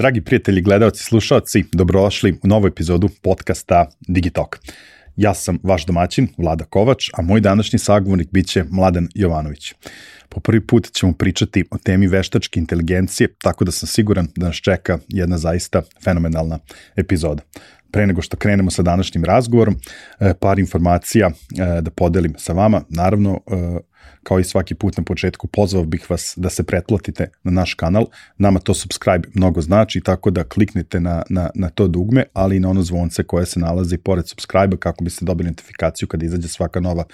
Dragi 0.00 0.20
prijatelji, 0.20 0.62
gledalci, 0.62 1.04
slušalci, 1.04 1.64
dobrodošli 1.72 2.32
u 2.42 2.48
novu 2.48 2.66
epizodu 2.66 3.08
podcasta 3.22 3.86
Digitalk. 4.08 4.58
Ja 5.16 5.34
sam 5.34 5.58
vaš 5.62 5.86
domaćin, 5.86 6.28
Vlada 6.38 6.64
Kovač, 6.64 7.10
a 7.14 7.22
moj 7.22 7.40
današnji 7.40 7.78
sagovornik 7.78 8.28
biće 8.32 8.64
Mladen 8.70 9.08
Jovanović. 9.14 9.74
Po 10.28 10.40
prvi 10.40 10.66
put 10.66 10.92
ćemo 10.92 11.12
pričati 11.12 11.64
o 11.70 11.78
temi 11.78 12.06
veštačke 12.06 12.60
inteligencije, 12.60 13.28
tako 13.42 13.64
da 13.64 13.72
sam 13.72 13.86
siguran 13.86 14.28
da 14.36 14.46
nas 14.46 14.56
čeka 14.56 14.98
jedna 15.08 15.38
zaista 15.38 15.82
fenomenalna 16.04 16.58
epizoda. 16.96 17.42
Pre 17.90 18.06
nego 18.06 18.22
što 18.22 18.36
krenemo 18.36 18.70
sa 18.70 18.82
današnjim 18.82 19.24
razgovorom, 19.24 19.76
e, 20.20 20.34
par 20.40 20.58
informacija 20.58 21.30
e, 21.30 21.80
da 21.80 21.90
podelim 21.90 22.34
sa 22.38 22.52
vama. 22.52 22.82
Naravno, 22.88 23.40
e, 23.46 23.80
kao 24.22 24.40
i 24.40 24.44
svaki 24.44 24.74
put 24.74 24.96
na 24.96 25.04
početku, 25.04 25.46
pozvao 25.46 25.84
bih 25.84 26.10
vas 26.10 26.34
da 26.36 26.50
se 26.50 26.62
pretplatite 26.62 27.30
na 27.42 27.50
naš 27.50 27.74
kanal. 27.74 28.06
Nama 28.38 28.60
to 28.60 28.74
subscribe 28.74 29.28
mnogo 29.34 29.60
znači, 29.60 30.00
tako 30.00 30.30
da 30.30 30.44
kliknite 30.44 31.00
na, 31.00 31.22
na, 31.28 31.50
na 31.54 31.68
to 31.68 31.88
dugme, 31.88 32.24
ali 32.32 32.56
i 32.56 32.60
na 32.60 32.68
ono 32.68 32.82
zvonce 32.82 33.22
koje 33.22 33.46
se 33.46 33.60
nalazi 33.60 33.98
pored 33.98 34.28
subscribe 34.28 34.76
kako 34.76 35.04
biste 35.04 35.24
dobili 35.24 35.50
notifikaciju 35.50 36.08
kada 36.08 36.26
izađe 36.26 36.48
svaka 36.48 36.80
nova 36.80 37.04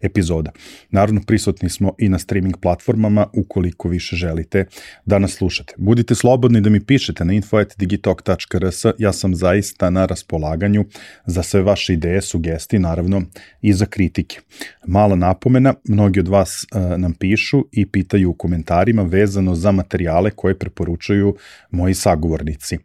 epizoda. 0.00 0.50
Naravno, 0.90 1.20
prisutni 1.26 1.68
smo 1.68 1.92
i 1.98 2.08
na 2.08 2.18
streaming 2.18 2.56
platformama 2.56 3.26
ukoliko 3.32 3.88
više 3.88 4.16
želite 4.16 4.64
da 5.04 5.18
nas 5.18 5.32
slušate. 5.32 5.74
Budite 5.78 6.14
slobodni 6.14 6.60
da 6.60 6.70
mi 6.70 6.84
pišete 6.84 7.24
na 7.24 7.32
info.digitalk.rs, 7.32 8.84
ja 8.98 9.12
sam 9.12 9.34
zaista 9.34 9.90
na 9.90 10.06
raspolaganju 10.06 10.84
za 11.26 11.42
sve 11.42 11.62
vaše 11.62 11.92
ideje, 11.92 12.22
sugestije, 12.22 12.80
naravno 12.80 13.22
i 13.62 13.72
za 13.72 13.86
kritike. 13.86 14.40
Mala 14.86 15.16
napomena, 15.16 15.74
mnogi 15.84 16.20
od 16.20 16.28
vas 16.28 16.55
uh, 16.74 16.98
nam 16.98 17.12
pišu 17.12 17.64
i 17.72 17.86
pitaju 17.86 18.30
u 18.30 18.34
komentarima 18.34 19.02
vezano 19.02 19.54
za 19.54 19.72
materijale 19.72 20.30
koje 20.30 20.58
preporučuju 20.58 21.36
moji 21.70 21.94
sagovornici. 21.94 22.78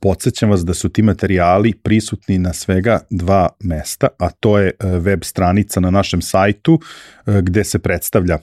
Podsjećam 0.00 0.50
vas 0.50 0.64
da 0.64 0.74
su 0.74 0.88
ti 0.88 1.02
materijali 1.02 1.72
prisutni 1.82 2.38
na 2.38 2.52
svega 2.52 3.00
dva 3.10 3.48
mesta, 3.60 4.08
a 4.18 4.30
to 4.30 4.58
je 4.58 4.72
web 4.80 5.24
stranica 5.24 5.80
na 5.80 5.90
našem 5.90 6.22
sajtu 6.22 6.80
gde 7.26 7.64
se 7.64 7.78
predstavlja 7.78 8.38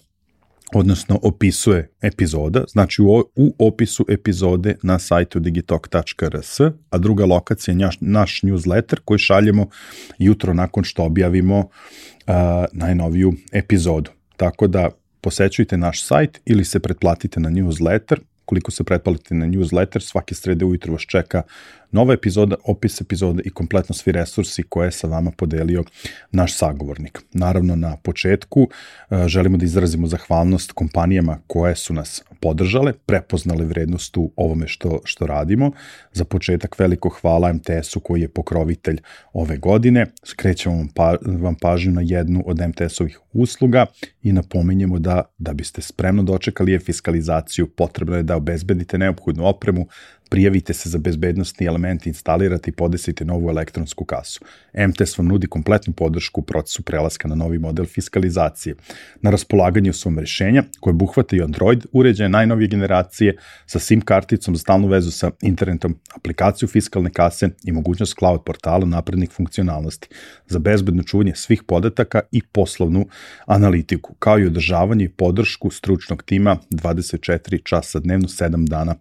odnosno 0.74 1.20
opisuje 1.24 1.90
epizoda, 2.02 2.64
znači 2.68 3.02
u, 3.02 3.24
u 3.36 3.56
opisu 3.60 4.06
epizode 4.10 4.76
na 4.84 5.00
sajtu 5.00 5.40
digitalk.rs, 5.40 6.60
a 6.90 6.98
druga 6.98 7.26
lokacija 7.26 7.72
je 7.72 7.78
naš, 7.78 7.98
naš 8.02 8.42
newsletter 8.42 9.00
koji 9.06 9.18
šaljemo 9.18 9.70
jutro 10.18 10.54
nakon 10.54 10.84
što 10.84 11.04
objavimo 11.04 11.60
uh, 11.60 12.34
najnoviju 12.74 13.34
epizodu. 13.52 14.12
Tako 14.38 14.68
da 14.68 14.90
posećujte 15.22 15.78
naš 15.78 16.04
sajt 16.06 16.42
ili 16.46 16.66
se 16.66 16.80
pretplatite 16.80 17.40
na 17.40 17.50
newsletter. 17.50 18.20
Koliko 18.46 18.72
se 18.72 18.84
pretplatite 18.84 19.36
na 19.36 19.46
newsletter, 19.46 20.00
svake 20.00 20.36
srede 20.36 20.66
ujutro 20.66 20.94
vas 20.94 21.02
čeka 21.02 21.44
nova 21.92 22.14
epizoda, 22.14 22.56
opis 22.66 23.02
epizode 23.02 23.44
i 23.46 23.50
kompletno 23.50 23.96
svi 23.96 24.12
resursi 24.12 24.64
koje 24.64 24.88
je 24.88 24.92
sa 24.92 25.08
vama 25.08 25.32
podelio 25.32 25.84
naš 26.32 26.58
sagovornik. 26.58 27.20
Naravno, 27.34 27.76
na 27.76 27.98
početku 28.04 28.68
e, 29.10 29.28
želimo 29.28 29.58
da 29.58 29.66
izrazimo 29.66 30.08
zahvalnost 30.08 30.72
kompanijama 30.72 31.40
koje 31.48 31.76
su 31.76 31.94
nas 31.94 32.24
podržale, 32.40 32.94
prepoznale 32.94 33.66
vrednost 33.66 34.18
u 34.18 34.32
ovome 34.36 34.68
što, 34.68 35.00
što 35.04 35.26
radimo. 35.26 35.72
Za 36.14 36.26
početak 36.26 36.80
veliko 36.80 37.10
hvala 37.10 37.54
MTS-u 37.54 38.00
koji 38.00 38.22
je 38.22 38.28
pokrovitelj 38.28 39.02
ove 39.34 39.58
godine. 39.58 40.06
Skrećemo 40.24 40.76
vam, 40.76 40.88
pa, 40.96 41.16
vam 41.26 41.56
pažnju 41.56 41.92
na 41.92 42.02
jednu 42.02 42.44
od 42.46 42.58
MTS-ovih 42.58 43.20
usluga 43.34 43.86
i 44.24 44.32
napominjemo 44.32 45.00
da 45.00 45.22
da 45.38 45.54
biste 45.54 45.82
spremno 45.82 46.24
dočekali 46.24 46.72
je 46.72 46.80
fiskalizaciju, 46.80 47.68
potrebno 47.68 48.16
je 48.16 48.24
da 48.24 48.36
obezbedite 48.36 48.98
neophodnu 48.98 49.48
opremu, 49.48 49.88
prijavite 50.32 50.74
se 50.74 50.90
za 50.90 50.98
bezbednostni 50.98 51.68
element, 51.68 52.08
instalirate 52.08 52.70
i 52.70 52.74
podesite 52.74 53.26
novu 53.26 53.50
elektronsku 53.50 54.06
kasu. 54.06 54.40
MTS 54.88 55.18
vam 55.18 55.28
nudi 55.28 55.48
kompletnu 55.48 55.94
podršku 55.94 56.42
u 56.42 56.44
procesu 56.44 56.84
prelaska 56.84 57.28
na 57.28 57.36
novi 57.36 57.60
model 57.60 57.86
fiskalizacije. 57.86 58.76
Na 59.22 59.30
raspolaganju 59.30 59.94
su 59.94 60.10
vam 60.10 60.20
rešenja 60.20 60.64
koje 60.80 60.94
buhvata 60.94 61.36
i 61.36 61.42
Android 61.42 61.86
uređaje 61.92 62.30
najnovije 62.30 62.68
generacije 62.68 63.36
sa 63.66 63.80
SIM 63.80 64.02
karticom 64.02 64.56
za 64.56 64.60
stalnu 64.60 64.88
vezu 64.88 65.12
sa 65.12 65.32
internetom, 65.42 65.98
aplikaciju 66.16 66.68
fiskalne 66.68 67.10
kase 67.10 67.50
i 67.64 67.72
mogućnost 67.72 68.16
cloud 68.20 68.44
portala 68.46 68.86
naprednih 68.86 69.30
funkcionalnosti 69.30 70.08
za 70.48 70.60
bezbedno 70.60 71.04
čuvanje 71.04 71.36
svih 71.36 71.64
podataka 71.64 72.22
i 72.32 72.42
poslovnu 72.42 73.06
analitiku, 73.46 74.14
kao 74.14 74.40
i 74.40 74.46
održavanje 74.46 75.06
i 75.06 75.10
podršku 75.10 75.72
stručnog 75.72 76.24
tima 76.24 76.58
24 76.70 77.64
časa 77.64 78.00
dnevno 78.00 78.28
7 78.28 78.68
dana 78.68 78.96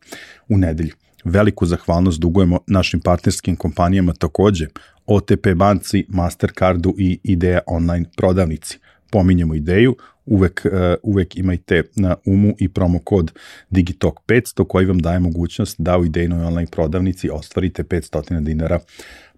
u 0.48 0.58
nedelju. 0.58 0.94
Veliku 1.24 1.66
zahvalnost 1.66 2.20
dugujemo 2.20 2.60
našim 2.66 3.00
partnerskim 3.00 3.56
kompanijama 3.56 4.12
takođe, 4.12 4.66
OTP 5.06 5.48
banci, 5.56 6.04
Mastercardu 6.08 6.94
i 6.98 7.18
Ideja 7.22 7.60
online 7.66 8.04
prodavnici. 8.16 8.78
Pominjemo 9.10 9.54
ideju, 9.54 9.96
uvek, 10.26 10.62
uh, 10.64 10.72
uvek 11.02 11.36
imajte 11.36 11.82
na 11.96 12.16
umu 12.24 12.54
i 12.58 12.68
promo 12.68 12.98
kod 12.98 13.32
Digitalk 13.70 14.20
500 14.28 14.66
koji 14.68 14.86
vam 14.86 14.98
daje 14.98 15.18
mogućnost 15.18 15.80
da 15.80 15.98
u 15.98 16.04
idejnoj 16.04 16.44
online 16.44 16.70
prodavnici 16.70 17.30
ostvarite 17.30 17.82
500 17.82 18.40
dinara 18.40 18.78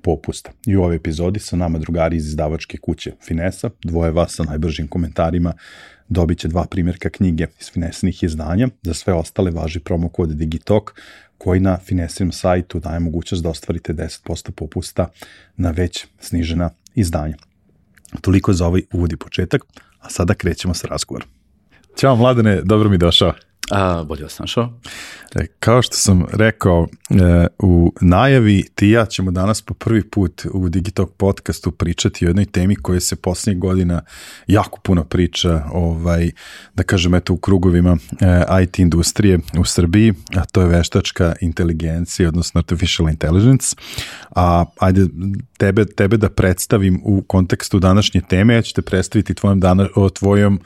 popusta. 0.02 0.50
I 0.66 0.76
u 0.76 0.82
ovoj 0.82 0.96
epizodi 0.96 1.40
sa 1.40 1.56
nama 1.56 1.78
drugari 1.78 2.16
iz 2.16 2.26
izdavačke 2.26 2.78
kuće 2.78 3.12
Finesa, 3.26 3.70
dvoje 3.84 4.10
vas 4.10 4.34
sa 4.34 4.42
najbržim 4.42 4.88
komentarima 4.88 5.52
dobit 6.08 6.38
će 6.38 6.48
dva 6.48 6.64
primjerka 6.64 7.10
knjige 7.10 7.46
iz 7.60 7.70
Finesenih 7.72 8.22
izdanja. 8.22 8.68
Za 8.82 8.94
sve 8.94 9.14
ostale 9.14 9.50
važi 9.50 9.80
promo 9.80 10.08
kod 10.08 10.28
Digitalk 10.28 10.94
koji 11.42 11.60
na 11.60 11.78
Finesinom 11.78 12.32
sajtu 12.32 12.80
daje 12.80 13.00
mogućnost 13.00 13.42
da 13.42 13.50
ostvarite 13.50 13.92
10% 13.92 14.50
popusta 14.50 15.08
na 15.56 15.70
već 15.70 16.06
snižena 16.20 16.70
izdanja. 16.94 17.36
Toliko 18.20 18.52
za 18.52 18.66
ovaj 18.66 18.82
uvodi 18.92 19.16
početak, 19.16 19.62
a 20.00 20.10
sada 20.10 20.34
krećemo 20.34 20.74
sa 20.74 20.86
razgovorom. 20.86 21.28
Ćao 21.96 22.16
mladene, 22.16 22.62
dobro 22.64 22.90
mi 22.90 22.98
došao. 22.98 23.32
A, 23.72 24.04
bolje 24.04 24.22
vas 24.22 24.38
našao. 24.38 24.72
E, 25.34 25.46
kao 25.60 25.82
što 25.82 25.96
sam 25.96 26.24
rekao 26.32 26.86
e, 27.10 27.46
u 27.58 27.92
najavi, 28.00 28.64
ti 28.74 28.88
ja 28.88 29.06
ćemo 29.06 29.30
danas 29.30 29.62
po 29.62 29.74
prvi 29.74 30.10
put 30.10 30.46
u 30.52 30.68
Digitalk 30.68 31.10
podcastu 31.16 31.70
pričati 31.70 32.26
o 32.26 32.28
jednoj 32.28 32.44
temi 32.44 32.76
koja 32.76 33.00
se 33.00 33.16
poslednjih 33.16 33.60
godina 33.60 34.02
jako 34.46 34.80
puno 34.80 35.04
priča, 35.04 35.64
ovaj, 35.72 36.30
da 36.74 36.82
kažem 36.82 37.14
eto 37.14 37.32
u 37.32 37.36
krugovima 37.36 37.96
e, 38.20 38.62
IT 38.62 38.78
industrije 38.78 39.38
u 39.58 39.64
Srbiji, 39.64 40.14
a 40.36 40.44
to 40.44 40.60
je 40.60 40.68
veštačka 40.68 41.34
inteligencija, 41.40 42.28
odnosno 42.28 42.58
artificial 42.58 43.08
intelligence. 43.08 43.76
A 44.36 44.64
ajde 44.78 45.06
tebe, 45.58 45.84
tebe 45.84 46.16
da 46.16 46.30
predstavim 46.30 47.00
u 47.04 47.22
kontekstu 47.22 47.78
današnje 47.78 48.20
teme, 48.28 48.54
ja 48.54 48.62
ću 48.62 48.74
te 48.74 48.82
predstaviti 48.82 49.34
tvojom, 49.34 49.60
dana, 49.60 49.88
o 49.96 50.08
tvojom 50.08 50.60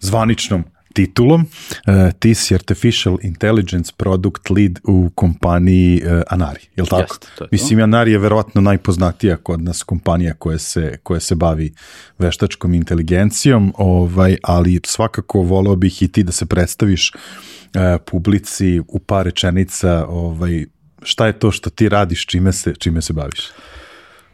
zvaničnom 0.00 0.64
titulom. 0.92 1.40
Uh, 1.40 2.12
ti 2.18 2.34
si 2.34 2.54
Artificial 2.54 3.18
Intelligence 3.22 3.92
Product 3.96 4.50
Lead 4.50 4.78
u 4.84 5.10
kompaniji 5.14 6.02
uh, 6.04 6.22
Anari, 6.26 6.60
je 6.76 6.82
li 6.82 6.88
tako? 6.88 7.14
Jest, 7.14 7.28
to 7.38 7.44
je 7.44 7.48
Mislim, 7.52 7.78
to. 7.78 7.84
Anari 7.84 8.12
je 8.12 8.18
verovatno 8.18 8.60
najpoznatija 8.60 9.36
kod 9.36 9.62
nas 9.62 9.82
kompanija 9.82 10.34
koja 10.34 10.58
se, 10.58 10.98
koja 11.02 11.20
se 11.20 11.34
bavi 11.34 11.72
veštačkom 12.18 12.74
inteligencijom, 12.74 13.74
ovaj, 13.78 14.36
ali 14.42 14.80
svakako 14.86 15.40
volao 15.40 15.76
bih 15.76 16.02
i 16.02 16.08
ti 16.08 16.22
da 16.22 16.32
se 16.32 16.46
predstaviš 16.46 17.12
uh, 17.14 17.80
publici 18.06 18.80
u 18.88 18.98
par 18.98 19.24
rečenica 19.24 20.06
ovaj, 20.08 20.64
šta 21.02 21.26
je 21.26 21.38
to 21.38 21.50
što 21.50 21.70
ti 21.70 21.88
radiš, 21.88 22.26
čime 22.26 22.52
se, 22.52 22.74
čime 22.78 23.02
se 23.02 23.12
baviš? 23.12 23.50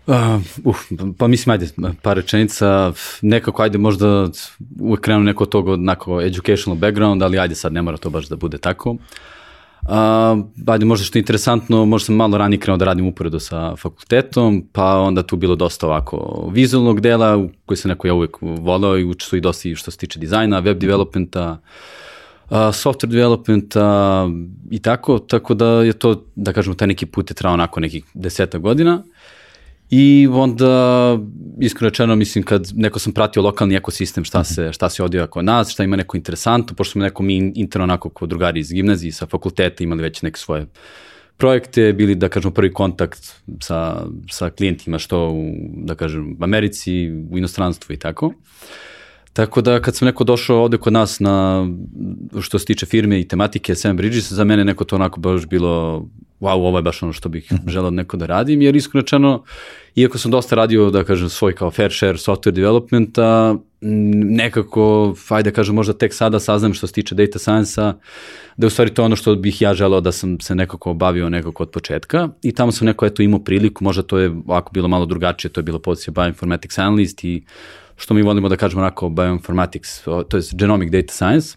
Uh, 0.08 0.42
pa 1.18 1.26
mislim, 1.26 1.52
ajde, 1.52 1.68
par 2.02 2.16
rečenica, 2.16 2.92
nekako, 3.22 3.62
ajde, 3.62 3.78
možda 3.78 4.28
uvek 4.80 5.00
krenu 5.00 5.20
neko 5.20 5.44
od 5.44 5.48
toga, 5.48 5.72
onako, 5.72 6.22
educational 6.22 6.78
background, 6.78 7.22
ali 7.22 7.38
ajde 7.38 7.54
sad, 7.54 7.72
ne 7.72 7.82
mora 7.82 7.96
to 7.96 8.10
baš 8.10 8.28
da 8.28 8.36
bude 8.36 8.58
tako. 8.58 8.90
Uh, 8.90 9.88
ajde, 10.66 10.84
možda 10.84 11.04
što 11.04 11.18
je 11.18 11.20
interesantno, 11.20 11.84
možda 11.84 12.06
sam 12.06 12.14
malo 12.14 12.38
ranije 12.38 12.60
krenuo 12.60 12.76
da 12.76 12.84
radim 12.84 13.06
uporedo 13.06 13.40
sa 13.40 13.76
fakultetom, 13.76 14.64
pa 14.72 14.98
onda 14.98 15.22
tu 15.22 15.36
bilo 15.36 15.56
dosta 15.56 15.86
ovako 15.86 16.48
vizualnog 16.52 17.00
dela, 17.00 17.46
koji 17.66 17.78
se 17.78 17.88
neko 17.88 18.06
ja 18.06 18.14
uvek 18.14 18.36
volao 18.40 18.98
i 18.98 19.04
učestvo 19.04 19.36
i 19.36 19.40
dosta 19.40 19.68
i 19.68 19.74
što 19.74 19.90
se 19.90 19.98
tiče 19.98 20.18
dizajna, 20.18 20.58
web 20.58 20.78
developmenta, 20.78 21.58
uh, 22.50 22.56
software 22.56 23.10
developmenta 23.10 24.26
i 24.70 24.78
tako, 24.78 25.18
tako 25.18 25.54
da 25.54 25.66
je 25.66 25.92
to, 25.92 26.24
da 26.36 26.52
kažemo, 26.52 26.74
taj 26.74 26.88
neki 26.88 27.06
put 27.06 27.30
je 27.30 27.34
trao 27.34 27.54
onako 27.54 27.80
nekih 27.80 28.04
deseta 28.14 28.58
godina. 28.58 28.94
Uh, 28.94 29.37
I 29.90 30.28
onda, 30.32 31.18
iskreno 31.60 31.88
rečeno, 31.88 32.16
mislim, 32.16 32.44
kad 32.44 32.70
neko 32.74 32.98
sam 32.98 33.12
pratio 33.12 33.42
lokalni 33.42 33.74
ekosistem, 33.74 34.24
šta 34.24 34.44
se, 34.44 34.72
šta 34.72 34.88
se 34.90 35.02
odvija 35.02 35.26
kod 35.26 35.44
nas, 35.44 35.70
šta 35.70 35.84
ima 35.84 35.96
neko 35.96 36.16
interesantno, 36.16 36.76
pošto 36.76 36.92
smo 36.92 37.02
neko 37.02 37.22
mi 37.22 37.52
interno 37.54 37.82
onako 37.82 38.10
kao 38.10 38.28
drugari 38.28 38.60
iz 38.60 38.72
gimnazije, 38.72 39.12
sa 39.12 39.26
fakulteta 39.26 39.84
imali 39.84 40.02
već 40.02 40.22
neke 40.22 40.38
svoje 40.38 40.66
projekte, 41.36 41.92
bili, 41.92 42.14
da 42.14 42.28
kažemo, 42.28 42.54
prvi 42.54 42.72
kontakt 42.72 43.18
sa, 43.60 44.06
sa 44.30 44.50
klijentima, 44.50 44.98
što 44.98 45.28
u, 45.30 45.52
da 45.84 45.94
kažem, 45.94 46.36
Americi, 46.40 47.10
u 47.30 47.38
inostranstvu 47.38 47.92
i 47.92 47.96
tako. 47.98 48.32
Tako 49.32 49.60
da 49.60 49.80
kad 49.80 49.96
sam 49.96 50.06
neko 50.06 50.24
došao 50.24 50.62
ovde 50.62 50.78
kod 50.78 50.92
nas 50.92 51.20
na, 51.20 51.66
što 52.40 52.58
se 52.58 52.64
tiče 52.64 52.86
firme 52.86 53.20
i 53.20 53.28
tematike 53.28 53.74
Sam 53.74 53.96
Bridges, 53.96 54.32
za 54.32 54.44
mene 54.44 54.64
neko 54.64 54.84
to 54.84 54.96
onako 54.96 55.20
baš 55.20 55.46
bilo 55.46 56.06
wow, 56.40 56.52
ovo 56.52 56.78
je 56.78 56.82
baš 56.82 57.02
ono 57.02 57.12
što 57.12 57.28
bih 57.28 57.52
želeo 57.66 57.90
neko 57.90 58.16
da 58.16 58.26
radim, 58.26 58.62
jer 58.62 58.76
iskreno 58.76 59.02
rečeno, 59.02 59.44
iako 59.94 60.18
sam 60.18 60.30
dosta 60.30 60.56
radio, 60.56 60.90
da 60.90 61.04
kažem, 61.04 61.28
svoj 61.28 61.54
kao 61.54 61.70
fair 61.70 61.92
share 61.92 62.18
software 62.18 62.50
developmenta, 62.50 63.56
nekako, 63.80 65.14
ajde 65.28 65.50
da 65.50 65.54
kažem, 65.54 65.74
možda 65.74 65.92
tek 65.92 66.14
sada 66.14 66.40
saznam 66.40 66.74
što 66.74 66.86
se 66.86 66.92
tiče 66.92 67.14
data 67.14 67.38
science-a, 67.38 67.92
da 68.56 68.64
je 68.64 68.66
u 68.66 68.70
stvari 68.70 68.94
to 68.94 69.04
ono 69.04 69.16
što 69.16 69.34
bih 69.34 69.62
ja 69.62 69.74
želeo 69.74 70.00
da 70.00 70.12
sam 70.12 70.40
se 70.40 70.54
nekako 70.54 70.94
bavio 70.94 71.28
nekako 71.28 71.62
od 71.62 71.70
početka. 71.70 72.28
I 72.42 72.54
tamo 72.54 72.72
sam 72.72 72.86
neko 72.86 73.06
eto 73.06 73.22
imao 73.22 73.40
priliku, 73.40 73.84
možda 73.84 74.02
to 74.02 74.18
je 74.18 74.30
ovako 74.46 74.70
bilo 74.72 74.88
malo 74.88 75.06
drugačije, 75.06 75.52
to 75.52 75.60
je 75.60 75.64
bilo 75.64 75.78
pozicija 75.78 76.12
bioinformatics 76.12 76.78
analyst 76.78 77.26
i 77.26 77.44
što 77.96 78.14
mi 78.14 78.22
volimo 78.22 78.48
da 78.48 78.56
kažemo 78.56 78.82
onako 78.82 79.08
bioinformatics, 79.08 80.02
to 80.04 80.36
je 80.36 80.42
genomic 80.52 80.90
data 80.92 81.12
science, 81.12 81.56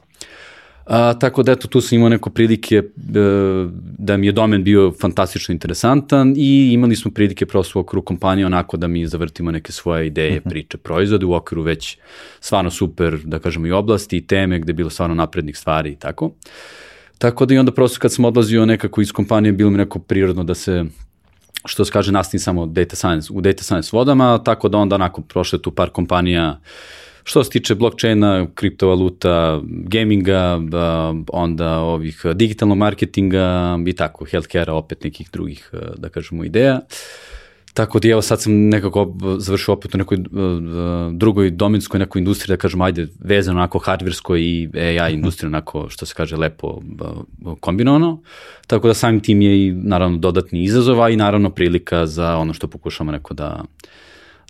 A, 0.86 1.14
tako 1.14 1.44
da 1.44 1.52
eto, 1.52 1.68
tu 1.68 1.82
sam 1.82 1.96
imao 1.96 2.10
neko 2.10 2.30
prilike 2.30 2.76
e, 2.76 2.84
da 3.98 4.18
mi 4.18 4.28
je 4.28 4.32
domen 4.32 4.64
bio 4.64 4.92
fantastično 5.02 5.54
interesantan 5.54 6.34
i 6.38 6.74
imali 6.74 6.96
smo 6.96 7.12
prilike 7.12 7.46
prosto 7.46 7.80
u 7.80 7.82
okviru 7.82 8.02
kompanije 8.02 8.46
onako 8.46 8.78
da 8.78 8.88
mi 8.88 9.08
zavrtimo 9.08 9.52
neke 9.52 9.72
svoje 9.72 10.08
ideje, 10.08 10.32
uh 10.32 10.36
mhm. 10.38 10.48
-huh. 10.48 10.50
priče, 10.50 10.78
proizvode 10.78 11.26
u 11.26 11.34
okviru 11.34 11.62
već 11.62 11.98
stvarno 12.40 12.72
super, 12.72 13.18
da 13.24 13.40
kažemo, 13.40 13.68
i 13.68 13.72
oblasti 13.72 14.18
i 14.18 14.28
teme 14.28 14.60
gde 14.60 14.70
je 14.70 14.76
bilo 14.76 14.90
stvarno 14.90 15.16
naprednih 15.16 15.58
stvari 15.58 15.92
i 15.92 15.96
tako. 15.96 16.32
Tako 17.18 17.46
da 17.46 17.54
i 17.54 17.58
onda 17.58 17.72
prosto 17.72 18.00
kad 18.00 18.14
sam 18.14 18.26
odlazio 18.26 18.66
nekako 18.66 19.02
iz 19.02 19.12
kompanije, 19.12 19.52
bilo 19.52 19.70
mi 19.70 19.78
neko 19.78 20.00
prirodno 20.00 20.44
da 20.44 20.56
se 20.56 20.86
što 21.66 21.86
se 21.86 21.92
kaže, 21.92 22.12
nastavim 22.12 22.40
samo 22.40 22.66
data 22.66 22.96
science, 22.96 23.34
u 23.34 23.42
data 23.42 23.64
science 23.64 23.90
vodama, 23.94 24.44
tako 24.44 24.70
da 24.70 24.78
onda 24.78 24.96
onako 24.96 25.22
prošle 25.22 25.62
tu 25.62 25.72
par 25.72 25.90
kompanija 25.90 26.50
uh, 26.50 26.68
Što 27.24 27.44
se 27.44 27.50
tiče 27.50 27.76
blockchaina, 27.76 28.48
kriptovaluta, 28.56 29.62
gaminga, 29.64 30.60
onda 31.34 31.80
ovih 31.80 32.22
digitalnog 32.34 32.78
marketinga 32.78 33.78
i 33.88 33.94
tako, 33.94 34.26
healthcare-a, 34.26 34.74
opet 34.74 35.04
nekih 35.04 35.30
drugih, 35.32 35.72
da 35.98 36.10
kažemo, 36.10 36.44
ideja. 36.44 36.80
Tako 37.74 38.00
da 38.00 38.10
evo 38.10 38.22
sad 38.22 38.42
sam 38.42 38.54
nekako 38.54 39.14
završio 39.38 39.74
opet 39.74 39.96
u 39.96 39.98
nekoj 39.98 40.18
drugoj 41.12 41.52
dominskoj 41.52 42.00
nekoj 42.00 42.20
industriji, 42.20 42.54
da 42.54 42.62
kažem, 42.62 42.82
ajde, 42.82 43.08
vezano 43.20 43.60
onako 43.60 43.80
hardverskoj 43.80 44.42
i 44.42 44.70
AI 44.76 45.14
industrija, 45.14 45.48
onako, 45.48 45.90
što 45.90 46.06
se 46.06 46.14
kaže, 46.18 46.38
lepo 46.38 46.82
kombinovano. 47.60 48.22
Tako 48.68 48.88
da 48.88 48.94
samim 48.94 49.20
tim 49.20 49.42
je 49.42 49.68
i 49.68 49.72
naravno 49.72 50.18
dodatni 50.18 50.64
izazov, 50.64 51.02
a 51.02 51.10
i 51.10 51.16
naravno 51.16 51.50
prilika 51.50 52.06
za 52.06 52.38
ono 52.38 52.54
što 52.54 52.68
pokušamo 52.68 53.12
neko 53.12 53.34
da, 53.34 53.64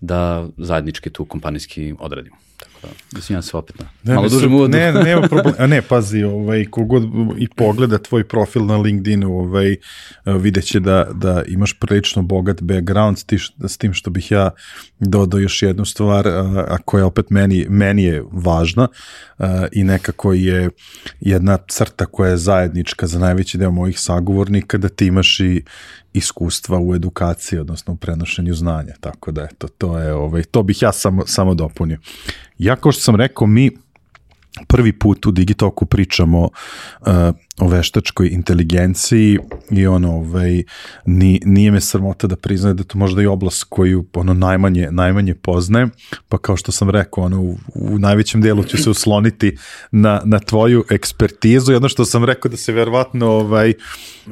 da 0.01 0.47
zajednički 0.57 1.09
tu 1.09 1.25
kompanijski 1.25 1.93
odradimo. 1.99 2.35
Tako 2.81 2.93
da, 3.11 3.19
izvinjam 3.19 3.41
se 3.41 3.57
opet 3.57 3.79
na 3.79 3.85
ne, 4.03 4.15
malo 4.15 4.29
dužem 4.29 4.53
uvodu. 4.53 4.77
Ne, 4.77 4.91
nema 4.91 5.27
problem. 5.31 5.55
A 5.57 5.67
ne, 5.67 5.81
pazi, 5.81 6.23
ovaj, 6.23 6.65
kogod 6.65 7.03
i 7.37 7.47
pogleda 7.47 7.97
tvoj 7.97 8.27
profil 8.27 8.65
na 8.65 8.77
LinkedInu, 8.77 9.33
ovaj, 9.33 9.75
vidjet 10.25 10.65
će 10.65 10.79
da, 10.79 11.07
da 11.13 11.43
imaš 11.47 11.79
prilično 11.79 12.21
bogat 12.21 12.61
background 12.61 13.19
s, 13.19 13.23
tiš, 13.23 13.51
s 13.67 13.77
tim 13.77 13.93
što 13.93 14.09
bih 14.09 14.31
ja 14.31 14.49
dodao 14.99 15.39
još 15.39 15.61
jednu 15.61 15.85
stvar, 15.85 16.27
a, 16.27 16.65
a 16.69 16.77
koja 16.85 17.05
opet 17.05 17.29
meni, 17.29 17.65
meni 17.69 18.03
je 18.03 18.23
važna 18.31 18.87
a, 19.37 19.67
i 19.71 19.83
nekako 19.83 20.33
je 20.33 20.69
jedna 21.19 21.57
crta 21.67 22.05
koja 22.05 22.29
je 22.29 22.37
zajednička 22.37 23.07
za 23.07 23.19
najveći 23.19 23.57
deo 23.57 23.71
mojih 23.71 23.99
sagovornika, 23.99 24.77
da 24.77 24.89
ti 24.89 25.05
imaš 25.05 25.39
i 25.39 25.63
iskustva 26.13 26.79
u 26.79 26.95
edukaciji, 26.95 27.59
odnosno 27.59 27.93
u 27.93 27.97
prenošenju 27.97 28.53
znanja, 28.53 28.93
tako 28.99 29.31
da 29.31 29.43
eto, 29.43 29.67
to 29.67 29.99
je, 29.99 30.13
ovaj, 30.13 30.43
to 30.43 30.63
bih 30.63 30.81
ja 30.81 30.91
samo, 30.91 31.23
samo 31.27 31.53
dopunio. 31.53 31.97
Ja, 32.61 32.75
kao 32.75 32.91
što 32.91 33.01
sam 33.01 33.15
rekao, 33.15 33.47
mi 33.47 33.71
prvi 34.67 34.93
put 34.99 35.25
u 35.25 35.31
Digitoku 35.31 35.85
pričamo 35.85 36.41
uh, 36.41 37.07
o 37.59 37.67
veštačkoj 37.67 38.27
inteligenciji 38.27 39.39
i 39.71 39.87
ono, 39.87 40.15
ovaj, 40.15 40.63
ni, 41.05 41.39
nije 41.45 41.71
me 41.71 41.81
sramota 41.81 42.27
da 42.27 42.35
priznaje 42.35 42.73
da 42.73 42.83
to 42.83 42.97
možda 42.97 43.21
i 43.21 43.25
oblast 43.25 43.63
koju 43.69 44.05
ono 44.13 44.33
najmanje, 44.33 44.87
najmanje 44.91 45.35
poznajem, 45.35 45.91
pa 46.29 46.37
kao 46.37 46.57
što 46.57 46.71
sam 46.71 46.89
rekao, 46.89 47.23
ono, 47.23 47.41
u, 47.41 47.57
u 47.75 47.99
najvećem 47.99 48.41
delu 48.41 48.63
ću 48.63 48.77
se 48.77 48.89
usloniti 48.89 49.57
na, 49.91 50.21
na 50.25 50.39
tvoju 50.39 50.83
ekspertizu 50.89 51.71
i 51.71 51.75
ono 51.75 51.89
što 51.89 52.05
sam 52.05 52.25
rekao 52.25 52.51
da 52.51 52.57
se 52.57 52.73
verovatno 52.73 53.27
ovaj, 53.27 53.73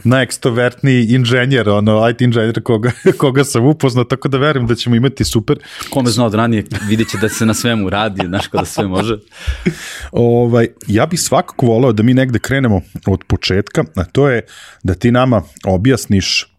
najekstovertniji 0.04 1.06
inženjer, 1.10 1.70
ono, 1.70 2.10
IT 2.10 2.22
inženjer 2.22 2.64
koga, 2.64 2.92
koga 3.22 3.44
sam 3.44 3.66
upoznao, 3.66 4.04
tako 4.04 4.28
da 4.28 4.38
verujem 4.38 4.68
da 4.68 4.76
ćemo 4.76 4.96
imati 4.96 5.24
super... 5.24 5.60
Kome 5.90 6.10
zna 6.10 6.26
od 6.26 6.34
ranije, 6.34 6.66
vidjet 6.88 7.10
će 7.10 7.18
da 7.18 7.30
se 7.30 7.46
na 7.46 7.54
svemu 7.54 7.90
radi, 7.90 8.22
znaš, 8.28 8.52
da 8.52 8.66
sve 8.66 8.88
može. 8.88 9.18
ovaj, 10.12 10.68
ja 10.88 11.06
bih 11.06 11.20
svakako 11.20 11.66
volao 11.66 11.92
da 11.92 12.04
mi 12.04 12.14
negde 12.14 12.40
krenemo 12.40 12.82
od 13.10 13.24
početka, 13.28 13.84
a 13.96 14.04
to 14.04 14.30
je 14.30 14.46
da 14.84 14.94
ti 14.94 15.12
nama 15.12 15.44
objasniš 15.66 16.59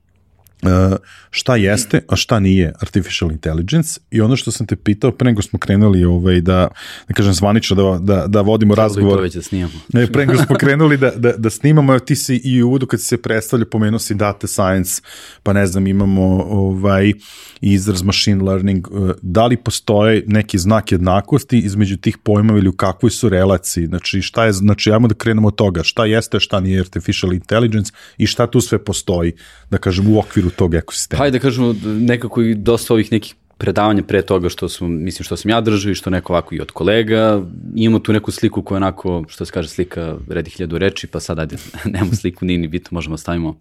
šta 1.30 1.56
jeste, 1.56 2.00
a 2.08 2.16
šta 2.16 2.40
nije 2.40 2.72
artificial 2.80 3.32
intelligence 3.32 4.00
i 4.10 4.20
ono 4.20 4.36
što 4.36 4.50
sam 4.50 4.66
te 4.66 4.76
pitao 4.76 5.12
pre 5.12 5.24
nego 5.24 5.42
smo 5.42 5.58
krenuli 5.58 6.04
ovaj, 6.04 6.40
da, 6.40 6.68
da 7.08 7.14
kažem 7.14 7.32
zvanično 7.32 7.76
da, 7.76 7.98
da, 8.14 8.26
da 8.26 8.40
vodimo 8.40 8.74
razgovor. 8.74 9.20
Već 9.20 9.34
da 9.34 9.42
snimamo. 9.42 9.80
Ne, 9.92 10.06
pre 10.06 10.26
nego 10.26 10.42
smo 10.42 10.56
krenuli 10.62 10.96
da, 10.96 11.10
da, 11.10 11.32
da 11.32 11.50
snimamo, 11.50 11.98
ti 11.98 12.16
si 12.16 12.36
i 12.44 12.62
u 12.62 12.68
uvodu 12.68 12.86
kad 12.86 13.00
si 13.00 13.06
se 13.06 13.22
predstavlja 13.22 13.66
pomenuo 13.66 13.98
si 13.98 14.14
data 14.14 14.46
science, 14.46 15.02
pa 15.42 15.52
ne 15.52 15.66
znam 15.66 15.86
imamo 15.86 16.22
ovaj, 16.50 17.12
izraz 17.60 18.02
machine 18.02 18.44
learning, 18.44 18.88
uh, 18.90 19.10
da 19.22 19.46
li 19.46 19.56
postoje 19.56 20.24
neki 20.26 20.58
znak 20.58 20.92
jednakosti 20.92 21.58
između 21.58 21.96
tih 21.96 22.18
pojmova 22.18 22.58
ili 22.58 22.68
u 22.68 22.72
kakvoj 22.72 23.10
su 23.10 23.28
relaciji, 23.28 23.86
znači 23.86 24.22
šta 24.22 24.44
je, 24.44 24.52
znači 24.52 24.92
ajmo 24.92 25.08
da 25.08 25.14
krenemo 25.14 25.48
od 25.48 25.54
toga, 25.54 25.82
šta 25.82 26.04
jeste, 26.04 26.40
šta 26.40 26.60
nije 26.60 26.80
artificial 26.80 27.32
intelligence 27.32 27.92
i 28.18 28.26
šta 28.26 28.46
tu 28.46 28.60
sve 28.60 28.84
postoji, 28.84 29.32
da 29.70 29.78
kažem, 29.78 30.14
u 30.14 30.18
okviru 30.18 30.49
tog 30.50 30.74
ekosistema 30.74 31.18
hajde 31.18 31.38
da 31.38 31.42
kažemo, 31.42 31.74
nekako 31.84 32.42
i 32.42 32.54
dosta 32.54 32.94
ovih 32.94 33.12
nekih 33.12 33.34
predavanja 33.60 34.02
pre 34.02 34.22
toga 34.22 34.48
što 34.48 34.68
sam, 34.68 35.02
mislim 35.04 35.24
što 35.24 35.36
sam 35.36 35.50
ja 35.50 35.60
držao 35.60 35.92
i 35.92 35.94
što 35.94 36.10
neko 36.10 36.32
ovako 36.32 36.54
i 36.54 36.60
od 36.60 36.70
kolega. 36.70 37.42
Imamo 37.74 37.98
tu 37.98 38.12
neku 38.12 38.30
sliku 38.30 38.62
koja 38.62 38.76
onako, 38.76 39.24
što 39.28 39.44
se 39.44 39.52
kaže 39.52 39.68
slika, 39.68 40.16
redi 40.28 40.50
hiljadu 40.50 40.78
reči, 40.78 41.06
pa 41.06 41.20
sad 41.20 41.38
ajde, 41.38 41.56
nemamo 41.92 42.14
sliku, 42.14 42.44
nije 42.44 42.58
ni 42.58 42.68
bitno, 42.68 42.94
možemo 42.94 43.12
da 43.12 43.20
stavimo. 43.20 43.56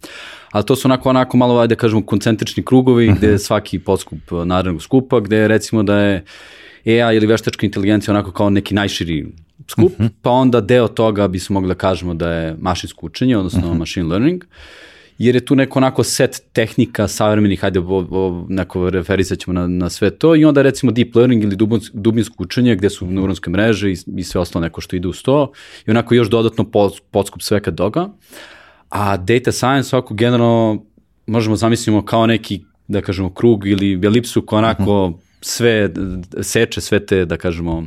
Ali 0.52 0.66
to 0.66 0.76
su 0.76 0.88
onako, 0.88 1.10
onako 1.10 1.38
malo, 1.38 1.60
ajde 1.60 1.76
da 1.76 1.80
kažemo, 1.80 2.06
koncentrični 2.06 2.64
krugovi 2.64 3.08
-huh. 3.08 3.18
gde 3.18 3.28
je 3.28 3.40
svaki 3.40 3.80
podskup 3.80 4.20
narednog 4.46 4.82
skupa, 4.82 5.20
gde 5.20 5.48
recimo 5.48 5.84
da 5.84 6.00
je 6.00 6.24
AI 6.86 7.18
ili 7.18 7.28
veštačka 7.28 7.66
inteligencija 7.66 8.14
onako 8.14 8.32
kao 8.32 8.50
neki 8.50 8.74
najširi 8.76 9.26
skup, 9.68 9.92
uh 9.92 10.00
-huh. 10.00 10.10
pa 10.22 10.32
onda 10.32 10.62
deo 10.62 10.88
toga 10.88 11.28
bismo 11.28 11.54
mogli 11.54 11.68
da 11.68 11.76
kažemo 11.76 12.14
da 12.14 12.32
je 12.32 12.56
mašinsko 12.60 13.06
učenje, 13.06 13.38
odnosno 13.38 13.68
uh 13.68 13.74
-huh. 13.74 13.78
machine 13.78 14.08
learning. 14.08 14.44
Uh, 14.44 14.89
jer 15.20 15.36
je 15.36 15.46
tu 15.46 15.56
neko 15.56 15.80
onako 15.80 16.04
set 16.04 16.42
tehnika 16.54 17.08
savremenih, 17.08 17.62
hajde 17.62 17.80
o, 17.80 18.06
o, 18.12 18.46
neko 18.50 18.90
referisat 18.90 19.40
ćemo 19.40 19.54
na, 19.54 19.68
na 19.68 19.90
sve 19.90 20.10
to 20.10 20.36
i 20.36 20.46
onda 20.46 20.62
recimo 20.62 20.92
deep 20.92 21.16
learning 21.16 21.44
ili 21.44 21.56
dubinsko, 21.56 21.98
dubinsko 21.98 22.44
učenje 22.44 22.76
gde 22.76 22.90
su 22.90 23.08
neuronske 23.08 23.50
mreže 23.50 23.92
i, 23.92 23.98
i 24.18 24.24
sve 24.24 24.42
ostalo 24.42 24.64
neko 24.64 24.82
što 24.82 24.96
ide 24.96 25.08
uz 25.08 25.22
to 25.24 25.52
i 25.88 25.92
onako 25.92 26.16
još 26.16 26.30
dodatno 26.30 26.66
podskup 27.12 27.42
sveka 27.42 27.72
toga. 27.72 28.10
A 28.90 29.18
data 29.18 29.52
science 29.52 29.96
ovako 29.96 30.14
generalno 30.14 30.86
možemo 31.28 31.56
zamislimo 31.56 32.06
kao 32.06 32.28
neki, 32.28 32.62
da 32.88 33.02
kažemo, 33.02 33.34
krug 33.34 33.68
ili 33.68 34.00
elipsu 34.04 34.46
koja 34.46 34.58
onako 34.58 35.08
mhm. 35.10 35.18
-huh. 35.18 35.22
sve 35.42 35.90
seče, 36.42 36.82
sve 36.82 37.06
te, 37.06 37.26
da 37.26 37.38
kažemo, 37.38 37.78
uh, 37.78 37.86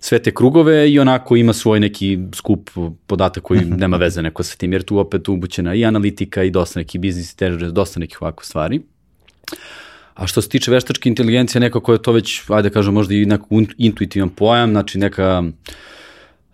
sve 0.00 0.18
te 0.18 0.34
krugove 0.34 0.90
i 0.90 0.98
onako 0.98 1.36
ima 1.36 1.52
svoj 1.52 1.80
neki 1.80 2.18
skup 2.34 2.70
podatak 3.06 3.42
koji 3.42 3.60
nema 3.82 3.96
veze 3.96 4.22
neko 4.22 4.42
sa 4.42 4.56
tim, 4.56 4.72
jer 4.72 4.82
tu 4.82 4.98
opet 4.98 5.28
ubućena 5.28 5.74
i 5.74 5.84
analitika 5.84 6.42
i 6.42 6.50
dosta 6.50 6.80
neki 6.80 6.98
biznis 6.98 7.32
intelligence, 7.32 7.72
dosta 7.72 8.00
nekih 8.00 8.22
ovako 8.22 8.44
stvari. 8.44 8.80
A 10.14 10.26
što 10.26 10.42
se 10.42 10.48
tiče 10.48 10.70
veštačke 10.70 11.08
inteligencije, 11.08 11.60
nekako 11.60 11.92
je 11.92 12.02
to 12.02 12.12
već, 12.12 12.50
ajde 12.50 12.68
da 12.68 12.72
kažem, 12.72 12.94
možda 12.94 13.14
i 13.14 13.26
neko 13.26 13.46
intuitivan 13.78 14.28
pojam, 14.28 14.70
znači 14.70 14.98
neka, 14.98 15.42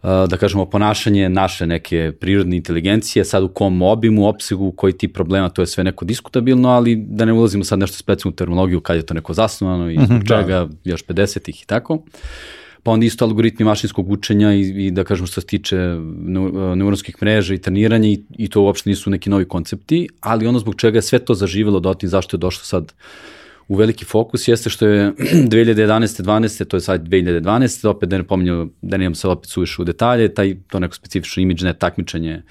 da 0.02 0.36
kažemo, 0.40 0.66
ponašanje 0.66 1.28
naše 1.28 1.66
neke 1.66 2.12
prirodne 2.20 2.56
inteligencije, 2.56 3.24
sad 3.24 3.42
u 3.42 3.48
kom 3.48 3.82
obimu, 3.82 4.28
opsegu, 4.28 4.72
koji 4.72 4.92
ti 4.92 5.08
problema, 5.08 5.48
to 5.48 5.62
je 5.62 5.66
sve 5.66 5.84
neko 5.84 6.04
diskutabilno, 6.04 6.68
ali 6.68 6.96
da 6.96 7.24
ne 7.24 7.32
ulazimo 7.32 7.64
sad 7.64 7.78
nešto 7.78 7.96
specijalnu 7.96 8.36
terminologiju, 8.36 8.80
kad 8.80 8.96
je 8.96 9.06
to 9.06 9.14
neko 9.14 9.34
zasnovano 9.34 9.90
i 9.90 9.94
zbog 9.94 10.10
mhm, 10.10 10.24
da. 10.24 10.42
čega, 10.42 10.68
još 10.84 11.04
50-ih 11.04 11.62
i 11.62 11.66
tako. 11.66 11.94
Uh, 11.94 12.02
pa 12.82 12.90
onda 12.90 13.06
isto 13.06 13.24
algoritmi 13.24 13.64
mašinskog 13.64 14.10
učenja 14.10 14.54
i, 14.54 14.86
i 14.86 14.90
da 14.90 15.04
kažemo 15.04 15.26
što 15.26 15.40
se 15.40 15.46
tiče 15.46 15.76
neuronskih 16.76 17.16
mreža 17.22 17.54
i 17.54 17.58
treniranja 17.58 18.08
i, 18.08 18.22
i 18.38 18.48
to 18.48 18.62
uopšte 18.62 18.90
nisu 18.90 19.10
neki 19.10 19.30
novi 19.30 19.48
koncepti, 19.48 20.08
ali 20.20 20.46
ono 20.46 20.58
zbog 20.58 20.74
čega 20.74 20.98
je 20.98 21.02
sve 21.02 21.18
to 21.18 21.34
zaživelo 21.34 21.80
dotim 21.80 22.08
zašto 22.08 22.36
je 22.36 22.38
došlo 22.38 22.64
sad 22.64 22.92
u 23.68 23.74
veliki 23.74 24.04
fokus 24.04 24.48
jeste 24.48 24.70
što 24.70 24.86
je 24.86 25.12
2011. 25.52 26.22
12. 26.22 26.64
to 26.64 26.76
je 26.76 26.80
sad 26.80 27.08
2012. 27.08 27.88
opet 27.88 28.08
da 28.08 28.18
ne 28.18 28.24
pominju, 28.24 28.68
da 28.82 28.96
ne 28.96 29.04
imam 29.04 29.14
sad 29.14 29.30
opet 29.30 29.50
suviše 29.50 29.82
u 29.82 29.84
detalje, 29.84 30.34
taj, 30.34 30.56
to 30.68 30.78
neko 30.78 30.94
specifično 30.94 31.42
ImageNet 31.42 31.78
takmičenje 31.78 32.42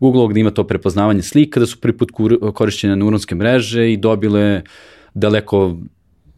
Google 0.00 0.28
gde 0.30 0.40
ima 0.40 0.50
to 0.50 0.64
prepoznavanje 0.66 1.22
slika, 1.22 1.60
da 1.60 1.66
su 1.66 1.80
prvi 1.80 1.96
put 1.96 2.10
korišćene 2.54 2.96
neuronske 2.96 3.34
mreže 3.34 3.92
i 3.92 3.96
dobile 3.96 4.62
daleko 5.14 5.76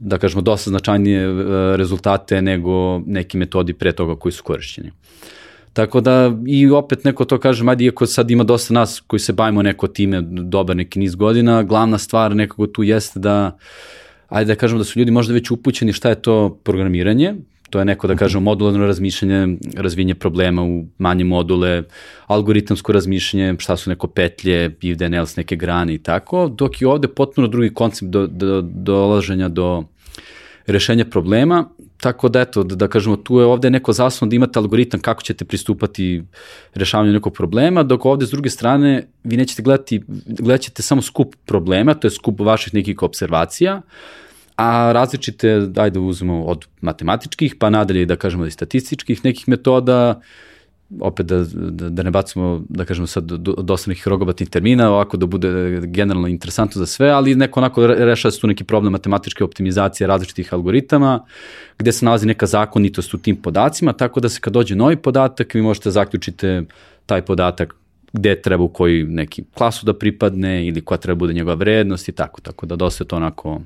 da 0.04 0.18
kažemo, 0.18 0.42
dosta 0.42 0.70
značajnije 0.70 1.20
e, 1.20 1.32
rezultate 1.76 2.42
nego 2.42 2.98
neki 3.06 3.38
metodi 3.38 3.72
pre 3.72 3.92
toga 3.92 4.16
koji 4.16 4.32
su 4.32 4.42
korišćeni. 4.42 4.90
Tako 5.72 6.00
da, 6.00 6.32
i 6.46 6.70
opet 6.70 7.04
neko 7.04 7.24
to 7.24 7.38
kaže, 7.38 7.64
ajde, 7.68 7.84
iako 7.84 8.06
sad 8.06 8.30
ima 8.30 8.44
dosta 8.44 8.74
nas 8.74 9.02
koji 9.06 9.20
se 9.20 9.32
bavimo 9.32 9.62
neko 9.62 9.86
time 9.86 10.20
dobar 10.22 10.76
neki 10.76 10.98
niz 10.98 11.14
godina, 11.14 11.62
glavna 11.62 11.98
stvar 11.98 12.36
nekako 12.36 12.66
tu 12.66 12.82
jeste 12.82 13.20
da, 13.20 13.58
ajde 14.28 14.54
da 14.54 14.58
kažemo 14.60 14.78
da 14.78 14.84
su 14.84 14.98
ljudi 14.98 15.10
možda 15.10 15.34
već 15.34 15.50
upućeni 15.50 15.92
šta 15.92 16.08
je 16.08 16.22
to 16.22 16.60
programiranje, 16.64 17.34
to 17.70 17.78
je 17.78 17.84
neko 17.84 18.06
da 18.06 18.14
kažemo 18.16 18.44
modularno 18.44 18.86
razmišljanje, 18.86 19.56
razvinje 19.76 20.14
problema 20.14 20.62
u 20.62 20.84
manje 20.98 21.24
module, 21.24 21.82
algoritamsko 22.26 22.92
razmišljanje, 22.92 23.56
šta 23.58 23.76
su 23.76 23.90
neko 23.90 24.06
petlje, 24.06 24.76
if 24.80 24.98
then 24.98 25.14
else, 25.14 25.34
neke 25.40 25.56
grane 25.56 25.94
i 25.94 25.98
tako, 25.98 26.48
dok 26.48 26.80
je 26.82 26.88
ovde 26.88 27.08
potpuno 27.08 27.48
drugi 27.48 27.74
koncept 27.74 28.10
do, 28.10 28.26
do, 28.26 28.60
dolaženja 28.62 29.48
do 29.48 29.84
rešenja 30.66 31.04
problema, 31.04 31.68
tako 32.00 32.28
da 32.28 32.40
eto, 32.40 32.62
da, 32.62 32.74
da 32.74 32.88
kažemo, 32.88 33.16
tu 33.16 33.38
je 33.38 33.46
ovde 33.46 33.70
neko 33.70 33.92
zasno 33.92 34.26
da 34.26 34.36
imate 34.36 34.58
algoritam 34.58 35.00
kako 35.00 35.22
ćete 35.22 35.44
pristupati 35.44 36.22
rešavanju 36.74 37.12
nekog 37.12 37.34
problema, 37.34 37.82
dok 37.82 38.04
ovde 38.04 38.26
s 38.26 38.30
druge 38.30 38.50
strane 38.50 39.06
vi 39.24 39.36
nećete 39.36 39.62
gledati, 39.62 40.02
gledat 40.26 40.60
ćete 40.60 40.82
samo 40.82 41.02
skup 41.02 41.36
problema, 41.44 41.94
to 41.94 42.06
je 42.06 42.10
skup 42.10 42.40
vaših 42.40 42.74
nekih 42.74 43.02
observacija, 43.02 43.80
a 44.56 44.92
različite, 44.92 45.52
ajde 45.76 45.90
da 45.90 46.00
uzmemo 46.00 46.44
od 46.44 46.66
matematičkih, 46.80 47.56
pa 47.58 47.70
nadalje 47.70 48.06
da 48.06 48.16
kažemo 48.16 48.46
i 48.46 48.50
statističkih 48.50 49.24
nekih 49.24 49.48
metoda, 49.48 50.20
opet 51.00 51.26
da, 51.26 51.44
da, 51.54 51.88
da 51.88 52.02
ne 52.02 52.10
bacimo, 52.10 52.62
da 52.68 52.84
kažemo 52.84 53.06
sad, 53.06 53.24
dosta 53.58 53.90
nekih 53.90 54.08
rogobatnih 54.08 54.48
termina, 54.48 54.90
ovako 54.90 55.16
da 55.16 55.26
bude 55.26 55.80
generalno 55.84 56.28
interesantno 56.28 56.78
za 56.78 56.86
sve, 56.86 57.10
ali 57.10 57.34
neko 57.34 57.60
onako 57.60 57.86
rešava 57.86 58.32
se 58.32 58.40
tu 58.40 58.46
neki 58.46 58.64
problem 58.64 58.92
matematičke 58.92 59.44
optimizacije 59.44 60.06
različitih 60.06 60.54
algoritama, 60.54 61.24
gde 61.78 61.92
se 61.92 62.04
nalazi 62.04 62.26
neka 62.26 62.46
zakonitost 62.46 63.14
u 63.14 63.18
tim 63.18 63.36
podacima, 63.36 63.92
tako 63.92 64.20
da 64.20 64.28
se 64.28 64.40
kad 64.40 64.52
dođe 64.52 64.76
novi 64.76 64.96
podatak, 64.96 65.54
vi 65.54 65.62
možete 65.62 65.90
zaključite 65.90 66.62
taj 67.06 67.22
podatak 67.22 67.74
gde 68.12 68.42
treba 68.42 68.64
u 68.64 68.68
koji 68.68 69.04
neki 69.04 69.44
klasu 69.54 69.86
da 69.86 69.94
pripadne 69.94 70.66
ili 70.66 70.80
koja 70.80 70.98
treba 70.98 71.18
bude 71.18 71.32
njegova 71.32 71.54
vrednost 71.54 72.08
i 72.08 72.12
tako, 72.12 72.40
tako 72.40 72.66
da 72.66 72.76
dosta 72.76 73.04
je 73.04 73.08
to 73.08 73.16
onako 73.16 73.60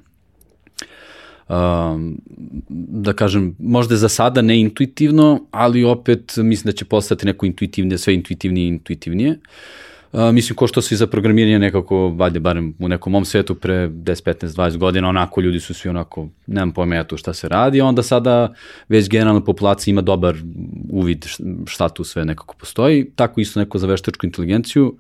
um, 1.48 2.20
da 2.78 3.12
kažem, 3.12 3.56
možda 3.58 3.96
za 3.96 4.08
sada 4.08 4.42
ne 4.42 4.60
intuitivno, 4.60 5.46
ali 5.50 5.84
opet 5.84 6.36
mislim 6.36 6.72
da 6.72 6.76
će 6.76 6.84
postati 6.84 7.26
neko 7.26 7.46
intuitivnije, 7.46 7.98
sve 7.98 8.14
intuitivnije 8.14 8.64
i 8.64 8.68
intuitivnije. 8.68 9.30
Uh, 9.30 9.87
mislim, 10.12 10.56
ko 10.56 10.66
što 10.66 10.82
se 10.82 10.96
za 10.96 11.06
programiranje 11.06 11.58
nekako, 11.58 12.08
valjde, 12.08 12.40
barem 12.40 12.74
u 12.78 12.88
nekom 12.88 13.12
mom 13.12 13.24
svetu 13.24 13.54
pre 13.54 13.88
10, 13.88 14.22
15, 14.22 14.46
20 14.46 14.76
godina, 14.76 15.08
onako 15.08 15.40
ljudi 15.40 15.60
su 15.60 15.74
svi 15.74 15.90
onako, 15.90 16.28
nemam 16.46 16.72
pojma 16.72 16.94
ja 16.94 17.04
tu 17.04 17.16
šta 17.16 17.34
se 17.34 17.48
radi, 17.48 17.80
onda 17.80 18.02
sada 18.02 18.54
već 18.88 19.08
generalna 19.08 19.44
populacija 19.44 19.92
ima 19.92 20.00
dobar 20.00 20.36
uvid 20.90 21.26
šta 21.66 21.88
tu 21.88 22.04
sve 22.04 22.24
nekako 22.24 22.54
postoji, 22.54 23.10
tako 23.16 23.40
isto 23.40 23.60
neko 23.60 23.78
za 23.78 23.86
veštačku 23.86 24.26
inteligenciju. 24.26 24.96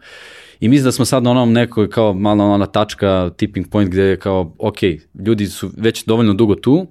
I 0.60 0.68
mislim 0.68 0.84
da 0.84 0.92
smo 0.92 1.04
sad 1.04 1.22
na 1.22 1.30
onom 1.30 1.52
nekoj 1.52 1.90
kao 1.90 2.14
malo 2.14 2.44
ona 2.44 2.66
tačka, 2.66 3.30
tipping 3.36 3.68
point 3.70 3.90
gde 3.90 4.02
je 4.02 4.16
kao, 4.16 4.54
ok, 4.58 4.78
ljudi 5.26 5.46
su 5.46 5.70
već 5.76 6.04
dovoljno 6.04 6.34
dugo 6.34 6.54
tu, 6.54 6.86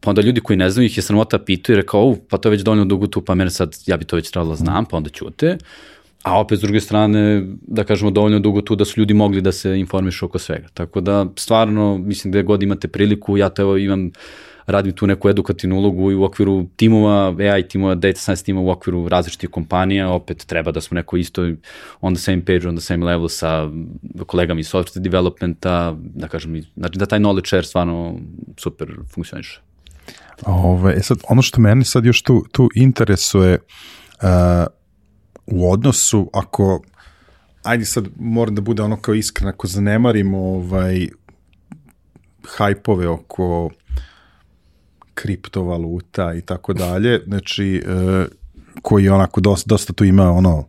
pa 0.00 0.10
onda 0.10 0.22
ljudi 0.22 0.40
koji 0.40 0.56
ne 0.56 0.70
znaju 0.70 0.86
ih 0.86 0.96
je 0.96 1.02
sramota 1.02 1.38
pitaju 1.38 1.74
i 1.76 1.80
rekao, 1.80 2.16
pa 2.28 2.38
to 2.38 2.48
je 2.48 2.50
već 2.50 2.60
dovoljno 2.60 2.84
dugo 2.84 3.06
tu, 3.06 3.20
pa 3.20 3.34
mene 3.34 3.50
sad, 3.50 3.76
ja 3.86 3.96
bi 3.96 4.04
to 4.04 4.16
već 4.16 4.30
trebalo 4.30 4.50
da 4.50 4.56
znam, 4.56 4.84
pa 4.84 4.96
onda 4.96 5.10
ćute. 5.10 5.58
A 6.22 6.40
opet 6.40 6.58
s 6.58 6.62
druge 6.62 6.80
strane, 6.80 7.42
da 7.62 7.84
kažemo 7.84 8.10
dovoljno 8.10 8.38
dugo 8.38 8.60
tu 8.60 8.76
da 8.76 8.84
su 8.84 9.00
ljudi 9.00 9.14
mogli 9.14 9.40
da 9.40 9.52
se 9.52 9.78
informišu 9.78 10.26
oko 10.26 10.38
svega. 10.38 10.68
Tako 10.74 11.00
da 11.00 11.26
stvarno, 11.36 11.98
mislim 11.98 12.30
gde 12.30 12.42
god 12.42 12.62
imate 12.62 12.88
priliku, 12.88 13.36
ja 13.36 13.48
to 13.48 13.62
evo 13.62 13.76
imam 13.76 14.10
radim 14.66 14.92
tu 14.92 15.06
neku 15.06 15.28
edukativnu 15.28 15.76
ulogu 15.76 16.10
i 16.10 16.14
u 16.14 16.24
okviru 16.24 16.66
timova, 16.76 17.34
AI 17.38 17.68
timova, 17.68 17.94
data 17.94 18.18
science 18.18 18.44
timova 18.44 18.66
u 18.66 18.70
okviru 18.70 19.08
različitih 19.08 19.50
kompanija, 19.50 20.10
opet 20.10 20.44
treba 20.46 20.72
da 20.72 20.80
smo 20.80 20.94
neko 20.94 21.16
isto 21.16 21.42
on 22.00 22.14
the 22.14 22.22
same 22.22 22.44
page, 22.44 22.68
on 22.68 22.76
the 22.76 22.84
same 22.84 23.06
level 23.06 23.28
sa 23.28 23.70
kolegama 24.26 24.60
iz 24.60 24.72
software 24.72 25.00
developmenta, 25.00 25.96
da 25.98 26.28
kažem, 26.28 26.62
znači 26.76 26.98
da 26.98 27.06
taj 27.06 27.18
knowledge 27.18 27.46
share 27.46 27.62
stvarno 27.62 28.14
super 28.56 28.88
funkcioniše. 29.14 29.60
Ove, 30.46 30.94
e 30.96 31.02
sad, 31.02 31.18
ono 31.28 31.42
što 31.42 31.60
meni 31.60 31.84
sad 31.84 32.04
još 32.04 32.22
tu, 32.22 32.44
tu 32.52 32.68
interesuje 32.74 33.58
uh, 34.22 34.28
u 35.50 35.72
odnosu, 35.72 36.30
ako 36.32 36.82
ajde 37.62 37.84
sad 37.84 38.08
moram 38.18 38.54
da 38.54 38.60
bude 38.60 38.82
ono 38.82 38.96
kao 38.96 39.14
iskren, 39.14 39.48
ako 39.48 39.66
zanemarimo 39.66 40.38
ovaj, 40.38 41.08
hajpove 42.56 43.08
oko 43.08 43.70
kriptovaluta 45.14 46.34
i 46.34 46.40
tako 46.40 46.72
dalje, 46.72 47.20
znači 47.26 47.82
e, 47.86 48.26
koji 48.82 49.08
onako 49.08 49.40
dosta, 49.40 49.68
dosta 49.68 49.92
tu 49.92 50.04
ima 50.04 50.30
ono 50.30 50.68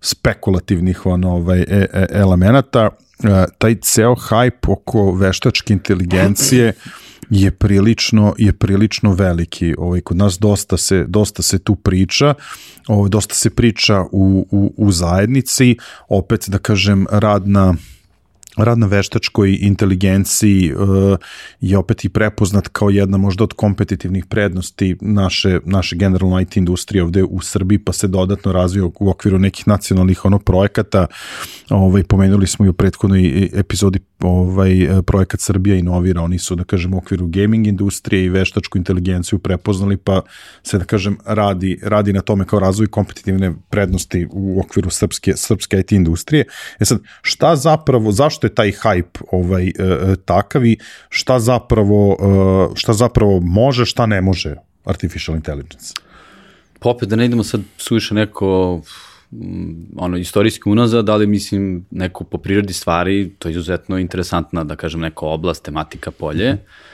spekulativnih 0.00 1.06
ono, 1.06 1.32
ovaj, 1.32 1.60
e, 1.60 1.66
e, 1.92 2.06
elemenata, 2.10 2.90
e, 3.24 3.44
taj 3.58 3.74
ceo 3.74 4.14
hype 4.14 4.72
oko 4.72 5.12
veštačke 5.12 5.72
inteligencije 5.72 6.72
je 7.30 7.50
prilično 7.50 8.34
je 8.38 8.52
prilično 8.52 9.14
veliki. 9.14 9.74
Ovaj 9.78 10.00
kod 10.00 10.16
nas 10.16 10.38
dosta 10.38 10.76
se 10.76 11.04
dosta 11.08 11.42
se 11.42 11.58
tu 11.58 11.74
priča, 11.74 12.34
ovaj 12.86 13.08
dosta 13.08 13.34
se 13.34 13.50
priča 13.50 14.04
u, 14.12 14.46
u, 14.50 14.74
u 14.76 14.92
zajednici, 14.92 15.76
opet 16.08 16.44
da 16.48 16.58
kažem 16.58 17.06
rad 17.10 17.48
na 17.48 17.74
rad 18.56 18.78
na 18.78 18.86
veštačkoj 18.86 19.58
inteligenciji 19.60 20.72
uh, 20.74 21.18
je 21.60 21.78
opet 21.78 22.04
i 22.04 22.08
prepoznat 22.08 22.68
kao 22.68 22.90
jedna 22.90 23.18
možda 23.18 23.44
od 23.44 23.52
kompetitivnih 23.52 24.26
prednosti 24.26 24.96
naše, 25.00 25.60
naše 25.64 25.96
generalno 25.96 26.40
IT 26.40 26.56
industrije 26.56 27.02
ovde 27.02 27.24
u 27.24 27.40
Srbiji, 27.40 27.78
pa 27.78 27.92
se 27.92 28.08
dodatno 28.08 28.52
razvio 28.52 28.92
u 29.00 29.10
okviru 29.10 29.38
nekih 29.38 29.68
nacionalnih 29.68 30.24
ono 30.24 30.38
projekata. 30.38 31.06
Ovaj, 31.70 32.04
pomenuli 32.04 32.46
smo 32.46 32.66
i 32.66 32.68
u 32.68 32.72
prethodnoj 32.72 33.50
epizodi 33.54 33.98
ovaj, 34.20 34.88
projekat 35.06 35.40
Srbija 35.40 35.76
inovira, 35.76 36.22
oni 36.22 36.38
su, 36.38 36.54
da 36.54 36.64
kažem, 36.64 36.94
u 36.94 36.98
okviru 36.98 37.26
gaming 37.26 37.66
industrije 37.66 38.24
i 38.24 38.28
veštačku 38.28 38.78
inteligenciju 38.78 39.38
prepoznali, 39.38 39.96
pa 39.96 40.22
se, 40.62 40.78
da 40.78 40.84
kažem, 40.84 41.18
radi, 41.24 41.78
radi 41.82 42.12
na 42.12 42.20
tome 42.20 42.44
kao 42.44 42.58
razvoj 42.58 42.86
kompetitivne 42.86 43.54
prednosti 43.70 44.28
u 44.30 44.60
okviru 44.60 44.90
srpske, 44.90 45.32
srpske 45.36 45.80
IT 45.80 45.92
industrije. 45.92 46.44
E 46.78 46.84
sad, 46.84 47.00
šta 47.22 47.56
zapravo, 47.56 48.12
zašto 48.12 48.41
zašto 48.42 48.46
je 48.46 48.54
taj 48.54 48.72
hype 48.72 49.22
ovaj, 49.32 49.66
e, 49.66 49.72
e, 49.78 50.16
takav 50.24 50.64
i 50.66 50.76
šta 51.08 51.38
zapravo, 51.38 52.16
e, 52.72 52.76
šta 52.76 52.92
zapravo 52.92 53.40
može, 53.40 53.86
šta 53.86 54.06
ne 54.06 54.20
može 54.20 54.56
artificial 54.84 55.36
intelligence? 55.36 55.94
Pa 56.78 56.90
opet 56.90 57.08
da 57.08 57.16
ne 57.16 57.24
idemo 57.24 57.44
sad 57.44 57.60
suviše 57.78 58.14
neko 58.14 58.82
mm, 59.30 59.94
ono, 59.96 60.16
istorijski 60.16 60.68
unazad, 60.68 61.08
ali 61.08 61.26
mislim 61.26 61.86
neko 61.90 62.24
po 62.24 62.38
prirodi 62.38 62.72
stvari, 62.72 63.30
to 63.38 63.48
je 63.48 63.52
izuzetno 63.52 63.98
interesantna, 63.98 64.64
da 64.64 64.76
kažem, 64.76 65.00
neka 65.00 65.26
oblast, 65.26 65.64
tematika, 65.64 66.10
polje. 66.10 66.52
Mm 66.52 66.56
-hmm 66.56 66.92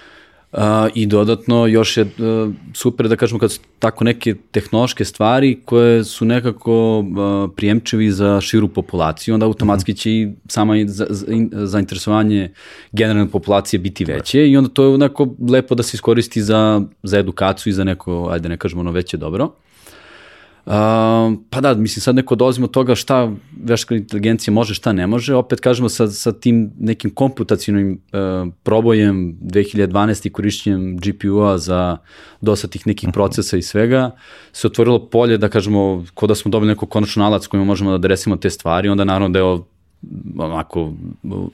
Uh, 0.53 0.61
I 0.95 1.07
dodatno 1.07 1.67
još 1.67 1.97
je 1.97 2.03
uh, 2.03 2.53
super 2.75 3.09
da 3.09 3.17
kažemo 3.17 3.39
kad 3.39 3.53
su 3.53 3.61
tako 3.79 4.05
neke 4.05 4.35
tehnološke 4.51 5.05
stvari 5.05 5.61
koje 5.65 6.05
su 6.05 6.25
nekako 6.25 6.99
uh, 6.99 7.51
prijemčevi 7.57 8.11
za 8.11 8.41
širu 8.41 8.69
populaciju, 8.69 9.35
onda 9.35 9.47
automatski 9.47 9.95
će 9.95 10.11
i 10.11 10.29
sama 10.49 10.75
za, 10.87 11.07
za, 11.11 11.27
zainteresovanje 11.53 12.53
generalne 12.93 13.31
populacije 13.31 13.81
biti 13.81 14.05
veće 14.05 14.49
i 14.49 14.57
onda 14.57 14.71
to 14.71 14.83
je 14.83 14.95
onako 14.95 15.35
lepo 15.49 15.75
da 15.75 15.83
se 15.83 15.95
iskoristi 15.95 16.43
za, 16.43 16.83
za 17.03 17.19
edukaciju 17.19 17.71
i 17.71 17.75
za 17.75 17.85
neko, 17.85 18.29
ajde 18.31 18.49
ne 18.49 18.57
kažemo 18.57 18.81
ono 18.81 18.91
veće 18.91 19.17
dobro. 19.17 19.53
Uh, 20.69 20.75
pa 21.51 21.61
da, 21.61 21.75
mislim 21.75 22.01
sad 22.01 22.15
neko 22.15 22.35
dolazimo 22.35 22.65
od 22.65 22.71
toga 22.71 22.95
šta 22.95 23.33
veštačka 23.65 23.95
inteligencija 23.95 24.55
može, 24.55 24.75
šta 24.75 24.93
ne 24.93 25.07
može, 25.07 25.35
opet 25.35 25.61
kažemo 25.61 25.89
sa, 25.89 26.07
sa 26.07 26.33
tim 26.33 26.73
nekim 26.79 27.11
komputacijnim 27.11 27.93
uh, 28.13 28.53
probojem 28.63 29.39
2012. 29.41 30.27
i 30.27 30.31
korišćenjem 30.31 30.97
GPU-a 30.97 31.59
za 31.59 31.97
dosta 32.41 32.69
tih 32.69 32.87
nekih 32.87 33.09
procesa 33.13 33.57
i 33.57 33.63
svega, 33.63 34.11
se 34.53 34.67
otvorilo 34.67 35.09
polje 35.09 35.39
da 35.39 35.49
kažemo, 35.49 36.05
ko 36.15 36.27
da 36.27 36.35
smo 36.35 36.51
dobili 36.51 36.69
neko 36.69 36.87
konačno 36.87 37.23
nalac 37.23 37.47
kojima 37.47 37.65
možemo 37.65 37.91
da 37.91 37.95
adresimo 37.95 38.37
te 38.37 38.51
stvari, 38.51 38.89
onda 38.89 39.05
naravno 39.05 39.29
da 39.29 39.39
je 39.39 39.59
onako 40.39 40.93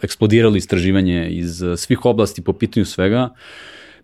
eksplodiralo 0.02 0.56
istraživanje 0.56 1.28
iz 1.30 1.62
svih 1.76 2.04
oblasti 2.04 2.42
po 2.42 2.52
pitanju 2.52 2.84
svega, 2.84 3.30
uh, 3.30 3.38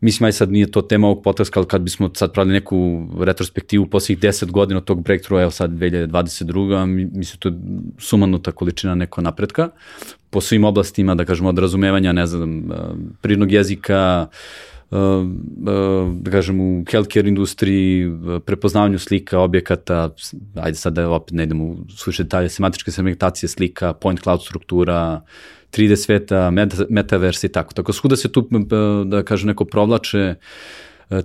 Mislim, 0.00 0.26
aj 0.26 0.32
sad 0.32 0.52
nije 0.52 0.70
to 0.70 0.82
tema 0.82 1.06
ovog 1.06 1.22
podcasta, 1.22 1.60
ali 1.60 1.68
kad 1.68 1.82
bismo 1.82 2.10
sad 2.14 2.32
pravili 2.32 2.54
neku 2.54 3.06
retrospektivu 3.20 3.86
posljednjih 3.86 4.32
10 4.32 4.50
godina 4.50 4.78
od 4.78 4.84
tog 4.84 5.02
breakthrougha, 5.02 5.42
evo 5.42 5.50
sad 5.50 5.70
2022. 5.70 6.86
Mislim, 7.12 7.38
to 7.38 7.48
je 7.48 7.54
sumanuta 7.98 8.52
količina 8.52 8.94
neko 8.94 9.20
napretka 9.20 9.68
po 10.30 10.40
svim 10.40 10.64
oblastima, 10.64 11.14
da 11.14 11.24
kažemo, 11.24 11.48
od 11.48 11.58
razumevanja, 11.58 12.12
ne 12.12 12.26
znam, 12.26 12.72
eh, 12.72 12.74
prirodnog 13.20 13.52
jezika, 13.52 14.26
eh, 14.90 14.96
eh, 14.96 16.12
da 16.20 16.30
kažem, 16.30 16.60
u 16.60 16.84
healthcare 16.90 17.28
industriji, 17.28 18.10
prepoznavanju 18.46 18.98
slika, 18.98 19.40
objekata, 19.40 20.10
ajde 20.54 20.78
sad 20.78 20.92
da 20.92 21.10
opet 21.10 21.34
ne 21.34 21.42
idemo 21.42 21.64
u 21.64 21.76
suše 21.96 22.22
detalje, 22.22 22.48
sematičke 22.48 22.90
segmentacije 22.90 23.48
slika, 23.48 23.92
point 23.92 24.22
cloud 24.22 24.42
struktura, 24.42 25.20
3D 25.72 25.96
sveta, 25.96 26.50
meta, 26.50 26.84
metaverse 26.90 27.46
i 27.46 27.52
tako. 27.52 27.74
Tako 27.74 27.92
svuda 27.92 28.16
se 28.16 28.32
tu, 28.32 28.48
da 29.04 29.22
kažem, 29.22 29.48
neko 29.48 29.64
provlače 29.64 30.34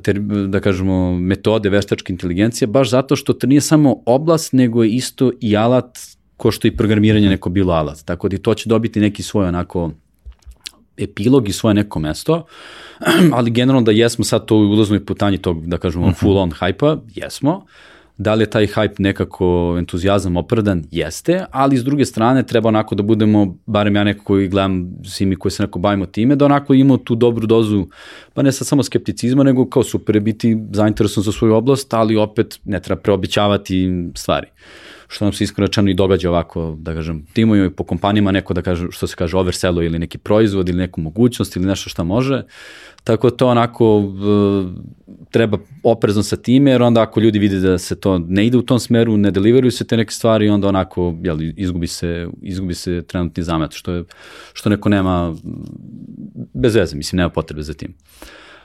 ter, 0.02 0.20
da 0.48 0.60
kažemo, 0.60 1.18
metode 1.20 1.70
veštačke 1.70 2.14
inteligencije, 2.14 2.68
baš 2.68 2.90
zato 2.90 3.16
što 3.16 3.34
to 3.34 3.48
nije 3.48 3.62
samo 3.62 3.96
oblast, 4.06 4.54
nego 4.54 4.84
je 4.84 4.90
isto 4.90 5.32
i 5.42 5.58
alat 5.58 5.98
ko 6.38 6.52
što 6.52 6.68
i 6.68 6.78
programiranje 6.78 7.30
neko 7.30 7.50
bilo 7.50 7.74
alat. 7.74 8.06
Tako 8.06 8.30
da 8.30 8.36
i 8.36 8.40
to 8.40 8.54
će 8.54 8.70
dobiti 8.70 9.00
neki 9.00 9.24
svoj 9.24 9.48
onako 9.48 9.92
epilog 10.98 11.50
i 11.50 11.54
svoje 11.54 11.74
neko 11.74 12.00
mesto, 12.00 12.46
ali 13.36 13.52
generalno 13.52 13.86
da 13.86 13.92
jesmo 13.92 14.26
sad 14.26 14.46
to 14.46 14.56
u 14.56 14.72
ulaznoj 14.72 15.06
putanji 15.06 15.38
tog, 15.38 15.68
da 15.68 15.78
kažemo, 15.78 16.08
mhm. 16.08 16.16
full 16.16 16.38
on 16.38 16.52
hype-a, 16.52 16.98
jesmo, 17.16 17.66
Da 18.18 18.34
li 18.34 18.44
je 18.44 18.50
taj 18.50 18.68
hype 18.68 18.96
nekako 19.00 19.76
entuzijazam 19.78 20.38
opravdan? 20.38 20.84
Jeste, 20.92 21.46
ali 21.52 21.78
s 21.78 21.84
druge 21.84 22.06
strane 22.06 22.44
treba 22.44 22.70
onako 22.70 22.96
da 22.96 23.04
budemo, 23.04 23.58
barem 23.66 23.96
ja 23.96 24.04
neko 24.04 24.24
koji 24.24 24.48
gledam, 24.48 24.92
svi 25.04 25.26
mi 25.26 25.36
koji 25.36 25.52
se 25.52 25.64
neko 25.64 25.80
bavimo 25.80 26.06
time, 26.06 26.36
da 26.36 26.46
onako 26.46 26.74
imamo 26.74 26.98
tu 26.98 27.16
dobru 27.16 27.48
dozu, 27.48 27.88
pa 28.34 28.42
ne 28.42 28.52
sad 28.52 28.68
samo 28.68 28.84
skepticizma, 28.84 29.44
nego 29.44 29.70
kao 29.70 29.84
super 29.84 30.20
biti 30.20 30.58
zainteresovan 30.72 31.24
za 31.24 31.32
svoju 31.32 31.54
oblast, 31.54 31.94
ali 31.94 32.16
opet 32.16 32.60
ne 32.66 32.80
treba 32.80 33.02
preobićavati 33.02 33.90
stvari 34.16 34.48
što 35.08 35.26
nam 35.26 35.34
se 35.34 35.44
iskreno 35.44 35.90
i 35.90 35.94
događa 35.94 36.30
ovako, 36.30 36.76
da 36.80 36.94
kažem, 36.94 37.26
timuju 37.34 37.76
po 37.76 37.84
kompanijama 37.84 38.32
neko 38.32 38.54
da 38.54 38.62
kaže, 38.62 38.88
što 38.92 39.08
se 39.08 39.16
kaže, 39.16 39.38
overselo 39.38 39.82
ili 39.82 40.00
neki 40.00 40.18
proizvod 40.18 40.70
ili 40.70 40.78
neku 40.78 41.02
mogućnost 41.02 41.56
ili 41.56 41.66
nešto 41.66 41.90
što 41.90 42.04
može, 42.04 42.44
Tako 43.06 43.30
to 43.30 43.48
onako 43.48 43.98
uh, 43.98 44.14
treba 45.32 45.58
oprezno 45.84 46.24
sa 46.24 46.36
time, 46.36 46.72
jer 46.72 46.82
onda 46.82 47.02
ako 47.02 47.20
ljudi 47.20 47.40
vide 47.40 47.60
da 47.60 47.78
se 47.78 47.96
to 47.96 48.20
ne 48.20 48.46
ide 48.46 48.58
u 48.58 48.62
tom 48.62 48.80
smeru, 48.80 49.18
ne 49.18 49.32
deliveruju 49.32 49.72
se 49.72 49.86
te 49.88 49.98
neke 49.98 50.12
stvari, 50.12 50.50
onda 50.50 50.68
onako 50.68 51.14
jel, 51.24 51.38
izgubi, 51.42 51.88
se, 51.88 52.28
izgubi 52.42 52.74
se 52.74 53.04
trenutni 53.08 53.44
zamet, 53.44 53.74
što, 53.74 53.92
je, 53.92 54.04
što 54.54 54.70
neko 54.70 54.90
nema 54.90 55.36
bez 56.54 56.76
veze, 56.76 56.96
mislim, 56.96 57.18
nema 57.18 57.30
potrebe 57.30 57.62
za 57.62 57.74
tim. 57.74 57.94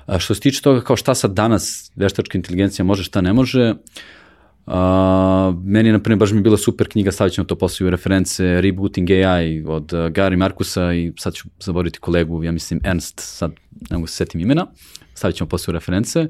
A 0.06 0.18
što 0.18 0.34
se 0.34 0.40
tiče 0.40 0.62
toga 0.62 0.80
kao 0.80 0.96
šta 0.96 1.14
sad 1.14 1.34
danas 1.34 1.92
veštačka 1.96 2.38
inteligencija 2.38 2.84
može, 2.84 3.04
šta 3.04 3.20
ne 3.20 3.32
može, 3.32 3.70
uh, 3.70 3.76
Uh, 4.70 4.76
meni, 5.64 5.92
na 5.92 5.98
primjer, 5.98 6.18
baš 6.18 6.32
mi 6.32 6.40
bila 6.40 6.56
super 6.56 6.88
knjiga, 6.88 7.12
stavit 7.12 7.32
ćemo 7.32 7.44
to 7.44 7.56
posle 7.58 7.86
u 7.86 7.90
reference, 7.90 8.60
Rebooting 8.60 9.10
AI 9.10 9.64
od 9.66 9.92
uh, 9.92 9.98
Gary 9.98 10.36
Markusa 10.36 10.92
i 10.92 11.12
sad 11.18 11.34
ću 11.34 11.48
zaboriti 11.60 11.98
kolegu, 11.98 12.44
ja 12.44 12.52
mislim 12.52 12.80
Ernst, 12.84 13.20
sad 13.20 13.52
ne 13.90 13.96
mogu 13.96 14.06
se 14.06 14.14
setim 14.14 14.40
imena, 14.40 14.66
stavit 15.14 15.36
ćemo 15.36 15.48
posle 15.48 15.72
u 15.72 15.74
reference. 15.74 16.20
Uh, 16.20 16.26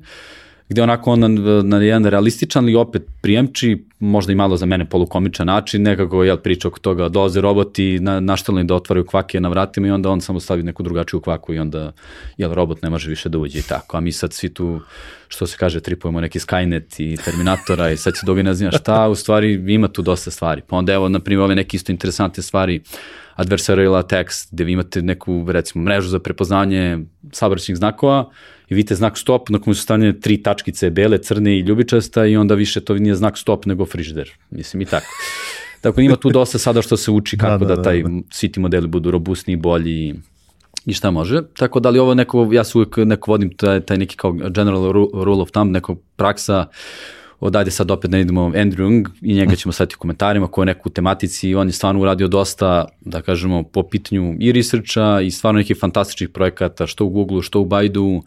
gde 0.70 0.82
onako 0.82 1.12
on 1.12 1.20
na, 1.20 1.62
na 1.62 1.82
jedan 1.82 2.04
realističan, 2.04 2.64
ali 2.64 2.74
opet 2.74 3.02
prijemči, 3.20 3.84
možda 3.98 4.32
i 4.32 4.34
malo 4.34 4.56
za 4.56 4.66
mene 4.66 4.84
polukomičan 4.84 5.46
način, 5.46 5.82
nekako 5.82 6.24
jel, 6.24 6.36
priča 6.36 6.68
oko 6.68 6.78
toga, 6.78 7.08
dolaze 7.08 7.40
roboti 7.40 7.98
na, 8.00 8.20
naštelni 8.20 8.64
da 8.64 8.74
otvaraju 8.74 9.06
kvake 9.06 9.40
na 9.40 9.48
vratima 9.48 9.86
i 9.86 9.90
onda 9.90 10.10
on 10.10 10.20
samo 10.20 10.40
stavi 10.40 10.62
neku 10.62 10.82
drugačiju 10.82 11.20
kvaku 11.20 11.54
i 11.54 11.58
onda 11.58 11.92
jel, 12.36 12.54
robot 12.54 12.82
ne 12.82 12.90
može 12.90 13.10
više 13.10 13.28
da 13.28 13.38
uđe 13.38 13.58
i 13.58 13.62
tako. 13.62 13.96
A 13.96 14.00
mi 14.00 14.12
sad 14.12 14.32
svi 14.32 14.54
tu, 14.54 14.80
što 15.28 15.46
se 15.46 15.56
kaže, 15.56 15.80
tripujemo 15.80 16.20
neki 16.20 16.38
Skynet 16.38 17.00
i 17.02 17.16
Terminatora 17.16 17.90
i 17.90 17.96
sad 17.96 18.16
se 18.16 18.26
dobi 18.26 18.42
ne 18.42 18.54
znam 18.54 18.72
šta, 18.72 19.08
u 19.08 19.14
stvari 19.14 19.64
ima 19.74 19.88
tu 19.88 20.02
dosta 20.02 20.30
stvari. 20.30 20.62
Pa 20.66 20.76
onda 20.76 20.92
evo, 20.92 21.08
na 21.08 21.20
primjer, 21.20 21.44
ove 21.44 21.54
neke 21.54 21.76
isto 21.76 21.92
interesantne 21.92 22.42
stvari, 22.42 22.80
adversarial 23.34 23.96
attacks, 23.96 24.52
gde 24.52 24.64
vi 24.64 24.72
imate 24.72 25.02
neku, 25.02 25.46
recimo, 25.48 25.84
mrežu 25.84 26.08
za 26.08 26.18
prepoznanje 26.18 26.98
saobraćenih 27.32 27.78
znakova, 27.78 28.30
i 28.70 28.74
vidite 28.74 28.94
znak 28.94 29.18
stop 29.18 29.48
na 29.48 29.58
kojem 29.58 29.74
su 29.74 29.82
stavljene 29.82 30.20
tri 30.20 30.42
tačkice, 30.42 30.90
bele, 30.90 31.18
crne 31.18 31.58
i 31.58 31.60
ljubičasta 31.60 32.26
i 32.26 32.36
onda 32.36 32.54
više 32.54 32.80
to 32.80 32.94
nije 32.94 33.14
znak 33.14 33.38
stop 33.38 33.66
nego 33.66 33.86
frižider. 33.86 34.30
Mislim 34.50 34.80
i 34.80 34.84
tako. 34.84 35.06
Tako 35.80 36.00
ima 36.00 36.16
tu 36.16 36.30
dosta 36.30 36.58
sada 36.58 36.82
što 36.82 36.96
se 36.96 37.10
uči 37.10 37.36
da, 37.36 37.44
kako 37.44 37.64
da, 37.64 37.68
da, 37.68 37.76
da 37.76 37.82
taj, 37.82 38.02
da, 38.02 38.08
da. 38.08 38.20
svi 38.30 38.52
ti 38.52 38.60
modeli 38.60 38.88
budu 38.88 39.10
robustni, 39.10 39.56
bolji 39.56 40.14
i 40.86 40.92
šta 40.92 41.10
može. 41.10 41.42
Tako 41.56 41.80
da 41.80 41.90
li 41.90 41.98
ovo 41.98 42.14
neko, 42.14 42.48
ja 42.52 42.64
se 42.64 42.78
uvijek 42.78 42.96
neko 42.96 43.30
vodim 43.30 43.56
taj, 43.56 43.80
taj 43.80 43.98
neki 43.98 44.16
kao 44.16 44.32
general 44.32 44.92
rule 44.92 45.42
of 45.42 45.50
thumb, 45.50 45.72
neko 45.72 45.96
praksa 46.16 46.66
odajde 47.40 47.70
sad 47.70 47.90
opet 47.90 48.10
ne 48.10 48.20
idemo 48.20 48.50
Andrew 48.50 48.76
Young 48.76 49.08
i 49.22 49.34
njega 49.34 49.56
ćemo 49.56 49.72
sad 49.72 49.92
u 49.92 49.98
komentarima 49.98 50.46
ko 50.46 50.62
je 50.62 50.66
neku 50.66 50.88
u 50.88 50.92
tematici 50.92 51.48
i 51.48 51.54
on 51.54 51.68
je 51.68 51.72
stvarno 51.72 52.00
uradio 52.00 52.28
dosta, 52.28 52.84
da 53.00 53.22
kažemo, 53.22 53.62
po 53.62 53.82
pitanju 53.82 54.36
i 54.40 54.52
researcha 54.52 55.20
i 55.20 55.30
stvarno 55.30 55.58
nekih 55.58 55.76
fantastičnih 55.80 56.28
projekata, 56.28 56.86
što 56.86 57.04
u 57.04 57.08
Google, 57.08 57.42
što 57.42 57.60
u 57.60 57.64
Baidu, 57.64 58.22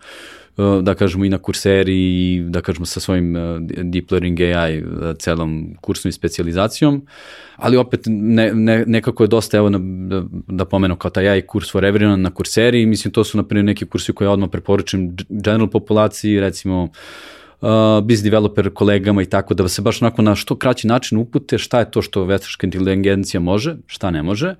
da 0.57 0.93
kažemo 0.93 1.25
i 1.25 1.29
na 1.29 1.37
kurseri 1.37 1.95
i 1.95 2.43
da 2.47 2.61
kažemo 2.61 2.85
sa 2.85 2.99
svojim 2.99 3.35
eh, 3.35 3.59
Deep 3.83 4.11
Learning 4.11 4.39
AI 4.41 4.77
eh, 4.77 4.83
celom 5.19 5.75
kursom 5.81 6.09
i 6.09 6.11
specializacijom, 6.11 7.05
ali 7.55 7.77
opet 7.77 8.01
ne, 8.05 8.53
ne, 8.53 8.83
nekako 8.87 9.23
je 9.23 9.27
dosta, 9.27 9.57
evo 9.57 9.69
da, 9.69 10.23
da 10.47 10.65
pomenu 10.65 10.95
kao 10.95 11.11
taj 11.11 11.29
AI 11.29 11.41
kurs 11.41 11.71
for 11.71 11.83
everyone 11.83 12.15
na 12.15 12.29
kurseri, 12.29 12.85
mislim 12.85 13.11
to 13.11 13.23
su 13.23 13.37
naprimjer 13.37 13.65
neki 13.65 13.85
kursi 13.85 14.13
koje 14.13 14.29
odmah 14.29 14.49
preporučujem 14.49 15.15
general 15.29 15.67
populaciji, 15.67 16.39
recimo 16.39 16.83
uh, 16.83 17.69
biz 18.03 18.23
developer 18.23 18.69
kolegama 18.73 19.21
i 19.21 19.25
tako, 19.25 19.53
da 19.53 19.67
se 19.67 19.81
baš 19.81 20.01
onako 20.01 20.21
na 20.21 20.35
što 20.35 20.55
kraći 20.55 20.87
način 20.87 21.17
upute 21.17 21.57
šta 21.57 21.79
je 21.79 21.91
to 21.91 22.01
što 22.01 22.25
veštačka 22.25 22.67
inteligencija 22.67 23.39
može, 23.39 23.75
šta 23.87 24.11
ne 24.11 24.23
može. 24.23 24.55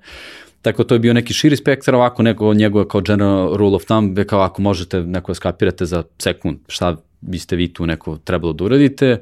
Tako 0.64 0.84
to 0.84 0.94
je 0.94 0.98
bio 0.98 1.12
neki 1.12 1.34
širi 1.34 1.56
spektar, 1.56 1.94
ovako 1.94 2.22
neko 2.22 2.54
njegove 2.54 2.88
kao 2.88 3.00
general 3.00 3.56
rule 3.56 3.76
of 3.76 3.84
thumb, 3.84 4.18
kao 4.26 4.40
ako 4.40 4.62
možete 4.62 5.00
neko 5.00 5.34
skapirate 5.34 5.84
za 5.84 6.02
sekund 6.18 6.58
šta 6.68 6.96
biste 7.20 7.56
vi 7.56 7.72
tu 7.72 7.86
neko 7.86 8.16
trebalo 8.16 8.52
da 8.52 8.64
uradite, 8.64 9.18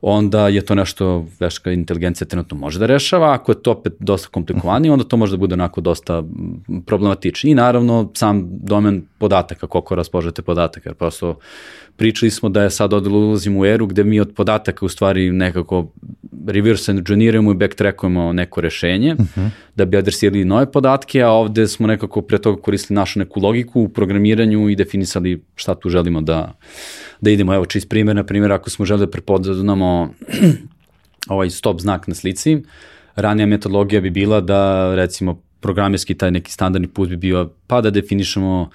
onda 0.00 0.48
je 0.48 0.60
to 0.60 0.74
nešto 0.74 1.26
veštačka 1.40 1.72
inteligencija 1.72 2.28
trenutno 2.28 2.56
može 2.56 2.78
da 2.78 2.86
rešava, 2.86 3.32
ako 3.32 3.52
je 3.52 3.62
to 3.62 3.72
opet 3.72 3.92
dosta 3.98 4.28
komplikovanije, 4.28 4.92
onda 4.92 5.04
to 5.04 5.16
može 5.16 5.32
da 5.32 5.36
bude 5.36 5.54
onako 5.54 5.80
dosta 5.80 6.22
problematično. 6.86 7.50
I 7.50 7.54
naravno 7.54 8.10
sam 8.14 8.48
domen 8.50 9.02
podataka, 9.18 9.66
koliko 9.66 9.94
raspožete 9.94 10.42
podataka, 10.42 10.88
jer 10.88 10.94
prosto 10.94 11.38
pričali 11.96 12.30
smo 12.30 12.48
da 12.48 12.62
je 12.62 12.70
sad 12.70 12.92
ulazimo 12.92 13.60
u 13.60 13.66
eru 13.66 13.86
gde 13.86 14.04
mi 14.04 14.20
od 14.20 14.34
podataka 14.36 14.86
u 14.86 14.88
stvari 14.88 15.32
nekako 15.32 15.86
reverse 16.46 16.92
engineerujemo 16.92 17.50
i 17.50 17.54
backtrackujemo 17.54 18.32
neko 18.32 18.60
rešenje 18.60 19.12
uh 19.12 19.20
mhm. 19.20 19.40
-huh. 19.40 19.50
da 19.76 19.84
bi 19.84 19.96
adresirali 19.96 20.44
nove 20.44 20.72
podatke, 20.72 21.22
a 21.22 21.30
ovde 21.30 21.68
smo 21.68 21.86
nekako 21.86 22.22
pre 22.22 22.38
toga 22.38 22.62
koristili 22.62 22.94
našu 22.94 23.18
neku 23.18 23.40
logiku 23.40 23.80
u 23.80 23.88
programiranju 23.88 24.68
i 24.68 24.76
definisali 24.76 25.42
šta 25.54 25.74
tu 25.74 25.88
želimo 25.88 26.20
da, 26.20 26.52
da 27.20 27.30
idemo. 27.30 27.54
Evo 27.54 27.66
čist 27.66 27.88
primjer, 27.88 28.16
na 28.16 28.24
primjer, 28.24 28.52
ako 28.52 28.70
smo 28.70 28.84
želeli 28.84 29.06
da 29.06 29.10
prepoznamo 29.10 30.14
ovaj 31.28 31.50
stop 31.50 31.80
znak 31.80 32.06
na 32.06 32.14
slici, 32.14 32.62
ranija 33.14 33.46
metodologija 33.46 34.00
bi 34.00 34.10
bila 34.10 34.40
da 34.40 34.94
recimo 34.94 35.42
programerski 35.60 36.14
taj 36.14 36.30
neki 36.30 36.52
standardni 36.52 36.88
put 36.88 37.08
bi 37.08 37.16
bio 37.16 37.50
pa 37.66 37.80
da 37.80 37.90
definišemo 37.90 38.60
uh, 38.60 38.68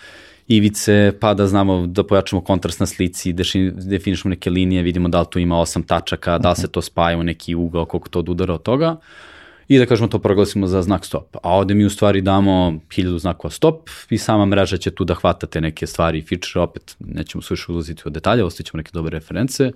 ivice, 0.57 1.13
pa 1.19 1.33
da 1.33 1.47
znamo 1.47 1.87
da 1.87 2.03
pojačamo 2.03 2.41
kontrast 2.41 2.79
na 2.79 2.85
slici, 2.85 3.33
definišemo 3.73 4.29
neke 4.29 4.49
linije, 4.49 4.83
vidimo 4.83 5.09
da 5.09 5.19
li 5.19 5.27
tu 5.31 5.39
ima 5.39 5.59
osam 5.59 5.83
tačaka, 5.83 6.37
da 6.37 6.49
li 6.49 6.55
se 6.55 6.67
to 6.67 6.81
spaja 6.81 7.17
u 7.17 7.23
neki 7.23 7.55
ugao, 7.55 7.85
koliko 7.85 8.09
to 8.09 8.19
odudara 8.19 8.53
od 8.53 8.63
toga 8.63 8.97
i 9.71 9.77
da 9.79 9.85
kažemo 9.85 10.07
to 10.07 10.19
proglasimo 10.19 10.67
za 10.67 10.81
znak 10.81 11.05
stop. 11.05 11.35
A 11.43 11.55
ovde 11.55 11.73
mi 11.73 11.85
u 11.85 11.89
stvari 11.89 12.21
damo 12.21 12.79
hiljadu 12.93 13.19
znakova 13.19 13.51
stop 13.51 13.89
i 14.09 14.17
sama 14.17 14.45
mreža 14.45 14.77
će 14.77 14.91
tu 14.91 15.05
da 15.05 15.13
hvata 15.13 15.47
te 15.47 15.61
neke 15.61 15.87
stvari 15.87 16.19
i 16.19 16.21
feature, 16.21 16.63
opet 16.63 16.95
nećemo 16.99 17.41
se 17.41 17.53
više 17.53 17.71
ulaziti 17.71 18.03
u 18.05 18.09
detalje, 18.09 18.43
ostaćemo 18.43 18.77
neke 18.77 18.91
dobre 18.93 19.19
reference, 19.19 19.71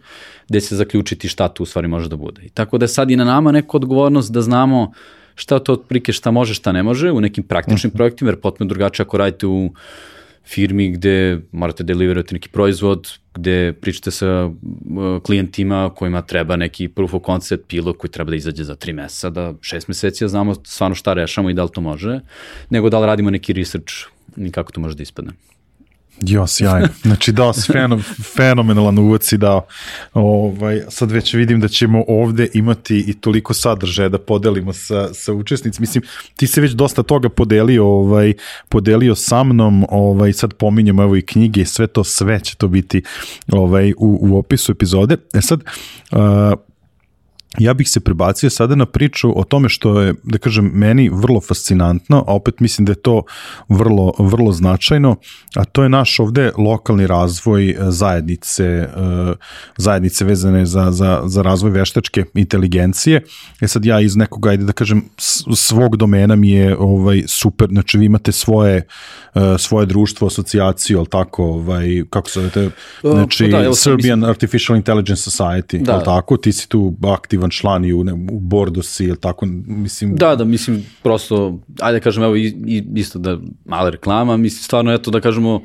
gde 0.49 0.61
će 0.61 0.75
zaključiti 0.75 1.27
šta 1.27 1.47
tu 1.47 1.63
u 1.63 1.65
stvari 1.65 1.87
može 1.87 2.09
da 2.09 2.15
bude. 2.15 2.41
I 2.45 2.49
tako 2.49 2.77
da 2.77 2.83
je 2.83 2.87
sad 2.87 3.11
i 3.11 3.15
na 3.15 3.23
nama 3.23 3.51
neka 3.51 3.77
odgovornost 3.77 4.31
da 4.31 4.41
znamo 4.41 4.91
šta 5.35 5.59
to 5.59 5.73
otprike 5.73 6.13
šta 6.13 6.31
može, 6.31 6.53
šta 6.53 6.71
ne 6.71 6.83
može 6.83 7.11
u 7.11 7.21
nekim 7.21 7.43
praktičnim 7.43 7.89
mhm. 7.89 7.97
projektima, 7.97 8.31
jer 8.31 8.39
potpuno 8.39 8.67
drugačije 8.67 9.03
ako 9.03 9.17
radite 9.17 9.47
u 9.47 9.71
firmi 10.47 10.91
gde 10.91 11.41
morate 11.51 11.83
deliverati 11.83 12.33
neki 12.33 12.49
proizvod, 12.49 13.11
gde 13.33 13.73
pričate 13.81 14.11
sa 14.11 14.49
klijentima 15.23 15.89
kojima 15.95 16.21
treba 16.21 16.55
neki 16.55 16.87
proof 16.87 17.13
of 17.13 17.23
concept 17.25 17.67
pilot 17.67 17.97
koji 17.97 18.11
treba 18.11 18.29
da 18.29 18.35
izađe 18.35 18.63
za 18.63 18.75
tri 18.75 18.93
meseca, 18.93 19.29
da 19.29 19.53
šest 19.61 19.87
meseci 19.87 20.23
da 20.23 20.27
znamo 20.27 20.55
stvarno 20.55 20.95
šta 20.95 21.13
rešamo 21.13 21.49
i 21.49 21.53
da 21.53 21.63
li 21.63 21.69
to 21.73 21.81
može, 21.81 22.19
nego 22.69 22.89
da 22.89 22.99
li 22.99 23.05
radimo 23.05 23.29
neki 23.29 23.53
research 23.53 23.93
i 24.37 24.51
kako 24.51 24.71
to 24.71 24.81
može 24.81 24.95
da 24.95 25.03
ispadne. 25.03 25.31
Jo, 26.21 26.47
sjajno. 26.47 26.87
Znači 27.01 27.31
dao 27.31 27.53
si 27.53 27.71
fenom, 27.71 28.03
fenomenalan 28.35 28.97
uvod 28.97 29.23
si 29.23 29.37
dao. 29.37 29.65
Ovaj, 30.13 30.81
sad 30.89 31.11
već 31.11 31.33
vidim 31.33 31.59
da 31.59 31.67
ćemo 31.67 32.03
ovde 32.07 32.47
imati 32.53 33.03
i 33.07 33.13
toliko 33.13 33.53
sadržaja 33.53 34.09
da 34.09 34.17
podelimo 34.17 34.73
sa, 34.73 35.13
sa 35.13 35.33
učesnicima. 35.33 35.81
Mislim, 35.81 36.03
ti 36.35 36.47
se 36.47 36.61
već 36.61 36.71
dosta 36.71 37.03
toga 37.03 37.29
podelio, 37.29 37.85
ovaj, 37.85 38.33
podelio 38.69 39.15
sa 39.15 39.43
mnom, 39.43 39.85
ovaj, 39.89 40.33
sad 40.33 40.53
pominjamo 40.53 41.03
evo 41.03 41.15
i 41.15 41.21
knjige 41.21 41.61
i 41.61 41.65
sve 41.65 41.87
to, 41.87 42.03
sve 42.03 42.39
će 42.39 42.55
to 42.55 42.67
biti 42.67 43.03
ovaj, 43.51 43.91
u, 43.91 44.19
u 44.21 44.37
opisu 44.37 44.71
epizode. 44.71 45.17
E 45.33 45.41
sad, 45.41 45.63
uh, 46.11 46.19
ja 47.59 47.73
bih 47.73 47.89
se 47.89 47.99
prebacio 47.99 48.49
sada 48.49 48.75
na 48.75 48.85
priču 48.85 49.39
o 49.39 49.43
tome 49.43 49.69
što 49.69 50.01
je, 50.01 50.13
da 50.23 50.37
kažem, 50.37 50.71
meni 50.73 51.09
vrlo 51.13 51.41
fascinantno, 51.41 52.23
a 52.27 52.33
opet 52.33 52.59
mislim 52.59 52.85
da 52.85 52.91
je 52.91 53.01
to 53.01 53.23
vrlo, 53.69 54.13
vrlo 54.19 54.51
značajno, 54.51 55.15
a 55.55 55.65
to 55.65 55.83
je 55.83 55.89
naš 55.89 56.19
ovde 56.19 56.51
lokalni 56.57 57.07
razvoj 57.07 57.69
e, 57.69 57.75
zajednice, 57.79 58.63
e, 58.63 58.87
zajednice 59.77 60.25
vezane 60.25 60.65
za, 60.65 60.91
za, 60.91 61.21
za 61.25 61.41
razvoj 61.41 61.71
veštačke 61.71 62.25
inteligencije. 62.33 63.23
E 63.61 63.67
sad 63.67 63.85
ja 63.85 64.01
iz 64.01 64.15
nekog, 64.15 64.47
ajde 64.47 64.63
da 64.63 64.71
kažem, 64.71 65.03
svog 65.55 65.97
domena 65.97 66.35
mi 66.35 66.49
je 66.49 66.77
ovaj, 66.77 67.23
super, 67.27 67.69
znači 67.71 67.97
vi 67.97 68.05
imate 68.05 68.31
svoje, 68.31 68.87
e, 69.35 69.57
svoje 69.57 69.85
društvo, 69.85 70.27
asocijaciju, 70.27 70.97
ali 70.97 71.07
tako, 71.07 71.43
ovaj, 71.43 72.03
kako 72.09 72.29
se 72.29 72.41
zove, 72.41 72.69
znači 73.03 73.51
pa 73.51 73.61
da, 73.61 73.73
Serbian 73.73 74.19
mislim... 74.19 74.29
Artificial 74.29 74.77
Intelligence 74.77 75.29
Society, 75.29 75.83
da. 75.83 75.93
ali 75.93 76.05
tako, 76.05 76.37
ti 76.37 76.51
si 76.51 76.69
tu 76.69 76.95
aktivan 77.03 77.44
aktivan 77.45 77.49
član 77.49 77.85
i 77.85 77.93
u, 77.93 78.03
ne, 78.03 78.13
u 78.13 78.39
bordu 78.39 78.81
si, 78.81 79.05
ili 79.05 79.17
tako, 79.17 79.45
mislim... 79.67 80.15
Da, 80.15 80.35
da, 80.35 80.43
mislim, 80.43 80.83
prosto, 81.03 81.59
ajde 81.79 81.99
da 81.99 82.03
kažem, 82.03 82.23
evo, 82.23 82.35
i, 82.35 82.47
i, 82.67 82.83
isto 82.95 83.19
da, 83.19 83.37
mala 83.65 83.89
reklama, 83.89 84.37
mislim, 84.37 84.63
stvarno, 84.63 84.93
eto, 84.93 85.11
da 85.11 85.21
kažemo, 85.21 85.61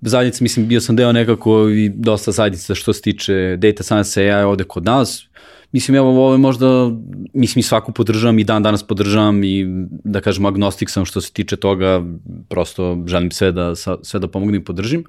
zajednice, 0.00 0.44
mislim, 0.44 0.68
bio 0.68 0.80
sam 0.80 0.96
deo 0.96 1.12
nekako 1.12 1.68
i 1.68 1.88
dosta 1.88 2.32
zajednica 2.32 2.74
što 2.74 2.92
se 2.92 3.02
tiče 3.02 3.56
data 3.56 3.82
science 3.82 4.30
AI 4.30 4.44
ovde 4.44 4.64
kod 4.64 4.84
nas, 4.84 5.26
mislim, 5.72 5.96
evo, 5.96 6.08
ovo 6.08 6.32
je 6.32 6.38
možda, 6.38 6.90
mislim, 7.34 7.60
i 7.60 7.62
svaku 7.62 7.92
podržavam 7.92 8.38
i 8.38 8.44
dan 8.44 8.62
danas 8.62 8.82
podržavam 8.82 9.44
i, 9.44 9.66
da 10.04 10.20
kažem, 10.20 10.46
agnostik 10.46 10.90
sam 10.90 11.04
što 11.04 11.20
se 11.20 11.32
tiče 11.32 11.56
toga, 11.56 12.02
prosto 12.48 13.04
želim 13.06 13.30
sve 13.30 13.52
da, 13.52 13.74
sve 14.02 14.20
da 14.20 14.28
pomognem 14.28 14.60
i 14.60 14.64
podržim, 14.64 15.04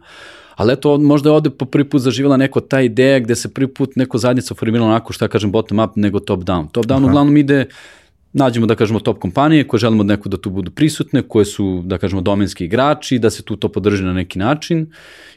ali 0.58 0.74
eto, 0.74 0.98
možda 0.98 1.30
je 1.30 1.34
ovde 1.34 1.50
po 1.50 1.66
prvi 1.66 1.90
put 1.90 2.02
zaživjela 2.02 2.38
neko 2.38 2.60
ta 2.60 2.82
ideja 2.82 3.20
gde 3.20 3.36
se 3.36 3.54
prvi 3.54 3.68
put 3.74 3.96
neko 3.96 4.18
zajednica 4.18 4.56
formirala 4.56 4.90
onako, 4.90 5.14
šta 5.14 5.28
kažem, 5.28 5.52
bottom 5.52 5.80
up 5.80 5.96
nego 5.96 6.20
top 6.20 6.40
down. 6.40 6.72
Top 6.72 6.86
down 6.86 6.98
Aha. 6.98 7.06
uglavnom 7.06 7.38
ide 7.38 7.66
nađemo, 8.34 8.66
da 8.66 8.76
kažemo, 8.76 9.00
top 9.00 9.20
kompanije 9.20 9.68
koje 9.68 9.80
želimo 9.80 10.04
da 10.04 10.16
neko 10.16 10.30
da 10.30 10.38
tu 10.38 10.50
budu 10.50 10.72
prisutne, 10.72 11.22
koje 11.22 11.46
su, 11.46 11.82
da 11.86 11.98
kažemo, 11.98 12.22
domenski 12.22 12.66
igrači, 12.66 13.20
da 13.20 13.30
se 13.30 13.44
tu 13.44 13.56
to 13.56 13.70
podrži 13.70 14.04
na 14.04 14.14
neki 14.14 14.40
način 14.40 14.88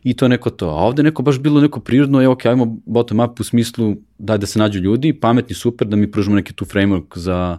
i 0.03 0.17
to 0.17 0.29
neko 0.29 0.51
to. 0.51 0.69
A 0.69 0.89
ovde 0.89 1.03
neko 1.03 1.23
baš 1.23 1.39
bilo 1.39 1.61
neko 1.61 1.81
prirodno, 1.81 2.21
je 2.21 2.29
ok, 2.29 2.47
ajmo 2.47 2.77
bottom 2.87 3.21
up 3.21 3.41
u 3.41 3.45
smislu 3.45 3.97
daj 4.19 4.39
da 4.39 4.47
se 4.47 4.59
nađu 4.59 4.81
ljudi, 4.81 5.13
pametni, 5.13 5.55
super, 5.55 5.89
da 5.89 5.97
mi 5.97 6.11
pružimo 6.11 6.37
neki 6.37 6.53
tu 6.53 6.65
framework 6.65 7.19
za 7.19 7.59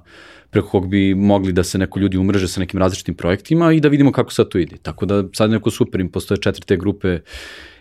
preko 0.51 0.67
kog 0.67 0.87
bi 0.89 1.15
mogli 1.15 1.53
da 1.53 1.63
se 1.63 1.77
neko 1.77 1.99
ljudi 1.99 2.17
umreže 2.17 2.47
sa 2.47 2.59
nekim 2.59 2.79
različitim 2.79 3.15
projektima 3.15 3.73
i 3.73 3.79
da 3.79 3.87
vidimo 3.87 4.11
kako 4.11 4.33
sad 4.33 4.49
to 4.49 4.57
ide. 4.57 4.77
Tako 4.77 5.05
da 5.05 5.23
sad 5.33 5.51
neko 5.51 5.71
super, 5.71 6.01
im 6.01 6.11
postoje 6.11 6.41
četiri 6.41 6.65
te 6.65 6.77
grupe 6.77 7.19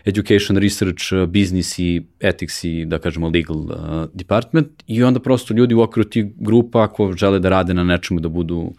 education, 0.05 0.57
research, 0.57 1.13
business 1.27 1.79
i 1.79 2.01
ethics 2.19 2.63
i 2.63 2.85
da 2.85 2.99
kažemo 2.99 3.29
legal 3.29 3.57
uh, 3.57 3.75
department 4.13 4.83
i 4.87 5.03
onda 5.03 5.19
prosto 5.19 5.53
ljudi 5.53 5.73
u 5.73 5.81
okviru 5.81 6.09
tih 6.09 6.25
grupa 6.35 6.83
ako 6.83 7.13
žele 7.13 7.39
da 7.39 7.49
rade 7.49 7.73
na 7.73 7.83
nečemu 7.83 8.19
da 8.19 8.29
budu 8.29 8.73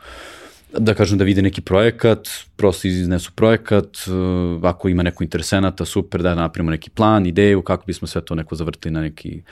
da 0.78 0.94
kažem 0.94 1.18
da 1.18 1.24
vide 1.24 1.42
neki 1.42 1.61
projekat, 1.61 2.28
prosto 2.57 2.88
iznesu 2.88 3.33
projekat, 3.35 3.96
uh, 4.09 4.64
ako 4.64 4.88
ima 4.88 5.02
neko 5.02 5.24
interesenata, 5.24 5.85
super 5.85 6.22
da 6.22 6.35
napravimo 6.35 6.70
neki 6.70 6.90
plan, 6.90 7.26
ideju, 7.26 7.62
kako 7.62 7.85
bismo 7.87 8.09
sve 8.09 8.24
to 8.24 8.35
neko 8.35 8.57
zavrtili 8.57 8.92
na 8.92 9.00
neki, 9.00 9.42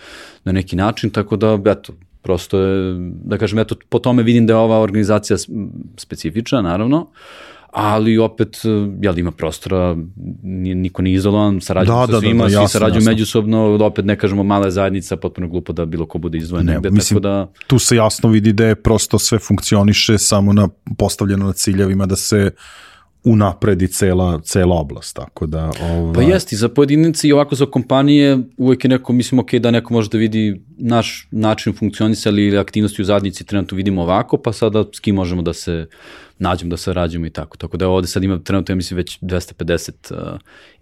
na 0.44 0.52
neki 0.52 0.76
način, 0.76 1.10
tako 1.10 1.36
da, 1.36 1.58
eto, 1.66 1.92
Prosto 2.22 2.58
je, 2.58 2.96
da 3.24 3.38
kažem, 3.38 3.58
eto, 3.58 3.74
po 3.88 3.98
tome 3.98 4.22
vidim 4.22 4.46
da 4.46 4.52
je 4.52 4.56
ova 4.56 4.80
organizacija 4.80 5.36
specifična, 5.96 6.62
naravno, 6.62 7.06
ali 7.70 8.18
opet, 8.18 8.56
jel, 9.02 9.18
ima 9.18 9.30
prostora, 9.30 9.96
niko 10.42 11.02
nije 11.02 11.14
izolovan, 11.14 11.60
sarađuju 11.60 11.94
da, 11.96 12.06
sa 12.06 12.06
da, 12.06 12.12
da 12.12 12.20
svima, 12.20 12.44
da, 12.44 12.48
da, 12.48 12.54
jasno, 12.54 12.68
svi 12.68 12.72
sarađuju 12.72 12.96
jasno. 12.96 13.10
međusobno, 13.10 13.78
opet 13.86 14.04
ne 14.04 14.16
kažemo 14.18 14.42
mala 14.42 14.70
zajednica, 14.70 15.16
potpuno 15.16 15.48
glupo 15.48 15.72
da 15.72 15.86
bilo 15.86 16.06
ko 16.06 16.18
bude 16.18 16.38
izdvojen 16.38 16.66
ne, 16.66 16.72
negde, 16.72 16.90
mislim, 16.90 17.22
tako 17.22 17.28
da... 17.28 17.52
Tu 17.66 17.78
se 17.78 17.96
jasno 17.96 18.30
vidi 18.30 18.52
da 18.52 18.66
je 18.66 18.74
prosto 18.74 19.18
sve 19.18 19.38
funkcioniše 19.38 20.18
samo 20.18 20.52
na 20.52 20.68
postavljeno 20.98 21.46
na 21.46 21.52
ciljevima 21.52 22.06
da 22.06 22.16
se 22.16 22.50
unapredi 23.24 23.88
cela, 23.88 24.40
cela 24.44 24.74
oblast, 24.74 25.16
tako 25.16 25.46
da... 25.46 25.70
Ova... 25.82 26.12
Pa 26.12 26.22
jesti, 26.22 26.56
za 26.56 26.68
pojedinice 26.68 27.28
i 27.28 27.32
ovako 27.32 27.54
za 27.54 27.66
kompanije 27.66 28.38
uvek 28.56 28.84
je 28.84 28.88
neko, 28.88 29.12
mislim, 29.12 29.38
ok, 29.38 29.54
da 29.54 29.70
neko 29.70 29.94
može 29.94 30.08
da 30.08 30.18
vidi 30.18 30.60
naš 30.78 31.28
način 31.30 31.72
funkcionisa 31.72 32.28
ili 32.30 32.58
aktivnosti 32.58 33.02
u 33.02 33.04
zadnici 33.04 33.44
trenutno 33.44 33.76
vidimo 33.76 34.02
ovako, 34.02 34.36
pa 34.36 34.52
sada 34.52 34.84
s 34.92 35.00
kim 35.00 35.14
možemo 35.14 35.42
da 35.42 35.52
se 35.52 35.86
nađemo, 36.38 36.70
da 36.70 36.76
se 36.76 36.92
rađemo 36.92 37.26
i 37.26 37.30
tako. 37.30 37.56
Tako 37.56 37.76
da 37.76 37.88
ovde 37.88 38.08
sad 38.08 38.24
ima 38.24 38.38
trenutno, 38.38 38.72
ja 38.72 38.76
mislim, 38.76 38.96
već 38.96 39.18
250 39.20 39.90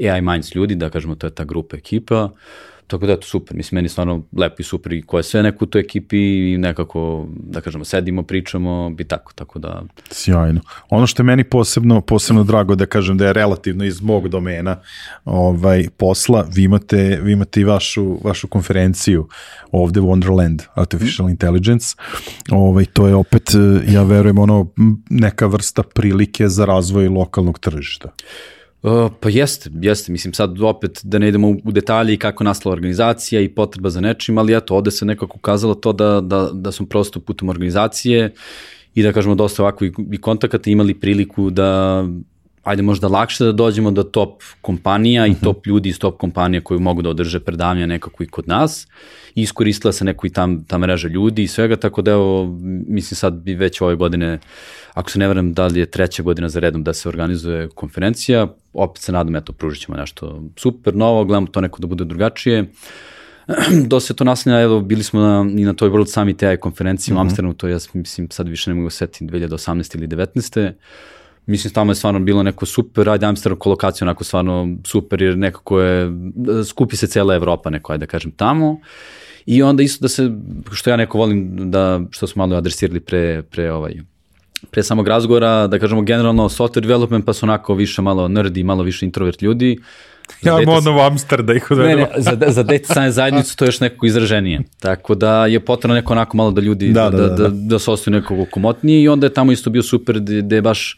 uh, 0.01 0.11
AI 0.11 0.21
Minds 0.21 0.55
ljudi, 0.55 0.75
da 0.75 0.91
kažemo, 0.91 1.15
to 1.15 1.27
je 1.27 1.35
ta 1.35 1.45
grupa 1.45 1.77
ekipa. 1.77 2.25
Uh, 2.25 2.31
Tako 2.89 3.07
da, 3.07 3.13
eto, 3.13 3.27
super. 3.27 3.57
Mislim, 3.57 3.77
meni 3.77 3.87
je 3.87 3.91
stvarno 3.91 4.23
lepo 4.37 4.55
i 4.59 4.63
super 4.63 4.93
i 4.93 5.03
ko 5.03 5.17
je 5.17 5.23
sve 5.23 5.43
neko 5.43 5.65
u 5.65 5.69
toj 5.69 5.81
ekipi 5.81 6.19
i 6.53 6.59
nekako, 6.59 7.27
da 7.35 7.61
kažemo, 7.61 7.85
sedimo, 7.85 8.23
pričamo 8.23 8.95
i 8.99 9.05
tako, 9.05 9.33
tako 9.35 9.59
da... 9.59 9.83
Sjajno. 10.11 10.61
Ono 10.91 11.07
što 11.07 11.23
je 11.23 11.25
meni 11.25 11.45
posebno, 11.45 12.01
posebno 12.01 12.45
drago 12.45 12.75
da 12.75 12.87
kažem 12.87 13.19
da 13.19 13.27
je 13.27 13.33
relativno 13.33 13.85
iz 13.85 14.03
mog 14.03 14.29
domena 14.29 14.81
ovaj, 15.25 15.89
posla, 15.97 16.47
vi 16.55 16.63
imate, 16.63 17.21
vi 17.23 17.33
imate 17.33 17.61
i 17.61 17.65
vašu, 17.65 18.19
vašu 18.25 18.49
konferenciju 18.49 19.29
ovde 19.73 20.01
Wonderland 20.01 20.63
Artificial 20.75 21.29
mm. 21.29 21.31
Intelligence. 21.31 21.97
Ovaj, 22.51 22.85
to 22.85 23.07
je 23.07 23.15
opet, 23.15 23.51
ja 23.89 24.03
verujem, 24.03 24.39
ono, 24.39 24.73
neka 25.11 25.47
vrsta 25.47 25.83
prilike 25.83 26.49
za 26.49 26.65
razvoj 26.65 27.09
lokalnog 27.09 27.59
tržišta. 27.59 28.09
Uh, 28.83 29.11
pa 29.21 29.29
jeste, 29.29 29.71
jeste, 29.81 30.13
mislim 30.13 30.35
sad 30.35 30.63
opet 30.63 31.01
da 31.03 31.19
ne 31.19 31.29
idemo 31.29 31.49
u 31.49 31.73
detalje 31.73 32.15
i 32.15 32.17
kako 32.17 32.45
nastala 32.45 32.73
organizacija 32.73 33.41
i 33.41 33.49
potreba 33.49 33.91
za 33.91 34.01
nečim, 34.01 34.39
ali 34.39 34.57
eto, 34.57 34.75
ovde 34.77 34.91
se 34.91 35.05
nekako 35.05 35.37
ukazalo 35.37 35.75
to 35.75 35.93
da, 35.93 36.21
da, 36.21 36.51
da 36.53 36.73
smo 36.73 36.87
prosto 36.87 37.21
putem 37.21 37.49
organizacije 37.49 38.33
i 38.95 39.03
da 39.03 39.13
kažemo 39.13 39.35
dosta 39.35 39.63
ovako 39.63 39.85
i, 39.85 39.93
i 40.13 40.19
kontakata 40.19 40.71
imali 40.71 40.95
priliku 40.95 41.51
da 41.51 42.05
ajde 42.69 42.83
možda 42.83 43.09
lakše 43.09 43.45
da 43.45 43.53
dođemo 43.53 43.91
do 43.91 44.03
top 44.03 44.43
kompanija 44.61 45.27
i 45.27 45.31
mhm. 45.31 45.41
top 45.41 45.67
ljudi 45.67 45.89
iz 45.89 45.99
top 45.99 46.19
kompanija 46.19 46.61
koji 46.61 46.81
mogu 46.81 47.03
da 47.03 47.11
održe 47.11 47.41
predavanja 47.41 47.87
nekako 47.87 48.23
i 48.23 48.27
kod 48.27 48.49
nas 48.49 48.87
i 49.35 49.43
iskoristila 49.43 49.93
se 49.93 50.05
neko 50.05 50.27
i 50.27 50.31
tam, 50.31 50.65
ta 50.65 50.79
mreža 50.79 51.09
ljudi 51.09 51.43
i 51.43 51.49
svega, 51.49 51.77
tako 51.77 52.03
da 52.03 52.11
evo, 52.11 52.59
mislim 52.89 53.17
sad 53.17 53.35
bi 53.35 53.55
već 53.55 53.81
ove 53.81 53.95
godine, 53.95 54.39
ako 54.95 55.11
se 55.11 55.19
ne 55.19 55.29
veram 55.29 55.53
da 55.53 55.67
li 55.67 55.81
je 55.81 55.87
treća 55.87 56.23
godina 56.23 56.49
za 56.49 56.61
redom 56.61 56.85
da 56.85 56.93
se 56.93 57.09
organizuje 57.09 57.69
konferencija, 57.69 58.49
opet 58.83 59.03
se 59.03 59.13
nadam, 59.13 59.37
eto, 59.37 59.53
pružit 59.53 59.83
ćemo 59.83 59.97
nešto 59.97 60.43
super, 60.57 60.95
novo, 60.95 61.25
gledamo 61.25 61.47
to 61.47 61.61
neko 61.61 61.81
da 61.81 61.87
bude 61.87 62.05
drugačije. 62.05 62.65
Dosta 63.91 64.13
je 64.13 64.17
to 64.17 64.25
naslanja, 64.25 64.61
evo, 64.61 64.81
bili 64.81 65.03
smo 65.03 65.21
na, 65.21 65.47
i 65.57 65.65
na 65.65 65.73
toj 65.73 65.91
World 65.91 66.13
Summit 66.13 66.43
AI 66.43 66.57
konferenciji 66.57 67.13
mm 67.13 67.17
-hmm. 67.17 67.21
u 67.21 67.23
mhm. 67.23 67.29
Amsterdamu, 67.29 67.55
to 67.55 67.69
ja 67.69 67.79
mislim 67.93 68.31
sad 68.31 68.49
više 68.49 68.71
ne 68.71 68.75
mogu 68.75 68.91
setiti 68.91 69.25
2018. 69.25 69.97
ili 69.97 70.07
19. 70.07 70.73
Mislim, 71.47 71.73
tamo 71.73 71.91
je 71.91 71.95
stvarno 71.95 72.21
bilo 72.21 72.43
neko 72.43 72.67
super, 72.67 73.09
ajde 73.09 73.27
Amsterdam 73.27 73.59
kolokacija 73.59 74.05
onako 74.05 74.25
stvarno 74.25 74.77
super, 74.85 75.23
jer 75.23 75.39
nekako 75.39 75.81
je, 75.81 76.13
skupi 76.65 76.97
se 76.97 77.07
cela 77.07 77.35
Evropa, 77.35 77.71
neko, 77.71 77.93
ajde 77.93 78.07
da 78.07 78.11
kažem, 78.11 78.31
tamo. 78.31 78.81
I 79.47 79.63
onda 79.63 79.83
isto 79.83 80.03
da 80.03 80.09
se, 80.09 80.31
što 80.73 80.91
ja 80.91 80.97
neko 80.97 81.19
volim 81.19 81.71
da, 81.71 82.01
što 82.11 82.27
smo 82.27 82.47
malo 82.47 82.57
adresirali 82.57 83.01
pre, 83.01 83.43
pre 83.43 83.73
ovaj, 83.73 84.01
pre 84.71 84.83
samog 84.83 85.09
razgovora, 85.09 85.67
da 85.67 85.79
kažemo 85.79 86.03
generalno 86.03 86.49
software 86.49 86.81
development, 86.81 87.27
pa 87.27 87.33
su 87.33 87.47
onako 87.47 87.75
više 87.75 88.03
malo 88.03 88.29
nerdi, 88.29 88.63
malo 88.63 88.83
više 88.83 89.07
introvert 89.07 89.43
ljudi. 89.43 89.79
Za 90.43 90.51
ja 90.51 90.63
imam 90.63 90.77
ono 90.77 90.97
u 90.97 91.01
Amster 91.01 91.43
da 91.43 91.55
ih 91.55 91.71
odvedemo. 91.71 91.97
Ne, 91.97 92.09
ne, 92.17 92.23
za, 92.23 92.37
za 92.49 92.63
data 92.63 92.85
science 92.85 93.11
zajednicu 93.11 93.57
to 93.57 93.65
je 93.65 93.69
još 93.69 93.81
nekako 93.81 94.07
izraženije. 94.07 94.61
Tako 94.81 95.15
da 95.15 95.47
je 95.47 95.61
potrebno 95.61 95.95
neko 95.95 96.13
onako 96.13 96.37
malo 96.37 96.51
da 96.51 96.61
ljudi, 96.61 96.93
da, 96.93 97.11
da, 97.11 97.17
da, 97.17 97.29
da, 97.29 97.37
da, 97.37 97.49
da 97.49 97.79
se 97.79 97.91
ostaju 97.91 98.15
nekog 98.15 98.47
komotnije 98.51 99.03
i 99.03 99.09
onda 99.09 99.27
je 99.27 99.35
tamo 99.35 99.53
isto 99.53 99.71
bio 99.71 99.83
super 99.83 100.21
gde 100.21 100.57
je 100.57 100.63
baš 100.63 100.97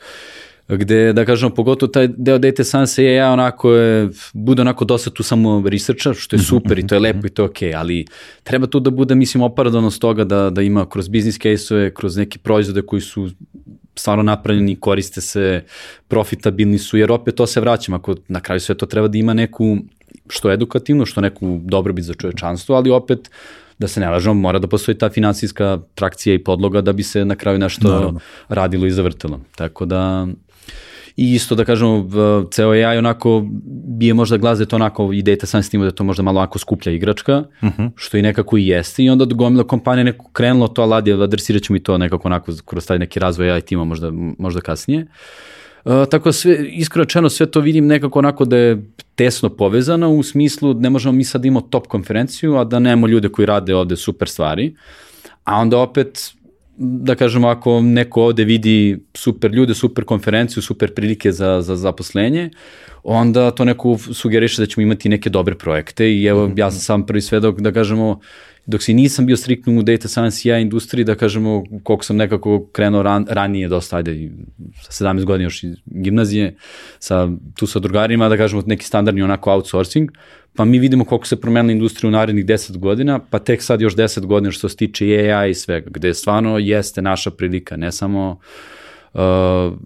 gde, 0.77 1.13
da 1.13 1.25
kažemo, 1.25 1.55
pogotovo 1.55 1.91
taj 1.91 2.09
deo 2.17 2.39
data 2.39 2.65
science 2.65 3.05
je 3.05 3.15
ja 3.15 3.33
onako 3.33 3.73
je, 3.73 4.09
bude 4.33 4.63
onako 4.63 4.85
dosta 4.85 5.11
tu 5.11 5.23
samo 5.23 5.63
researcha, 5.69 6.15
što 6.15 6.37
je 6.37 6.39
mhm, 6.39 6.47
super 6.47 6.79
i 6.79 6.87
to 6.87 6.95
je 6.95 7.01
mhm, 7.01 7.05
lepo 7.05 7.27
i 7.27 7.31
to 7.31 7.43
je 7.43 7.47
okej, 7.47 7.69
okay, 7.71 7.79
ali 7.79 8.05
treba 8.43 8.67
tu 8.67 8.81
da 8.81 8.91
bude, 8.91 9.15
mislim, 9.15 9.43
opravdanost 9.43 10.01
toga 10.01 10.25
da, 10.25 10.51
da 10.51 10.63
ima 10.63 10.89
kroz 10.89 11.09
business 11.09 11.39
case-ove, 11.39 11.95
kroz 11.95 12.17
neke 12.17 12.39
proizvode 12.39 12.83
koji 12.83 13.03
su 13.03 13.31
stvarno 13.95 14.23
napravljeni, 14.23 14.77
koriste 14.77 15.21
se, 15.21 15.65
profitabilni 16.09 16.79
su, 16.79 16.97
jer 16.97 17.13
opet 17.13 17.35
to 17.35 17.47
se 17.47 17.61
vraćam, 17.61 17.95
ako 17.95 18.15
na 18.29 18.41
kraju 18.41 18.61
sve 18.61 18.75
to 18.75 18.87
treba 18.87 19.09
da 19.09 19.19
ima 19.19 19.35
neku, 19.35 19.77
što 20.29 20.53
edukativno, 20.53 21.07
što 21.07 21.21
neku 21.21 21.61
dobrobit 21.65 22.05
za 22.05 22.15
čovečanstvo, 22.15 22.77
ali 22.77 22.91
opet 22.91 23.31
da 23.79 23.89
se 23.89 24.01
ne 24.01 24.11
lažemo, 24.11 24.35
mora 24.35 24.59
da 24.59 24.69
postoji 24.69 24.99
ta 24.99 25.11
finansijska 25.11 25.79
trakcija 25.95 26.35
i 26.35 26.45
podloga 26.45 26.81
da 26.81 26.93
bi 26.93 27.03
se 27.03 27.25
na 27.25 27.37
kraju 27.37 27.59
nešto 27.59 27.89
Naravno. 27.89 28.21
radilo 28.49 28.87
i 28.87 28.91
zavrtilo. 28.91 29.41
Tako 29.57 29.85
da 29.85 30.27
I 31.21 31.35
isto 31.35 31.55
da 31.55 31.65
kažemo, 31.65 32.09
ceo 32.51 32.71
AI 32.71 32.99
onako 32.99 33.47
bije 33.99 34.15
možda 34.15 34.37
glas 34.37 34.59
da 34.59 34.63
je 34.63 34.69
to 34.69 34.77
onako 34.77 35.13
i 35.13 35.23
data 35.23 35.47
science 35.47 35.71
timu 35.71 35.85
da 35.85 35.89
je 35.89 35.95
to 35.95 36.05
možda 36.05 36.23
malo 36.23 36.39
onako 36.41 36.59
skuplja 36.59 36.93
igračka, 36.93 37.45
uh 37.63 37.69
mhm. 37.69 37.83
-huh. 37.83 37.91
što 37.97 38.17
i 38.17 38.23
nekako 38.23 38.57
i 38.57 38.67
jeste 38.67 39.05
i 39.05 39.11
onda 39.11 39.25
gomila 39.25 39.65
kompanija 39.65 40.05
neko 40.05 40.31
krenulo 40.33 40.69
to, 40.69 40.83
ali 40.83 40.95
adresirat 40.95 41.23
adresirat 41.23 41.69
mi 41.69 41.83
to 41.83 41.99
nekako 41.99 42.29
onako 42.29 42.53
kroz 42.65 42.87
taj 42.87 42.99
neki 42.99 43.21
razvoj 43.21 43.51
AI 43.51 43.61
tima 43.61 43.85
možda, 43.85 44.11
možda 44.39 44.61
kasnije. 44.61 45.07
Uh, 45.85 45.93
tako 46.11 46.29
da 46.29 46.33
sve, 46.33 46.69
iskreno 46.69 47.29
sve 47.29 47.47
to 47.47 47.61
vidim 47.61 47.87
nekako 47.87 48.19
onako 48.19 48.45
da 48.45 48.57
je 48.57 48.83
tesno 49.15 49.49
povezano 49.49 50.11
u 50.11 50.23
smislu 50.23 50.75
ne 50.75 50.91
možemo 50.91 51.13
mi 51.13 51.25
sad 51.25 51.45
imamo 51.45 51.61
top 51.61 51.87
konferenciju, 51.87 52.57
a 52.57 52.65
da 52.65 52.79
nemamo 52.79 53.09
ljude 53.09 53.29
koji 53.29 53.47
rade 53.47 53.75
ovde 53.75 53.97
super 53.97 54.29
stvari. 54.29 54.75
a 55.45 55.57
onda 55.57 55.79
opet 55.79 56.33
da 56.83 57.15
kažemo, 57.15 57.49
ako 57.49 57.81
neko 57.81 58.23
ovde 58.23 58.45
vidi 58.45 58.99
super 59.15 59.51
ljude, 59.53 59.75
super 59.75 60.05
konferenciju, 60.05 60.63
super 60.63 60.95
prilike 60.95 61.33
za, 61.33 61.63
za 61.63 61.77
zaposlenje, 61.77 62.51
onda 63.03 63.51
to 63.51 63.65
neko 63.65 63.99
sugeriše 63.99 64.63
da 64.63 64.67
ćemo 64.67 64.83
imati 64.83 65.09
neke 65.09 65.31
dobre 65.31 65.55
projekte 65.55 66.13
i 66.15 66.25
evo, 66.25 66.51
ja 66.57 66.71
sam 66.71 66.81
sam 66.81 67.07
prvi 67.07 67.21
svedok 67.21 67.61
da 67.61 67.73
kažemo, 67.73 68.21
dok 68.71 68.83
si 68.83 68.95
nisam 68.95 69.27
bio 69.27 69.37
striktno 69.37 69.79
u 69.79 69.83
data 69.83 70.09
science 70.09 70.49
i 70.49 70.51
ja 70.51 70.59
industriji, 70.59 71.05
da 71.05 71.15
kažemo, 71.15 71.65
koliko 71.83 72.05
sam 72.05 72.17
nekako 72.17 72.67
krenuo 72.73 73.03
ran, 73.03 73.27
ranije 73.29 73.69
dosta, 73.69 73.97
ajde, 73.97 74.31
sa 74.89 75.05
17 75.05 75.25
godina 75.25 75.47
još 75.47 75.65
iz 75.65 75.77
gimnazije, 75.87 76.57
sa, 76.99 77.29
tu 77.59 77.67
sa 77.67 77.79
drugarima, 77.79 78.29
da 78.29 78.37
kažemo, 78.37 78.63
neki 78.67 78.85
standardni 78.85 79.23
onako 79.23 79.53
outsourcing, 79.53 80.11
pa 80.57 80.65
mi 80.65 80.79
vidimo 80.79 81.05
koliko 81.05 81.27
se 81.27 81.41
promenila 81.41 81.73
industrija 81.73 82.09
u 82.09 82.13
narednih 82.13 82.47
10 82.47 82.79
godina, 82.79 83.19
pa 83.31 83.39
tek 83.39 83.63
sad 83.63 83.81
još 83.81 83.97
10 83.97 84.27
godina 84.27 84.53
što 84.53 84.69
se 84.69 84.77
tiče 84.77 85.07
AI 85.07 85.51
i 85.51 85.55
svega, 85.55 85.91
gde 85.91 86.15
stvarno 86.15 86.59
jeste 86.59 87.03
naša 87.03 87.31
prilika, 87.31 87.77
ne 87.77 87.93
samo 87.93 88.39
uh, 89.13 89.21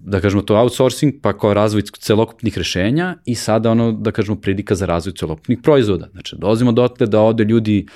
da 0.02 0.20
kažemo 0.20 0.42
to 0.42 0.56
outsourcing, 0.56 1.14
pa 1.22 1.38
kao 1.38 1.54
razvoj 1.54 1.82
celokupnih 1.82 2.58
rešenja 2.58 3.16
i 3.24 3.34
sada 3.34 3.70
ono, 3.70 3.92
da 3.92 4.12
kažemo, 4.12 4.40
prilika 4.40 4.74
za 4.74 4.86
razvoj 4.86 5.14
celokupnih 5.14 5.58
proizvoda. 5.62 6.08
Znači, 6.12 6.36
dolazimo 6.38 6.72
dotle 6.72 7.06
da 7.06 7.20
ovde 7.20 7.44
ljudi 7.44 7.86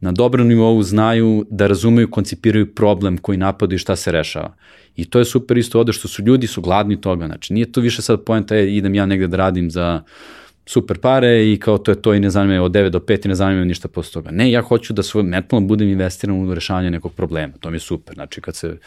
na 0.00 0.12
dobrom 0.12 0.48
nivou 0.48 0.82
znaju 0.82 1.46
da 1.50 1.66
razumeju, 1.66 2.10
koncipiraju 2.10 2.74
problem 2.74 3.18
koji 3.18 3.38
napadaju 3.38 3.76
i 3.76 3.78
šta 3.78 3.96
se 3.96 4.12
rešava. 4.12 4.54
I 4.96 5.04
to 5.04 5.18
je 5.18 5.24
super 5.24 5.58
isto 5.58 5.78
ovde 5.78 5.92
što 5.92 6.08
su 6.08 6.22
ljudi 6.22 6.46
su 6.46 6.60
gladni 6.60 7.00
toga. 7.00 7.26
Znači, 7.26 7.52
nije 7.52 7.72
to 7.72 7.80
više 7.80 8.02
sad 8.02 8.24
pojenta, 8.24 8.56
je, 8.56 8.76
idem 8.76 8.94
ja 8.94 9.06
negde 9.06 9.26
da 9.26 9.36
radim 9.36 9.70
za 9.70 10.02
super 10.66 10.98
pare 10.98 11.52
i 11.52 11.58
kao 11.60 11.78
to 11.78 11.90
je 11.90 12.02
to 12.02 12.14
i 12.14 12.20
ne 12.20 12.30
zanima 12.30 12.54
me 12.54 12.60
od 12.60 12.72
9 12.72 12.88
do 12.88 12.98
5 12.98 13.24
i 13.24 13.28
ne 13.28 13.34
zanima 13.34 13.60
me 13.60 13.66
ništa 13.66 13.88
posle 13.88 14.12
toga. 14.12 14.30
Ne, 14.30 14.50
ja 14.50 14.62
hoću 14.62 14.92
da 14.92 15.02
svoj 15.02 15.22
metalom 15.22 15.66
budem 15.68 15.88
investiran 15.88 16.36
u 16.36 16.54
rešavanje 16.54 16.90
nekog 16.90 17.12
problema. 17.12 17.52
To 17.60 17.70
mi 17.70 17.76
je 17.76 17.80
super. 17.80 18.14
Znači, 18.14 18.40
kad 18.40 18.56
se, 18.56 18.78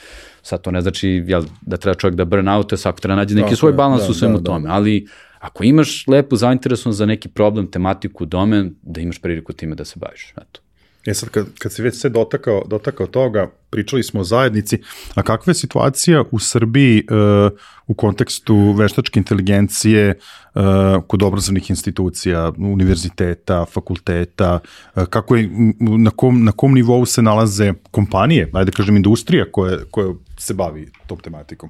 sad 0.41 0.61
to 0.61 0.71
ne 0.71 0.81
znači 0.81 1.23
jel, 1.27 1.43
da 1.61 1.77
treba 1.77 1.95
čovjek 1.95 2.15
da 2.15 2.25
burn 2.25 2.47
out, 2.47 2.73
svako 2.79 2.99
treba 2.99 3.15
nađe 3.15 3.35
neki 3.35 3.49
da, 3.49 3.55
svoj 3.55 3.73
balans 3.73 4.03
da, 4.03 4.11
u 4.11 4.13
svemu 4.13 4.37
da, 4.37 4.41
da, 4.41 4.45
tome, 4.45 4.69
ali 4.69 5.07
ako 5.39 5.63
imaš 5.63 6.07
lepu 6.07 6.35
zainteresovan 6.35 6.93
za 6.93 7.05
neki 7.05 7.29
problem, 7.29 7.67
tematiku, 7.67 8.25
domen, 8.25 8.75
da 8.81 9.01
imaš 9.01 9.19
priliku 9.21 9.53
time 9.53 9.75
da 9.75 9.85
se 9.85 9.99
baviš. 9.99 10.33
Eto. 10.41 10.62
E 11.05 11.13
sad, 11.13 11.29
kad, 11.29 11.45
kad 11.59 11.71
se 11.71 11.83
već 11.83 11.95
sve 11.95 12.09
dotakao, 12.09 12.63
dotakao 12.67 13.07
toga, 13.07 13.51
pričali 13.69 14.03
smo 14.03 14.19
o 14.19 14.23
zajednici, 14.23 14.81
a 15.15 15.23
kakva 15.23 15.51
je 15.51 15.55
situacija 15.55 16.23
u 16.31 16.39
Srbiji 16.39 17.03
uh, 17.09 17.51
u 17.87 17.93
kontekstu 17.93 18.71
veštačke 18.71 19.19
inteligencije 19.19 20.19
uh, 20.55 20.61
kod 21.07 21.23
obrazovnih 21.23 21.69
institucija, 21.69 22.51
univerziteta, 22.57 23.65
fakulteta, 23.65 24.59
uh, 24.95 25.05
kako 25.05 25.35
je, 25.35 25.49
na 25.79 26.11
kom, 26.11 26.43
na 26.43 26.51
kom 26.51 26.73
nivou 26.73 27.05
se 27.05 27.21
nalaze 27.21 27.73
kompanije, 27.91 28.49
ajde 28.53 28.71
da 28.71 28.75
kažem 28.75 28.95
industrija 28.95 29.51
koja, 29.51 29.77
koja 29.91 30.13
se 30.39 30.53
bavi 30.53 30.91
tom 31.07 31.19
tematikom? 31.19 31.69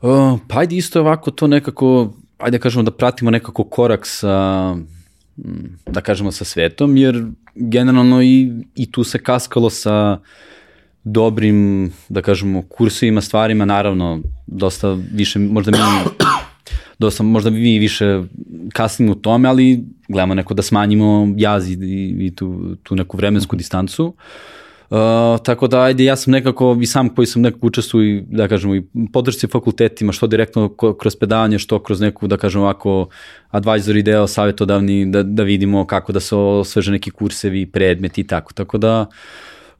Uh, 0.00 0.38
pa 0.48 0.58
ajde 0.58 0.76
isto 0.76 1.00
ovako 1.00 1.30
to 1.30 1.46
nekako, 1.46 2.12
ajde 2.38 2.58
da 2.58 2.62
kažemo 2.62 2.82
da 2.82 2.90
pratimo 2.90 3.30
nekako 3.30 3.64
korak 3.64 4.06
sa 4.06 4.76
da 5.86 6.00
kažemo 6.00 6.32
sa 6.32 6.44
svetom, 6.44 6.96
jer 6.96 7.24
generalno 7.54 8.22
i, 8.22 8.50
i 8.74 8.92
tu 8.92 9.04
se 9.04 9.18
kaskalo 9.18 9.70
sa 9.70 10.18
dobrim, 11.04 11.92
da 12.08 12.22
kažemo, 12.22 12.62
kursovima, 12.62 13.20
stvarima, 13.20 13.64
naravno, 13.64 14.20
dosta 14.46 14.98
više, 15.12 15.38
možda 15.38 15.70
mi, 15.70 15.78
dosta, 16.98 17.22
možda 17.22 17.50
mi 17.50 17.78
više 17.78 18.22
kasnimo 18.72 19.12
u 19.12 19.14
tome, 19.14 19.48
ali 19.48 19.84
gledamo 20.08 20.34
neko 20.34 20.54
da 20.54 20.62
smanjimo 20.62 21.34
jaz 21.36 21.70
i, 21.70 21.78
i 22.20 22.34
tu, 22.36 22.76
tu 22.82 22.96
neku 22.96 23.16
vremensku 23.16 23.56
distancu. 23.56 24.06
Uh, 24.06 24.14
Uh, 24.90 24.96
tako 25.42 25.66
da, 25.66 25.80
ajde, 25.82 26.04
ja 26.04 26.16
sam 26.16 26.32
nekako, 26.32 26.78
i 26.82 26.86
sam 26.86 27.08
koji 27.08 27.26
sam 27.26 27.42
nekako 27.42 27.66
učestvuju, 27.66 28.24
da 28.30 28.48
kažemo, 28.48 28.74
i 28.74 28.82
podršci 29.12 29.46
fakultetima, 29.46 30.12
što 30.12 30.26
direktno 30.26 30.74
kroz 30.98 31.16
predavanje, 31.16 31.58
što 31.58 31.82
kroz 31.82 32.00
neku, 32.00 32.26
da 32.26 32.36
kažemo, 32.36 32.64
ovako, 32.64 33.08
advisory 33.52 34.02
deo, 34.02 34.26
savjetodavni, 34.26 35.06
da, 35.06 35.22
da 35.22 35.42
vidimo 35.42 35.86
kako 35.86 36.12
da 36.12 36.20
se 36.20 36.36
osveže 36.36 36.92
neki 36.92 37.10
kursevi, 37.10 37.66
predmeti 37.66 38.20
i 38.20 38.26
tako. 38.26 38.52
Tako 38.52 38.78
da, 38.78 39.06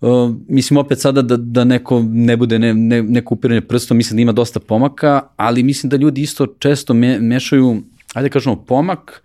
Uh, 0.01 0.33
mislim 0.49 0.77
opet 0.79 1.01
sada 1.01 1.23
da, 1.23 1.37
da 1.37 1.65
neko 1.65 2.03
ne 2.09 2.37
bude 2.37 2.59
ne, 2.59 2.75
ne, 2.75 3.03
neko 3.03 3.35
upiranje 3.35 3.61
prstom, 3.61 3.97
mislim 3.97 4.17
da 4.17 4.23
ima 4.23 4.33
dosta 4.33 4.61
pomaka, 4.61 5.21
ali 5.37 5.63
mislim 5.63 5.91
da 5.91 5.97
ljudi 5.97 6.23
isto 6.23 6.47
često 6.47 6.95
me, 6.95 7.19
mešaju, 7.19 7.83
ajde 8.15 8.29
da 8.29 8.33
kažemo, 8.33 8.65
pomak 8.65 9.23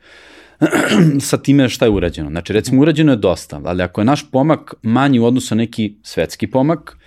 sa 1.19 1.37
time 1.37 1.69
šta 1.69 1.85
je 1.85 1.91
urađeno. 1.91 2.29
Znači, 2.29 2.53
recimo, 2.53 2.81
urađeno 2.81 3.11
je 3.11 3.17
dosta, 3.17 3.61
ali 3.63 3.83
ako 3.83 4.01
je 4.01 4.05
naš 4.05 4.31
pomak 4.31 4.73
manji 4.81 5.19
u 5.19 5.25
odnosu 5.25 5.55
na 5.55 5.59
neki 5.59 5.95
svetski 6.03 6.47
pomak, 6.47 6.97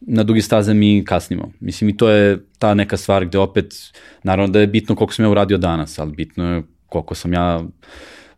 na 0.00 0.22
dugi 0.22 0.42
staze 0.42 0.74
mi 0.74 1.04
kasnimo. 1.04 1.52
Mislim, 1.60 1.90
i 1.90 1.96
to 1.96 2.08
je 2.08 2.38
ta 2.58 2.74
neka 2.74 2.96
stvar 2.96 3.24
gde 3.24 3.38
opet, 3.38 3.74
naravno 4.22 4.52
da 4.52 4.60
je 4.60 4.66
bitno 4.66 4.94
koliko 4.94 5.14
sam 5.14 5.24
ja 5.24 5.30
uradio 5.30 5.58
danas, 5.58 5.98
ali 5.98 6.12
bitno 6.12 6.54
je 6.54 6.62
koliko 6.86 7.14
sam 7.14 7.32
ja, 7.32 7.64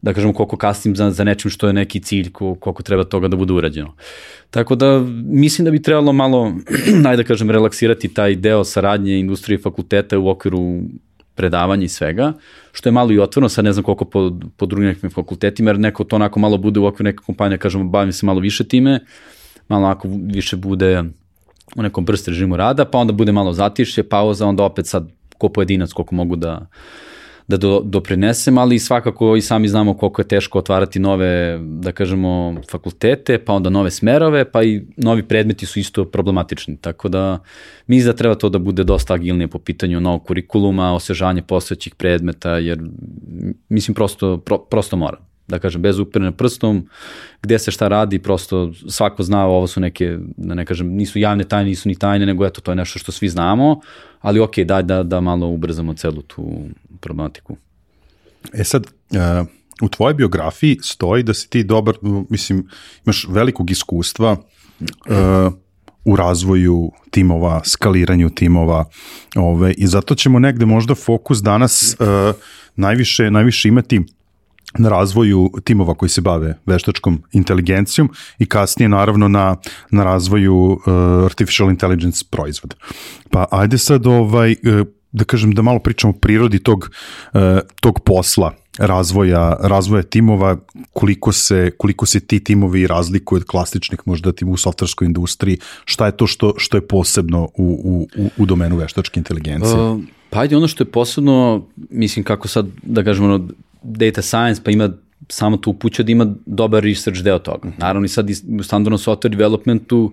da 0.03 0.13
kažem, 0.13 0.33
koliko 0.33 0.57
kasnim 0.57 0.97
za, 0.97 1.11
za 1.11 1.25
nečim 1.25 1.51
što 1.51 1.67
je 1.67 1.73
neki 1.73 2.01
cilj, 2.01 2.33
koliko 2.33 2.83
treba 2.83 3.05
toga 3.05 3.29
da 3.29 3.37
bude 3.37 3.53
urađeno. 3.53 3.95
Tako 4.51 4.75
da, 4.75 5.05
mislim 5.25 5.65
da 5.65 5.71
bi 5.71 5.83
trebalo 5.83 6.13
malo, 6.13 6.53
najda 7.07 7.25
kažem, 7.25 7.51
relaksirati 7.51 8.15
taj 8.15 8.35
deo 8.35 8.65
saradnje 8.65 9.19
industrije 9.19 9.59
i 9.59 9.63
fakulteta 9.63 10.19
u 10.19 10.29
okviru 10.29 10.81
predavanja 11.39 11.85
i 11.85 11.89
svega, 11.89 12.33
što 12.73 12.89
je 12.89 12.93
malo 12.93 13.13
i 13.13 13.19
otvoreno, 13.19 13.49
sad 13.49 13.65
ne 13.65 13.73
znam 13.73 13.85
koliko 13.85 14.05
po, 14.05 14.31
po 14.57 14.67
drugim 14.67 14.89
nekim 14.89 15.11
fakultetima, 15.11 15.71
jer 15.71 15.79
neko 15.79 16.05
to 16.05 16.17
onako 16.17 16.41
malo 16.41 16.59
bude 16.59 16.81
u 16.81 16.87
okviru 16.87 17.05
neke 17.05 17.23
kompanije, 17.27 17.59
kažemo, 17.59 17.85
bavim 17.85 18.13
se 18.13 18.27
malo 18.27 18.41
više 18.41 18.65
time, 18.65 19.01
malo 19.69 19.85
onako 19.85 20.09
više 20.33 20.57
bude 20.57 21.05
u 21.77 21.83
nekom 21.83 22.05
brst 22.05 22.29
režimu 22.29 22.57
rada, 22.57 22.85
pa 22.85 22.99
onda 22.99 23.13
bude 23.13 23.33
malo 23.33 23.53
zatišće, 23.53 24.03
pauza, 24.03 24.47
onda 24.47 24.65
opet 24.65 24.87
sad 24.87 25.09
ko 25.39 25.49
pojedinac 25.49 25.93
koliko 25.93 26.15
mogu 26.15 26.37
da, 26.37 26.67
da 27.49 27.57
do, 27.57 27.81
doprinesem, 27.85 28.59
ali 28.59 28.79
svakako 28.79 29.37
i 29.37 29.41
sami 29.41 29.69
znamo 29.69 29.95
koliko 29.95 30.23
je 30.23 30.29
teško 30.29 30.59
otvarati 30.59 30.99
nove, 30.99 31.59
da 31.63 31.93
kažemo, 31.93 32.61
fakultete, 32.71 33.39
pa 33.39 33.53
onda 33.53 33.71
nove 33.71 33.91
smerove, 33.91 34.45
pa 34.51 34.63
i 34.63 34.83
novi 34.97 35.23
predmeti 35.23 35.67
su 35.67 35.79
isto 35.79 36.05
problematični, 36.05 36.77
tako 36.77 37.09
da 37.09 37.39
mi 37.87 38.03
da 38.03 38.13
treba 38.13 38.35
to 38.35 38.49
da 38.49 38.59
bude 38.59 38.85
dosta 38.85 39.15
agilnije 39.15 39.49
po 39.49 39.59
pitanju 39.59 40.01
novog 40.01 40.25
kurikuluma, 40.27 40.95
osvežanje 40.95 41.43
postojećih 41.43 41.95
predmeta, 41.95 42.59
jer 42.59 42.79
mislim 43.69 43.95
prosto, 43.95 44.39
pro, 44.39 44.59
prosto 44.59 44.97
mora. 44.97 45.19
Da 45.49 45.59
kažem, 45.59 45.83
bez 45.83 45.99
upirne 45.99 46.33
prstom, 46.33 46.89
gde 47.43 47.59
se 47.59 47.71
šta 47.71 47.89
radi, 47.89 48.19
prosto 48.19 48.73
svako 48.89 49.23
zna, 49.23 49.47
ovo 49.47 49.67
su 49.67 49.81
neke, 49.81 50.19
da 50.37 50.55
ne 50.55 50.65
kažem, 50.65 50.89
nisu 50.89 51.19
javne 51.19 51.45
tajne, 51.45 51.71
nisu 51.71 51.89
ni 51.89 51.95
tajne, 51.95 52.27
nego 52.27 52.47
eto, 52.47 52.61
to 52.61 52.73
je 52.73 52.77
nešto 52.77 52.99
što 52.99 53.13
svi 53.13 53.29
znamo, 53.29 53.81
ali 54.21 54.41
ok, 54.41 54.59
daj 54.59 54.83
da, 54.83 55.03
da 55.03 55.21
malo 55.21 55.47
ubrzamo 55.47 55.95
celu 55.95 56.23
tu 56.23 56.45
problematiku. 56.99 57.57
E 58.53 58.65
sad, 58.65 58.87
uh, 58.87 59.47
u 59.83 59.89
tvojoj 59.89 60.15
biografiji 60.15 60.79
stoji 60.83 61.23
da 61.23 61.35
si 61.35 61.51
ti 61.51 61.65
dobar, 61.65 61.95
mislim, 62.31 62.67
imaš 63.05 63.27
velikog 63.29 63.71
iskustva 63.71 64.37
uh, 64.81 65.53
u 66.05 66.17
razvoju 66.17 66.91
timova, 67.11 67.61
skaliranju 67.65 68.31
timova, 68.31 68.85
ove, 69.37 69.73
i 69.73 69.87
zato 69.87 70.15
ćemo 70.15 70.39
negde 70.39 70.67
možda 70.67 70.95
fokus 70.95 71.43
danas 71.43 71.97
uh, 71.99 72.07
najviše, 72.77 73.31
najviše 73.31 73.69
imati 73.69 74.05
na 74.79 74.89
razvoju 74.89 75.51
timova 75.65 75.95
koji 75.95 76.09
se 76.09 76.21
bave 76.21 76.59
veštačkom 76.67 77.23
inteligencijom 77.33 78.11
i 78.39 78.47
kasnije 78.47 78.89
naravno 78.89 79.29
na, 79.29 79.57
na 79.91 80.05
razvoju 80.05 80.55
uh, 80.57 80.79
artificial 81.25 81.71
intelligence 81.71 82.25
proizvoda. 82.31 82.77
Pa 83.31 83.47
ajde 83.51 83.79
sad 83.79 84.07
ovaj, 84.07 84.53
uh, 84.53 84.87
da 85.13 85.25
kažem 85.25 85.53
da 85.53 85.63
malo 85.63 85.79
pričamo 85.79 86.11
o 86.11 86.19
prirodi 86.19 86.59
tog, 86.59 86.91
uh, 87.35 87.41
tog 87.81 88.01
posla 88.01 88.55
razvoja, 88.79 89.57
razvoja 89.61 90.03
timova, 90.03 90.57
koliko 90.93 91.33
se, 91.33 91.71
koliko 91.79 92.07
se 92.07 92.21
ti 92.21 92.45
timovi 92.45 92.87
razlikuju 92.87 93.37
od 93.37 93.45
klasičnih 93.45 94.01
možda 94.05 94.33
tim 94.33 94.49
u 94.49 94.57
softverskoj 94.57 95.07
industriji, 95.07 95.59
šta 95.85 96.07
je 96.07 96.17
to 96.17 96.27
što, 96.27 96.55
što 96.57 96.77
je 96.77 96.87
posebno 96.87 97.49
u, 97.57 98.07
u, 98.17 98.29
u 98.37 98.47
domenu 98.47 98.77
veštačke 98.77 99.21
inteligencije? 99.21 99.75
Uh, 99.75 100.01
pa 100.31 100.41
ajde, 100.41 100.57
ono 100.57 100.69
što 100.69 100.85
je 100.85 100.91
posebno, 100.91 101.67
mislim 101.91 102.25
kako 102.25 102.49
sad, 102.49 102.67
da 102.83 103.05
kažemo, 103.05 103.49
data 103.83 104.23
science, 104.23 104.63
pa 104.65 104.71
ima 104.71 104.91
samo 105.29 105.57
tu 105.57 105.71
upućao 105.71 106.05
da 106.05 106.13
ima 106.13 106.35
dobar 106.47 106.83
research 106.83 107.23
deo 107.23 107.39
toga. 107.39 107.69
Naravno 107.79 108.05
i 108.05 108.09
sad 108.09 108.31
u 108.61 108.63
standardnom 108.63 108.99
software 108.99 109.29
developmentu 109.29 110.13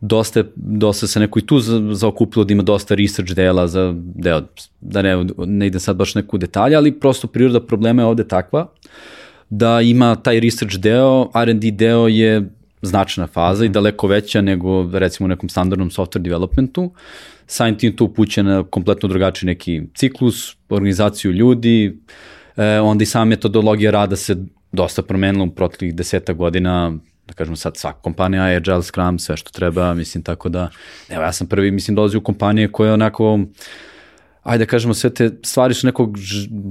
dosta, 0.00 0.44
dosta 0.56 1.06
se 1.06 1.20
neko 1.20 1.38
i 1.38 1.46
tu 1.46 1.58
zaokupilo 1.94 2.44
da 2.44 2.52
ima 2.52 2.62
dosta 2.62 2.94
research 2.94 3.34
dela 3.34 3.66
za 3.66 3.94
deo, 3.96 4.42
da 4.80 5.02
ne, 5.02 5.26
ne 5.46 5.66
ide 5.66 5.80
sad 5.80 5.96
baš 5.96 6.14
neku 6.14 6.38
detalje, 6.38 6.76
ali 6.76 7.00
prosto 7.00 7.26
priroda 7.26 7.60
problema 7.60 8.02
je 8.02 8.06
ovde 8.06 8.28
takva 8.28 8.66
da 9.50 9.80
ima 9.80 10.16
taj 10.16 10.40
research 10.40 10.76
deo, 10.76 11.30
R&D 11.34 11.70
deo 11.70 12.08
je 12.08 12.50
značna 12.82 13.26
faza 13.26 13.64
i 13.64 13.68
daleko 13.68 14.06
veća 14.06 14.40
nego 14.40 14.98
recimo 14.98 15.24
u 15.24 15.28
nekom 15.28 15.48
standardnom 15.48 15.90
software 15.90 16.22
developmentu. 16.22 16.92
Samim 17.46 17.78
tim 17.78 17.96
tu 17.96 18.04
upuće 18.04 18.42
na 18.42 18.62
kompletno 18.62 19.08
drugačiji 19.08 19.46
neki 19.46 19.82
ciklus, 19.94 20.56
organizaciju 20.68 21.32
ljudi, 21.32 21.98
e, 22.56 22.80
onda 22.80 23.02
i 23.02 23.06
sama 23.06 23.24
metodologija 23.24 23.90
rada 23.90 24.16
se 24.16 24.36
dosta 24.72 25.02
promenila 25.02 25.44
u 25.44 25.50
proteklih 25.50 25.94
deseta 25.94 26.32
godina, 26.32 26.92
da 27.30 27.34
kažemo 27.34 27.56
sad 27.56 27.76
svaka 27.76 28.00
kompanija 28.00 28.42
Agile, 28.42 28.82
Scrum, 28.82 29.18
sve 29.18 29.36
što 29.36 29.50
treba, 29.50 29.94
mislim 29.94 30.22
tako 30.22 30.48
da, 30.48 30.68
evo 31.08 31.22
ja 31.22 31.32
sam 31.32 31.46
prvi, 31.46 31.70
mislim 31.70 31.94
dolazio 31.94 32.18
u 32.18 32.22
kompanije 32.22 32.72
koje 32.72 32.92
onako, 32.92 33.38
ajde 34.50 34.64
da 34.64 34.68
kažemo, 34.68 34.94
sve 34.94 35.10
te 35.14 35.30
stvari 35.42 35.74
su 35.74 35.86
nekog 35.86 36.18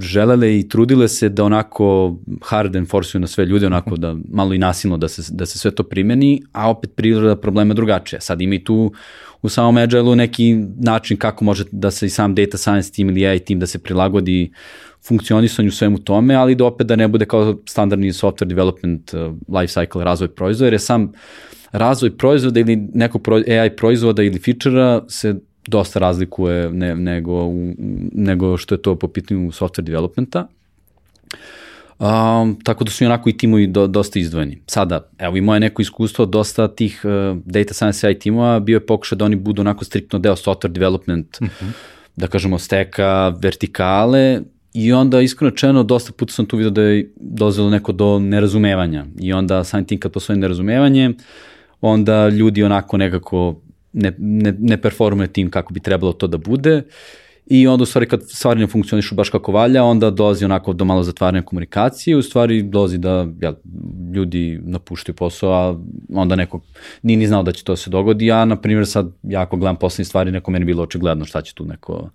želele 0.00 0.58
i 0.58 0.68
trudile 0.68 1.08
se 1.08 1.28
da 1.28 1.44
onako 1.44 2.16
hard 2.42 2.76
enforceuju 2.76 3.20
na 3.20 3.26
sve 3.26 3.44
ljude, 3.44 3.66
onako 3.66 3.96
da 3.96 4.16
malo 4.28 4.54
i 4.54 4.58
nasilno 4.58 4.96
da 4.96 5.08
se, 5.08 5.22
da 5.34 5.46
se 5.46 5.58
sve 5.58 5.70
to 5.70 5.82
primeni, 5.82 6.42
a 6.52 6.70
opet 6.70 6.90
priroda 6.96 7.36
problema 7.36 7.74
drugačija. 7.74 8.20
Sad 8.20 8.40
ima 8.40 8.54
i 8.54 8.64
tu 8.64 8.92
u 9.42 9.48
samom 9.48 9.76
Agile-u 9.76 10.14
neki 10.14 10.54
način 10.76 11.16
kako 11.16 11.44
može 11.44 11.64
da 11.72 11.90
se 11.90 12.06
i 12.06 12.10
sam 12.10 12.34
data 12.34 12.58
science 12.58 12.92
team 12.92 13.10
ili 13.10 13.26
AI 13.26 13.38
team 13.38 13.60
da 13.60 13.66
se 13.66 13.78
prilagodi 13.78 14.52
funkcionisanju 15.08 15.70
svemu 15.70 15.98
tome, 15.98 16.34
ali 16.34 16.54
da 16.54 16.64
opet 16.64 16.86
da 16.86 16.96
ne 16.96 17.08
bude 17.08 17.24
kao 17.24 17.56
standardni 17.68 18.12
software 18.12 18.48
development 18.48 19.14
uh, 19.14 19.20
life 19.60 19.80
cycle 19.80 20.04
razvoj 20.04 20.34
proizvoda, 20.34 20.66
jer 20.66 20.72
je 20.72 20.78
sam 20.78 21.12
razvoj 21.72 22.16
proizvoda 22.16 22.60
ili 22.60 22.76
nekog 22.94 23.28
AI 23.48 23.76
proizvoda 23.76 24.22
ili 24.22 24.38
fičera 24.38 25.04
se 25.08 25.34
dosta 25.70 25.98
razlikuje 25.98 26.70
ne, 26.70 26.94
nego, 26.96 27.50
nego 28.12 28.56
što 28.56 28.74
je 28.74 28.82
to 28.82 28.94
po 28.98 29.08
pitanju 29.08 29.50
software 29.50 29.84
developmenta. 29.84 30.46
Um, 31.98 32.58
tako 32.64 32.84
da 32.84 32.90
su 32.90 33.04
i 33.04 33.06
onako 33.06 33.28
i 33.28 33.36
timovi 33.36 33.66
do, 33.66 33.86
dosta 33.86 34.18
izdvojeni. 34.18 34.58
Sada, 34.66 35.08
evo 35.18 35.36
i 35.36 35.40
moje 35.40 35.60
neko 35.60 35.82
iskustvo, 35.82 36.26
dosta 36.26 36.68
tih 36.68 37.02
uh, 37.04 37.38
data 37.44 37.74
science 37.74 38.06
AI 38.06 38.18
timova 38.18 38.60
bio 38.60 38.76
je 38.76 38.86
pokušaj 38.86 39.18
da 39.18 39.24
oni 39.24 39.36
budu 39.36 39.62
onako 39.62 39.84
striktno 39.84 40.18
deo 40.18 40.36
software 40.36 40.72
development, 40.72 41.38
uh 41.40 41.46
mhm. 41.46 41.66
-huh. 41.66 41.72
da 42.16 42.26
kažemo 42.26 42.58
steka, 42.58 43.28
vertikale, 43.28 44.40
I 44.72 44.92
onda, 44.92 45.20
iskreno 45.20 45.50
čeno, 45.50 45.82
dosta 45.82 46.12
puta 46.12 46.32
sam 46.32 46.46
tu 46.46 46.56
vidio 46.56 46.70
da 46.70 46.82
je 46.82 47.12
dozelo 47.16 47.70
neko 47.70 47.92
do 47.92 48.18
nerazumevanja. 48.18 49.06
I 49.18 49.32
onda, 49.32 49.64
samim 49.64 49.86
tim 49.86 50.00
kad 50.00 50.12
postoji 50.12 50.38
nerazumevanje, 50.38 51.10
onda 51.80 52.28
ljudi 52.28 52.62
onako 52.62 52.96
nekako 52.96 53.60
ne, 53.92 54.12
ne, 54.18 54.54
ne 54.58 54.76
performuje 54.76 55.32
tim 55.32 55.50
kako 55.50 55.74
bi 55.74 55.80
trebalo 55.80 56.12
to 56.12 56.26
da 56.26 56.38
bude. 56.38 56.82
I 57.46 57.66
onda 57.66 57.82
u 57.82 57.86
stvari 57.86 58.06
kad 58.06 58.22
stvari 58.28 58.60
ne 58.60 58.66
funkcionišu 58.66 59.14
baš 59.14 59.30
kako 59.30 59.52
valja, 59.52 59.84
onda 59.84 60.10
dolazi 60.10 60.44
onako 60.44 60.72
do 60.72 60.84
malo 60.84 61.02
zatvaranja 61.02 61.42
komunikacije, 61.42 62.16
u 62.16 62.22
stvari 62.22 62.62
dolazi 62.62 62.98
da 62.98 63.26
ja, 63.40 63.52
ljudi 64.14 64.60
napuštaju 64.62 65.16
posao, 65.16 65.52
a 65.52 65.78
onda 66.14 66.36
neko 66.36 66.60
nije 67.02 67.16
ni 67.16 67.26
znao 67.26 67.42
da 67.42 67.52
će 67.52 67.64
to 67.64 67.76
se 67.76 67.90
dogodi. 67.90 68.26
Ja, 68.26 68.44
na 68.44 68.56
primjer, 68.56 68.86
sad 68.86 69.10
jako 69.22 69.56
gledam 69.56 69.76
poslednje 69.76 70.04
stvari, 70.04 70.32
neko 70.32 70.50
meni 70.50 70.64
bilo 70.64 70.82
očigledno 70.82 71.24
šta 71.24 71.42
će 71.42 71.54
tu 71.54 71.64
neko 71.64 72.10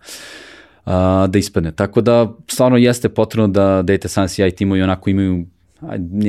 a, 0.86 1.28
da 1.30 1.38
ispadne. 1.38 1.72
Tako 1.72 2.02
da 2.02 2.34
stvarno 2.48 2.78
jeste 2.78 3.10
potrebno 3.10 3.48
da 3.48 3.82
data 3.82 4.08
science 4.08 4.46
i 4.46 4.48
IT 4.48 4.56
timovi 4.56 4.82
onako 4.82 5.10
imaju 5.10 5.46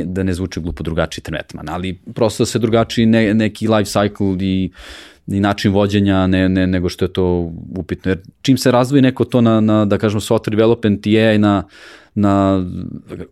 da 0.05 0.23
ne 0.23 0.35
zvuči 0.35 0.61
glupo 0.61 0.83
drugačiji 0.83 1.23
tretman, 1.23 1.69
ali 1.69 1.99
prosto 2.15 2.43
da 2.43 2.47
se 2.47 2.59
drugačiji 2.59 3.07
ne, 3.07 3.35
neki 3.35 3.69
life 3.69 3.91
cycle 3.91 4.43
i 4.43 4.71
i 5.27 5.41
način 5.41 5.73
vođenja 5.73 6.27
ne, 6.27 6.49
ne, 6.49 6.67
nego 6.67 6.89
što 6.89 7.05
je 7.05 7.13
to 7.13 7.53
upitno. 7.79 8.11
Jer 8.11 8.19
čim 8.43 8.59
se 8.59 8.71
razvoji 8.71 9.03
neko 9.03 9.25
to 9.25 9.41
na, 9.41 9.61
na 9.61 9.85
da 9.85 9.99
kažemo, 9.99 10.21
software 10.21 10.51
development 10.51 11.07
i 11.07 11.19
AI 11.19 11.39
na, 11.39 11.65
na 12.15 12.65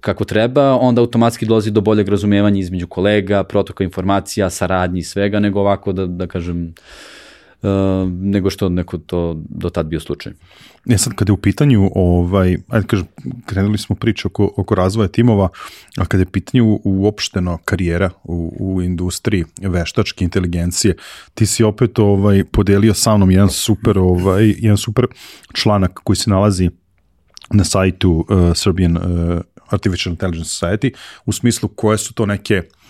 kako 0.01 0.25
treba, 0.25 0.77
onda 0.77 1.01
automatski 1.01 1.47
dolazi 1.47 1.71
do 1.71 1.81
boljeg 1.81 2.09
razumevanja 2.09 2.61
između 2.61 2.87
kolega, 2.87 3.45
protoka 3.45 3.85
informacija, 3.85 4.51
saradnji 4.51 5.01
i 5.01 5.03
svega, 5.03 5.41
nego 5.41 5.61
ovako 5.61 5.93
da, 5.93 6.07
da 6.07 6.27
kažem, 6.27 6.67
uh, 6.67 6.75
nego 8.21 8.51
što 8.51 8.69
neko 8.69 8.99
to 8.99 9.43
do 9.49 9.71
tad 9.71 9.87
bio 9.87 10.01
slučaj. 10.01 10.33
Ja 10.85 10.99
sad 10.99 11.15
kada 11.15 11.31
je 11.31 11.35
u 11.35 11.37
pitanju, 11.37 11.91
ovaj, 11.95 12.57
ajde 12.69 12.87
kažem, 12.87 13.07
krenuli 13.47 13.79
smo 13.79 13.97
priču 13.97 14.29
oko, 14.29 14.53
oko 14.57 14.75
razvoja 14.75 15.09
timova, 15.09 15.49
a 15.97 16.05
kada 16.05 16.23
je 16.23 16.31
pitanju 16.31 16.81
uopšteno 16.85 17.59
karijera 17.65 18.11
u, 18.25 18.57
u 18.61 18.83
industriji 18.83 19.45
veštačke 19.63 20.25
inteligencije, 20.25 20.97
ti 21.35 21.47
si 21.47 21.65
opet 21.65 21.99
ovaj, 21.99 22.45
podelio 22.45 22.95
sa 22.95 23.17
mnom 23.17 23.31
jedan 23.31 23.51
super, 23.51 23.99
ovaj, 23.99 24.55
jedan 24.59 24.77
super 24.77 25.07
članak 25.53 26.01
koji 26.05 26.17
se 26.17 26.31
nalazi 26.31 26.71
na 27.51 27.65
sajtu 27.65 28.27
uh, 28.29 28.57
Serbian 28.57 28.97
uh, 28.97 29.41
Artificial 29.69 30.13
Intelligence 30.13 30.51
Society 30.51 30.91
u 31.27 31.33
smislu 31.33 31.69
koje 31.69 31.99
su 31.99 32.15
to 32.15 32.27
neke 32.27 32.59
uh, 32.59 32.84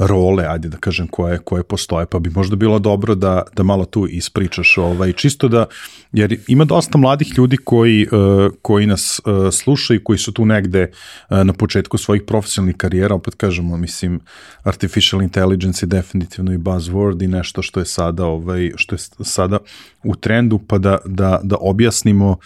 role, 0.00 0.46
ajde 0.48 0.68
da 0.68 0.76
kažem, 0.76 1.06
koje, 1.06 1.38
koje 1.38 1.62
postoje, 1.62 2.06
pa 2.06 2.18
bi 2.18 2.30
možda 2.30 2.56
bilo 2.56 2.78
dobro 2.78 3.14
da, 3.14 3.42
da 3.56 3.62
malo 3.62 3.84
tu 3.84 4.06
ispričaš, 4.06 4.78
ovaj, 4.78 5.12
čisto 5.12 5.48
da, 5.48 5.66
jer 6.12 6.40
ima 6.48 6.64
dosta 6.64 6.98
mladih 6.98 7.32
ljudi 7.38 7.56
koji, 7.56 8.06
uh, 8.12 8.52
koji 8.62 8.86
nas 8.86 9.20
uh, 9.24 9.52
slušaju, 9.52 10.04
koji 10.04 10.18
su 10.18 10.32
tu 10.32 10.46
negde 10.46 10.90
uh, 10.90 11.38
na 11.44 11.52
početku 11.52 11.98
svojih 11.98 12.22
profesionalnih 12.26 12.76
karijera, 12.76 13.14
opet 13.14 13.34
kažemo, 13.34 13.76
mislim, 13.76 14.20
artificial 14.62 15.22
intelligence 15.22 15.86
je 15.86 15.88
definitivno 15.88 16.52
i 16.52 16.58
buzzword 16.58 17.24
i 17.24 17.28
nešto 17.28 17.62
što 17.62 17.80
je 17.80 17.86
sada, 17.86 18.24
ovaj, 18.26 18.72
što 18.76 18.94
je 18.94 18.98
sada 19.20 19.58
u 20.04 20.16
trendu, 20.16 20.58
pa 20.58 20.78
da, 20.78 20.98
da, 21.04 21.40
da 21.42 21.56
objasnimo 21.60 22.36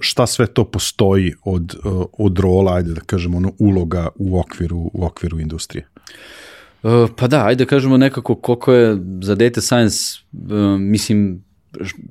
šta 0.00 0.26
sve 0.26 0.46
to 0.46 0.64
postoji 0.64 1.34
od, 1.44 1.76
od 2.18 2.38
rola, 2.38 2.74
ajde 2.74 2.92
da 2.92 3.00
kažemo, 3.00 3.36
ono, 3.36 3.52
uloga 3.58 4.08
u 4.16 4.38
okviru, 4.38 4.90
u 4.92 5.04
okviru 5.04 5.40
industrije. 5.40 5.86
Uh, 6.84 7.10
pa 7.16 7.26
da, 7.26 7.46
ajde 7.46 7.64
da 7.64 7.68
kažemo 7.68 7.96
nekako 7.96 8.34
koliko 8.34 8.72
je 8.72 8.98
za 9.22 9.34
data 9.34 9.60
science, 9.60 9.96
uh, 10.32 10.80
mislim, 10.80 11.44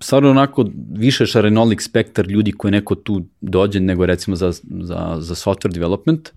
stvarno 0.01 0.29
onako 0.29 0.65
više 0.91 1.25
šarenolik 1.25 1.81
spektar 1.81 2.27
ljudi 2.27 2.51
koji 2.51 2.71
neko 2.71 2.95
tu 2.95 3.25
dođe 3.41 3.79
nego 3.79 4.05
recimo 4.05 4.35
za, 4.35 4.51
za, 4.81 5.15
za 5.19 5.35
software 5.35 5.73
development. 5.73 6.29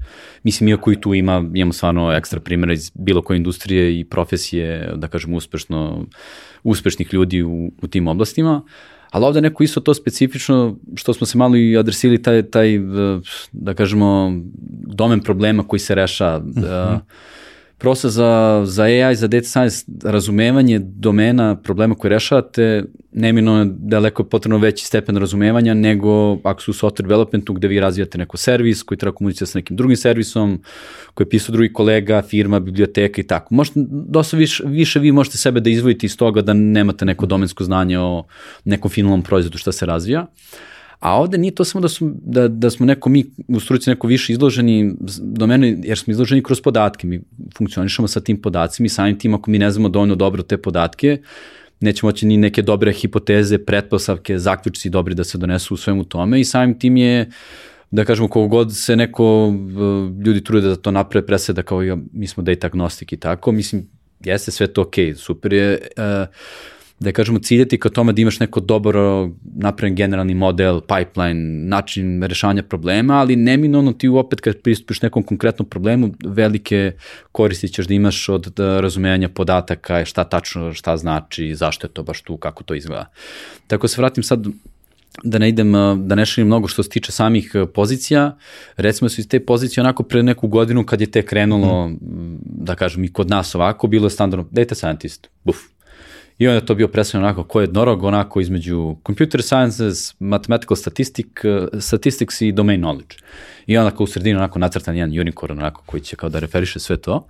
Mislim, 0.43 0.69
iako 0.69 0.93
i 0.93 1.01
tu 1.01 1.15
ima, 1.15 1.51
imamo 1.55 1.73
stvarno 1.73 2.13
ekstra 2.13 2.41
primjera 2.41 2.73
iz 2.73 2.91
bilo 2.95 3.23
koje 3.23 3.37
industrije 3.37 4.01
i 4.01 4.05
profesije, 4.05 4.93
da 4.97 5.09
kažemo, 5.09 5.37
uspešno, 5.37 6.07
uspešnih 6.65 7.15
ljudi 7.15 7.43
u, 7.43 7.73
u 7.83 7.87
tim 7.87 8.09
oblastima. 8.09 8.63
Ali 9.11 9.25
ovde 9.25 9.41
neko 9.41 9.63
isto 9.63 9.81
to 9.81 9.95
specifično, 9.95 10.77
što 10.95 11.15
smo 11.15 11.27
se 11.27 11.39
malo 11.39 11.57
i 11.57 11.77
adresili, 11.77 12.23
taj, 12.23 12.43
taj 12.43 12.81
da 13.53 13.75
kažemo, 13.75 14.33
domen 14.87 15.21
problema 15.21 15.63
koji 15.63 15.81
se 15.81 15.95
reša, 15.95 16.37
uh 16.37 16.45
-huh. 16.45 16.95
uh, 16.95 17.01
prosto 17.79 18.11
za, 18.11 18.63
za 18.65 18.83
AI, 18.83 19.17
za 19.17 19.27
data 19.27 19.47
science, 19.47 19.85
razumevanje 20.05 20.79
domena 20.79 21.57
problema 21.57 21.95
koje 21.95 22.09
rešavate, 22.09 22.85
nemino 23.13 23.59
je 23.59 23.67
daleko 23.71 24.25
potrebno 24.25 24.59
veći 24.59 24.87
stepen 24.87 25.17
razumevanja 25.17 25.75
nego 25.75 26.39
ako 26.45 26.63
su 26.63 26.71
u 26.71 26.75
software 26.75 27.03
developmentu 27.03 27.53
gde 27.53 27.69
vi 27.69 27.81
razvijate 27.81 28.19
neko 28.19 28.37
servis 28.37 28.83
koji 28.83 28.99
treba 28.99 29.15
komunicati 29.15 29.51
sa 29.51 29.59
nekim 29.59 29.77
drugim 29.77 29.97
servisom, 29.97 30.63
koji 31.15 31.25
je 31.25 31.29
pisao 31.29 31.53
drugi 31.53 31.73
kolega, 31.73 32.23
firma, 32.23 32.61
biblioteka 32.61 33.21
i 33.21 33.27
tako. 33.27 33.55
Možete, 33.55 33.81
dosta 33.91 34.37
više, 34.37 34.63
više 34.67 34.99
vi 35.01 35.13
možete 35.13 35.39
sebe 35.39 35.61
da 35.61 35.71
izvojite 35.71 36.07
iz 36.07 36.17
toga 36.17 36.43
da 36.43 36.53
nemate 36.53 37.05
neko 37.05 37.27
domensko 37.27 37.65
znanje 37.65 37.99
o 37.99 38.25
nekom 38.65 38.91
finalnom 38.91 39.23
proizvodu 39.23 39.59
šta 39.59 39.73
se 39.73 39.87
razvija. 39.87 40.23
Uh, 40.23 40.76
A 41.01 41.21
ovde 41.21 41.39
nije 41.39 41.55
to 41.55 41.65
samo 41.65 41.83
da, 41.83 41.89
su, 41.89 42.13
da, 42.23 42.49
da 42.49 42.71
smo 42.71 42.87
neko 42.87 43.09
mi 43.09 43.25
u 43.49 43.61
struci 43.61 43.91
neko 43.91 44.07
više 44.07 44.33
izloženi 44.33 44.95
do 45.21 45.47
mene, 45.47 45.79
jer 45.85 45.99
smo 45.99 46.11
izloženi 46.11 46.43
kroz 46.43 46.61
podatke. 46.61 47.07
Mi 47.07 47.21
funkcionišemo 47.57 48.09
sa 48.09 48.21
tim 48.21 48.43
podacima 48.43 48.87
i 48.87 48.89
samim 48.89 49.19
tim 49.19 49.35
ako 49.35 49.51
mi 49.51 49.59
ne 49.59 49.71
znamo 49.71 49.89
dovoljno 49.89 50.15
dobro 50.15 50.43
te 50.43 50.57
podatke, 50.57 51.19
neće 51.81 52.07
moći 52.07 52.27
ni 52.27 52.37
neke 52.37 52.63
dobre 52.63 52.93
hipoteze, 52.93 53.59
pretpostavke, 53.59 54.39
zaključci 54.39 54.91
dobri 54.91 55.15
da 55.15 55.25
se 55.25 55.39
donesu 55.39 55.75
u 55.75 55.77
svemu 55.77 56.05
tome 56.05 56.41
i 56.41 56.45
samim 56.45 56.79
tim 56.79 56.97
je 56.97 57.31
da 57.91 58.05
kažemo 58.05 58.29
kogo 58.29 58.49
god 58.49 58.77
se 58.77 58.97
neko 58.97 59.55
ljudi 60.25 60.45
trude 60.45 60.69
da 60.69 60.77
to 60.77 60.91
naprave 60.91 61.27
preseda 61.27 61.63
kao 61.63 61.83
ja, 61.83 61.97
mi 62.13 62.27
smo 62.27 62.43
data 62.43 62.67
agnostik 62.67 63.13
i 63.13 63.17
tako, 63.17 63.53
mislim 63.53 63.89
jeste 64.25 64.51
sve 64.51 64.67
to 64.67 64.85
okay, 64.85 65.15
super 65.15 65.53
je 65.53 65.81
uh, 65.97 66.29
da 67.01 67.13
kažemo 67.13 67.39
ciljati 67.39 67.81
ka 67.81 67.89
tome 67.89 68.13
da 68.13 68.23
imaš 68.23 68.41
neko 68.41 68.61
dobro 68.61 69.31
napravljen 69.55 69.95
generalni 69.95 70.35
model, 70.35 70.81
pipeline, 70.81 71.41
način 71.69 72.23
rešavanja 72.23 72.63
problema, 72.63 73.15
ali 73.15 73.37
neminovno 73.37 73.93
ti 73.93 74.09
opet 74.09 74.41
kad 74.41 74.61
pristupiš 74.61 75.03
nekom 75.03 75.23
konkretnom 75.23 75.69
problemu, 75.69 76.15
velike 76.25 76.93
koristi 77.33 77.69
ćeš 77.69 77.87
da 77.87 77.95
imaš 77.95 78.29
od 78.29 78.53
da 78.57 78.81
razumevanja 78.81 79.29
podataka, 79.29 80.05
šta 80.05 80.25
tačno, 80.25 80.73
šta 80.73 80.97
znači, 80.97 81.55
zašto 81.55 81.87
je 81.87 81.91
to 81.93 82.03
baš 82.03 82.23
tu, 82.23 82.37
kako 82.37 82.65
to 82.65 82.75
izgleda. 82.75 83.11
Tako 83.67 83.89
se 83.89 84.01
vratim 84.01 84.23
sad 84.23 84.47
da 85.25 85.39
ne 85.39 85.49
idem, 85.49 85.73
da 85.97 86.15
ne 86.15 86.27
šalim 86.27 86.47
mnogo 86.47 86.69
što 86.69 86.83
se 86.83 86.89
tiče 86.89 87.13
samih 87.13 87.53
pozicija, 87.75 88.37
recimo 88.77 89.09
su 89.09 89.21
iz 89.21 89.29
te 89.29 89.41
pozicije 89.41 89.81
onako 89.81 90.03
pre 90.03 90.23
neku 90.23 90.49
godinu 90.49 90.87
kad 90.87 91.01
je 91.01 91.11
te 91.11 91.23
krenulo, 91.23 91.89
mm. 91.89 91.99
da 92.41 92.75
kažem 92.75 93.05
i 93.05 93.13
kod 93.13 93.31
nas 93.31 93.55
ovako, 93.55 93.87
bilo 93.87 94.07
je 94.07 94.11
standardno 94.11 94.49
data 94.51 94.75
scientist, 94.75 95.29
buf, 95.45 95.57
I 96.39 96.47
onda 96.47 96.55
je 96.55 96.67
to 96.67 96.75
bio 96.75 96.89
predstavljeno 96.89 97.29
onako 97.29 97.45
ko 97.45 97.61
je 97.61 97.65
jednorog, 97.65 98.03
onako 98.03 98.41
između 98.41 98.97
computer 99.07 99.43
sciences, 99.43 100.15
mathematical 100.21 100.77
statistic, 100.77 101.27
statistics 101.81 102.41
i 102.41 102.53
domain 102.53 102.81
knowledge. 102.81 103.17
I 103.67 103.79
onda 103.79 103.91
kao 103.91 104.05
u 104.05 104.07
sredini 104.07 104.37
onako 104.37 104.59
nacrtan 104.59 104.97
jedan 104.97 105.21
unicorn 105.21 105.59
onako 105.59 105.83
koji 105.87 106.01
će 106.01 106.17
kao 106.17 106.29
da 106.29 106.39
referiše 106.39 106.79
sve 106.79 106.97
to. 106.97 107.27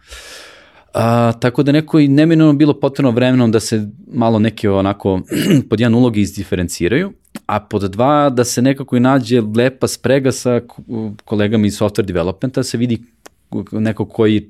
A, 0.95 1.33
tako 1.41 1.63
da 1.63 1.73
neko 1.73 1.99
i 1.99 2.09
neminovno 2.09 2.53
bilo 2.53 2.81
potrebno 2.81 3.11
vremenom 3.11 3.53
da 3.53 3.61
se 3.61 3.89
malo 4.13 4.39
neke 4.39 4.71
onako 4.71 5.21
pod 5.71 5.81
jedan 5.81 5.95
ulogi 5.95 6.21
izdiferenciraju, 6.21 7.13
a 7.47 7.61
pod 7.61 7.83
dva 7.83 8.31
da 8.31 8.45
se 8.45 8.63
nekako 8.63 8.97
i 8.97 9.01
nađe 9.01 9.41
lepa 9.57 9.89
sprega 9.89 10.33
sa 10.33 10.61
kolegama 11.25 11.67
iz 11.67 11.79
software 11.79 12.07
developmenta, 12.07 12.61
da 12.61 12.65
se 12.65 12.79
vidi 12.79 13.03
neko 13.73 14.05
koji 14.05 14.49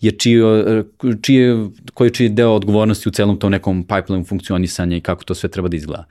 je 0.00 0.10
čio, 0.10 0.84
čije, 1.22 1.68
koji 1.94 2.10
čiji 2.10 2.28
deo 2.28 2.50
odgovornosti 2.50 3.08
u 3.08 3.12
celom 3.12 3.38
tom 3.38 3.52
nekom 3.52 3.82
pipeline 3.82 4.24
funkcionisanja 4.24 4.96
i 4.96 5.00
kako 5.00 5.24
to 5.24 5.34
sve 5.34 5.48
treba 5.48 5.68
da 5.68 5.76
izgleda. 5.76 6.04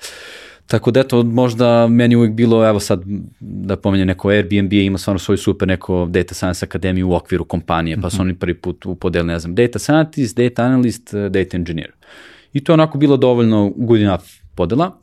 Tako 0.68 0.92
da 0.92 1.00
eto, 1.00 1.24
možda 1.24 1.88
meni 1.88 2.16
uvijek 2.16 2.34
bilo, 2.34 2.68
evo 2.68 2.80
sad 2.80 3.04
da 3.40 3.76
pomenjem 3.76 4.08
neko 4.08 4.30
Airbnb 4.30 4.74
ima 4.74 4.98
stvarno 4.98 5.20
svoju 5.20 5.38
super 5.38 5.68
neko 5.68 6.08
data 6.10 6.34
science 6.34 6.66
akademiju 6.66 7.10
u 7.10 7.14
okviru 7.14 7.46
kompanije, 7.46 7.98
pa 8.02 8.10
su 8.10 8.16
mhm. 8.16 8.22
oni 8.22 8.36
prvi 8.36 8.54
put 8.54 8.86
upodeli, 8.86 9.28
ne 9.28 9.40
znam, 9.40 9.56
data 9.56 9.80
scientist, 9.80 10.38
data 10.38 10.64
analyst, 10.64 11.30
data 11.30 11.58
engineer. 11.58 11.92
I 12.54 12.64
to 12.64 12.72
je 12.72 12.74
onako 12.74 12.98
bilo 12.98 13.18
dovoljno 13.18 13.72
good 13.76 14.02
enough 14.02 14.24
podela, 14.56 14.98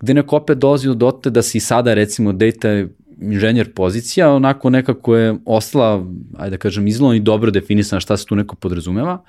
gde 0.00 0.14
neko 0.14 0.36
opet 0.36 0.58
dolazi 0.58 0.88
do 0.88 0.94
dote 0.94 1.30
da 1.30 1.42
se 1.42 1.58
i 1.58 1.60
sada 1.60 1.94
recimo 1.94 2.32
data 2.32 2.84
inženjer 3.20 3.72
pozicija, 3.72 4.32
onako 4.32 4.70
nekako 4.70 5.16
je 5.16 5.34
ostala, 5.44 6.06
ajde 6.36 6.56
da 6.56 6.60
kažem, 6.60 6.86
izlovno 6.86 7.14
i 7.14 7.20
dobro 7.20 7.50
definisana 7.50 8.00
šta 8.00 8.16
se 8.16 8.26
tu 8.26 8.36
neko 8.36 8.56
podrazumeva, 8.56 9.22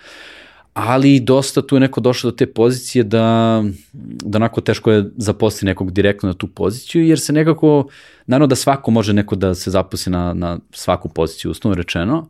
ali 0.73 1.19
dosta 1.19 1.61
tu 1.61 1.75
je 1.75 1.79
neko 1.79 2.01
došao 2.01 2.31
do 2.31 2.38
te 2.38 2.45
pozicije 2.45 3.03
da, 3.03 3.63
da 3.93 4.38
onako 4.38 4.61
teško 4.61 4.91
je 4.91 5.05
zaposliti 5.17 5.65
nekog 5.65 5.91
direktno 5.91 6.29
na 6.29 6.33
tu 6.33 6.47
poziciju, 6.47 7.07
jer 7.07 7.19
se 7.19 7.33
nekako, 7.33 7.88
naravno 8.27 8.47
da 8.47 8.55
svako 8.55 8.91
može 8.91 9.13
neko 9.13 9.36
da 9.36 9.55
se 9.55 9.71
zaposli 9.71 10.11
na, 10.11 10.33
na 10.33 10.59
svaku 10.71 11.09
poziciju, 11.09 11.51
uslovno 11.51 11.75
rečeno, 11.75 12.27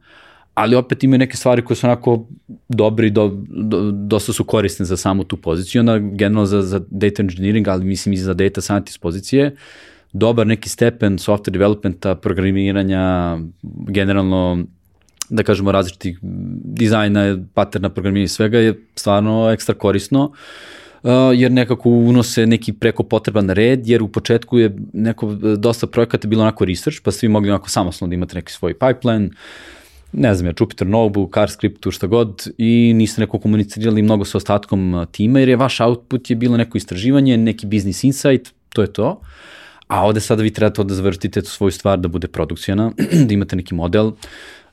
ali 0.53 0.75
opet 0.75 1.03
imaju 1.03 1.19
neke 1.19 1.37
stvari 1.37 1.65
koje 1.65 1.77
su 1.77 1.87
onako 1.87 2.27
dobre 2.69 3.07
i 3.07 3.11
do, 3.11 3.31
do, 3.47 3.91
dosta 3.91 4.33
su 4.33 4.43
korisne 4.43 4.85
za 4.85 4.97
samu 4.97 5.23
tu 5.23 5.37
poziciju, 5.37 5.79
onda 5.79 5.97
generalno 5.97 6.45
za, 6.45 6.61
za 6.61 6.81
data 6.89 7.21
engineering, 7.21 7.67
ali 7.67 7.85
mislim 7.85 8.13
i 8.13 8.17
za 8.17 8.33
data 8.33 8.61
scientist 8.61 9.01
pozicije, 9.01 9.55
dobar 10.15 10.47
neki 10.47 10.69
stepen 10.69 11.17
software 11.19 11.51
developmenta, 11.51 12.15
programiranja, 12.15 13.37
generalno 13.87 14.65
da 15.29 15.43
kažemo 15.43 15.71
različitih 15.71 16.19
dizajna, 16.79 17.37
paterna 17.53 17.89
programiranja 17.89 18.25
i 18.25 18.27
svega 18.27 18.59
je 18.59 18.75
stvarno 18.95 19.49
ekstra 19.51 19.75
korisno 19.75 20.23
uh, 20.23 21.11
jer 21.35 21.51
nekako 21.51 21.89
unose 21.89 22.45
neki 22.45 22.73
preko 22.73 23.03
potreban 23.03 23.49
red, 23.49 23.87
jer 23.87 24.03
u 24.03 24.07
početku 24.07 24.59
je 24.59 24.75
neko, 24.93 25.33
dosta 25.57 25.87
projekata 25.87 26.27
bilo 26.27 26.41
onako 26.41 26.65
research, 26.65 27.01
pa 27.03 27.11
svi 27.11 27.27
mogli 27.27 27.49
onako 27.49 27.69
samostalno 27.69 28.09
da 28.09 28.15
imate 28.15 28.35
neki 28.35 28.51
svoj 28.51 28.73
pipeline, 28.73 29.29
ne 30.13 30.35
znam 30.35 30.47
ja, 30.47 30.53
Jupyter 30.53 30.87
Notebook, 30.87 31.35
Scriptu, 31.49 31.91
šta 31.91 32.07
god, 32.07 32.47
i 32.57 32.93
niste 32.95 33.21
neko 33.21 33.39
komunicirali 33.39 34.01
mnogo 34.01 34.25
sa 34.25 34.37
ostatkom 34.37 35.05
tima, 35.11 35.39
jer 35.39 35.49
je 35.49 35.55
vaš 35.55 35.79
output 35.79 36.29
je 36.29 36.35
bilo 36.35 36.57
neko 36.57 36.77
istraživanje, 36.77 37.37
neki 37.37 37.67
business 37.67 38.03
insight, 38.03 38.53
to 38.69 38.81
je 38.81 38.93
to. 38.93 39.21
A 39.87 40.05
ovde 40.05 40.19
sada 40.19 40.43
vi 40.43 40.53
treba 40.53 40.73
to 40.73 40.83
da 40.83 40.93
zavrtite 40.93 41.41
svoju 41.41 41.71
stvar 41.71 41.99
da 41.99 42.07
bude 42.07 42.27
produkcijana, 42.27 42.91
da 43.27 43.33
imate 43.33 43.55
neki 43.55 43.75
model, 43.75 44.11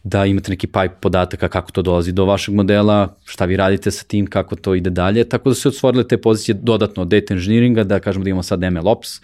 da 0.04 0.24
imate 0.26 0.50
neki 0.50 0.66
pipe 0.66 0.94
podataka 1.00 1.48
kako 1.48 1.72
to 1.72 1.82
dolazi 1.82 2.12
do 2.12 2.24
vašeg 2.24 2.54
modela, 2.54 3.16
šta 3.24 3.44
vi 3.44 3.56
radite 3.56 3.90
sa 3.90 4.04
tim, 4.04 4.26
kako 4.26 4.56
to 4.56 4.74
ide 4.74 4.90
dalje, 4.90 5.24
tako 5.24 5.48
da 5.48 5.54
su 5.54 5.68
otvorile 5.68 6.08
te 6.08 6.16
pozicije 6.18 6.54
dodatno 6.54 7.02
od 7.02 7.08
data 7.08 7.34
engineeringa, 7.34 7.84
da 7.84 8.00
kažemo 8.00 8.24
da 8.24 8.30
imamo 8.30 8.42
sad 8.42 8.60
ML 8.60 8.88
Ops, 8.88 9.20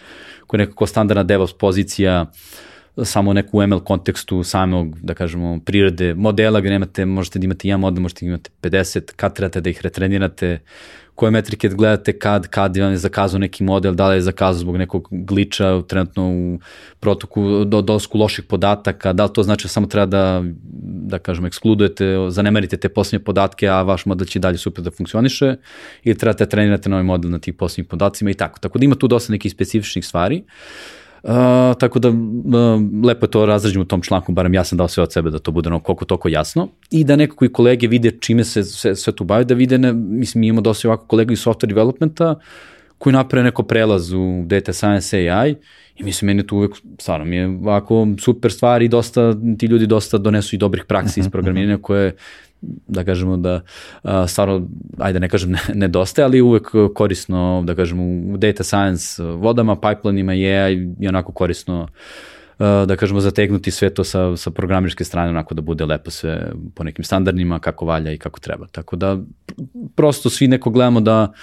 koja 0.47 0.61
je 0.61 0.65
nekako 0.65 0.87
standardna 0.87 1.23
DevOps 1.23 1.53
pozicija, 1.53 2.25
samo 3.03 3.33
neku 3.33 3.59
u 3.59 3.67
ML 3.67 3.79
kontekstu 3.79 4.43
samog, 4.43 4.99
da 5.01 5.13
kažemo, 5.13 5.59
prirode 5.65 6.13
modela 6.13 6.59
gde 6.59 6.69
nemate, 6.69 7.05
možete 7.05 7.39
da 7.39 7.45
imate 7.45 7.67
jedan 7.67 7.79
model, 7.79 8.01
možete 8.01 8.25
da 8.25 8.29
imate 8.29 8.49
50, 8.61 9.11
kad 9.15 9.35
trebate 9.35 9.61
da 9.61 9.69
ih 9.69 9.81
retrenirate, 9.81 10.59
koje 11.19 11.31
metrike 11.31 11.69
gledate 11.69 12.19
kad, 12.19 12.47
kad 12.47 12.77
vam 12.77 12.91
je 12.91 12.97
zakazao 12.97 13.39
neki 13.39 13.63
model, 13.63 13.93
da 13.93 14.07
li 14.07 14.15
je 14.15 14.21
zakazao 14.21 14.59
zbog 14.59 14.77
nekog 14.77 15.07
gliča 15.11 15.81
trenutno 15.81 16.29
u 16.29 16.59
protoku 16.99 17.65
do 17.65 17.81
dolazku 17.81 18.17
loših 18.17 18.45
podataka, 18.45 19.13
da 19.13 19.25
li 19.25 19.33
to 19.33 19.43
znači 19.43 19.65
da 19.65 19.69
samo 19.69 19.87
treba 19.87 20.05
da, 20.05 20.43
da 21.11 21.19
kažem, 21.19 21.45
ekskludujete, 21.45 22.15
zanemarite 22.29 22.77
te 22.77 22.89
posljednje 22.89 23.23
podatke, 23.23 23.67
a 23.67 23.81
vaš 23.81 24.05
model 24.05 24.27
će 24.27 24.39
dalje 24.39 24.57
super 24.57 24.83
da 24.83 24.91
funkcioniše, 24.91 25.55
ili 26.03 26.17
trebate 26.17 26.45
trenirate 26.45 26.89
novi 26.89 27.03
model 27.03 27.31
na 27.31 27.39
tih 27.39 27.53
posljednjih 27.53 27.89
podacima 27.89 28.31
i 28.31 28.33
tako. 28.33 28.59
Tako 28.59 28.79
da 28.79 28.85
ima 28.85 28.95
tu 28.95 29.07
dosta 29.07 29.33
nekih 29.33 29.51
specifičnih 29.51 30.05
stvari. 30.05 30.43
Uh, 30.45 30.98
Uh, 31.23 31.31
tako 31.79 31.99
da 31.99 32.09
uh, 32.09 32.15
lepo 33.05 33.25
je 33.25 33.31
to 33.31 33.45
razrađeno 33.45 33.81
u 33.81 33.87
tom 33.87 34.01
članku, 34.01 34.31
barem 34.31 34.53
ja 34.53 34.63
sam 34.63 34.77
dao 34.77 34.87
sve 34.87 35.03
od 35.03 35.13
sebe 35.13 35.29
da 35.29 35.39
to 35.39 35.51
bude 35.51 35.69
ono 35.69 35.79
koliko 35.79 36.05
toko 36.05 36.29
jasno 36.29 36.67
i 36.91 37.03
da 37.03 37.15
nekako 37.15 37.45
i 37.45 37.53
kolege 37.53 37.87
vide 37.87 38.11
čime 38.19 38.43
se 38.43 38.63
sve, 38.63 38.95
sve 38.95 39.15
tu 39.15 39.23
bavi, 39.23 39.45
da 39.45 39.53
vide, 39.53 39.77
ne, 39.77 39.93
mislim 39.93 40.39
mi 40.39 40.47
imamo 40.47 40.61
dosta 40.61 40.87
ovako 40.87 41.05
kolega 41.05 41.33
iz 41.33 41.39
software 41.39 41.67
developmenta 41.67 42.35
koji 42.97 43.13
naprave 43.13 43.43
neko 43.43 43.63
prelaz 43.63 44.13
u 44.13 44.43
data 44.45 44.73
science 44.73 45.29
AI 45.29 45.55
i 45.95 46.03
mislim 46.03 46.27
meni 46.27 46.47
tu 46.47 46.57
uvek 46.57 46.71
stvarno 46.99 47.25
mi 47.25 47.35
je 47.35 47.47
ovako 47.47 48.07
super 48.19 48.51
stvar 48.51 48.81
i 48.81 48.87
dosta, 48.87 49.33
ti 49.57 49.65
ljudi 49.65 49.87
dosta 49.87 50.17
donesu 50.17 50.55
i 50.55 50.59
dobrih 50.59 50.85
praksi 50.85 51.19
iz 51.19 51.25
mhm, 51.25 51.31
programiranja 51.31 51.73
mhm. 51.73 51.81
koje 51.81 52.15
da 52.61 53.03
kažemo 53.03 53.37
da 53.37 53.61
a, 54.03 54.27
stvarno, 54.27 54.67
ajde 54.97 55.19
ne 55.19 55.29
kažem 55.29 55.51
ne, 55.55 55.59
nedostaje, 55.73 56.25
ali 56.25 56.41
uvek 56.41 56.67
korisno, 56.95 57.63
da 57.65 57.75
kažemo 57.75 58.03
u 58.33 58.37
data 58.37 58.63
science 58.63 59.23
vodama, 59.23 59.75
pipelinima 59.75 60.33
je 60.33 60.87
i 60.99 61.07
onako 61.07 61.31
korisno 61.31 61.87
da 62.59 62.95
kažemo 62.95 63.19
zategnuti 63.19 63.71
sve 63.71 63.89
to 63.89 64.03
sa, 64.03 64.37
sa 64.37 64.51
programerske 64.51 65.03
strane 65.03 65.29
onako 65.29 65.55
da 65.55 65.61
bude 65.61 65.85
lepo 65.85 66.11
sve 66.11 66.51
po 66.75 66.83
nekim 66.83 67.05
standardima 67.05 67.59
kako 67.59 67.85
valja 67.85 68.11
i 68.11 68.17
kako 68.17 68.39
treba. 68.39 68.67
Tako 68.67 68.95
da 68.95 69.17
prosto 69.95 70.29
svi 70.29 70.47
neko 70.47 70.69
gledamo 70.69 71.01
da, 71.01 71.33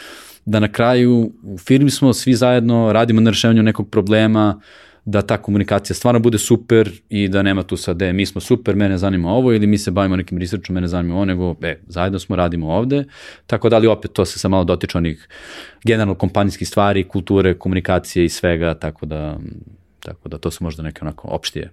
da 0.45 0.61
na 0.61 0.73
kraju 0.73 1.33
u 1.43 1.59
firmi 1.59 1.91
smo 1.91 2.13
svi 2.13 2.35
zajedno, 2.35 2.93
radimo 2.93 3.21
na 3.21 3.31
rešavanju 3.31 3.63
nekog 3.63 3.91
problema, 3.91 4.55
uh, 4.57 4.63
da 5.07 5.23
ta 5.23 5.37
komunikacija 5.43 5.95
stvarno 5.95 6.21
bude 6.21 6.39
super 6.39 6.91
i 7.09 7.29
da 7.29 7.43
nema 7.43 7.63
tu 7.63 7.77
sad, 7.77 8.03
e, 8.03 8.13
mi 8.13 8.27
smo 8.27 8.41
super, 8.41 8.77
mene 8.77 8.99
zanima 8.99 9.31
ovo 9.31 9.53
ili 9.53 9.67
mi 9.67 9.79
se 9.79 9.91
bavimo 9.91 10.17
nekim 10.17 10.39
researchom, 10.39 10.75
mene 10.75 10.89
zanima 10.89 11.15
ovo, 11.15 11.25
nego, 11.25 11.55
e, 11.63 11.79
zajedno 11.87 12.19
smo, 12.19 12.37
radimo 12.37 12.69
ovde, 12.69 13.05
tako 13.47 13.69
da 13.69 13.79
li 13.79 13.87
opet 13.87 14.13
to 14.13 14.25
se 14.25 14.39
sa 14.39 14.49
malo 14.49 14.65
dotiče 14.65 14.99
onih 14.99 15.29
generalno 15.85 16.15
kompanijskih 16.15 16.69
stvari, 16.69 17.09
kulture, 17.09 17.55
komunikacije 17.55 18.25
i 18.25 18.29
svega, 18.29 18.75
tako 18.75 19.07
da, 19.07 19.39
tako 20.01 20.29
da 20.29 20.39
to 20.39 20.51
su 20.51 20.65
možda 20.65 20.83
neke 20.83 20.99
onako 21.03 21.29
opštije 21.29 21.71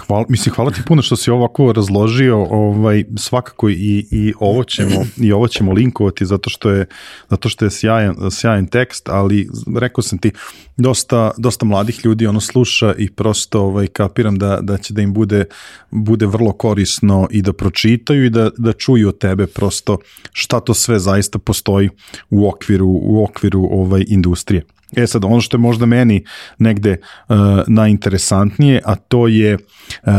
Hvala, 0.00 0.24
mislim, 0.28 0.54
hvala 0.54 0.70
ti 0.70 0.80
puno 0.86 1.02
što 1.02 1.16
si 1.16 1.30
ovako 1.30 1.72
razložio, 1.72 2.42
ovaj, 2.42 3.04
svakako 3.16 3.68
i, 3.68 4.06
i, 4.10 4.32
ovo 4.40 4.64
ćemo, 4.64 5.04
i 5.16 5.32
ovo 5.32 5.48
ćemo 5.48 5.72
linkovati 5.72 6.26
zato 6.26 6.50
što 6.50 6.70
je, 6.70 6.86
zato 7.30 7.48
što 7.48 7.64
je 7.64 7.70
sjajan, 7.70 8.16
sjajan 8.30 8.66
tekst, 8.66 9.08
ali 9.08 9.48
rekao 9.76 10.02
sam 10.02 10.18
ti, 10.18 10.30
dosta, 10.76 11.30
dosta 11.38 11.64
mladih 11.64 12.00
ljudi 12.04 12.26
ono 12.26 12.40
sluša 12.40 12.94
i 12.98 13.10
prosto 13.10 13.60
ovaj, 13.60 13.86
kapiram 13.86 14.38
da, 14.38 14.58
da 14.62 14.78
će 14.78 14.94
da 14.94 15.02
im 15.02 15.12
bude, 15.14 15.44
bude 15.90 16.26
vrlo 16.26 16.52
korisno 16.52 17.28
i 17.30 17.42
da 17.42 17.52
pročitaju 17.52 18.24
i 18.24 18.30
da, 18.30 18.50
da 18.58 18.72
čuju 18.72 19.08
od 19.08 19.18
tebe 19.18 19.46
prosto 19.46 19.98
šta 20.32 20.60
to 20.60 20.74
sve 20.74 20.98
zaista 20.98 21.38
postoji 21.38 21.88
u 22.30 22.48
okviru, 22.48 22.88
u 22.88 23.24
okviru 23.24 23.68
ovaj, 23.70 24.04
industrije. 24.08 24.62
E 24.96 25.06
sad, 25.06 25.24
ono 25.24 25.40
što 25.40 25.56
je 25.56 25.60
možda 25.60 25.86
meni 25.86 26.24
negde 26.58 26.96
uh, 27.28 27.36
najinteresantnije, 27.66 28.80
a 28.84 28.94
to 28.94 29.28
je 29.28 29.54
uh, 29.54 30.12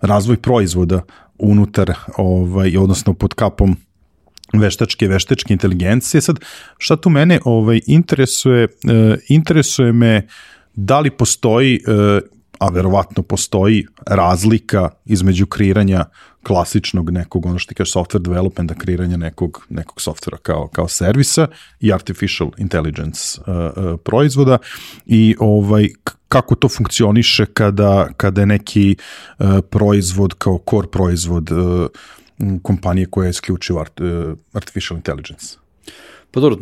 razvoj 0.00 0.36
proizvoda 0.36 1.02
unutar, 1.38 1.92
ovaj, 2.16 2.76
odnosno 2.76 3.14
pod 3.14 3.34
kapom 3.34 3.76
veštačke 4.52 5.08
veštačke 5.08 5.52
inteligencije. 5.52 6.20
Sad, 6.20 6.38
šta 6.78 6.96
tu 6.96 7.10
mene 7.10 7.40
ovaj, 7.44 7.80
interesuje, 7.86 8.64
uh, 8.64 9.18
interesuje 9.28 9.92
me 9.92 10.26
da 10.74 11.00
li 11.00 11.10
postoji 11.10 11.80
uh, 11.86 12.39
a 12.60 12.68
verovatno 12.68 13.22
postoji 13.22 13.86
razlika 14.06 14.88
između 15.04 15.46
kreiranja 15.46 16.04
klasičnog 16.42 17.10
nekog, 17.10 17.46
ono 17.46 17.58
što 17.58 17.68
ti 17.68 17.74
kaže, 17.74 17.92
software 17.92 18.22
developmenta, 18.22 18.74
kreiranja 18.74 19.16
nekog, 19.16 19.66
nekog 19.68 20.00
softvera 20.00 20.38
kao, 20.42 20.68
kao 20.68 20.88
servisa 20.88 21.46
i 21.80 21.92
artificial 21.92 22.50
intelligence 22.58 23.40
uh, 23.40 23.46
uh, 23.46 24.00
proizvoda 24.04 24.58
i 25.06 25.36
ovaj, 25.38 25.88
kako 26.28 26.54
to 26.54 26.68
funkcioniše 26.68 27.46
kada, 27.46 28.08
kada 28.16 28.40
je 28.40 28.46
neki 28.46 28.96
uh, 29.38 29.46
proizvod 29.70 30.34
kao 30.34 30.58
core 30.70 30.88
proizvod 30.88 31.50
uh, 31.52 31.86
kompanije 32.62 33.06
koja 33.06 33.26
je 33.26 33.30
isključivo 33.30 33.80
art, 33.80 34.00
uh, 34.00 34.36
artificial 34.52 34.96
intelligence. 34.96 35.56
Pa 36.30 36.40
dobro, 36.40 36.56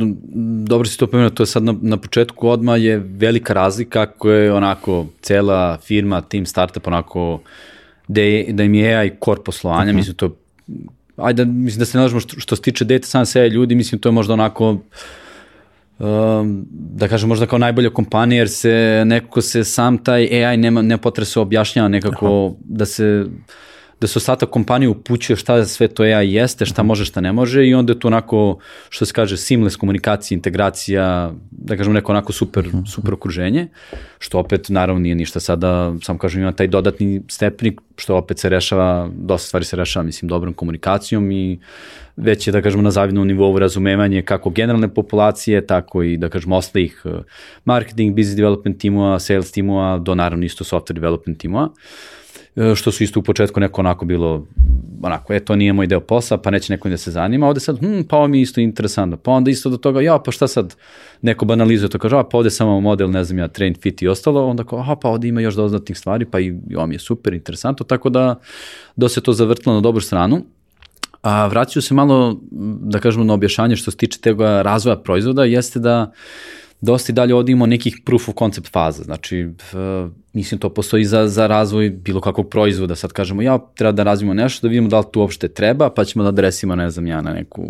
dobro 0.64 0.88
si 0.88 0.98
to 0.98 1.06
pomenuo, 1.06 1.30
to 1.30 1.42
je 1.42 1.46
sad 1.46 1.62
na, 1.62 1.74
na 1.82 1.96
početku 1.96 2.48
odma 2.48 2.76
je 2.76 2.98
velika 2.98 3.52
razlika 3.52 4.00
ako 4.00 4.30
je 4.30 4.52
onako 4.52 5.06
cela 5.20 5.78
firma, 5.78 6.20
tim 6.20 6.46
startup 6.46 6.86
onako 6.86 7.40
da, 8.08 8.20
je, 8.20 8.52
da 8.52 8.62
im 8.64 8.74
je 8.74 8.96
AI 8.96 9.10
core 9.24 9.40
poslovanja, 9.44 9.82
uh 9.82 9.86
mhm. 9.86 9.94
-huh. 9.94 9.96
mislim 9.96 10.16
to 10.16 10.36
ajde, 11.16 11.44
mislim 11.44 11.78
da 11.78 11.84
se 11.84 11.98
nalažemo 11.98 12.20
što, 12.20 12.40
što 12.40 12.56
se 12.56 12.62
tiče 12.62 12.84
data 12.84 13.06
science 13.06 13.40
AI 13.40 13.48
ljudi, 13.48 13.74
mislim 13.74 14.00
to 14.00 14.08
je 14.08 14.12
možda 14.12 14.32
onako 14.32 14.78
um, 15.98 16.66
da 16.70 17.08
kažem 17.08 17.28
možda 17.28 17.46
kao 17.46 17.58
najbolja 17.58 17.90
kompanija 17.90 18.38
jer 18.38 18.48
se 18.48 19.02
nekako 19.06 19.40
se 19.40 19.64
sam 19.64 19.98
taj 19.98 20.44
AI 20.44 20.56
nema, 20.56 20.82
ne 20.82 20.98
potre 20.98 21.24
se 21.24 21.40
objašnjava 21.40 21.88
nekako 21.88 22.46
Aha. 22.46 22.54
da 22.64 22.86
se 22.86 23.26
da 24.00 24.06
se 24.06 24.18
ostatak 24.18 24.50
kompanije 24.50 24.88
upućuje 24.88 25.36
šta 25.36 25.64
sve 25.64 25.88
to 25.88 26.02
AI 26.02 26.32
jeste, 26.32 26.66
šta 26.66 26.82
može, 26.82 27.04
šta 27.04 27.20
ne 27.20 27.32
može 27.32 27.66
i 27.66 27.74
onda 27.74 27.92
je 27.92 27.98
to 27.98 28.08
onako, 28.08 28.58
što 28.88 29.06
se 29.06 29.12
kaže, 29.12 29.36
seamless 29.36 29.76
komunikacija, 29.76 30.36
integracija, 30.36 31.32
da 31.50 31.76
kažem 31.76 31.92
neko 31.92 32.12
onako 32.12 32.32
super, 32.32 32.70
super 32.92 33.14
okruženje, 33.14 33.68
što 34.18 34.38
opet 34.38 34.68
naravno 34.68 35.00
nije 35.00 35.14
ništa 35.14 35.40
sada, 35.40 35.94
sam 36.02 36.18
kažem 36.18 36.42
ima 36.42 36.52
taj 36.52 36.66
dodatni 36.66 37.22
stepnik, 37.28 37.80
što 37.96 38.16
opet 38.16 38.38
se 38.38 38.48
rešava, 38.48 39.10
dosta 39.14 39.46
stvari 39.46 39.64
se 39.64 39.76
rešava, 39.76 40.04
mislim, 40.04 40.28
dobrom 40.28 40.54
komunikacijom 40.54 41.32
i 41.32 41.60
već 42.16 42.46
je, 42.46 42.52
da 42.52 42.62
kažemo, 42.62 42.82
na 42.82 42.90
zavidnom 42.90 43.26
nivou 43.26 43.58
razumevanje 43.58 44.22
kako 44.22 44.50
generalne 44.50 44.94
populacije, 44.94 45.66
tako 45.66 46.02
i, 46.02 46.16
da 46.16 46.28
kažemo, 46.28 46.56
ostalih 46.56 47.02
uh, 47.04 47.12
marketing, 47.64 48.16
business 48.16 48.36
development 48.36 48.78
timova, 48.78 49.18
sales 49.18 49.52
timova, 49.52 49.98
do 49.98 50.14
naravno 50.14 50.44
isto 50.44 50.64
software 50.64 50.92
development 50.92 51.38
timova. 51.38 51.64
uh, 51.64 52.17
što 52.76 52.92
su 52.92 53.04
isto 53.04 53.20
u 53.20 53.22
početku 53.22 53.60
neko 53.60 53.80
onako 53.80 54.04
bilo, 54.04 54.46
onako, 55.02 55.34
e, 55.34 55.40
to 55.40 55.56
nije 55.56 55.72
moj 55.72 55.86
deo 55.86 56.00
posla, 56.00 56.38
pa 56.38 56.50
neće 56.50 56.72
neko 56.72 56.88
da 56.88 56.96
se 56.96 57.10
zanima, 57.10 57.48
ovde 57.48 57.60
sad, 57.60 57.78
hm, 57.78 58.00
pa 58.08 58.16
ovo 58.16 58.28
mi 58.28 58.38
je 58.38 58.42
isto 58.42 58.60
interesantno, 58.60 59.16
pa 59.16 59.30
onda 59.30 59.50
isto 59.50 59.70
do 59.70 59.76
toga, 59.76 60.00
ja, 60.00 60.18
pa 60.18 60.30
šta 60.30 60.48
sad, 60.48 60.76
neko 61.22 61.44
banalizuje 61.44 61.88
to, 61.88 61.98
kaže, 61.98 62.16
a, 62.16 62.22
pa 62.22 62.38
ovde 62.38 62.50
samo 62.50 62.80
model, 62.80 63.10
ne 63.10 63.24
znam 63.24 63.38
ja, 63.38 63.48
train, 63.48 63.74
fit 63.74 64.02
i 64.02 64.08
ostalo, 64.08 64.46
onda 64.46 64.64
kao, 64.64 64.78
aha, 64.78 64.96
pa 64.96 65.08
ovde 65.08 65.28
ima 65.28 65.40
još 65.40 65.54
dodatnih 65.54 65.98
stvari, 65.98 66.24
pa 66.24 66.40
i, 66.40 66.54
i 66.70 66.76
ovo 66.76 66.86
mi 66.86 66.94
je 66.94 66.98
super, 66.98 67.34
interesantno, 67.34 67.84
tako 67.86 68.10
da, 68.10 68.34
da 68.96 69.08
se 69.08 69.20
to 69.20 69.32
zavrtilo 69.32 69.74
na 69.74 69.80
dobru 69.80 70.00
stranu, 70.00 70.42
A 71.22 71.46
vraćaju 71.46 71.82
se 71.82 71.94
malo, 71.94 72.38
da 72.80 72.98
kažemo, 72.98 73.24
na 73.24 73.34
objašanje 73.34 73.76
što 73.76 73.90
se 73.90 73.96
tiče 73.96 74.20
tega 74.20 74.62
razvoja 74.62 74.96
proizvoda, 74.96 75.44
jeste 75.44 75.80
da 75.80 76.12
dosta 76.80 77.12
i 77.12 77.14
dalje 77.14 77.34
ovdje 77.34 77.52
imamo 77.52 77.66
nekih 77.66 78.00
proof 78.04 78.28
of 78.28 78.34
concept 78.38 78.72
faza, 78.72 79.02
znači 79.02 79.48
mislim 80.32 80.60
to 80.60 80.68
postoji 80.74 81.04
za, 81.04 81.28
za 81.28 81.46
razvoj 81.46 81.90
bilo 81.90 82.20
kakvog 82.20 82.48
proizvoda, 82.48 82.94
sad 82.94 83.12
kažemo 83.12 83.42
ja 83.42 83.58
treba 83.74 83.92
da 83.92 84.02
razvijemo 84.02 84.34
nešto, 84.34 84.66
da 84.66 84.70
vidimo 84.70 84.88
da 84.88 84.98
li 84.98 85.04
to 85.12 85.20
uopšte 85.20 85.48
treba, 85.48 85.90
pa 85.90 86.04
ćemo 86.04 86.22
da 86.22 86.28
adresimo, 86.28 86.76
ne 86.76 86.90
znam 86.90 87.06
ja, 87.06 87.22
na 87.22 87.32
neku 87.32 87.68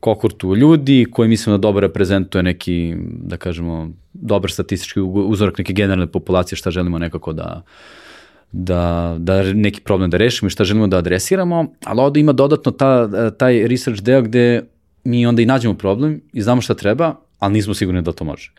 kokurtu 0.00 0.56
ljudi 0.56 1.06
koji 1.10 1.28
mislimo 1.28 1.58
da 1.58 1.60
dobro 1.60 1.80
reprezentuje 1.80 2.42
neki, 2.42 2.94
da 2.98 3.36
kažemo, 3.36 3.90
dobar 4.12 4.50
statistički 4.50 5.00
uzorak 5.00 5.58
neke 5.58 5.72
generalne 5.72 6.06
populacije 6.06 6.56
šta 6.56 6.70
želimo 6.70 6.98
nekako 6.98 7.32
da, 7.32 7.62
da, 8.52 9.16
da 9.18 9.42
neki 9.42 9.80
problem 9.80 10.10
da 10.10 10.16
rešimo 10.16 10.46
i 10.46 10.50
šta 10.50 10.64
želimo 10.64 10.86
da 10.86 10.98
adresiramo, 10.98 11.66
ali 11.84 12.00
ovde 12.00 12.20
ima 12.20 12.32
dodatno 12.32 12.72
ta, 12.72 13.30
taj 13.30 13.68
research 13.68 14.02
deo 14.02 14.22
gde 14.22 14.62
mi 15.04 15.26
onda 15.26 15.42
i 15.42 15.46
nađemo 15.46 15.74
problem 15.74 16.20
i 16.32 16.42
znamo 16.42 16.60
šta 16.60 16.74
treba, 16.74 17.14
ali 17.42 17.52
nismo 17.52 17.74
sigurni 17.74 18.02
da 18.02 18.12
to 18.12 18.24
može. 18.24 18.52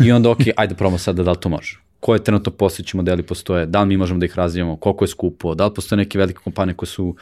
I 0.00 0.12
onda, 0.12 0.30
ok, 0.30 0.38
ajde 0.56 0.74
probamo 0.74 0.98
sad 0.98 1.16
da 1.16 1.30
li 1.30 1.40
to 1.40 1.48
može. 1.48 1.78
Koje 2.00 2.24
trenutno 2.24 2.52
postojeći 2.52 2.96
modeli 2.96 3.22
postoje, 3.22 3.66
da 3.66 3.80
li 3.80 3.88
mi 3.88 3.96
možemo 3.96 4.20
da 4.20 4.26
ih 4.26 4.36
razvijamo, 4.36 4.76
koliko 4.76 5.04
je 5.04 5.08
skupo, 5.08 5.54
da 5.54 5.66
li 5.66 5.74
postoje 5.74 5.96
neke 5.96 6.18
velike 6.18 6.38
kompanije 6.44 6.74
koje 6.74 6.86
su 6.86 7.16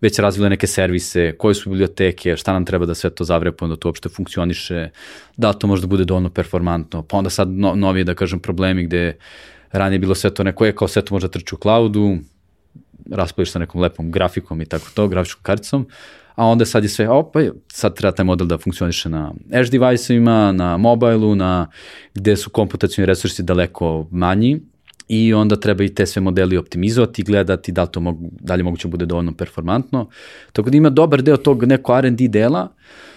već 0.00 0.18
razvile 0.18 0.50
neke 0.50 0.66
servise, 0.66 1.34
koje 1.38 1.54
su 1.54 1.70
biblioteke, 1.70 2.36
šta 2.36 2.52
nam 2.52 2.64
treba 2.64 2.86
da 2.86 2.94
sve 2.94 3.10
to 3.10 3.24
zavrepamo, 3.24 3.68
da 3.68 3.76
to 3.76 3.88
uopšte 3.88 4.08
funkcioniše, 4.08 4.90
da 5.36 5.50
li 5.50 5.58
to 5.58 5.66
može 5.66 5.82
da 5.82 5.86
bude 5.86 6.04
dovoljno 6.04 6.30
performantno, 6.30 7.02
pa 7.02 7.16
onda 7.16 7.30
sad 7.30 7.48
no, 7.48 7.74
novije, 7.74 8.04
da 8.04 8.14
kažem, 8.14 8.40
problemi 8.40 8.84
gde 8.84 9.16
ranije 9.72 9.98
bilo 9.98 10.14
sve 10.14 10.34
to 10.34 10.44
neko 10.44 10.66
je 10.66 10.76
kao 10.76 10.88
sve 10.88 11.04
to 11.04 11.14
može 11.14 11.28
da 11.28 11.38
trči 11.38 11.54
u 11.54 11.58
cloudu, 11.62 12.18
raspoliš 13.10 13.52
sa 13.52 13.58
nekom 13.58 13.80
lepom 13.80 14.10
grafikom 14.10 14.60
i 14.60 14.66
tako 14.66 14.86
to, 14.94 15.08
grafičkom 15.08 15.42
karticom, 15.42 15.86
a 16.36 16.46
onda 16.46 16.64
sad 16.64 16.82
je 16.82 16.88
sve, 16.88 17.08
opa, 17.08 17.40
sad 17.72 17.96
treba 17.96 18.12
taj 18.12 18.24
model 18.24 18.46
da 18.46 18.58
funkcioniše 18.58 19.08
na 19.08 19.32
edge 19.52 19.78
device-ima, 19.78 20.52
na 20.52 20.76
mobilu, 20.76 21.34
na 21.34 21.66
gde 22.14 22.36
su 22.36 22.50
komputacijni 22.50 23.06
resursi 23.06 23.42
daleko 23.42 24.06
manji 24.10 24.60
i 25.08 25.34
onda 25.34 25.56
treba 25.56 25.84
i 25.84 25.94
te 25.94 26.06
sve 26.06 26.22
modeli 26.22 26.56
optimizovati, 26.56 27.22
gledati 27.22 27.72
da 27.72 27.82
li 27.82 27.88
to 27.92 28.00
mogu, 28.00 28.30
da 28.40 28.54
li 28.54 28.62
moguće 28.62 28.88
bude 28.88 29.06
dovoljno 29.06 29.32
performantno. 29.32 30.08
Tako 30.52 30.70
da 30.70 30.76
ima 30.76 30.90
dobar 30.90 31.22
deo 31.22 31.36
tog 31.36 31.64
neko 31.64 31.98
R&D 31.98 32.28
dela, 32.28 32.62
uh, 32.62 33.15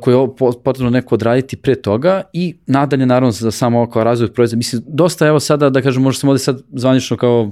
koje 0.00 0.14
je 0.14 0.28
potrebno 0.64 0.90
neko 0.90 1.14
odraditi 1.14 1.56
pre 1.56 1.74
toga 1.74 2.22
i 2.32 2.54
nadalje 2.66 3.06
naravno 3.06 3.30
za 3.30 3.50
samo 3.50 3.90
kao 3.90 4.04
razvoj 4.04 4.32
proizvoda. 4.32 4.58
Mislim, 4.58 4.82
dosta 4.86 5.26
evo 5.26 5.40
sada 5.40 5.70
da 5.70 5.82
kažem, 5.82 6.02
možda 6.02 6.20
sam 6.20 6.28
ovde 6.28 6.38
sad 6.38 6.62
zvanično 6.72 7.16
kao, 7.16 7.50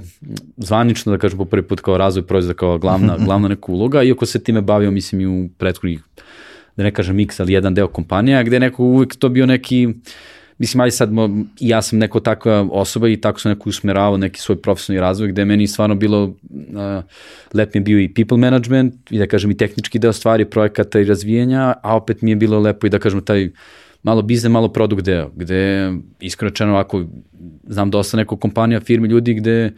zvanično 0.57 1.13
da 1.13 1.19
kažem 1.19 1.39
po 1.39 1.45
prvi 1.45 1.63
put 1.63 1.81
kao 1.81 1.99
razvoj 1.99 2.27
proizvoda 2.27 2.57
kao 2.57 2.79
glavna, 2.79 3.17
glavna 3.27 3.49
neka 3.49 3.73
uloga, 3.73 4.03
iako 4.03 4.27
se 4.27 4.43
time 4.43 4.61
bavio 4.61 4.91
mislim 4.91 5.21
i 5.21 5.27
u 5.27 5.49
prethodnih, 5.59 6.01
da 6.77 6.83
ne 6.83 6.95
kažem 6.95 7.17
mix, 7.17 7.41
ali 7.41 7.53
jedan 7.53 7.75
deo 7.75 7.89
kompanija, 7.89 8.43
gde 8.43 8.61
neko 8.61 8.85
uvek 8.85 9.17
to 9.17 9.29
bio 9.29 9.47
neki, 9.47 9.87
uh, 9.87 9.95
mislim, 10.59 10.81
ali 10.81 10.91
sad 10.91 11.11
ja 11.61 11.83
sam 11.83 11.99
neko 11.99 12.21
takva 12.21 12.69
osoba 12.71 13.09
i 13.09 13.17
tako 13.17 13.41
sam 13.41 13.53
neko 13.53 13.69
usmeravao 13.69 14.17
neki 14.17 14.41
svoj 14.41 14.63
profesionalni 14.63 15.01
razvoj 15.01 15.29
gde 15.29 15.45
meni 15.45 15.67
stvarno 15.67 15.95
bilo, 15.95 16.25
uh, 16.25 17.05
lep 17.55 17.75
mi 17.75 17.79
je 17.79 17.83
bio 17.83 18.01
i 18.01 18.15
people 18.15 18.39
management 18.39 18.95
i 19.11 19.19
da 19.19 19.27
kažem 19.27 19.51
i 19.51 19.57
tehnički 19.57 19.99
deo 19.99 20.13
stvari, 20.13 20.45
projekata 20.45 21.01
i 21.01 21.05
razvijenja, 21.05 21.75
a 21.83 21.97
opet 21.97 22.23
mi 22.23 22.31
je 22.31 22.37
bilo 22.37 22.61
lepo 22.61 22.87
i 22.87 22.91
da 22.91 22.99
kažem 22.99 23.25
taj 23.25 23.51
malo 24.03 24.23
bizne, 24.23 24.49
malo 24.49 24.69
produkt 24.69 25.03
deo, 25.03 25.31
gde 25.37 25.93
iskreno 26.21 26.73
ovako, 26.73 27.05
znam 27.67 27.91
dosta 27.91 28.17
neko 28.17 28.37
kompanija, 28.37 28.81
firme, 28.81 29.09
ljudi 29.09 29.35
gde 29.35 29.73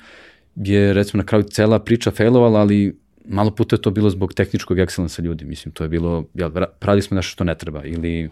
je 0.56 0.92
recimo 0.92 1.22
na 1.22 1.26
kraju 1.26 1.44
cela 1.44 1.78
priča 1.78 2.10
failovala, 2.10 2.60
ali 2.60 2.98
malo 3.28 3.50
puta 3.50 3.76
je 3.76 3.82
to 3.82 3.90
bilo 3.90 4.10
zbog 4.10 4.34
tehničkog 4.34 4.78
excellensa 4.78 5.22
ljudi, 5.22 5.44
mislim, 5.44 5.72
to 5.72 5.84
je 5.84 5.88
bilo, 5.88 6.24
jel, 6.34 6.50
pravili 6.78 7.02
smo 7.02 7.14
nešto 7.14 7.30
što 7.30 7.44
ne 7.44 7.54
treba 7.54 7.84
ili 7.84 8.30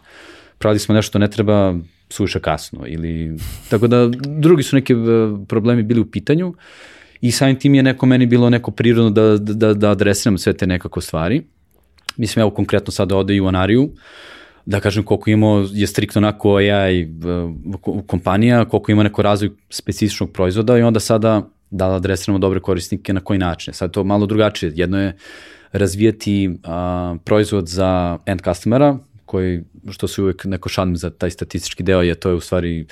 pravili 0.59 0.79
smo 0.79 0.95
nešto 0.95 1.09
što 1.09 1.19
ne 1.19 1.31
treba, 1.31 1.75
suviše 2.11 2.41
kasno 2.41 2.85
ili 2.87 3.39
tako 3.69 3.87
da 3.87 4.11
drugi 4.27 4.63
su 4.63 4.77
neki 4.77 4.93
e, 4.93 4.97
problemi 5.49 5.83
bili 5.83 6.01
u 6.01 6.11
pitanju 6.11 6.55
i 7.21 7.31
samim 7.31 7.59
tim 7.59 7.75
je 7.75 7.83
neko 7.83 8.07
meni 8.07 8.27
bilo 8.27 8.51
neko 8.51 8.71
prirodno 8.71 9.11
da, 9.11 9.39
da, 9.39 9.75
da 9.75 9.91
adresiram 9.91 10.39
sve 10.39 10.53
te 10.53 10.67
nekako 10.67 11.01
stvari. 11.01 11.43
Mislim, 12.17 12.41
evo 12.41 12.51
konkretno 12.51 12.93
sada 12.93 13.17
ode 13.17 13.35
i 13.35 13.41
u 13.41 13.47
Anariju, 13.47 13.91
da 14.67 14.81
kažem 14.81 15.03
koliko 15.03 15.31
imamo, 15.31 15.69
je 15.73 15.87
striktno 15.87 16.19
onako 16.19 16.57
AI 16.57 17.01
e, 17.01 17.07
kompanija, 18.07 18.65
koliko 18.65 18.93
ima 18.93 19.03
neko 19.03 19.23
razvoj 19.23 19.51
specifičnog 19.71 20.33
proizvoda 20.33 20.79
i 20.79 20.83
onda 20.83 21.01
sada 21.01 21.49
da 21.71 21.95
adresiramo 21.95 22.39
dobre 22.39 22.61
korisnike 22.61 23.13
na 23.13 23.21
koji 23.21 23.39
način. 23.39 23.75
Sad 23.75 23.91
to 23.91 24.05
malo 24.05 24.27
drugačije. 24.27 24.73
Jedno 24.75 25.01
je 25.01 25.17
razvijati 25.73 26.59
a, 26.65 27.17
proizvod 27.25 27.69
za 27.69 28.19
end 28.27 28.41
customera, 28.45 28.99
koji, 29.27 29.63
što 29.91 30.09
se 30.09 30.23
uvek 30.23 30.45
neko 30.45 30.69
šalim 30.69 30.97
za 30.97 31.11
taj 31.11 31.31
statistički 31.31 31.83
deo, 31.83 32.03
je 32.03 32.15
to 32.15 32.29
je 32.29 32.35
u 32.35 32.41
stvari 32.41 32.87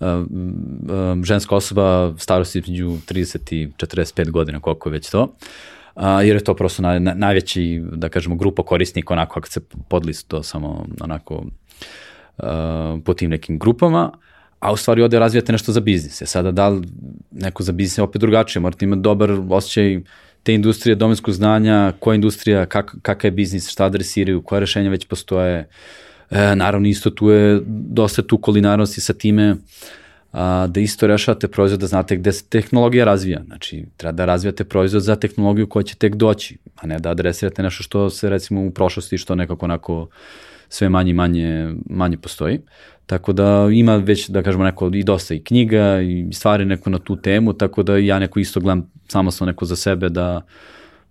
uh, 0.00 0.06
uh, 0.08 1.24
ženska 1.24 1.56
osoba 1.56 2.14
starosti 2.18 2.58
između 2.58 2.86
30 2.86 3.54
i 3.54 3.68
45 3.68 4.30
godina, 4.30 4.60
koliko 4.60 4.88
je 4.88 4.92
već 4.92 5.10
to. 5.10 5.22
Uh, 5.22 6.02
jer 6.02 6.36
je 6.36 6.44
to 6.44 6.54
prosto 6.54 6.82
na, 6.82 6.98
na, 6.98 7.14
najveći, 7.14 7.82
da 7.92 8.08
kažemo, 8.08 8.36
grupa 8.36 8.62
korisnika, 8.62 9.14
onako 9.14 9.38
ako 9.38 9.48
se 9.48 9.60
podlist 9.88 10.28
to 10.28 10.42
samo 10.42 10.86
onako 11.00 11.34
uh, 11.34 12.44
po 13.04 13.14
tim 13.14 13.30
nekim 13.30 13.58
grupama, 13.58 14.12
a 14.60 14.72
u 14.72 14.76
stvari 14.76 15.02
ovde 15.02 15.18
razvijate 15.18 15.52
nešto 15.52 15.72
za 15.72 15.80
biznis. 15.80 16.22
E 16.22 16.26
sada 16.26 16.50
da 16.50 16.68
li 16.68 16.88
neko 17.30 17.62
za 17.62 17.72
biznis 17.72 17.98
je 17.98 18.02
opet 18.02 18.20
drugačije, 18.20 18.60
morate 18.62 18.84
imati 18.84 19.02
dobar 19.02 19.30
osjećaj 19.50 20.00
te 20.46 20.54
industrije 20.54 20.94
domenskog 20.94 21.34
znanja, 21.34 21.92
koja 22.00 22.14
industrija, 22.14 22.66
kak, 22.66 22.94
kakav 23.02 23.28
je 23.28 23.32
biznis, 23.32 23.68
šta 23.68 23.84
adresiraju, 23.84 24.42
koja 24.42 24.58
rešenja 24.58 24.90
već 24.90 25.06
postoje. 25.06 25.68
E, 26.30 26.56
naravno, 26.56 26.88
isto 26.88 27.10
tu 27.10 27.30
je 27.30 27.60
dosta 27.66 28.22
tu 28.22 28.38
kulinarnosti 28.38 29.00
sa 29.00 29.12
time 29.12 29.56
a, 30.32 30.66
da 30.66 30.80
isto 30.80 31.06
rešavate 31.06 31.48
proizvod, 31.48 31.80
da 31.80 31.86
znate 31.86 32.16
gde 32.16 32.32
se 32.32 32.44
tehnologija 32.44 33.04
razvija. 33.04 33.42
Znači, 33.46 33.84
treba 33.96 34.12
da 34.12 34.24
razvijate 34.24 34.64
proizvod 34.64 35.02
za 35.02 35.16
tehnologiju 35.16 35.66
koja 35.66 35.82
će 35.82 35.96
tek 35.96 36.14
doći, 36.14 36.58
a 36.76 36.86
ne 36.86 36.98
da 36.98 37.10
adresirate 37.10 37.62
nešto 37.62 37.82
što 37.82 38.10
se 38.10 38.30
recimo 38.30 38.66
u 38.66 38.70
prošlosti, 38.70 39.18
što 39.18 39.34
nekako 39.34 39.66
onako 39.66 40.08
sve 40.68 40.88
manje 40.88 41.10
i 41.10 41.14
manje, 41.14 41.74
manje 41.90 42.16
postoji. 42.16 42.60
Tako 43.06 43.32
da 43.32 43.68
ima 43.72 43.96
već, 43.96 44.28
da 44.28 44.42
kažemo, 44.42 44.64
neko 44.64 44.90
i 44.94 45.02
dosta 45.02 45.34
i 45.34 45.42
knjiga 45.42 46.00
i 46.00 46.32
stvari 46.32 46.64
neko 46.64 46.90
na 46.90 46.98
tu 46.98 47.16
temu, 47.16 47.52
tako 47.52 47.82
da 47.82 47.96
ja 47.96 48.18
neko 48.18 48.40
isto 48.40 48.60
gledam 48.60 48.90
samostalno 49.08 49.50
neko 49.50 49.64
za 49.64 49.76
sebe 49.76 50.08
da 50.08 50.42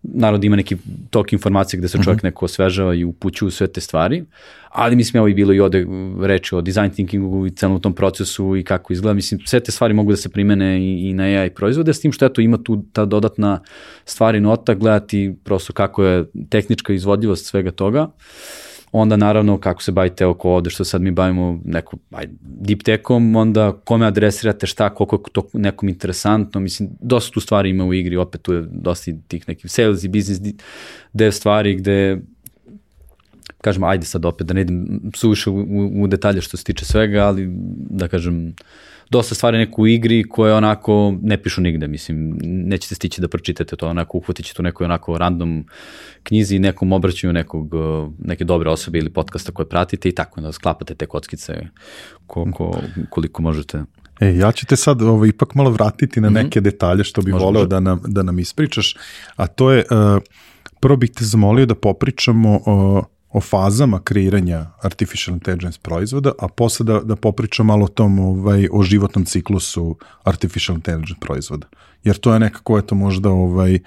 naravno 0.03 0.37
da 0.37 0.45
ima 0.45 0.55
neki 0.55 0.77
tok 1.09 1.33
informacije 1.33 1.77
gde 1.77 1.87
se 1.87 1.97
čovjek 2.03 2.17
mhm. 2.17 2.27
neko 2.27 2.45
osvežava 2.45 2.93
i 2.95 3.03
upućuje 3.03 3.51
sve 3.51 3.67
te 3.67 3.81
stvari, 3.81 4.23
ali 4.69 4.95
mislim 4.95 5.17
evo 5.17 5.27
i 5.27 5.33
bilo 5.33 5.53
i 5.53 5.59
ode 5.59 5.85
reči 6.21 6.55
o 6.55 6.61
design 6.61 6.89
thinkingu 6.89 7.47
i 7.47 7.51
celom 7.51 7.81
tom 7.81 7.93
procesu 7.93 8.55
i 8.55 8.63
kako 8.63 8.93
izgleda, 8.93 9.13
mislim 9.13 9.39
sve 9.45 9.59
te 9.59 9.71
stvari 9.71 9.93
mogu 9.93 10.11
da 10.11 10.17
se 10.17 10.29
primene 10.29 10.79
i, 10.79 11.09
i 11.09 11.13
na 11.13 11.23
AI 11.23 11.49
proizvode, 11.49 11.93
s 11.93 12.01
tim 12.01 12.11
što 12.11 12.25
eto 12.25 12.41
ima 12.41 12.57
tu 12.57 12.83
ta 12.93 13.05
dodatna 13.05 13.59
stvari 14.05 14.39
nota, 14.39 14.73
gledati 14.73 15.35
prosto 15.43 15.73
kako 15.73 16.03
je 16.03 16.25
tehnička 16.49 16.93
izvodljivost 16.93 17.45
svega 17.45 17.71
toga. 17.71 18.03
Uh, 18.03 18.74
onda 18.99 19.17
naravno 19.17 19.57
kako 19.57 19.83
se 19.83 19.91
bavite 19.91 20.25
oko 20.25 20.51
ovde 20.51 20.69
što 20.69 20.83
sad 20.83 21.01
mi 21.01 21.11
bavimo 21.11 21.59
neko 21.65 21.97
aj, 22.11 22.27
deep 22.41 22.83
techom, 22.83 23.35
onda 23.35 23.71
kome 23.83 24.05
adresirate 24.05 24.67
šta, 24.67 24.89
koliko 24.89 25.15
je 25.15 25.31
to 25.31 25.47
nekom 25.53 25.89
interesantno, 25.89 26.59
mislim, 26.59 26.89
dosta 26.99 27.33
tu 27.33 27.39
stvari 27.39 27.69
ima 27.69 27.85
u 27.85 27.93
igri, 27.93 28.17
opet 28.17 28.41
tu 28.41 28.53
je 28.53 28.65
dosta 28.71 29.11
tih 29.27 29.47
nekih 29.47 29.71
sales 29.71 30.03
i 30.03 30.07
business 30.07 30.41
dev 31.13 31.31
stvari 31.31 31.75
gde 31.75 32.21
kažem, 33.61 33.83
ajde 33.83 34.05
sad 34.05 34.25
opet 34.25 34.47
da 34.47 34.53
ne 34.53 34.61
idem 34.61 35.01
suviše 35.15 35.49
u, 35.49 35.59
u, 35.59 36.03
u 36.03 36.07
detalje 36.07 36.41
što 36.41 36.57
se 36.57 36.63
tiče 36.63 36.85
svega, 36.85 37.25
ali 37.25 37.47
da 37.89 38.07
kažem, 38.07 38.53
dosta 39.15 39.35
stvari 39.35 39.57
neku 39.57 39.81
u 39.81 39.87
igri 39.87 40.23
koje 40.23 40.53
onako 40.53 41.13
ne 41.21 41.37
pišu 41.41 41.61
nigde, 41.61 41.87
mislim, 41.87 42.37
nećete 42.43 42.95
stići 42.95 43.21
da 43.21 43.27
pročitate 43.27 43.75
to, 43.75 43.87
onako 43.87 44.17
uhvatit 44.17 44.45
ćete 44.45 44.61
u 44.61 44.63
nekoj 44.63 44.85
onako 44.85 45.17
random 45.17 45.65
knjizi, 46.23 46.59
nekom 46.59 46.91
obraćanju 46.91 47.33
nekog, 47.33 47.71
neke 48.19 48.43
dobre 48.43 48.69
osobe 48.69 48.99
ili 48.99 49.13
podcasta 49.13 49.51
koje 49.51 49.69
pratite 49.69 50.09
i 50.09 50.15
tako, 50.15 50.41
da 50.41 50.51
sklapate 50.51 50.95
te 50.95 51.05
kockice 51.05 51.53
koliko, 52.27 52.81
koliko 53.09 53.41
možete. 53.41 53.83
E, 54.19 54.35
ja 54.35 54.51
ću 54.51 54.65
te 54.65 54.75
sad 54.75 55.01
ovaj, 55.01 55.29
ipak 55.29 55.55
malo 55.55 55.71
vratiti 55.71 56.21
na 56.21 56.29
mhm. 56.29 56.35
neke 56.35 56.59
mm 56.59 56.63
-hmm. 56.63 56.71
detalje 56.71 57.03
što 57.03 57.21
bi 57.21 57.31
Može, 57.31 57.45
voleo 57.45 57.65
da 57.65 57.79
nam, 57.79 58.01
da 58.07 58.23
nam 58.23 58.39
ispričaš, 58.39 58.95
a 59.35 59.47
to 59.47 59.71
je, 59.71 59.85
uh, 59.91 60.21
prvo 60.79 60.97
bih 60.97 61.11
te 61.11 61.25
zamolio 61.25 61.65
da 61.65 61.75
popričamo 61.75 62.59
o, 62.65 63.03
o 63.35 63.41
fazama 63.41 63.99
kreiranja 63.99 64.65
artificial 64.81 65.33
intelligence 65.35 65.79
proizvoda, 65.81 66.31
a 66.39 66.47
posle 66.47 66.85
da, 66.85 66.99
da 66.99 67.15
popričam 67.15 67.65
malo 67.65 67.85
o 67.85 67.87
tom, 67.87 68.19
ovaj, 68.19 68.67
o 68.71 68.83
životnom 68.83 69.25
ciklusu 69.25 69.97
artificial 70.23 70.77
intelligence 70.77 71.19
proizvoda. 71.19 71.67
Jer 72.03 72.17
to 72.17 72.33
je 72.33 72.39
nekako, 72.39 72.77
eto, 72.77 72.95
možda 72.95 73.29
ovaj, 73.29 73.79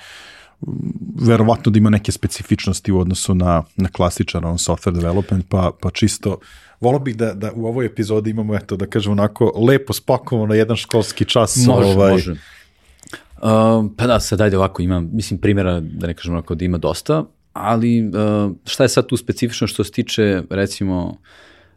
verovatno 1.20 1.72
da 1.72 1.78
ima 1.78 1.90
neke 1.90 2.12
specifičnosti 2.12 2.92
u 2.92 3.01
odnosu 3.01 3.34
na, 3.34 3.62
na 3.76 3.88
klasičan 3.88 4.44
on 4.44 4.59
software 4.59 4.94
development, 4.94 5.46
pa, 5.49 5.70
pa 5.80 5.90
čisto 5.90 6.38
volao 6.80 7.01
bih 7.01 7.16
da, 7.16 7.32
da 7.34 7.53
u 7.53 7.66
ovoj 7.66 7.86
epizodi 7.86 8.30
imamo, 8.30 8.55
eto, 8.55 8.76
da 8.76 8.86
kažemo 8.86 9.12
onako, 9.12 9.53
lepo 9.68 9.92
spakovano 9.92 10.55
jedan 10.55 10.76
školski 10.76 11.24
čas. 11.24 11.57
Može, 11.66 11.88
ovaj, 11.88 12.12
može. 12.12 12.32
Uh, 12.32 13.90
pa 13.96 14.07
da, 14.07 14.20
sad 14.20 14.40
ajde 14.40 14.57
ovako, 14.57 14.82
imam, 14.82 15.09
mislim, 15.12 15.40
primjera, 15.40 15.80
da 15.80 16.07
ne 16.07 16.14
kažem 16.14 16.32
onako, 16.32 16.55
da 16.55 16.64
ima 16.64 16.78
dosta, 16.78 17.24
ali 17.61 18.06
uh, 18.06 18.52
šta 18.64 18.82
je 18.82 18.88
sad 18.88 19.06
tu 19.06 19.16
specifično 19.16 19.66
što 19.66 19.84
se 19.84 19.92
tiče, 19.92 20.42
recimo, 20.50 21.16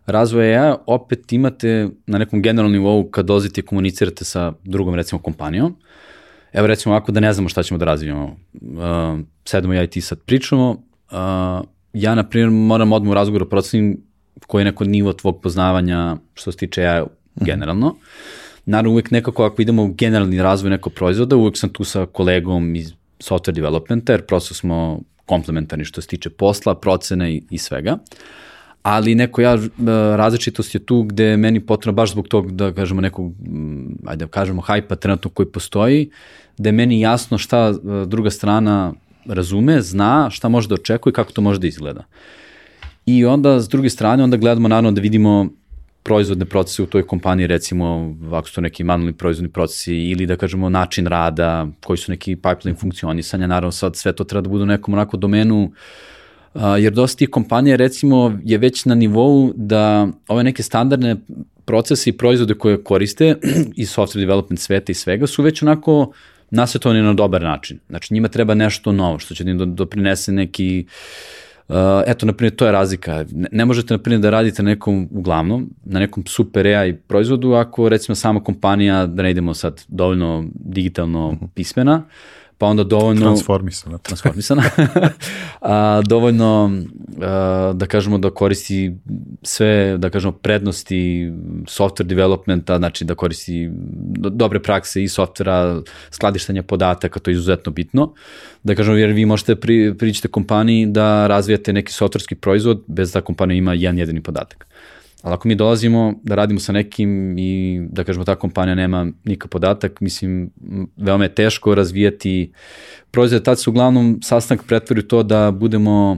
razvoja 0.05 0.63
AI, 0.63 0.75
opet 0.86 1.34
imate 1.34 1.89
na 2.07 2.17
nekom 2.17 2.41
generalnom 2.41 2.71
nivou 2.71 3.09
kad 3.09 3.25
dolazite 3.25 3.61
i 3.61 3.65
komunicirate 3.65 4.25
sa 4.25 4.53
drugom, 4.63 4.95
recimo, 4.95 5.21
kompanijom, 5.21 5.75
evo 6.53 6.67
recimo 6.67 6.95
ovako 6.95 7.11
da 7.11 7.19
ne 7.19 7.34
znamo 7.34 7.49
šta 7.49 7.63
ćemo 7.63 7.77
da 7.77 7.86
razvijemo, 7.86 8.36
uh, 8.53 9.19
sedemo 9.45 9.73
ja 9.73 9.84
i 9.84 9.88
ti 9.88 10.01
sad 10.01 10.19
pričamo, 10.19 10.69
uh, 11.11 11.67
ja, 11.93 12.15
na 12.15 12.23
primjer, 12.23 12.49
moram 12.49 12.91
odmah 12.93 13.11
u 13.11 13.13
razgovoru 13.13 13.49
procenim 13.49 14.03
koji 14.47 14.61
je 14.61 14.65
neko 14.65 14.84
nivo 14.84 15.13
tvog 15.13 15.41
poznavanja 15.41 16.17
što 16.34 16.51
se 16.51 16.57
tiče 16.57 16.86
AI 16.86 17.01
mhm. 17.01 17.45
generalno. 17.45 17.95
Naravno, 18.65 18.91
uvek 18.91 19.11
nekako 19.11 19.43
ako 19.43 19.61
idemo 19.61 19.84
u 19.84 19.93
generalni 19.93 20.41
razvoj 20.41 20.69
nekog 20.69 20.93
proizvoda, 20.93 21.36
uvek 21.36 21.57
sam 21.57 21.69
tu 21.69 21.84
sa 21.84 22.05
kolegom 22.05 22.75
iz 22.75 22.93
software 23.19 23.51
developmenta, 23.51 24.13
jer 24.13 24.25
prosto 24.25 24.53
smo 24.53 25.01
komplementarni 25.26 25.86
što 25.86 26.01
se 26.01 26.07
tiče 26.07 26.30
posla, 26.30 26.76
procene 26.76 27.34
i, 27.34 27.43
i 27.49 27.57
svega. 27.57 27.97
Ali 28.84 29.15
neko 29.15 29.41
ja, 29.41 29.53
e, 29.53 29.67
različitost 30.17 30.76
je 30.76 30.80
tu 30.86 31.03
gde 31.03 31.38
meni 31.38 31.59
potrebno 31.59 31.95
baš 31.95 32.11
zbog 32.11 32.28
tog 32.28 32.51
da 32.51 32.74
kažemo 32.74 33.01
nekog, 33.01 33.34
ajde 34.05 34.26
da 34.26 34.32
kažemo 34.32 34.61
hajpa 34.61 34.95
trenutno 34.95 35.30
koji 35.30 35.45
postoji, 35.45 36.09
da 36.57 36.69
je 36.69 36.74
meni 36.74 36.99
jasno 36.99 37.38
šta 37.38 37.74
e, 37.74 38.05
druga 38.05 38.30
strana 38.30 38.93
razume, 39.26 39.82
zna, 39.82 40.30
šta 40.30 40.49
može 40.49 40.67
da 40.67 40.76
očekuje 40.76 41.11
i 41.11 41.13
kako 41.13 41.32
to 41.32 41.41
može 41.41 41.59
da 41.59 41.67
izgleda. 41.67 42.03
I 43.05 43.26
onda, 43.26 43.59
s 43.59 43.69
druge 43.69 43.89
strane, 43.89 44.24
onda 44.24 44.38
gledamo 44.38 44.67
naravno 44.67 44.91
da 44.91 45.01
vidimo 45.01 45.49
proizvodne 46.03 46.45
procese 46.45 46.83
u 46.83 46.85
toj 46.85 47.07
kompaniji, 47.07 47.47
recimo, 47.47 48.15
ako 48.31 48.47
su 48.47 48.55
to 48.55 48.61
neki 48.61 48.83
manualni 48.83 49.13
proizvodni 49.13 49.51
procesi 49.51 49.95
ili 49.95 50.25
da 50.25 50.35
kažemo 50.35 50.69
način 50.69 51.05
rada, 51.05 51.67
koji 51.83 51.97
su 51.97 52.11
neki 52.11 52.35
pipeline 52.35 52.79
funkcionisanja, 52.79 53.47
naravno 53.47 53.71
sad 53.71 53.95
sve 53.95 54.13
to 54.13 54.23
treba 54.23 54.41
da 54.41 54.49
bude 54.49 54.63
u 54.63 54.65
nekom 54.65 54.93
onako 54.93 55.17
domenu, 55.17 55.71
jer 56.79 56.93
dosta 56.93 57.17
tih 57.17 57.29
kompanija 57.29 57.75
recimo 57.75 58.39
je 58.43 58.57
već 58.57 58.85
na 58.85 58.95
nivou 58.95 59.53
da 59.55 60.07
ove 60.27 60.43
neke 60.43 60.63
standardne 60.63 61.15
procese 61.65 62.09
i 62.09 62.17
proizvode 62.17 62.53
koje 62.53 62.83
koriste 62.83 63.35
i 63.81 63.85
software 63.85 64.19
development 64.19 64.59
sveta 64.59 64.91
i 64.91 64.95
svega 64.95 65.27
su 65.27 65.43
već 65.43 65.61
onako 65.61 66.11
nasvetovani 66.49 67.01
na 67.01 67.13
dobar 67.13 67.41
način. 67.41 67.79
Znači 67.89 68.13
njima 68.13 68.27
treba 68.27 68.53
nešto 68.53 68.91
novo 68.91 69.19
što 69.19 69.35
će 69.35 69.43
da 69.43 69.51
im 69.51 69.75
doprinese 69.75 70.31
neki 70.31 70.85
Uh, 70.87 71.50
eto, 72.07 72.26
na 72.26 72.34
primjer, 72.34 72.55
to 72.55 72.65
je 72.65 72.72
razlika. 72.72 73.26
Ne, 73.32 73.49
ne 73.51 73.65
možete, 73.65 73.93
na 73.93 73.97
primjer, 73.97 74.22
da 74.22 74.30
radite 74.30 74.63
na 74.63 74.69
nekom, 74.69 75.07
uglavnom, 75.11 75.69
na 75.86 75.99
nekom 75.99 76.26
super 76.28 76.67
AI 76.67 76.93
proizvodu, 76.93 77.53
ako, 77.53 77.89
recimo, 77.89 78.15
sama 78.15 78.43
kompanija, 78.43 79.05
da 79.05 79.24
ne 79.24 79.32
idemo 79.32 79.53
sad 79.53 79.84
dovoljno 79.88 80.45
digitalno 80.53 81.32
mhm. 81.32 81.45
pismena, 81.53 82.03
pa 82.62 82.68
onda 82.68 82.84
dovoljno... 82.84 83.22
Transformisana. 83.22 83.97
Transformisana. 83.97 84.64
a, 85.62 86.01
dovoljno, 86.05 86.72
a, 87.22 87.72
da 87.76 87.86
kažemo, 87.86 88.18
da 88.18 88.30
koristi 88.30 88.93
sve, 89.43 89.97
da 89.97 90.09
kažemo, 90.09 90.32
prednosti 90.32 91.32
software 91.66 92.03
developmenta, 92.03 92.78
znači 92.78 93.05
da 93.05 93.16
koristi 93.16 93.70
dobre 94.30 94.62
prakse 94.62 95.03
i 95.03 95.07
softvera, 95.07 95.82
skladištanja 96.12 96.64
podataka, 96.64 97.20
to 97.20 97.32
je 97.32 97.34
izuzetno 97.34 97.72
bitno. 97.72 98.14
Da 98.64 98.76
kažemo, 98.76 98.97
jer 98.97 99.09
vi 99.09 99.26
možete 99.26 99.55
pri, 99.55 99.97
priđete 99.97 100.28
kompaniji 100.28 100.86
da 100.86 101.28
razvijate 101.28 101.74
neki 101.74 101.93
softverski 101.93 102.36
proizvod 102.36 102.84
bez 102.88 103.12
da 103.12 103.22
kompanija 103.22 103.57
ima 103.57 103.74
jedan 103.74 103.97
jedini 103.97 104.22
podatak. 104.22 104.68
Ali 105.22 105.34
ako 105.34 105.47
mi 105.47 105.55
dolazimo 105.55 106.13
da 106.24 106.36
radimo 106.36 106.59
sa 106.59 106.72
nekim 106.72 107.38
i 107.38 107.82
da 107.91 108.03
kažemo 108.03 108.26
ta 108.26 108.36
kompanija 108.36 108.76
nema 108.76 109.07
nikak 109.24 109.51
podatak, 109.51 110.01
mislim, 110.01 110.51
veoma 110.97 111.24
je 111.24 111.36
teško 111.36 111.76
razvijati 111.76 112.53
proizvode. 113.11 113.43
Tad 113.43 113.59
se 113.59 113.69
uglavnom 113.69 114.19
sastanak 114.24 114.65
pretvori 114.67 115.07
to 115.07 115.24
da 115.24 115.51
budemo 115.51 116.17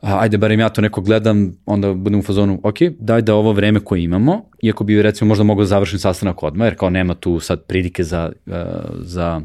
a, 0.00 0.18
ajde, 0.20 0.38
barem 0.38 0.60
ja 0.60 0.68
to 0.68 0.80
neko 0.80 1.00
gledam, 1.00 1.56
onda 1.66 1.94
budem 1.94 2.18
u 2.18 2.22
fazonu, 2.22 2.60
ok, 2.62 2.76
daj 2.98 3.22
da 3.22 3.34
ovo 3.34 3.52
vreme 3.52 3.80
koje 3.80 4.02
imamo, 4.02 4.44
iako 4.62 4.84
bi 4.84 5.02
recimo 5.02 5.28
možda 5.28 5.44
mogao 5.44 5.62
da 5.62 5.66
završiti 5.66 6.02
sastanak 6.02 6.42
odmah, 6.42 6.66
jer 6.66 6.76
kao 6.78 6.90
nema 6.90 7.14
tu 7.14 7.40
sad 7.40 7.62
pridike 7.62 8.04
za, 8.04 8.32
uh, 8.46 8.54
za 9.00 9.40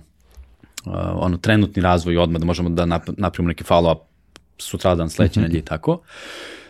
uh, 0.85 0.93
ono 1.13 1.37
trenutni 1.37 1.81
razvoj 1.81 2.17
odmah, 2.17 2.39
da 2.39 2.45
možemo 2.45 2.69
da 2.69 2.85
napravimo 3.17 3.47
neki 3.47 3.63
follow-up 3.63 3.99
sutradan, 4.57 5.09
sledeće 5.09 5.39
mm 5.39 5.41
-hmm. 5.41 5.45
nedelje 5.45 5.59
i 5.59 5.65
tako. 5.65 5.91
Uh, 5.91 5.99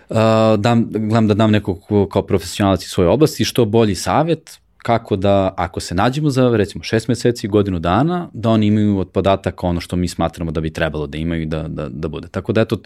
uh, 0.10 0.18
dam, 0.58 0.90
gledam 0.92 1.28
da 1.28 1.34
dam 1.34 1.52
nekog 1.52 1.80
kao 2.12 2.22
profesionalac 2.22 2.84
iz 2.84 2.90
svoje 2.90 3.10
oblasti, 3.10 3.46
što 3.46 3.66
bolji 3.66 3.96
savet, 3.96 4.60
kako 4.84 5.16
da, 5.16 5.54
ako 5.58 5.80
se 5.80 5.96
nađemo 5.96 6.30
za 6.30 6.58
recimo 6.58 6.84
šest 6.84 7.08
meseci, 7.08 7.48
godinu 7.48 7.80
dana, 7.80 8.30
da 8.34 8.50
oni 8.50 8.68
imaju 8.68 8.98
od 8.98 9.10
podataka 9.10 9.68
ono 9.68 9.80
što 9.80 9.96
mi 9.96 10.08
smatramo 10.08 10.52
da 10.52 10.62
bi 10.62 10.74
trebalo 10.74 11.08
da 11.08 11.18
imaju 11.18 11.42
i 11.42 11.46
da, 11.46 11.68
da, 11.68 11.90
da 11.90 12.08
bude. 12.08 12.28
Tako 12.28 12.54
da 12.54 12.62
eto, 12.62 12.78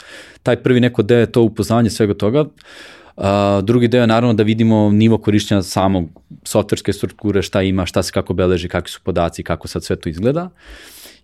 taj 0.44 0.56
prvi 0.56 0.80
neko 0.80 1.04
deo 1.04 1.20
je 1.20 1.32
to 1.32 1.42
upoznavanje 1.42 1.90
svega 1.90 2.14
toga. 2.14 2.46
Uh, 3.18 3.24
drugi 3.64 3.88
deo 3.88 4.02
je 4.02 4.08
naravno 4.08 4.34
da 4.34 4.44
vidimo 4.44 4.92
nivo 4.92 5.18
korišćenja 5.18 5.64
samog 5.64 6.10
softverske 6.44 6.94
strukture, 6.94 7.42
šta 7.42 7.62
ima, 7.62 7.86
šta 7.86 8.04
se 8.04 8.12
kako 8.12 8.34
beleži, 8.34 8.70
kakvi 8.70 8.92
su 8.92 9.00
podaci, 9.04 9.44
kako 9.44 9.68
sad 9.68 9.84
sve 9.84 9.96
to 9.96 10.10
izgleda. 10.10 10.50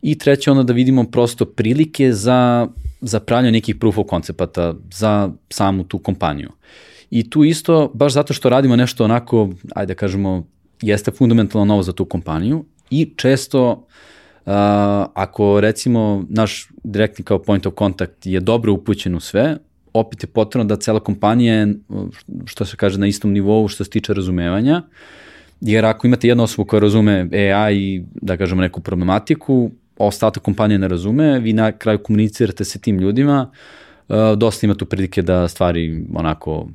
I 0.03 0.17
treće 0.17 0.51
ono 0.51 0.63
da 0.63 0.73
vidimo 0.73 1.03
prosto 1.03 1.45
prilike 1.45 2.13
za 2.13 2.67
za 3.03 3.19
pravljanje 3.19 3.51
nekih 3.51 3.75
proof 3.75 3.97
of 3.97 4.07
koncepata 4.07 4.73
za 4.91 5.29
samu 5.49 5.83
tu 5.83 5.99
kompaniju. 5.99 6.49
I 7.11 7.29
tu 7.29 7.43
isto, 7.43 7.91
baš 7.93 8.13
zato 8.13 8.33
što 8.33 8.49
radimo 8.49 8.75
nešto 8.75 9.03
onako, 9.03 9.49
ajde 9.75 9.93
da 9.93 9.97
kažemo, 9.97 10.47
jeste 10.81 11.11
fundamentalno 11.11 11.65
novo 11.65 11.83
za 11.83 11.93
tu 11.93 12.05
kompaniju 12.05 12.65
i 12.89 13.13
često 13.15 13.71
uh, 13.71 14.53
ako 15.13 15.59
recimo 15.61 16.25
naš 16.29 16.69
direktni 16.83 17.25
kao 17.25 17.39
point 17.39 17.65
of 17.65 17.73
contact 17.79 18.25
je 18.25 18.39
dobro 18.39 18.73
upućen 18.73 19.15
u 19.15 19.19
sve, 19.19 19.57
opet 19.93 20.23
je 20.23 20.27
potrebno 20.27 20.65
da 20.65 20.75
cela 20.75 20.99
kompanija 20.99 21.55
je, 21.55 21.75
što 22.45 22.65
se 22.65 22.77
kaže, 22.77 22.99
na 22.99 23.07
istom 23.07 23.31
nivou 23.31 23.67
što 23.67 23.83
se 23.83 23.89
tiče 23.89 24.13
razumevanja, 24.13 24.81
jer 25.61 25.85
ako 25.85 26.07
imate 26.07 26.27
jednu 26.27 26.43
osobu 26.43 26.65
koja 26.65 26.79
razume 26.79 27.29
AI 27.31 27.77
i, 27.77 28.03
da 28.21 28.37
kažemo, 28.37 28.61
neku 28.61 28.81
problematiku, 28.81 29.71
ostatak 30.05 30.43
kompanije 30.43 30.79
ne 30.79 30.87
razume, 30.87 31.39
vi 31.39 31.53
na 31.53 31.71
kraju 31.71 31.99
komunicirate 31.99 32.65
sa 32.65 32.79
tim 32.79 32.99
ljudima, 32.99 33.51
uh, 34.07 34.15
dosta 34.37 34.65
ima 34.65 34.75
tu 34.75 34.85
prilike 34.85 35.21
da 35.21 35.47
stvari 35.47 36.05
onako 36.13 36.67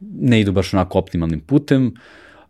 ne 0.00 0.40
idu 0.40 0.52
baš 0.52 0.74
onako 0.74 0.98
optimalnim 0.98 1.40
putem, 1.40 1.94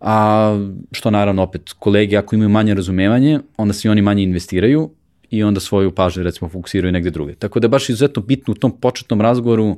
a 0.01 0.59
što 0.93 1.11
naravno 1.11 1.43
opet 1.43 1.73
kolege 1.79 2.17
ako 2.17 2.35
imaju 2.35 2.49
manje 2.49 2.75
razumevanje, 2.75 3.41
onda 3.57 3.75
se 3.75 3.91
oni 3.91 4.03
manje 4.03 4.23
investiraju 4.23 4.91
i 5.31 5.43
onda 5.43 5.61
svoju 5.61 5.95
pažnju 5.95 6.23
recimo 6.23 6.49
fokusiraju 6.49 6.93
negde 6.93 7.11
druge. 7.11 7.35
Tako 7.35 7.61
da 7.61 7.65
je 7.65 7.69
baš 7.69 7.89
izuzetno 7.89 8.23
bitno 8.23 8.53
u 8.53 8.55
tom 8.55 8.81
početnom 8.81 9.21
razgovoru 9.21 9.77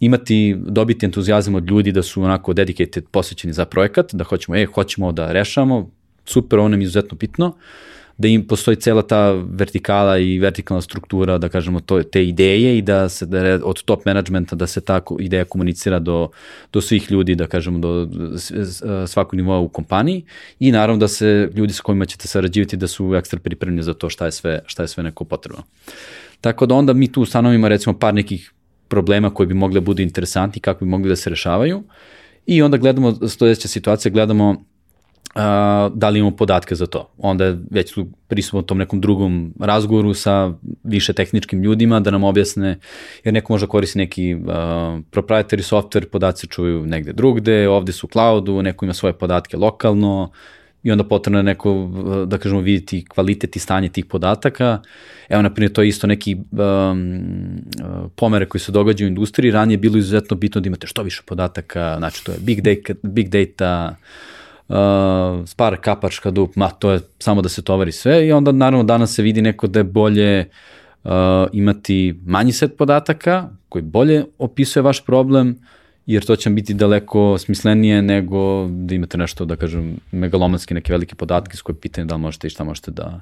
imati, 0.00 0.56
dobiti 0.58 1.06
entuzijazam 1.06 1.54
od 1.54 1.70
ljudi 1.70 1.92
da 1.92 2.02
su 2.02 2.22
onako 2.22 2.52
dedicated, 2.52 3.04
posvećeni 3.10 3.52
za 3.52 3.64
projekat, 3.64 4.14
da 4.14 4.24
hoćemo, 4.24 4.56
e, 4.56 4.66
hoćemo 4.66 5.12
da 5.12 5.32
rešamo, 5.32 5.90
super, 6.24 6.58
ono 6.58 6.76
je 6.76 6.82
izuzetno 6.82 7.16
bitno. 7.16 7.46
Uh, 7.46 7.54
da 8.18 8.28
im 8.28 8.46
postoji 8.46 8.76
cela 8.76 9.02
ta 9.02 9.32
vertikala 9.32 10.18
i 10.18 10.38
vertikalna 10.38 10.82
struktura, 10.82 11.38
da 11.38 11.48
kažemo, 11.48 11.80
to, 11.80 12.02
te 12.02 12.24
ideje 12.26 12.78
i 12.78 12.82
da 12.82 13.08
se 13.08 13.26
da, 13.26 13.58
od 13.64 13.82
top 13.82 14.04
managementa 14.04 14.56
da 14.56 14.66
se 14.66 14.80
ta 14.80 15.00
ideja 15.20 15.44
komunicira 15.44 15.98
do, 15.98 16.28
do 16.72 16.80
svih 16.80 17.10
ljudi, 17.10 17.34
da 17.34 17.46
kažemo, 17.46 17.78
do 17.78 18.08
svakog 19.06 19.34
nivoa 19.34 19.58
u 19.58 19.68
kompaniji 19.68 20.24
i 20.60 20.72
naravno 20.72 21.00
da 21.00 21.08
se 21.08 21.50
ljudi 21.54 21.72
sa 21.72 21.82
kojima 21.82 22.04
ćete 22.04 22.28
sarađivati 22.28 22.76
da 22.76 22.86
su 22.86 23.14
ekstra 23.14 23.40
pripremljeni 23.40 23.82
za 23.82 23.94
to 23.94 24.10
šta 24.10 24.26
je 24.26 24.32
sve, 24.32 24.60
šta 24.66 24.82
je 24.82 24.88
sve 24.88 25.02
neko 25.02 25.24
potrebno. 25.24 25.62
Tako 26.40 26.66
da 26.66 26.74
onda 26.74 26.92
mi 26.92 27.12
tu 27.12 27.22
ustanovimo 27.22 27.68
recimo 27.68 27.98
par 27.98 28.14
nekih 28.14 28.52
problema 28.88 29.30
koji 29.30 29.46
bi 29.46 29.54
mogli 29.54 29.74
da 29.74 29.80
budu 29.80 30.02
interesantni, 30.02 30.60
kako 30.60 30.84
bi 30.84 30.90
mogli 30.90 31.08
da 31.08 31.16
se 31.16 31.30
rešavaju. 31.30 31.82
I 32.46 32.62
onda 32.62 32.76
gledamo, 32.76 33.28
stojeća 33.28 33.68
situacija, 33.68 34.12
gledamo 34.12 34.64
a, 35.34 35.90
da 35.94 36.08
li 36.08 36.18
imamo 36.18 36.36
podatke 36.36 36.74
za 36.74 36.86
to. 36.86 37.10
Onda 37.18 37.56
već 37.70 37.92
su 37.92 38.06
prisutno 38.28 38.58
u 38.58 38.62
tom 38.62 38.78
nekom 38.78 39.00
drugom 39.00 39.54
razgovoru 39.60 40.14
sa 40.14 40.52
više 40.82 41.12
tehničkim 41.12 41.62
ljudima 41.62 42.00
da 42.00 42.10
nam 42.10 42.24
objasne, 42.24 42.78
jer 43.24 43.34
neko 43.34 43.52
može 43.52 43.66
koristiti 43.66 43.98
neki 43.98 44.34
uh, 44.34 44.50
proprietary 45.10 45.74
software, 45.74 46.04
podaci 46.04 46.40
se 46.40 46.46
čuju 46.46 46.86
negde 46.86 47.12
drugde, 47.12 47.68
ovde 47.68 47.92
su 47.92 48.06
u 48.06 48.10
cloudu, 48.10 48.62
neko 48.62 48.84
ima 48.84 48.94
svoje 48.94 49.12
podatke 49.12 49.56
lokalno, 49.56 50.30
i 50.84 50.90
onda 50.90 51.04
potrebno 51.04 51.38
je 51.38 51.42
neko, 51.42 51.90
da 52.26 52.38
kažemo, 52.38 52.60
vidjeti 52.60 53.04
kvalitet 53.08 53.56
i 53.56 53.58
stanje 53.58 53.88
tih 53.88 54.04
podataka. 54.04 54.78
Evo, 55.28 55.42
na 55.42 55.54
primjer, 55.54 55.72
to 55.72 55.82
je 55.82 55.88
isto 55.88 56.06
neki 56.06 56.34
um, 56.34 57.22
pomere 58.16 58.46
koji 58.46 58.60
se 58.60 58.72
događaju 58.72 59.08
u 59.08 59.08
industriji. 59.08 59.50
Ranije 59.50 59.74
je 59.74 59.78
bilo 59.78 59.98
izuzetno 59.98 60.36
bitno 60.36 60.60
da 60.60 60.66
imate 60.66 60.86
što 60.86 61.02
više 61.02 61.22
podataka, 61.26 61.96
znači 61.98 62.24
to 62.24 62.32
je 62.32 62.38
big 62.40 62.60
data, 62.60 62.94
big 63.02 63.28
data 63.28 63.96
spar, 65.46 65.76
kapač, 65.80 66.18
kadup, 66.18 66.56
ma 66.56 66.70
to 66.70 66.90
je 66.90 67.00
samo 67.18 67.42
da 67.42 67.48
se 67.48 67.62
tovari 67.62 67.92
sve 67.92 68.26
i 68.26 68.32
onda 68.32 68.52
naravno 68.52 68.84
danas 68.84 69.14
se 69.14 69.22
vidi 69.22 69.42
neko 69.42 69.66
da 69.66 69.78
je 69.78 69.84
bolje 69.84 70.48
uh, 71.04 71.10
imati 71.52 72.20
manji 72.26 72.52
set 72.52 72.76
podataka 72.76 73.48
koji 73.68 73.82
bolje 73.82 74.24
opisuje 74.38 74.82
vaš 74.82 75.04
problem, 75.04 75.58
jer 76.06 76.24
to 76.24 76.36
će 76.36 76.50
biti 76.50 76.74
daleko 76.74 77.38
smislenije 77.38 78.02
nego 78.02 78.68
da 78.68 78.94
imate 78.94 79.18
nešto, 79.18 79.44
da 79.44 79.56
kažem, 79.56 79.96
megalomanski 80.12 80.74
neke 80.74 80.92
velike 80.92 81.14
podatke 81.14 81.56
s 81.56 81.62
koje 81.62 81.76
pitanje 81.80 82.04
da 82.04 82.14
li 82.14 82.20
možete 82.20 82.46
i 82.46 82.50
šta 82.50 82.64
možete 82.64 82.90
da 82.90 83.20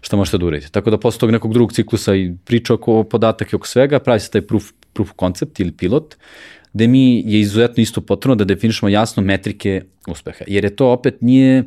šta 0.00 0.16
možete 0.16 0.38
da 0.38 0.46
uradite. 0.46 0.70
Tako 0.70 0.90
da 0.90 0.98
posle 0.98 1.20
tog 1.20 1.30
nekog 1.30 1.52
drugog 1.52 1.72
ciklusa 1.72 2.14
i 2.14 2.34
priča 2.44 2.74
oko 2.74 3.04
podataka 3.04 3.50
i 3.52 3.56
oko 3.56 3.66
svega, 3.66 3.98
pravi 3.98 4.20
se 4.20 4.30
taj 4.30 4.40
proof, 4.40 4.70
proof 4.92 5.10
concept 5.20 5.60
ili 5.60 5.72
pilot, 5.72 6.14
gde 6.72 6.86
mi 6.86 7.22
je 7.26 7.40
izuzetno 7.40 7.82
isto 7.82 8.00
potrebno 8.00 8.34
da 8.34 8.44
definišemo 8.44 8.88
jasno 8.88 9.22
metrike 9.22 9.82
uspeha. 10.12 10.44
Jer 10.46 10.64
je 10.64 10.76
to 10.76 10.86
opet 10.92 11.16
nije, 11.20 11.64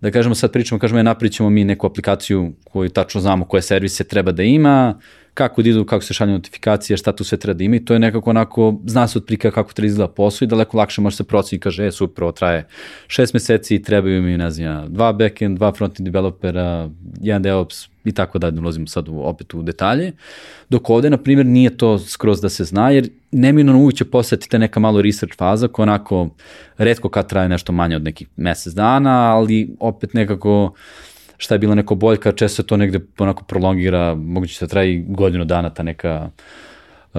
da 0.00 0.10
kažemo 0.10 0.34
sad 0.34 0.52
pričamo, 0.52 0.78
kažemo 0.78 0.98
je 0.98 1.04
napravit 1.04 1.32
ćemo 1.32 1.50
mi 1.50 1.64
neku 1.64 1.86
aplikaciju 1.86 2.52
koju 2.64 2.88
tačno 2.88 3.20
znamo 3.20 3.44
koje 3.44 3.62
servise 3.62 4.04
treba 4.04 4.32
da 4.32 4.42
ima, 4.42 4.98
kako 5.34 5.62
da 5.62 5.68
idu, 5.68 5.84
kako 5.84 6.04
se 6.04 6.14
šalju 6.14 6.32
notifikacije, 6.32 6.96
šta 6.96 7.12
tu 7.12 7.24
sve 7.24 7.38
treba 7.38 7.58
da 7.58 7.64
ima 7.64 7.76
i 7.76 7.84
to 7.84 7.92
je 7.92 7.98
nekako 7.98 8.30
onako, 8.30 8.80
zna 8.86 9.08
se 9.08 9.18
otprika 9.18 9.50
kako 9.50 9.72
treba 9.72 9.86
izgleda 9.86 10.12
posao 10.12 10.46
i 10.46 10.48
daleko 10.48 10.76
lakše 10.76 11.00
može 11.00 11.16
se 11.16 11.24
i 11.52 11.58
kaže, 11.58 11.86
e, 11.86 11.90
super, 11.90 12.24
ovo 12.24 12.32
traje 12.32 12.66
šest 13.06 13.34
meseci, 13.34 13.82
trebaju 13.82 14.22
mi, 14.22 14.36
ne 14.36 14.50
znam, 14.50 14.92
dva 14.92 15.12
backend, 15.12 15.56
dva 15.56 15.72
frontend 15.72 16.08
developera, 16.08 16.90
jedan 17.20 17.42
DevOps 17.42 17.88
i 18.04 18.12
tako 18.12 18.38
da 18.38 18.52
ulazimo 18.60 18.86
sad 18.86 19.08
u, 19.08 19.20
opet 19.20 19.54
u 19.54 19.62
detalje. 19.62 20.12
Dok 20.68 20.90
ovde, 20.90 21.10
na 21.10 21.16
primjer, 21.16 21.46
nije 21.46 21.76
to 21.76 21.98
skroz 21.98 22.40
da 22.40 22.48
se 22.48 22.64
zna, 22.64 22.90
jer 22.90 23.08
neminovno 23.30 23.80
uvijek 23.80 23.96
će 23.96 24.04
postati 24.04 24.48
ta 24.48 24.58
neka 24.58 24.80
malo 24.80 25.02
research 25.02 25.36
faza 25.36 25.68
koja 25.68 25.82
onako 25.82 26.28
redko 26.78 27.08
kad 27.08 27.28
traje 27.28 27.48
nešto 27.48 27.72
manje 27.72 27.83
od 27.92 28.04
nekih 28.04 28.28
mesec 28.36 28.74
dana, 28.74 29.36
ali 29.36 29.76
opet 29.80 30.14
nekako 30.14 30.74
šta 31.36 31.54
je 31.54 31.58
bila 31.58 31.74
neko 31.74 31.94
boljka, 31.94 32.32
često 32.32 32.62
to 32.62 32.76
negde 32.76 33.00
onako 33.18 33.44
prolongira, 33.44 34.14
moguće 34.14 34.64
da 34.64 34.70
traji 34.70 35.04
godinu 35.08 35.44
dana 35.44 35.70
ta 35.70 35.82
neka 35.82 36.30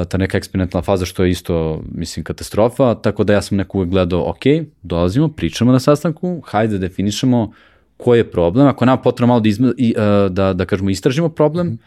ta 0.03 0.17
neka 0.17 0.37
eksperimentalna 0.37 0.83
faza 0.83 1.05
što 1.05 1.23
je 1.23 1.29
isto, 1.29 1.81
mislim, 1.91 2.23
katastrofa, 2.23 2.95
tako 2.95 3.23
da 3.23 3.33
ja 3.33 3.41
sam 3.41 3.57
neko 3.57 3.77
uvek 3.77 3.89
gledao, 3.89 4.29
ok, 4.29 4.43
dolazimo, 4.83 5.27
pričamo 5.27 5.71
na 5.71 5.79
sastanku, 5.79 6.41
hajde 6.45 6.73
da 6.73 6.87
definišemo 6.87 7.51
koji 7.97 8.19
je 8.19 8.31
problem, 8.31 8.67
ako 8.67 8.85
nam 8.85 9.01
potrebno 9.01 9.27
malo 9.27 9.39
da, 9.39 9.49
izme, 9.49 9.71
i, 9.77 9.95
uh, 9.97 10.31
da, 10.31 10.53
da 10.53 10.65
kažemo 10.65 10.89
istražimo 10.89 11.29
problem, 11.29 11.77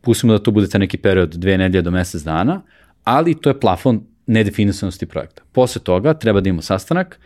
pustimo 0.00 0.32
da 0.32 0.38
to 0.38 0.50
bude 0.50 0.68
ta 0.68 0.78
neki 0.78 0.98
period 0.98 1.34
dve 1.34 1.58
nedelje 1.58 1.82
do 1.82 1.90
mesec 1.90 2.22
dana, 2.22 2.62
ali 3.04 3.34
to 3.34 3.50
je 3.50 3.60
plafon 3.60 4.00
nedefinisanosti 4.26 5.06
projekta. 5.06 5.42
Posle 5.52 5.82
toga 5.82 6.14
treba 6.14 6.40
da 6.40 6.48
imamo 6.48 6.62
sastanak, 6.62 7.18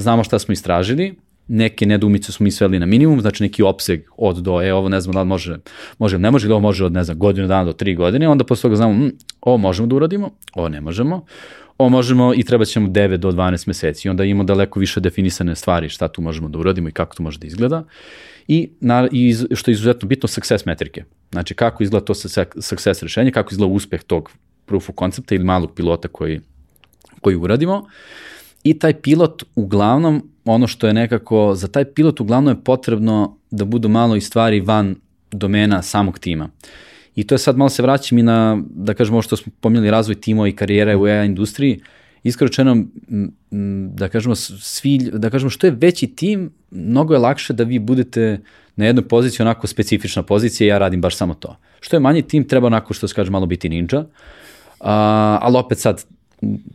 znamo 0.00 0.24
šta 0.24 0.38
smo 0.38 0.52
istražili, 0.52 1.14
neke 1.48 1.86
nedumice 1.86 2.32
smo 2.32 2.44
mi 2.44 2.50
sveli 2.50 2.78
na 2.78 2.86
minimum, 2.86 3.20
znači 3.20 3.42
neki 3.42 3.62
opseg 3.62 4.00
od 4.16 4.36
do, 4.36 4.62
e, 4.62 4.72
ovo 4.72 4.88
ne 4.88 5.00
znam 5.00 5.14
da 5.14 5.22
li 5.22 5.28
može, 5.28 5.58
može 5.98 6.18
ne 6.18 6.30
može, 6.30 6.46
ili 6.46 6.52
ovo 6.52 6.60
može 6.60 6.84
od, 6.84 6.92
ne 6.92 7.04
znam, 7.04 7.18
godinu 7.18 7.48
dana 7.48 7.64
do 7.64 7.72
tri 7.72 7.94
godine, 7.94 8.28
onda 8.28 8.44
posle 8.44 8.62
toga 8.62 8.76
znamo, 8.76 8.92
mm, 8.92 9.10
ovo 9.40 9.56
možemo 9.56 9.88
da 9.88 9.96
uradimo, 9.96 10.30
ovo 10.54 10.68
ne 10.68 10.80
možemo, 10.80 11.24
ovo 11.78 11.88
možemo 11.88 12.34
i 12.34 12.42
treba 12.42 12.64
ćemo 12.64 12.88
9 12.88 13.16
do 13.16 13.32
12 13.32 13.68
meseci, 13.68 14.08
onda 14.08 14.24
imamo 14.24 14.44
daleko 14.44 14.80
više 14.80 15.00
definisane 15.00 15.56
stvari 15.56 15.88
šta 15.88 16.08
tu 16.08 16.22
možemo 16.22 16.48
da 16.48 16.58
uradimo 16.58 16.88
i 16.88 16.92
kako 16.92 17.16
to 17.16 17.22
može 17.22 17.38
da 17.38 17.46
izgleda. 17.46 17.84
I, 18.48 18.70
na, 18.80 19.08
i 19.12 19.34
što 19.54 19.70
je 19.70 19.72
izuzetno 19.72 20.08
bitno, 20.08 20.28
success 20.28 20.66
metrike. 20.66 21.04
Znači 21.32 21.54
kako 21.54 21.82
izgleda 21.82 22.04
to 22.04 22.14
success 22.60 23.02
rešenje, 23.02 23.30
kako 23.30 23.48
izgleda 23.52 23.72
uspeh 23.72 24.02
tog 24.02 24.30
proof 24.66 24.88
of 24.88 24.96
concepta 24.98 25.34
ili 25.34 25.44
malog 25.44 25.74
pilota 25.74 26.08
koji, 26.08 26.40
koji 27.20 27.36
uradimo. 27.36 27.86
I 28.64 28.78
taj 28.78 29.00
pilot 29.00 29.42
uglavnom, 29.54 30.28
ono 30.44 30.66
što 30.66 30.86
je 30.86 30.94
nekako, 30.94 31.54
za 31.54 31.68
taj 31.68 31.84
pilot 31.84 32.20
uglavnom 32.20 32.54
je 32.54 32.64
potrebno 32.64 33.36
da 33.50 33.64
budu 33.64 33.88
malo 33.88 34.16
i 34.16 34.20
stvari 34.20 34.60
van 34.60 34.94
domena 35.32 35.82
samog 35.82 36.18
tima. 36.18 36.50
I 37.14 37.26
to 37.26 37.34
je 37.34 37.38
sad 37.38 37.56
malo 37.56 37.68
se 37.68 37.82
vraćam 37.82 38.18
i 38.18 38.22
na, 38.22 38.62
da 38.70 38.94
kažemo, 38.94 39.14
ovo 39.16 39.22
što 39.22 39.36
smo 39.36 39.52
pominjali, 39.60 39.90
razvoj 39.90 40.20
timova 40.20 40.48
i 40.48 40.56
karijera 40.56 40.98
u 40.98 41.04
AI 41.04 41.26
industriji, 41.26 41.80
iskročeno, 42.22 42.84
da 43.94 44.08
kažemo, 44.08 44.34
svi, 44.34 44.98
da 44.98 45.30
kažemo, 45.30 45.50
što 45.50 45.66
je 45.66 45.76
veći 45.80 46.06
tim, 46.06 46.50
mnogo 46.70 47.14
je 47.14 47.20
lakše 47.20 47.52
da 47.52 47.64
vi 47.64 47.78
budete 47.78 48.40
na 48.76 48.86
jednoj 48.86 49.08
poziciji 49.08 49.44
onako 49.44 49.66
specifična 49.66 50.22
pozicija 50.22 50.68
ja 50.68 50.78
radim 50.78 51.00
baš 51.00 51.16
samo 51.16 51.34
to. 51.34 51.56
Što 51.80 51.96
je 51.96 52.00
manji 52.00 52.22
tim, 52.22 52.48
treba 52.48 52.66
onako, 52.66 52.94
što 52.94 53.08
se 53.08 53.14
kaže, 53.14 53.30
malo 53.30 53.46
biti 53.46 53.68
ninja, 53.68 53.98
uh, 53.98 54.06
ali 55.40 55.56
opet 55.56 55.78
sad 55.78 56.04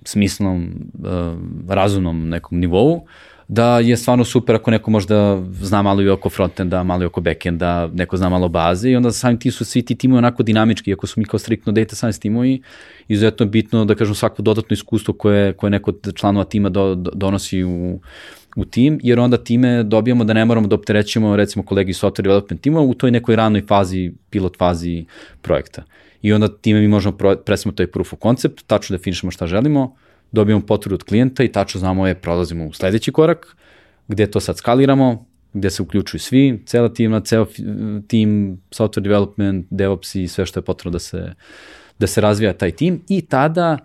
smislnom, 0.05 0.69
uh, 0.93 1.69
razumnom 1.69 2.29
nekom 2.29 2.59
nivou, 2.59 3.05
da 3.47 3.79
je 3.79 3.97
stvarno 3.97 4.23
super 4.25 4.55
ako 4.55 4.71
neko 4.71 4.91
možda 4.91 5.41
zna 5.51 5.81
malo 5.81 6.01
i 6.01 6.09
oko 6.09 6.29
frontenda, 6.29 6.83
malo 6.83 7.03
i 7.03 7.05
oko 7.05 7.21
backenda, 7.21 7.89
neko 7.93 8.17
zna 8.17 8.29
malo 8.29 8.47
baze 8.49 8.89
i 8.89 8.95
onda 8.95 9.11
samim 9.11 9.39
ti 9.39 9.51
su 9.51 9.65
svi 9.65 9.81
ti 9.81 9.95
timovi 9.95 10.17
onako 10.17 10.43
dinamički, 10.43 10.89
iako 10.89 11.07
su 11.07 11.19
mi 11.19 11.25
kao 11.25 11.39
striktno 11.39 11.71
data 11.71 11.95
science 11.95 12.19
timovi, 12.19 12.61
izuzetno 13.07 13.45
je 13.45 13.49
bitno 13.49 13.85
da 13.85 13.95
kažem 13.95 14.15
svako 14.15 14.41
dodatno 14.41 14.73
iskustvo 14.73 15.13
koje, 15.13 15.53
koje 15.53 15.69
neko 15.69 15.91
od 15.91 16.13
članova 16.15 16.45
tima 16.45 16.69
do, 16.69 16.95
do, 16.95 17.11
donosi 17.13 17.63
u, 17.63 17.99
u 18.55 18.65
tim, 18.65 18.99
jer 19.03 19.19
onda 19.19 19.37
time 19.37 19.83
dobijamo 19.83 20.23
da 20.23 20.33
ne 20.33 20.45
moramo 20.45 20.67
da 20.67 20.75
opterećemo 20.75 21.35
recimo 21.35 21.65
kolegi 21.65 21.93
software 21.93 22.23
development 22.23 22.61
tima 22.61 22.81
u 22.81 22.93
toj 22.93 23.11
nekoj 23.11 23.35
ranoj 23.35 23.61
fazi, 23.61 24.11
pilot 24.29 24.57
fazi 24.57 25.05
projekta 25.41 25.83
i 26.25 26.33
onda 26.33 26.47
time 26.47 26.79
mi 26.81 26.87
možemo 26.87 27.17
presimo 27.45 27.73
taj 27.73 27.87
proof 27.87 28.13
of 28.13 28.19
concept, 28.19 28.63
tačno 28.67 28.97
definišemo 28.97 29.31
šta 29.31 29.47
želimo, 29.47 29.95
dobijemo 30.31 30.61
potvrdu 30.65 30.95
od 30.95 31.03
klijenta 31.03 31.43
i 31.43 31.51
tačno 31.51 31.79
znamo 31.79 32.07
je, 32.07 32.15
prolazimo 32.15 32.65
u 32.65 32.73
sledeći 32.73 33.11
korak, 33.11 33.57
gde 34.07 34.31
to 34.31 34.39
sad 34.39 34.57
skaliramo, 34.57 35.25
gde 35.53 35.69
se 35.69 35.81
uključuju 35.81 36.19
svi, 36.19 36.63
cela 36.65 36.93
timna, 36.93 37.19
ceo 37.19 37.45
tim, 38.07 38.61
software 38.71 39.01
development, 39.01 39.67
DevOps 39.69 40.15
i 40.15 40.27
sve 40.27 40.45
što 40.45 40.59
je 40.59 40.63
potrebno 40.63 40.91
da 40.91 40.99
se, 40.99 41.33
da 41.99 42.07
se 42.07 42.21
razvija 42.21 42.53
taj 42.53 42.71
tim. 42.71 43.01
I 43.09 43.21
tada, 43.21 43.77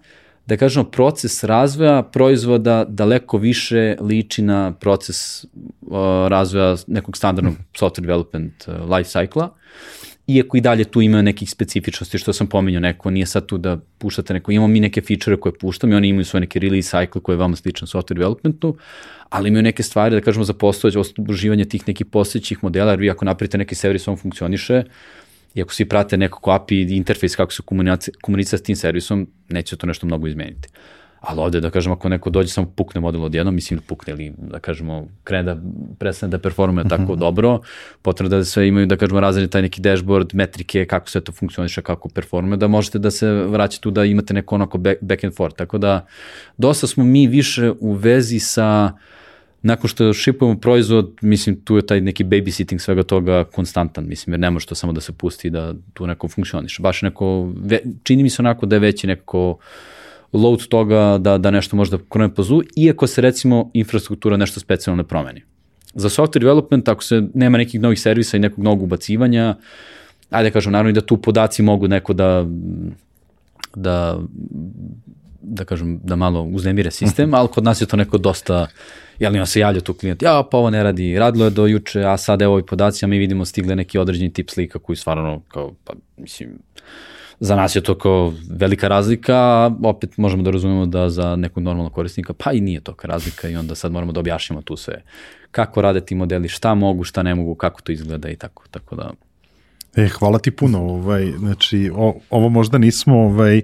da 0.46 0.56
kažemo, 0.56 0.84
proces 0.90 1.44
razvoja 1.44 2.02
proizvoda 2.02 2.84
daleko 2.88 3.38
više 3.38 3.96
liči 4.00 4.42
na 4.42 4.72
proces 4.72 5.44
uh, 5.44 5.48
razvoja 6.28 6.76
nekog 6.86 7.16
standardnog 7.16 7.54
software 7.74 8.00
development 8.00 8.68
uh, 8.68 8.90
life 8.96 9.10
cycle-a 9.10 9.48
iako 10.34 10.56
i 10.56 10.60
dalje 10.60 10.84
tu 10.84 11.02
ima 11.02 11.22
nekih 11.22 11.50
specifičnosti 11.50 12.18
što 12.18 12.32
sam 12.32 12.46
pominjao, 12.46 12.80
neko 12.80 13.10
nije 13.10 13.26
sad 13.26 13.46
tu 13.46 13.58
da 13.58 13.78
puštate 13.98 14.34
neko, 14.34 14.52
imamo 14.52 14.68
mi 14.68 14.80
neke 14.80 15.00
feature 15.00 15.36
koje 15.36 15.58
puštamo 15.58 15.92
i 15.92 15.96
oni 15.96 16.08
imaju 16.08 16.24
svoje 16.24 16.40
neke 16.40 16.58
release 16.58 16.96
cycle 16.96 17.22
koje 17.22 17.34
je 17.34 17.38
vama 17.38 17.56
sličan 17.56 17.88
software 17.88 18.14
developmentu, 18.14 18.76
ali 19.28 19.48
imaju 19.48 19.62
neke 19.62 19.82
stvari, 19.82 20.14
da 20.14 20.20
kažemo, 20.20 20.44
za 20.44 20.54
postojeće 20.54 20.98
osluživanje 20.98 21.64
tih 21.64 21.88
nekih 21.88 22.06
postojećih 22.06 22.64
modela, 22.64 22.90
jer 22.90 23.00
vi 23.00 23.10
ako 23.10 23.24
napravite 23.24 23.58
neki 23.58 23.74
servis, 23.74 24.08
on 24.08 24.16
funkcioniše, 24.16 24.82
i 25.54 25.62
ako 25.62 25.74
svi 25.74 25.84
prate 25.84 26.16
nekako 26.16 26.50
API 26.50 26.96
interfejs 26.96 27.36
kako 27.36 27.52
se 27.52 27.62
komunicira 28.22 28.58
s 28.58 28.62
tim 28.62 28.76
servisom, 28.76 29.26
neće 29.48 29.76
to 29.76 29.86
nešto 29.86 30.06
mnogo 30.06 30.26
izmeniti. 30.26 30.68
Ali 31.20 31.40
ovde, 31.40 31.60
da 31.60 31.70
kažemo, 31.70 31.94
ako 31.94 32.08
neko 32.08 32.30
dođe 32.30 32.48
samo 32.48 32.72
pukne 32.76 33.00
model 33.00 33.24
odjednom, 33.24 33.54
mislim 33.54 33.78
da 33.78 33.86
pukne 33.86 34.12
ili, 34.12 34.32
da 34.38 34.58
kažemo, 34.58 35.08
krene 35.24 35.54
da 35.54 35.60
prestane 35.98 36.30
da 36.30 36.38
performuje 36.38 36.88
tako 36.88 37.02
uh 37.02 37.08
mhm. 37.08 37.12
-huh. 37.12 37.18
dobro, 37.18 37.60
potrebno 38.02 38.36
da 38.36 38.44
sve 38.44 38.68
imaju, 38.68 38.86
da 38.86 38.96
kažemo, 38.96 39.20
razredni 39.20 39.50
taj 39.50 39.62
neki 39.62 39.80
dashboard, 39.80 40.30
metrike, 40.32 40.84
kako 40.84 41.10
sve 41.10 41.20
to 41.20 41.32
funkcioniše, 41.32 41.82
kako 41.82 42.08
performuje, 42.08 42.56
da 42.56 42.68
možete 42.68 42.98
da 42.98 43.10
se 43.10 43.30
vraćate 43.32 43.82
tu 43.82 43.90
da 43.90 44.04
imate 44.04 44.34
neko 44.34 44.54
onako 44.54 44.78
back, 44.78 44.98
back 45.00 45.24
and 45.24 45.34
forth. 45.34 45.56
Tako 45.56 45.78
da, 45.78 46.06
dosta 46.56 46.86
smo 46.86 47.04
mi 47.04 47.26
više 47.26 47.72
u 47.80 47.92
vezi 47.92 48.38
sa 48.38 48.92
nakon 49.62 49.88
što 49.88 50.12
šipujemo 50.12 50.60
proizvod, 50.60 51.16
mislim, 51.22 51.60
tu 51.64 51.76
je 51.76 51.86
taj 51.86 52.00
neki 52.00 52.24
babysitting 52.24 52.78
svega 52.78 53.02
toga 53.02 53.44
konstantan, 53.44 54.06
mislim, 54.08 54.32
jer 54.34 54.40
ne 54.40 54.50
može 54.50 54.66
to 54.66 54.74
samo 54.74 54.92
da 54.92 55.00
se 55.00 55.12
pusti 55.12 55.50
da 55.50 55.74
tu 55.92 56.06
neko 56.06 56.28
funkcioniš. 56.28 56.78
Baš 56.78 57.02
neko, 57.02 57.52
ve, 57.56 57.80
čini 58.02 58.22
mi 58.22 58.30
se 58.30 58.42
onako 58.42 58.66
da 58.66 58.76
je 58.76 58.80
veći 58.80 59.06
neko 59.06 59.58
load 60.32 60.66
toga 60.66 61.18
da, 61.18 61.38
da 61.38 61.50
nešto 61.50 61.76
može 61.76 61.90
da 61.90 61.98
krene 62.08 62.34
po 62.34 62.42
zlu, 62.42 62.62
iako 62.76 63.06
se 63.06 63.20
recimo 63.20 63.70
infrastruktura 63.74 64.36
nešto 64.36 64.60
specijalno 64.60 65.02
ne 65.02 65.08
promeni. 65.08 65.42
Za 65.94 66.08
software 66.08 66.40
development, 66.40 66.88
ako 66.88 67.04
se 67.04 67.22
nema 67.34 67.58
nekih 67.58 67.80
novih 67.80 68.00
servisa 68.00 68.36
i 68.36 68.40
nekog 68.40 68.64
novog 68.64 68.82
ubacivanja, 68.82 69.56
ajde 70.30 70.50
da 70.50 70.52
kažem, 70.52 70.72
naravno 70.72 70.90
i 70.90 70.92
da 70.92 71.00
tu 71.00 71.16
podaci 71.16 71.62
mogu 71.62 71.88
neko 71.88 72.12
da 72.12 72.46
da 73.74 74.18
da 75.42 75.64
kažem, 75.64 76.00
da 76.04 76.16
malo 76.16 76.42
uznemire 76.42 76.90
sistem, 76.90 77.34
ali 77.38 77.48
kod 77.48 77.64
nas 77.64 77.80
je 77.80 77.86
to 77.86 77.96
neko 77.96 78.18
dosta, 78.18 78.66
jel 79.18 79.36
ima 79.36 79.46
se 79.46 79.60
javlja 79.60 79.80
tu 79.80 79.94
klijent, 79.94 80.22
ja 80.22 80.42
pa 80.50 80.56
ovo 80.56 80.70
ne 80.70 80.82
radi, 80.82 81.18
radilo 81.18 81.44
je 81.44 81.50
do 81.50 81.66
juče, 81.66 82.04
a 82.04 82.16
sad 82.16 82.42
evo 82.42 82.54
ovi 82.54 82.66
podaci, 82.66 83.04
a 83.04 83.08
mi 83.08 83.18
vidimo 83.18 83.44
stigle 83.44 83.76
neki 83.76 83.98
određeni 83.98 84.32
tip 84.32 84.50
slika 84.50 84.78
koji 84.78 84.96
stvarno, 84.96 85.42
kao, 85.48 85.74
pa 85.84 85.92
mislim, 86.16 86.58
za 87.40 87.56
nas 87.56 87.76
je 87.76 87.80
to 87.80 87.98
kao 87.98 88.32
velika 88.50 88.88
razlika, 88.88 89.36
a 89.36 89.70
opet 89.82 90.16
možemo 90.16 90.42
da 90.42 90.50
razumemo 90.50 90.86
da 90.86 91.10
za 91.10 91.36
nekog 91.36 91.62
normalnog 91.62 91.92
korisnika 91.92 92.32
pa 92.32 92.52
i 92.52 92.60
nije 92.60 92.80
toka 92.80 93.08
razlika 93.08 93.48
i 93.48 93.56
onda 93.56 93.74
sad 93.74 93.92
moramo 93.92 94.12
da 94.12 94.20
objašnjamo 94.20 94.62
tu 94.62 94.76
sve 94.76 95.02
kako 95.50 95.82
rade 95.82 96.00
ti 96.00 96.14
modeli, 96.14 96.48
šta 96.48 96.74
mogu, 96.74 97.04
šta 97.04 97.22
ne 97.22 97.34
mogu, 97.34 97.54
kako 97.54 97.80
to 97.80 97.92
izgleda 97.92 98.28
i 98.28 98.36
tako, 98.36 98.64
tako 98.70 98.96
da 98.96 99.10
E, 99.96 100.08
hvala 100.08 100.38
ti 100.38 100.50
puno, 100.50 100.78
ovaj, 100.78 101.32
znači, 101.38 101.90
o, 101.94 102.20
ovo 102.30 102.48
možda 102.48 102.78
nismo 102.78 103.18
ovaj, 103.18 103.58
e, 103.58 103.62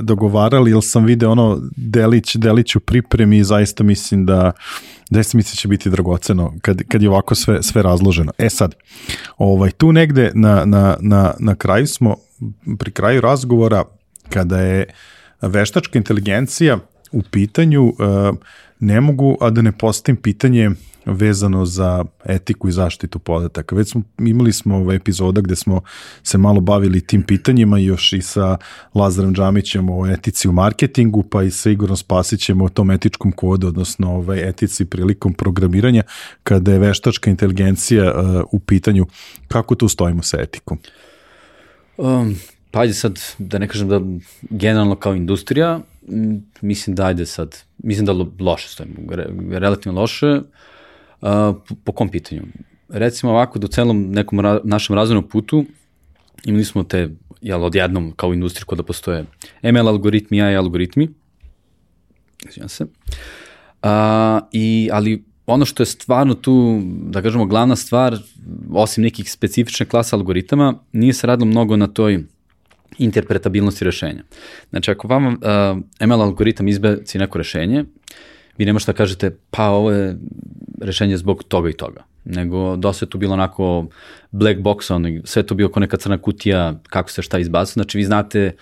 dogovarali, 0.00 0.70
jer 0.70 0.80
sam 0.82 1.04
video 1.04 1.30
ono 1.30 1.60
delić, 1.76 2.36
delić 2.36 2.76
u 2.76 2.80
pripremi 2.80 3.38
i 3.38 3.44
zaista 3.44 3.84
mislim 3.84 4.26
da 4.26 4.52
zaista 5.10 5.36
mislim 5.36 5.52
da 5.52 5.56
će 5.56 5.68
biti 5.68 5.90
dragoceno 5.90 6.54
kad, 6.62 6.82
kad 6.88 7.02
je 7.02 7.08
ovako 7.08 7.34
sve, 7.34 7.62
sve 7.62 7.82
razloženo. 7.82 8.32
E 8.38 8.50
sad, 8.50 8.74
ovaj, 9.38 9.70
tu 9.70 9.92
negde 9.92 10.32
na, 10.34 10.64
na, 10.64 10.96
na, 11.00 11.34
na 11.38 11.54
kraju 11.54 11.86
smo, 11.86 12.16
pri 12.78 12.90
kraju 12.90 13.20
razgovora, 13.20 13.84
kada 14.28 14.60
je 14.60 14.86
veštačka 15.42 15.98
inteligencija 15.98 16.78
u 17.12 17.22
pitanju, 17.22 17.88
e, 17.88 17.92
ne 18.80 19.00
mogu, 19.00 19.36
a 19.40 19.50
da 19.50 19.62
ne 19.62 19.72
postavim 19.72 20.16
pitanje 20.16 20.70
vezano 21.06 21.66
za 21.66 22.04
etiku 22.24 22.68
i 22.68 22.72
zaštitu 22.72 23.18
podataka. 23.18 23.76
Već 23.76 23.90
smo, 23.90 24.02
imali 24.18 24.52
smo 24.52 24.76
ovaj 24.76 24.96
epizoda 24.96 25.40
gde 25.40 25.56
smo 25.56 25.80
se 26.22 26.38
malo 26.38 26.60
bavili 26.60 27.00
tim 27.00 27.22
pitanjima 27.22 27.78
još 27.78 28.12
i 28.12 28.22
sa 28.22 28.56
Lazarom 28.94 29.34
Džamićem 29.34 29.90
o 29.90 30.06
etici 30.06 30.48
u 30.48 30.52
marketingu, 30.52 31.22
pa 31.22 31.42
i 31.42 31.50
sa 31.50 31.70
Igorom 31.70 31.96
Spasićem 31.96 32.62
o 32.62 32.68
tom 32.68 32.90
etičkom 32.90 33.32
kodu, 33.32 33.68
odnosno 33.68 34.14
ovaj 34.14 34.48
etici 34.48 34.84
prilikom 34.84 35.34
programiranja, 35.34 36.02
kada 36.42 36.72
je 36.72 36.78
veštačka 36.78 37.30
inteligencija 37.30 38.14
uh, 38.14 38.42
u 38.52 38.58
pitanju. 38.58 39.06
Kako 39.48 39.74
tu 39.74 39.88
stojimo 39.88 40.22
sa 40.22 40.40
etikom? 40.40 40.78
Um, 41.96 42.36
pa 42.70 42.80
ajde 42.80 42.94
sad, 42.94 43.20
da 43.38 43.58
ne 43.58 43.68
kažem 43.68 43.88
da 43.88 44.00
generalno 44.50 44.96
kao 44.96 45.14
industrija, 45.14 45.80
mislim 46.60 46.96
da 46.96 47.06
ajde 47.06 47.26
sad, 47.26 47.58
mislim 47.78 48.06
da 48.06 48.12
loše 48.40 48.68
stojimo, 48.68 48.96
relativno 49.58 50.00
loše, 50.00 50.40
po, 51.68 51.74
po 51.84 51.92
kom 51.92 52.08
pitanju? 52.08 52.42
Recimo 52.88 53.32
ovako, 53.32 53.58
do 53.58 53.68
celom 53.68 54.10
nekom 54.10 54.40
ra, 54.40 54.60
našem 54.64 54.96
razvojnom 54.96 55.28
putu 55.28 55.64
imali 56.44 56.64
smo 56.64 56.84
te, 56.84 57.08
jel, 57.40 57.64
odjednom 57.64 58.12
kao 58.16 58.32
industriju 58.32 58.66
kod 58.66 58.78
da 58.78 58.84
postoje 58.84 59.24
ML 59.62 59.88
algoritmi, 59.88 60.42
AI 60.42 60.56
algoritmi, 60.56 61.08
izvijem 62.48 62.68
se, 62.68 62.86
a, 63.82 64.40
i, 64.52 64.88
ali 64.92 65.24
ono 65.46 65.64
što 65.64 65.82
je 65.82 65.86
stvarno 65.86 66.34
tu, 66.34 66.80
da 66.84 67.22
kažemo, 67.22 67.46
glavna 67.46 67.76
stvar, 67.76 68.18
osim 68.72 69.04
nekih 69.04 69.32
specifičnih 69.32 69.88
klasa 69.88 70.16
algoritama, 70.16 70.74
nije 70.92 71.12
se 71.12 71.26
radilo 71.26 71.46
mnogo 71.46 71.76
na 71.76 71.86
toj 71.86 72.24
interpretabilnosti 72.98 73.84
rešenja. 73.84 74.22
Znači, 74.70 74.90
ako 74.90 75.08
vam 75.08 75.26
uh, 75.26 75.36
ML 76.06 76.22
algoritam 76.22 76.68
izbaci 76.68 77.18
neko 77.18 77.38
rešenje, 77.38 77.84
vi 78.58 78.64
ne 78.64 78.72
možete 78.72 78.92
da 78.92 78.96
kažete, 78.96 79.36
pa 79.50 79.68
ovo 79.68 79.90
je 79.90 80.16
rešenje 80.80 81.16
zbog 81.16 81.42
toga 81.44 81.70
i 81.70 81.72
toga, 81.72 82.04
nego 82.24 82.76
dosta 82.76 83.04
je 83.04 83.10
tu 83.10 83.18
bilo 83.18 83.34
onako 83.34 83.86
black 84.30 84.60
box, 84.60 84.94
ono, 84.94 85.20
sve 85.24 85.42
to 85.42 85.54
bio 85.54 85.68
kao 85.68 85.80
neka 85.80 85.96
crna 85.96 86.18
kutija, 86.18 86.80
kako 86.88 87.10
se 87.10 87.22
šta 87.22 87.38
izbacuje, 87.38 87.72
znači 87.72 87.98
vi 87.98 88.04
znate 88.04 88.52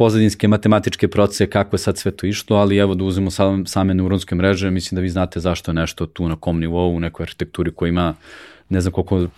pozadinske 0.00 0.48
matematičke 0.48 1.08
procese, 1.08 1.46
kako 1.50 1.74
je 1.76 1.78
sad 1.78 1.98
sve 1.98 2.10
to 2.10 2.26
išlo, 2.26 2.56
ali 2.56 2.76
evo 2.76 2.94
da 2.94 3.04
uzmemo 3.04 3.30
same 3.66 3.94
neuronske 3.94 4.34
mreže, 4.34 4.70
mislim 4.70 4.96
da 4.96 5.02
vi 5.02 5.08
znate 5.08 5.40
zašto 5.40 5.70
je 5.70 5.74
nešto 5.74 6.06
tu 6.06 6.28
na 6.28 6.36
kom 6.36 6.60
nivou, 6.60 6.94
u 6.96 7.00
nekoj 7.00 7.24
arhitekturi 7.24 7.72
koja 7.74 7.88
ima 7.88 8.14
ne 8.68 8.80
znam 8.80 8.92
koliko 8.92 9.16
uh, 9.16 9.28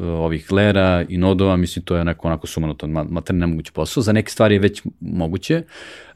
ovih 0.00 0.52
lera 0.52 1.04
i 1.08 1.18
nodova, 1.18 1.56
mislim 1.56 1.84
to 1.84 1.96
je 1.96 2.04
neko 2.04 2.28
onako 2.28 2.46
sumanutan 2.46 2.90
mater 2.90 3.36
nemogući 3.36 3.72
posao. 3.72 4.02
Za 4.02 4.12
neke 4.12 4.30
stvari 4.30 4.54
je 4.54 4.58
već 4.58 4.82
moguće, 5.00 5.62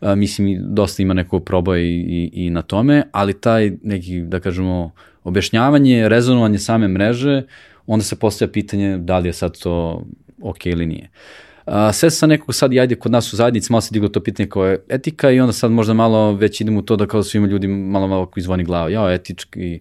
uh, 0.00 0.14
mislim 0.16 0.58
dosta 0.74 1.02
ima 1.02 1.14
neko 1.14 1.40
proba 1.40 1.78
i, 1.78 1.86
i, 1.86 2.30
i 2.32 2.50
na 2.50 2.62
tome, 2.62 3.02
ali 3.12 3.40
taj 3.40 3.72
neki, 3.82 4.20
da 4.20 4.40
kažemo, 4.40 4.90
objašnjavanje, 5.24 6.08
rezonovanje 6.08 6.58
same 6.58 6.88
mreže, 6.88 7.42
onda 7.86 8.02
se 8.02 8.16
postavlja 8.16 8.52
pitanje 8.52 8.98
da 8.98 9.18
li 9.18 9.28
je 9.28 9.32
sad 9.32 9.58
to 9.58 10.04
ok 10.42 10.66
ili 10.66 10.86
nije. 10.86 11.10
Uh, 11.10 11.44
sve 11.92 12.10
sa 12.10 12.26
nekog 12.26 12.54
sad 12.54 12.72
ajde 12.72 12.94
kod 12.94 13.12
nas 13.12 13.32
u 13.32 13.36
zajednici 13.36 13.72
malo 13.72 13.80
se 13.80 13.92
diglo 13.92 14.08
to 14.08 14.20
pitanje 14.20 14.48
kao 14.48 14.66
je 14.66 14.84
etika 14.88 15.30
i 15.30 15.40
onda 15.40 15.52
sad 15.52 15.70
možda 15.70 15.94
malo 15.94 16.32
već 16.32 16.60
idemo 16.60 16.78
u 16.78 16.82
to 16.82 16.96
da 16.96 17.06
kao 17.06 17.22
svima 17.22 17.46
ljudi 17.46 17.68
malo 17.68 18.08
malo 18.08 18.30
izvoni 18.36 18.64
glava, 18.64 18.88
ja 18.88 19.12
etički 19.12 19.80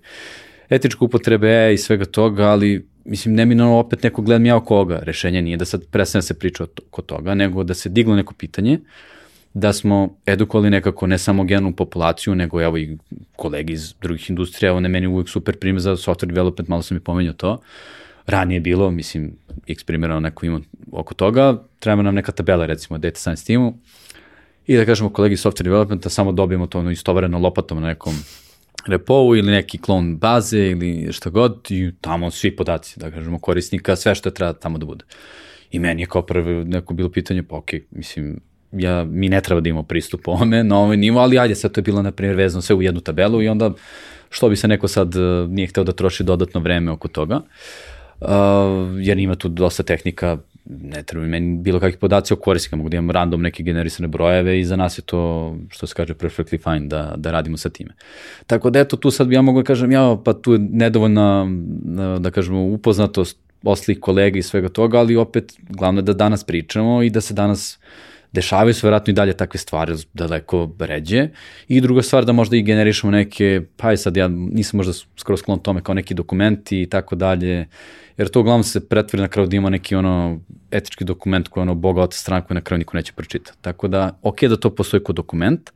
etičke 0.70 1.06
upotrebe 1.06 1.74
i 1.74 1.78
svega 1.78 2.06
toga, 2.06 2.44
ali 2.44 2.88
mislim, 3.06 3.36
neminovno 3.36 3.78
opet 3.78 4.04
neko 4.04 4.22
gledam 4.22 4.46
ja 4.46 4.56
oko 4.56 4.76
ovoga. 4.76 5.00
Rešenje 5.04 5.42
nije 5.42 5.58
da 5.58 5.66
sad 5.66 5.86
prestane 5.92 6.20
da 6.20 6.22
se 6.22 6.40
priča 6.40 6.64
oko 6.64 7.02
toga, 7.02 7.34
nego 7.36 7.64
da 7.64 7.74
se 7.74 7.90
diglo 7.90 8.16
neko 8.16 8.34
pitanje, 8.34 8.80
da 9.54 9.74
smo 9.74 10.18
edukovali 10.26 10.70
nekako 10.70 11.08
ne 11.08 11.18
samo 11.18 11.44
genu 11.44 11.76
populaciju, 11.76 12.36
nego 12.36 12.62
evo 12.62 12.78
i 12.78 12.98
kolegi 13.36 13.74
iz 13.74 13.94
drugih 14.02 14.30
industrija, 14.30 14.70
evo 14.70 14.80
ne 14.80 14.90
meni 14.90 15.08
uvijek 15.08 15.30
super 15.30 15.60
primjer 15.60 15.82
za 15.82 15.96
software 15.96 16.26
development, 16.26 16.70
malo 16.70 16.82
sam 16.82 16.98
i 16.98 17.00
pomenuo 17.00 17.34
to. 17.34 17.62
Ranije 18.26 18.60
bilo, 18.60 18.92
mislim, 18.92 19.36
eksperimentalno 19.68 20.20
neko 20.20 20.46
ima 20.46 20.62
oko 20.92 21.14
toga, 21.14 21.64
treba 21.84 22.02
nam 22.02 22.16
neka 22.16 22.32
tabela, 22.32 22.66
recimo, 22.66 22.98
data 22.98 23.20
science 23.20 23.46
timu, 23.46 23.74
i 24.68 24.78
da 24.78 24.86
kažemo 24.86 25.10
kolegi 25.10 25.36
software 25.36 25.64
developmenta, 25.64 26.10
samo 26.10 26.32
dobijemo 26.32 26.68
to 26.68 26.80
ono 26.80 26.92
istovareno 26.92 27.40
lopatom 27.40 27.82
na 27.82 27.88
nekom 27.88 28.14
repou 28.88 29.36
ili 29.36 29.52
neki 29.52 29.78
klon 29.78 30.18
baze 30.18 30.60
ili 30.60 31.14
šta 31.14 31.30
god 31.30 31.68
i 31.70 31.92
tamo 32.02 32.32
svi 32.32 32.56
podaci, 32.56 33.00
da 33.00 33.12
kažemo, 33.12 33.40
korisnika, 33.40 33.96
sve 33.96 34.16
što 34.16 34.32
treba 34.32 34.54
tamo 34.54 34.78
da 34.78 34.86
bude. 34.86 35.06
I 35.72 35.80
meni 35.80 36.02
je 36.02 36.06
kao 36.06 36.22
prvo 36.22 36.64
neko 36.64 36.94
bilo 36.94 37.10
pitanje, 37.10 37.44
pa 37.44 37.56
okej, 37.56 37.80
okay, 37.80 37.84
mislim, 37.92 38.40
ja, 38.72 39.04
mi 39.04 39.30
ne 39.30 39.42
treba 39.42 39.62
da 39.62 39.70
imamo 39.70 39.84
pristup 39.84 40.28
ovome 40.28 40.64
na 40.64 40.78
ovaj 40.80 40.98
nivo, 40.98 41.20
ali 41.20 41.40
ajde, 41.40 41.56
sad 41.56 41.72
to 41.72 41.80
je 41.80 41.84
bilo, 41.84 42.02
na 42.02 42.12
primjer, 42.12 42.36
vezano 42.36 42.62
sve 42.62 42.76
u 42.76 42.82
jednu 42.82 43.02
tabelu 43.02 43.42
i 43.42 43.48
onda 43.48 43.72
što 44.30 44.50
bi 44.50 44.56
se 44.56 44.68
neko 44.68 44.88
sad 44.88 45.16
uh, 45.16 45.50
nije 45.50 45.68
hteo 45.68 45.84
da 45.84 45.92
troši 45.92 46.24
dodatno 46.24 46.62
vreme 46.62 46.92
oko 46.92 47.08
toga, 47.08 47.42
uh, 48.22 48.28
jer 49.00 49.18
ima 49.18 49.36
tu 49.36 49.50
dosta 49.50 49.84
tehnika, 49.84 50.38
ne 50.66 51.03
treba 51.03 51.26
meni 51.26 51.57
bilo 51.57 51.80
kakvi 51.80 51.97
podaci 51.99 52.34
o 52.34 52.38
korisnika, 52.38 52.76
mogu 52.76 52.89
da 52.89 52.97
imam 52.97 53.11
random 53.11 53.41
neke 53.41 53.64
generisane 53.64 54.07
brojeve 54.07 54.59
i 54.59 54.66
za 54.66 54.76
nas 54.76 54.97
je 54.97 55.01
to, 55.01 55.55
što 55.70 55.88
se 55.88 55.93
kaže, 55.93 56.14
perfectly 56.14 56.64
fine 56.64 56.88
da, 56.88 57.14
da 57.18 57.32
radimo 57.32 57.57
sa 57.57 57.70
time. 57.70 57.93
Tako 58.47 58.70
da 58.70 58.80
eto, 58.80 58.97
tu 58.97 59.11
sad 59.11 59.32
ja 59.32 59.41
mogu 59.41 59.61
da 59.61 59.66
kažem, 59.66 59.91
ja, 59.91 60.18
pa 60.26 60.34
tu 60.34 60.53
je 60.53 60.59
nedovoljna, 60.59 61.47
da 62.20 62.32
kažemo, 62.32 62.64
upoznatost 62.64 63.38
oslih 63.64 63.99
kolega 63.99 64.39
i 64.39 64.43
svega 64.43 64.70
toga, 64.70 64.99
ali 64.99 65.16
opet, 65.16 65.53
glavno 65.70 65.99
je 65.99 66.03
da 66.03 66.14
danas 66.14 66.43
pričamo 66.43 67.03
i 67.03 67.09
da 67.09 67.22
se 67.22 67.34
danas 67.34 67.80
dešavaju 68.34 68.74
se 68.74 68.88
vjerojatno 68.88 69.11
i 69.11 69.14
dalje 69.14 69.34
takve 69.34 69.57
stvari 69.57 69.93
daleko 70.14 70.72
ređe. 70.80 71.28
I 71.68 71.82
druga 71.82 72.01
stvar 72.01 72.26
da 72.26 72.32
možda 72.32 72.57
i 72.57 72.64
generišemo 72.64 73.11
neke, 73.11 73.61
pa 73.78 73.91
je 73.91 73.97
sad 73.97 74.18
ja 74.18 74.28
nisam 74.28 74.78
možda 74.78 74.93
skoro 75.18 75.38
sklon 75.38 75.59
tome 75.59 75.82
kao 75.82 75.95
neki 75.95 76.14
dokumenti 76.14 76.82
i 76.82 76.89
tako 76.89 77.16
dalje, 77.16 77.68
jer 78.18 78.30
to 78.30 78.39
uglavnom 78.39 78.64
se 78.64 78.88
pretvori 78.88 79.22
na 79.22 79.28
kraju 79.28 79.47
da 79.47 79.55
ima 79.55 79.70
neki 79.70 79.95
ono 79.95 80.39
etički 80.72 81.05
dokument 81.05 81.47
koji 81.47 81.61
je 81.61 81.64
ono 81.64 81.76
bogata 81.76 82.18
strana 82.18 82.41
koju 82.41 82.55
na 82.55 82.61
kraju 82.61 82.78
niko 82.78 82.97
neće 82.97 83.14
pročitati. 83.14 83.57
Tako 83.61 83.88
da, 83.88 84.20
ok 84.22 84.43
da 84.43 84.57
to 84.57 84.76
postoji 84.76 85.03
kao 85.03 85.14
dokument, 85.14 85.72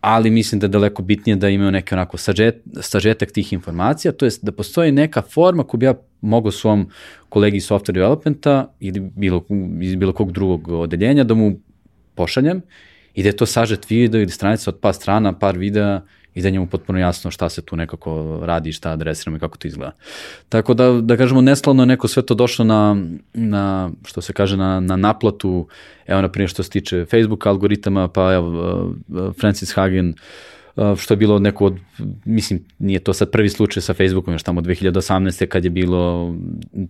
ali 0.00 0.30
mislim 0.30 0.58
da 0.58 0.66
je 0.66 0.68
daleko 0.68 1.02
bitnije 1.02 1.36
da 1.36 1.48
imaju 1.48 1.70
neke 1.70 1.94
onako 1.94 2.16
sažet, 2.16 2.62
sažetak 2.80 3.32
tih 3.32 3.52
informacija, 3.52 4.12
to 4.12 4.24
jest 4.24 4.44
da 4.44 4.52
postoji 4.52 4.92
neka 4.92 5.22
forma 5.22 5.64
koju 5.64 5.78
bi 5.78 5.86
ja 5.86 5.94
mogao 6.20 6.50
svom 6.50 6.90
kolegi 7.28 7.60
software 7.60 7.92
developmenta 7.92 8.72
ili 8.80 9.00
bilo, 9.00 9.44
iz 9.80 9.94
bilo 9.94 10.12
kog 10.12 10.32
drugog 10.32 10.68
odeljenja 10.68 11.24
da 11.24 11.34
mu 11.34 11.58
pošaljem 12.14 12.62
i 13.14 13.22
da 13.22 13.28
je 13.28 13.36
to 13.36 13.46
sažet 13.46 13.90
video 13.90 14.20
ili 14.20 14.30
stranica 14.30 14.70
od 14.70 14.78
par 14.80 14.94
strana, 14.94 15.38
par 15.38 15.58
videa 15.58 16.00
i 16.34 16.42
da 16.42 16.50
njemu 16.50 16.66
potpuno 16.66 16.98
jasno 16.98 17.30
šta 17.30 17.48
se 17.48 17.62
tu 17.62 17.76
nekako 17.76 18.40
radi, 18.42 18.72
šta 18.72 18.90
adresiramo 18.90 19.36
i 19.36 19.40
kako 19.40 19.58
to 19.58 19.68
izgleda. 19.68 19.92
Tako 20.48 20.74
da, 20.74 20.92
da 21.02 21.16
kažemo, 21.16 21.40
neslavno 21.40 21.82
je 21.82 21.86
neko 21.86 22.08
sve 22.08 22.26
to 22.26 22.34
došlo 22.34 22.64
na, 22.64 22.96
na 23.34 23.90
što 24.04 24.20
se 24.20 24.32
kaže, 24.32 24.56
na, 24.56 24.80
na 24.80 24.96
naplatu, 24.96 25.68
evo 26.06 26.22
na 26.22 26.28
primjer 26.28 26.50
što 26.50 26.62
se 26.62 26.70
tiče 26.70 27.04
Facebook 27.10 27.46
algoritama, 27.46 28.08
pa 28.08 28.32
evo, 28.32 28.48
uh, 29.08 29.34
Francis 29.40 29.74
Hagen, 29.74 30.08
uh, 30.08 30.16
što 30.96 31.14
je 31.14 31.18
bilo 31.18 31.38
neko 31.38 31.64
od, 31.64 31.76
mislim, 32.24 32.64
nije 32.78 33.00
to 33.00 33.12
sad 33.12 33.30
prvi 33.30 33.48
slučaj 33.48 33.82
sa 33.82 33.94
Facebookom, 33.94 34.34
još 34.34 34.42
tamo 34.42 34.60
2018. 34.60 35.46
kad 35.46 35.64
je 35.64 35.70
bilo 35.70 36.34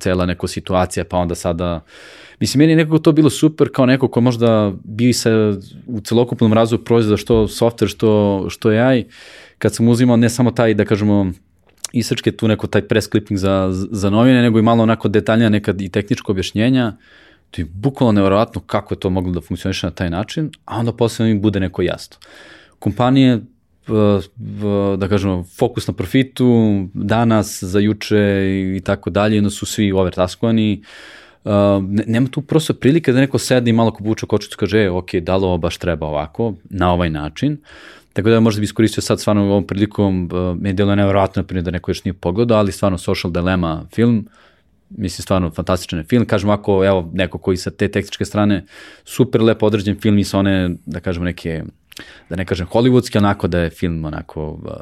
cela 0.01 0.26
neka 0.26 0.47
situacija, 0.47 1.05
pa 1.05 1.16
onda 1.16 1.34
sada, 1.34 1.80
mislim, 2.41 2.59
meni 2.59 2.72
je 2.72 2.76
nekako 2.76 2.99
to 2.99 3.12
bilo 3.12 3.30
super 3.30 3.68
kao 3.72 3.86
neko 3.86 4.09
ko 4.09 4.20
možda 4.20 4.72
bi 4.84 5.12
se 5.12 5.30
u 5.86 6.01
celokupnom 6.01 6.53
razvoju 6.53 6.84
proizvoda 6.84 7.16
što 7.16 7.34
software, 7.34 7.89
što, 7.89 8.47
što 8.51 8.68
AI, 8.68 9.05
kad 9.59 9.74
sam 9.74 9.89
uzimao 9.89 10.16
ne 10.16 10.28
samo 10.28 10.51
taj, 10.51 10.74
da 10.74 10.84
kažemo, 10.84 11.32
isrčke 11.93 12.32
tu 12.32 12.49
neko 12.49 12.66
taj 12.66 12.82
press 12.82 13.09
clipping 13.11 13.39
za, 13.39 13.68
za 13.72 14.11
novine, 14.11 14.43
nego 14.43 14.59
i 14.59 14.62
malo 14.62 14.82
onako 14.82 15.09
detaljnija 15.09 15.49
nekad 15.49 15.80
i 15.80 15.89
tehničko 15.89 16.32
objašnjenja, 16.32 16.97
To 17.51 17.61
je 17.61 17.64
bukvalno 17.64 18.12
nevjerojatno 18.12 18.61
kako 18.61 18.95
je 18.95 19.01
to 19.01 19.11
moglo 19.11 19.32
da 19.32 19.41
funkcioniše 19.41 19.86
na 19.86 19.91
taj 19.91 20.11
način, 20.11 20.51
a 20.64 20.78
onda 20.78 20.93
posle 20.93 21.26
mi 21.26 21.41
bude 21.41 21.61
neko 21.61 21.82
jasno. 21.82 22.16
Kompanije 22.78 23.41
da 24.97 25.09
kažemo, 25.09 25.45
fokus 25.59 25.86
na 25.86 25.95
profitu, 25.95 26.49
danas, 26.95 27.62
za 27.62 27.78
juče 27.78 28.18
i 28.76 28.80
tako 28.84 29.11
dalje, 29.11 29.36
jedno 29.36 29.51
su 29.51 29.66
svi 29.66 29.93
overtaskovani, 29.93 30.82
Uh, 31.45 31.53
nema 32.07 32.28
tu 32.28 32.43
prosto 32.43 32.74
prilike 32.74 33.12
da 33.12 33.20
neko 33.20 33.39
sedi 33.39 33.70
i 33.70 33.72
malo 33.72 33.91
ko 33.91 34.03
buče 34.05 34.26
kočicu 34.26 34.57
kaže, 34.59 34.78
e, 34.78 34.91
ok, 34.91 35.14
da 35.14 35.36
li 35.36 35.45
ovo 35.45 35.59
baš 35.59 35.78
treba 35.78 36.07
ovako, 36.07 36.55
na 36.70 36.93
ovaj 36.93 37.11
način. 37.11 37.57
Tako 38.12 38.28
da 38.28 38.41
možda 38.41 38.61
bi 38.61 38.64
iskoristio 38.64 39.03
sad 39.03 39.20
stvarno 39.20 39.43
ovom 39.43 39.66
prilikom, 39.66 40.28
uh, 40.32 40.61
me 40.61 40.68
je 40.68 40.72
delo 40.72 40.95
nevjerojatno, 40.95 41.43
primjer 41.43 41.64
da 41.64 41.70
neko 41.70 41.91
još 41.91 42.05
nije 42.05 42.12
pogledao, 42.12 42.59
ali 42.59 42.72
stvarno 42.72 42.99
Social 42.99 43.32
Dilemma 43.32 43.86
film, 43.95 44.28
mislim 44.91 45.22
stvarno 45.22 45.51
fantastičan 45.51 46.05
film, 46.05 46.26
kažem 46.26 46.51
ako 46.51 46.84
evo 46.84 47.11
neko 47.12 47.39
koji 47.39 47.57
sa 47.57 47.70
te 47.70 47.89
tehničke 47.89 48.24
strane 48.24 48.64
super 49.05 49.43
lepo 49.43 49.66
određen 49.66 50.01
film 50.01 50.18
i 50.18 50.24
sa 50.24 50.39
one 50.39 50.70
da 50.86 51.01
kažemo 51.01 51.24
neke 51.24 51.62
da 52.30 52.36
ne 52.36 52.44
kažem 52.44 52.66
hollywoodski, 52.66 53.18
onako 53.18 53.49
da 53.49 53.61
je 53.61 53.70
film 53.70 54.05
onako 54.05 54.51
uh, 54.51 54.72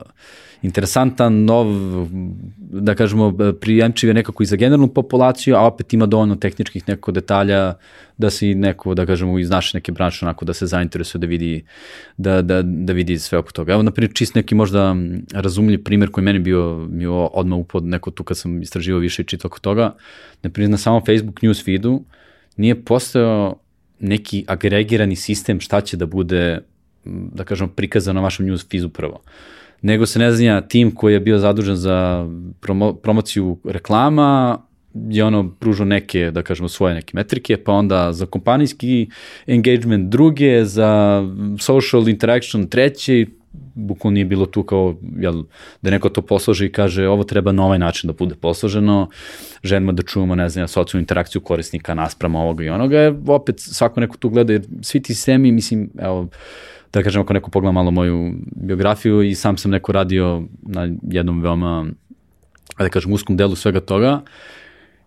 interesantan, 0.62 1.44
nov, 1.44 1.66
da 2.58 2.94
kažemo, 2.94 3.32
prijemčiv 3.60 4.10
je 4.10 4.14
nekako 4.14 4.42
i 4.42 4.46
za 4.46 4.56
generalnu 4.56 4.88
populaciju, 4.88 5.56
a 5.56 5.60
opet 5.66 5.92
ima 5.92 6.06
dovoljno 6.06 6.36
tehničkih 6.36 6.88
nekako 6.88 7.12
detalja 7.12 7.74
da 8.18 8.30
se 8.30 8.46
neko, 8.46 8.94
da 8.94 9.06
kažemo, 9.06 9.38
iz 9.38 9.50
naše 9.50 9.76
neke 9.76 9.92
branše 9.92 10.24
onako 10.24 10.44
da 10.44 10.54
se 10.54 10.66
zainteresuje 10.66 11.20
da 11.20 11.26
vidi, 11.26 11.64
da, 12.16 12.42
da, 12.42 12.62
da 12.62 12.92
vidi 12.92 13.18
sve 13.18 13.38
oko 13.38 13.52
toga. 13.52 13.72
Evo, 13.72 13.82
na 13.82 13.90
primjer, 13.90 14.14
čist 14.14 14.34
neki 14.34 14.54
možda 14.54 14.96
razumljiv 15.32 15.84
primjer 15.84 16.10
koji 16.10 16.24
meni 16.24 16.38
bio, 16.38 16.88
mi 16.90 17.06
odmah 17.06 17.58
upod 17.58 17.84
neko 17.84 18.10
tu 18.10 18.24
kad 18.24 18.38
sam 18.38 18.62
istraživao 18.62 19.00
više 19.00 19.22
i 19.22 19.24
čitao 19.24 19.48
oko 19.48 19.58
toga. 19.58 19.94
Na 20.42 20.50
primjer, 20.50 20.70
na 20.70 20.78
samom 20.78 21.02
Facebook 21.06 21.42
news 21.42 21.64
feedu 21.64 22.04
nije 22.56 22.84
postao 22.84 23.58
neki 24.00 24.44
agregirani 24.48 25.16
sistem 25.16 25.60
šta 25.60 25.80
će 25.80 25.96
da 25.96 26.06
bude 26.06 26.60
da 27.06 27.44
kažem, 27.44 27.68
prikazano 27.68 28.20
na 28.20 28.24
vašem 28.24 28.46
news 28.46 28.66
feedu 28.70 28.88
prvo. 28.88 29.20
Nego 29.82 30.06
se 30.06 30.18
ne 30.18 30.32
znanja 30.32 30.60
tim 30.60 30.90
koji 30.94 31.12
je 31.12 31.20
bio 31.20 31.38
zadužen 31.38 31.76
za 31.76 32.26
promo, 32.60 32.92
promociju 32.94 33.58
reklama, 33.64 34.58
je 35.08 35.24
ono 35.24 35.50
pružao 35.60 35.86
neke, 35.86 36.30
da 36.30 36.42
kažemo, 36.42 36.68
svoje 36.68 36.94
neke 36.94 37.12
metrike, 37.14 37.56
pa 37.56 37.72
onda 37.72 38.12
za 38.12 38.26
kompanijski 38.26 39.08
engagement 39.46 40.10
druge, 40.10 40.64
za 40.64 41.22
social 41.60 42.08
interaction 42.08 42.66
treće, 42.66 43.26
bukvalno 43.74 44.14
nije 44.14 44.24
bilo 44.24 44.46
tu 44.46 44.62
kao 44.62 44.96
jel, 45.18 45.42
da 45.82 45.90
neko 45.90 46.08
to 46.08 46.22
posloži 46.22 46.66
i 46.66 46.72
kaže 46.72 47.08
ovo 47.08 47.24
treba 47.24 47.52
na 47.52 47.64
ovaj 47.64 47.78
način 47.78 48.08
da 48.08 48.12
bude 48.12 48.34
posloženo, 48.34 49.08
želimo 49.64 49.92
da 49.92 50.02
čujemo, 50.02 50.34
ne 50.34 50.48
znam, 50.48 50.68
socijalnu 50.68 51.02
interakciju 51.02 51.40
korisnika 51.40 51.94
nasprama 51.94 52.40
ovoga 52.40 52.64
i 52.64 52.68
onoga, 52.68 53.14
opet 53.26 53.60
svako 53.60 54.00
neko 54.00 54.16
tu 54.16 54.28
gleda, 54.28 54.52
jer 54.52 54.66
svi 54.82 55.02
ti 55.02 55.14
sistemi, 55.14 55.52
mislim, 55.52 55.90
evo, 55.98 56.28
da 56.96 57.02
kažem, 57.02 57.22
ako 57.22 57.32
neko 57.32 57.50
pogleda 57.50 57.72
malo 57.72 57.90
moju 57.90 58.32
biografiju 58.56 59.22
i 59.22 59.34
sam 59.34 59.58
sam 59.58 59.70
neko 59.70 59.92
radio 59.92 60.42
na 60.62 60.88
jednom 61.02 61.42
veoma, 61.42 61.86
da 62.78 62.88
kažem, 62.88 63.12
uskom 63.12 63.36
delu 63.36 63.56
svega 63.56 63.80
toga, 63.80 64.20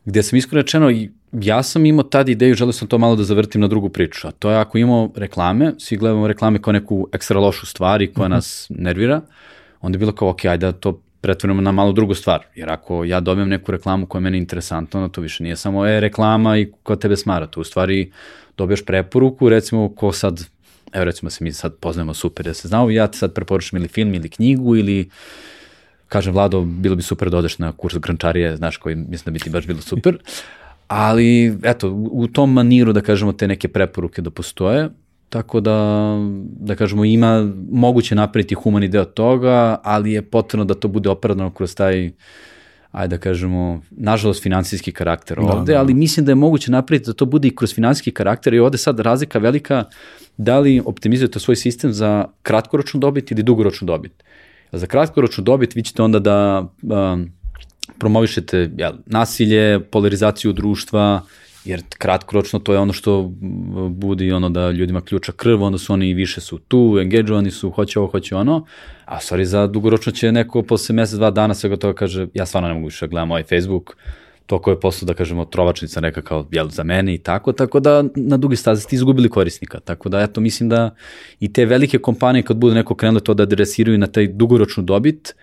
gde 0.06 0.24
sam 0.24 0.38
iskreno 0.38 0.62
rečeno, 0.62 0.92
ja 1.32 1.64
sam 1.64 1.86
imao 1.86 2.04
tad 2.04 2.30
ideju, 2.30 2.56
želeo 2.56 2.74
sam 2.74 2.88
to 2.88 2.98
malo 2.98 3.16
da 3.16 3.24
zavrtim 3.24 3.62
na 3.62 3.68
drugu 3.68 3.90
priču, 3.90 4.28
a 4.28 4.32
to 4.32 4.52
je 4.52 4.58
ako 4.58 4.78
imamo 4.78 5.12
reklame, 5.16 5.74
svi 5.78 5.98
gledamo 5.98 6.28
reklame 6.28 6.62
kao 6.62 6.74
neku 6.74 7.08
ekstra 7.14 7.40
lošu 7.40 7.66
stvar 7.66 8.02
i 8.02 8.14
koja 8.14 8.28
mm 8.28 8.32
-hmm. 8.32 8.36
nas 8.36 8.68
nervira, 8.70 9.22
onda 9.82 9.96
je 9.96 10.00
bilo 10.00 10.12
kao, 10.12 10.30
ok, 10.30 10.46
ajde 10.46 10.66
da 10.66 10.72
to 10.72 11.02
pretvorimo 11.22 11.62
na 11.62 11.72
malo 11.72 11.92
drugu 11.92 12.14
stvar, 12.14 12.46
jer 12.56 12.70
ako 12.70 13.04
ja 13.04 13.20
dobijem 13.20 13.50
neku 13.50 13.72
reklamu 13.72 14.06
koja 14.06 14.20
je 14.20 14.24
meni 14.24 14.38
interesantna, 14.38 15.00
onda 15.00 15.12
to 15.12 15.22
više 15.22 15.44
nije 15.44 15.56
samo 15.56 15.88
e, 15.88 16.00
reklama 16.00 16.58
i 16.58 16.72
ko 16.84 16.96
tebe 16.96 17.18
smara, 17.18 17.48
to 17.48 17.62
u 17.62 17.64
stvari 17.64 18.12
dobiješ 18.58 18.86
preporuku, 18.86 19.50
recimo 19.50 19.90
ko 19.96 20.12
sad 20.12 20.46
evo 20.94 21.06
recimo 21.06 21.30
se 21.30 21.44
mi 21.44 21.54
sad 21.54 21.76
poznajemo 21.76 22.14
super 22.14 22.46
da 22.46 22.54
se 22.54 22.68
znao, 22.68 22.90
ja 22.90 23.08
ti 23.08 23.18
sad 23.18 23.34
preporučam 23.34 23.80
ili 23.80 23.88
film 23.88 24.14
ili 24.14 24.30
knjigu 24.30 24.76
ili 24.76 25.10
kažem 26.08 26.34
Vlado, 26.34 26.62
bilo 26.62 26.96
bi 26.96 27.02
super 27.02 27.30
da 27.30 27.38
odeš 27.38 27.58
na 27.58 27.72
kurs 27.72 27.98
grančarije, 27.98 28.58
znaš, 28.58 28.78
koji 28.78 28.96
mislim 28.96 29.26
da 29.26 29.32
bi 29.32 29.40
ti 29.40 29.50
baš 29.50 29.68
bilo 29.68 29.82
super, 29.82 30.18
ali 30.88 31.58
eto, 31.64 31.90
u 31.92 32.28
tom 32.28 32.54
maniru 32.54 32.94
da 32.94 33.02
kažemo 33.02 33.34
te 33.34 33.48
neke 33.48 33.68
preporuke 33.68 34.22
da 34.22 34.30
postoje, 34.30 34.90
tako 35.30 35.60
da, 35.60 36.18
da 36.44 36.76
kažemo, 36.76 37.06
ima 37.06 37.54
moguće 37.72 38.16
napraviti 38.16 38.56
humani 38.56 38.88
deo 38.88 39.06
toga, 39.06 39.80
ali 39.84 40.12
je 40.12 40.22
potrebno 40.22 40.66
da 40.66 40.74
to 40.74 40.88
bude 40.88 41.10
opravdano 41.10 41.52
kroz 41.52 41.76
taj 41.76 42.12
ajde 42.92 43.18
da 43.18 43.22
kažemo, 43.22 43.82
nažalost 43.92 44.44
finansijski 44.44 44.92
karakter 44.92 45.38
da, 45.38 45.44
ovde, 45.44 45.72
da, 45.72 45.74
da. 45.74 45.80
ali 45.80 45.94
mislim 45.94 46.26
da 46.26 46.32
je 46.32 46.36
moguće 46.36 46.72
napraviti 46.72 47.06
da 47.06 47.14
to 47.14 47.26
bude 47.26 47.48
i 47.48 47.56
kroz 47.56 47.74
finansijski 47.76 48.12
karakter 48.12 48.54
i 48.54 48.60
ovde 48.60 48.78
sad 48.78 49.00
razlika 49.00 49.40
velika 49.40 49.84
da 50.40 50.60
li 50.60 50.82
optimizujete 50.86 51.40
svoj 51.40 51.56
sistem 51.56 51.94
za 51.94 52.26
kratkoročnu 52.42 53.00
dobit 53.00 53.32
ili 53.32 53.44
dugoročnu 53.44 53.86
dobit. 53.88 54.24
Za 54.72 54.88
kratkoročnu 54.88 55.44
dobit 55.44 55.76
vi 55.76 55.84
ćete 55.84 56.04
onda 56.04 56.20
da 56.20 56.66
um, 56.82 57.32
promovišete 57.98 58.70
jel, 58.78 58.94
nasilje, 59.06 59.80
polarizaciju 59.80 60.54
društva, 60.54 61.22
jer 61.66 61.84
kratkoročno 61.98 62.60
to 62.60 62.74
je 62.74 62.80
ono 62.80 62.94
što 62.94 63.32
budi 63.90 64.32
ono 64.32 64.50
da 64.50 64.72
ljudima 64.72 65.02
ključa 65.02 65.32
krv, 65.32 65.64
onda 65.64 65.78
su 65.78 65.94
oni 65.94 66.14
više 66.14 66.42
su 66.42 66.58
tu, 66.58 66.98
engageovani 67.02 67.52
su, 67.52 67.72
hoće 67.72 68.00
ovo, 68.00 68.08
hoće 68.08 68.36
ono, 68.36 68.66
a 69.06 69.18
sorry, 69.18 69.44
za 69.44 69.68
dugoročno 69.68 70.12
će 70.12 70.32
neko 70.32 70.64
posle 70.64 70.96
mesec, 70.96 71.18
dva 71.18 71.32
dana 71.32 71.54
svega 71.54 71.78
toga 71.78 71.94
kaže, 71.94 72.28
ja 72.34 72.46
stvarno 72.46 72.68
ne 72.68 72.74
mogu 72.74 72.86
više 72.88 73.06
da 73.06 73.10
gledam 73.10 73.32
ovaj 73.32 73.44
Facebook, 73.44 73.98
to 74.50 74.60
koje 74.60 74.74
je 74.74 74.80
postao, 74.80 75.06
da 75.08 75.14
kažemo, 75.14 75.45
trovačnica 75.45 76.02
neka 76.02 76.22
kao, 76.22 76.47
jel, 76.52 76.70
za 76.70 76.84
mene 76.84 77.14
i 77.14 77.18
tako, 77.18 77.52
tako 77.54 77.80
da 77.80 78.04
na 78.16 78.38
dugi 78.38 78.56
stazi 78.56 78.82
ste 78.82 78.95
izgubili 78.95 79.30
korisnika. 79.30 79.80
Tako 79.80 80.10
da, 80.10 80.22
eto, 80.22 80.41
mislim 80.41 80.70
da 80.70 80.95
i 81.39 81.54
te 81.54 81.66
velike 81.66 82.00
kompanije 82.00 82.43
kad 82.43 82.58
budu 82.58 82.76
neko 82.76 82.95
krenule 82.95 83.22
to 83.22 83.34
da 83.34 83.43
adresiraju 83.43 83.97
na 83.97 84.08
taj 84.08 84.28
dugoročnu 84.28 84.84
dobit, 84.84 85.36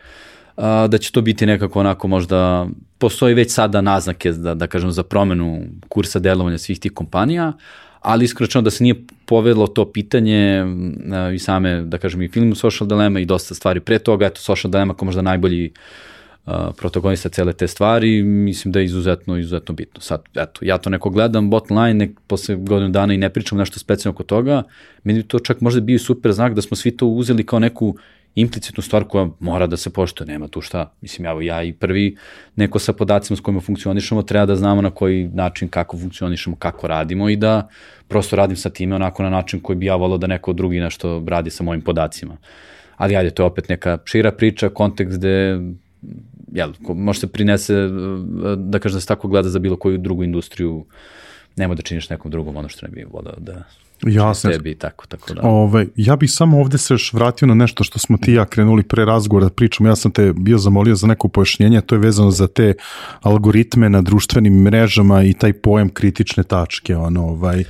a, 0.56 0.86
da 0.86 0.98
će 0.98 1.12
to 1.12 1.22
biti 1.22 1.46
nekako 1.46 1.80
onako 1.80 2.08
možda, 2.08 2.66
postoji 2.98 3.34
već 3.34 3.52
sada 3.52 3.80
naznake 3.80 4.32
da, 4.32 4.54
da 4.54 4.66
kažemo 4.66 4.92
za 4.92 5.02
promenu 5.02 5.62
kursa 5.88 6.18
delovanja 6.18 6.58
svih 6.58 6.80
tih 6.80 6.92
kompanija, 6.92 7.52
ali 8.00 8.24
iskreno 8.24 8.62
da 8.62 8.70
se 8.70 8.84
nije 8.84 9.04
povedlo 9.26 9.66
to 9.66 9.92
pitanje 9.92 10.64
a, 11.12 11.30
i 11.30 11.38
same, 11.38 11.82
da 11.82 11.98
kažem, 11.98 12.22
i 12.22 12.28
film 12.28 12.54
Social 12.54 12.88
Dilemma 12.88 13.20
i 13.20 13.24
dosta 13.24 13.54
stvari 13.54 13.80
pre 13.80 13.98
toga, 13.98 14.26
eto, 14.26 14.40
Social 14.40 14.70
Dilemma 14.70 14.94
kao 14.94 15.06
možda 15.06 15.22
najbolji 15.22 15.72
protagonista 16.76 17.28
cele 17.28 17.52
te 17.52 17.66
stvari, 17.66 18.22
mislim 18.22 18.72
da 18.72 18.78
je 18.78 18.84
izuzetno, 18.84 19.38
izuzetno 19.38 19.74
bitno. 19.74 20.00
Sad, 20.00 20.22
eto, 20.34 20.60
ja 20.62 20.78
to 20.78 20.90
neko 20.90 21.10
gledam, 21.10 21.50
bottom 21.50 21.78
line, 21.78 21.94
nek, 21.94 22.20
posle 22.26 22.54
godinu 22.54 22.90
dana 22.90 23.14
i 23.14 23.18
ne 23.18 23.30
pričam 23.30 23.58
nešto 23.58 23.78
specijalno 23.78 24.14
oko 24.14 24.22
toga, 24.22 24.62
meni 25.04 25.22
to 25.22 25.38
čak 25.38 25.60
možda 25.60 25.80
bio 25.80 25.98
super 25.98 26.32
znak 26.32 26.54
da 26.54 26.62
smo 26.62 26.76
svi 26.76 26.96
to 26.96 27.06
uzeli 27.06 27.46
kao 27.46 27.58
neku 27.58 27.96
implicitnu 28.34 28.82
stvar 28.82 29.04
koja 29.04 29.28
mora 29.40 29.66
da 29.66 29.76
se 29.76 29.90
poštuje, 29.90 30.26
nema 30.26 30.48
tu 30.48 30.60
šta. 30.60 30.92
Mislim, 31.00 31.26
evo 31.26 31.40
ja 31.40 31.62
i 31.62 31.72
prvi 31.72 32.16
neko 32.56 32.78
sa 32.78 32.92
podacima 32.92 33.36
s 33.36 33.40
kojima 33.40 33.60
funkcionišemo 33.60 34.22
treba 34.22 34.46
da 34.46 34.56
znamo 34.56 34.82
na 34.82 34.90
koji 34.90 35.28
način, 35.28 35.68
kako 35.68 35.98
funkcionišemo, 35.98 36.56
kako 36.56 36.86
radimo 36.86 37.28
i 37.28 37.36
da 37.36 37.68
prosto 38.08 38.36
radim 38.36 38.56
sa 38.56 38.70
time 38.70 38.94
onako 38.94 39.22
na 39.22 39.30
način 39.30 39.60
koji 39.60 39.76
bi 39.76 39.86
ja 39.86 39.96
volao 39.96 40.18
da 40.18 40.26
neko 40.26 40.52
drugi 40.52 40.80
nešto 40.80 41.24
radi 41.28 41.50
sa 41.50 41.64
mojim 41.64 41.82
podacima. 41.82 42.36
Ali 42.96 43.16
ajde, 43.16 43.30
to 43.30 43.42
je 43.42 43.46
opet 43.46 43.68
neka 43.68 43.98
šira 44.04 44.32
priča, 44.32 44.68
kontekst 44.68 45.18
gde 45.18 45.60
jel, 46.52 46.72
može 46.88 47.20
se 47.20 47.26
prinese, 47.26 47.74
da 48.56 48.78
kažem 48.78 48.96
da 48.96 49.00
se 49.00 49.06
tako 49.06 49.28
gleda 49.28 49.48
za 49.48 49.58
bilo 49.58 49.76
koju 49.76 49.98
drugu 49.98 50.24
industriju, 50.24 50.84
nema 51.56 51.74
da 51.74 51.82
činiš 51.82 52.10
nekom 52.10 52.30
drugom 52.30 52.56
ono 52.56 52.68
što 52.68 52.86
ne 52.86 52.92
bi 52.92 53.04
volao 53.04 53.34
da 53.38 53.64
Jasne. 54.02 54.52
tebi 54.52 54.74
tako, 54.74 55.06
tako 55.06 55.34
da. 55.34 55.40
Ove, 55.42 55.86
ja 55.96 56.16
bih 56.16 56.30
samo 56.32 56.60
ovde 56.60 56.78
se 56.78 56.94
još 56.94 57.12
vratio 57.12 57.48
na 57.48 57.54
nešto 57.54 57.84
što 57.84 57.98
smo 57.98 58.18
ti 58.18 58.32
ja 58.32 58.44
krenuli 58.44 58.82
pre 58.82 59.04
razgovora 59.04 59.46
da 59.46 59.54
pričamo, 59.54 59.88
ja 59.88 59.96
sam 59.96 60.10
te 60.10 60.32
bio 60.32 60.58
zamolio 60.58 60.94
za 60.94 61.06
neko 61.06 61.28
pojašnjenje, 61.28 61.80
to 61.80 61.94
je 61.94 61.98
vezano 61.98 62.30
za 62.30 62.46
te 62.46 62.74
algoritme 63.20 63.90
na 63.90 64.02
društvenim 64.02 64.62
mrežama 64.62 65.22
i 65.22 65.32
taj 65.32 65.52
pojam 65.52 65.88
kritične 65.88 66.42
tačke, 66.42 66.96
ono, 66.96 67.26
ovaj... 67.26 67.64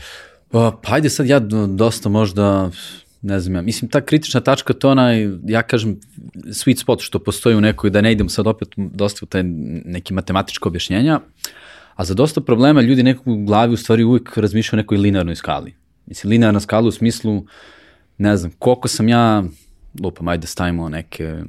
Pa, 0.51 0.79
pa 0.83 0.95
ajde 0.95 1.11
sad 1.11 1.27
ja 1.27 1.39
dosta 1.69 2.09
možda 2.09 2.71
ne 3.23 3.41
znam 3.41 3.55
ja, 3.55 3.63
mislim 3.63 3.91
ta 3.91 4.01
kritična 4.01 4.41
tačka 4.41 4.73
to 4.73 4.91
onaj, 4.91 5.29
ja 5.45 5.63
kažem 5.63 6.01
sweet 6.35 6.81
spot 6.81 7.01
što 7.01 7.19
postoji 7.19 7.57
u 7.57 7.61
nekoj, 7.61 7.91
da 7.91 8.01
ne 8.01 8.13
idem 8.13 8.29
sad 8.29 8.47
opet 8.47 8.69
dosta 8.77 9.21
u 9.23 9.27
taj 9.27 9.43
neki 9.85 10.15
matematičko 10.15 10.69
objašnjenja, 10.69 11.21
a 11.95 12.05
za 12.05 12.15
dosta 12.15 12.41
problema 12.41 12.81
ljudi 12.81 13.03
nekog 13.03 13.29
u 13.29 13.45
glavi 13.45 13.75
u 13.75 13.77
stvari 13.77 14.05
uvijek 14.05 14.37
razmišljaju 14.37 14.79
o 14.79 14.83
nekoj 14.83 14.99
linearnoj 14.99 15.37
skali. 15.37 15.75
Mislim, 16.07 16.31
linearna 16.31 16.61
skala 16.61 16.89
u 16.89 16.91
smislu, 16.91 17.45
ne 18.19 18.37
znam, 18.37 18.53
koliko 18.59 18.89
sam 18.89 19.09
ja, 19.09 19.45
lupam, 20.03 20.29
ajde 20.29 20.41
da 20.41 20.47
stavimo 20.47 20.89
neke, 20.89 21.43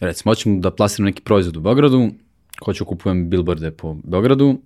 recimo, 0.00 0.30
hoćemo 0.30 0.60
da 0.60 0.70
plasiram 0.70 1.06
neki 1.06 1.22
proizvod 1.22 1.56
u 1.56 1.60
Beogradu, 1.60 2.10
hoću 2.64 2.84
da 2.84 2.88
kupujem 2.88 3.30
billboarde 3.30 3.70
po 3.70 3.96
Beogradu 4.04 4.60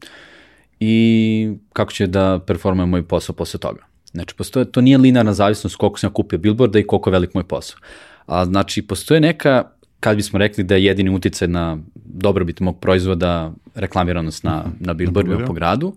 i 0.80 1.56
kako 1.72 1.92
će 1.92 2.06
da 2.06 2.40
performujem 2.46 2.88
moj 2.88 3.02
posao 3.08 3.34
posle 3.34 3.60
toga. 3.60 3.93
Znači, 4.14 4.34
postoje, 4.34 4.64
to 4.64 4.80
nije 4.80 4.98
linearna 4.98 5.32
zavisnost 5.32 5.76
koliko 5.76 5.98
sam 5.98 6.08
ja 6.08 6.14
kupio 6.14 6.38
billboarda 6.38 6.78
i 6.78 6.86
koliko 6.86 7.10
je 7.10 7.12
velik 7.12 7.34
moj 7.34 7.44
posao. 7.44 7.78
A 8.26 8.44
znači, 8.44 8.82
postoje 8.82 9.20
neka, 9.20 9.64
kad 10.00 10.16
bismo 10.16 10.38
rekli 10.38 10.64
da 10.64 10.74
je 10.74 10.84
jedini 10.84 11.10
uticaj 11.10 11.48
na 11.48 11.78
dobrobit 11.94 12.60
mog 12.60 12.80
proizvoda 12.80 13.52
reklamiranost 13.74 14.44
na, 14.44 14.64
na 14.80 14.94
billboardima 14.94 15.46
po 15.46 15.52
gradu, 15.52 15.94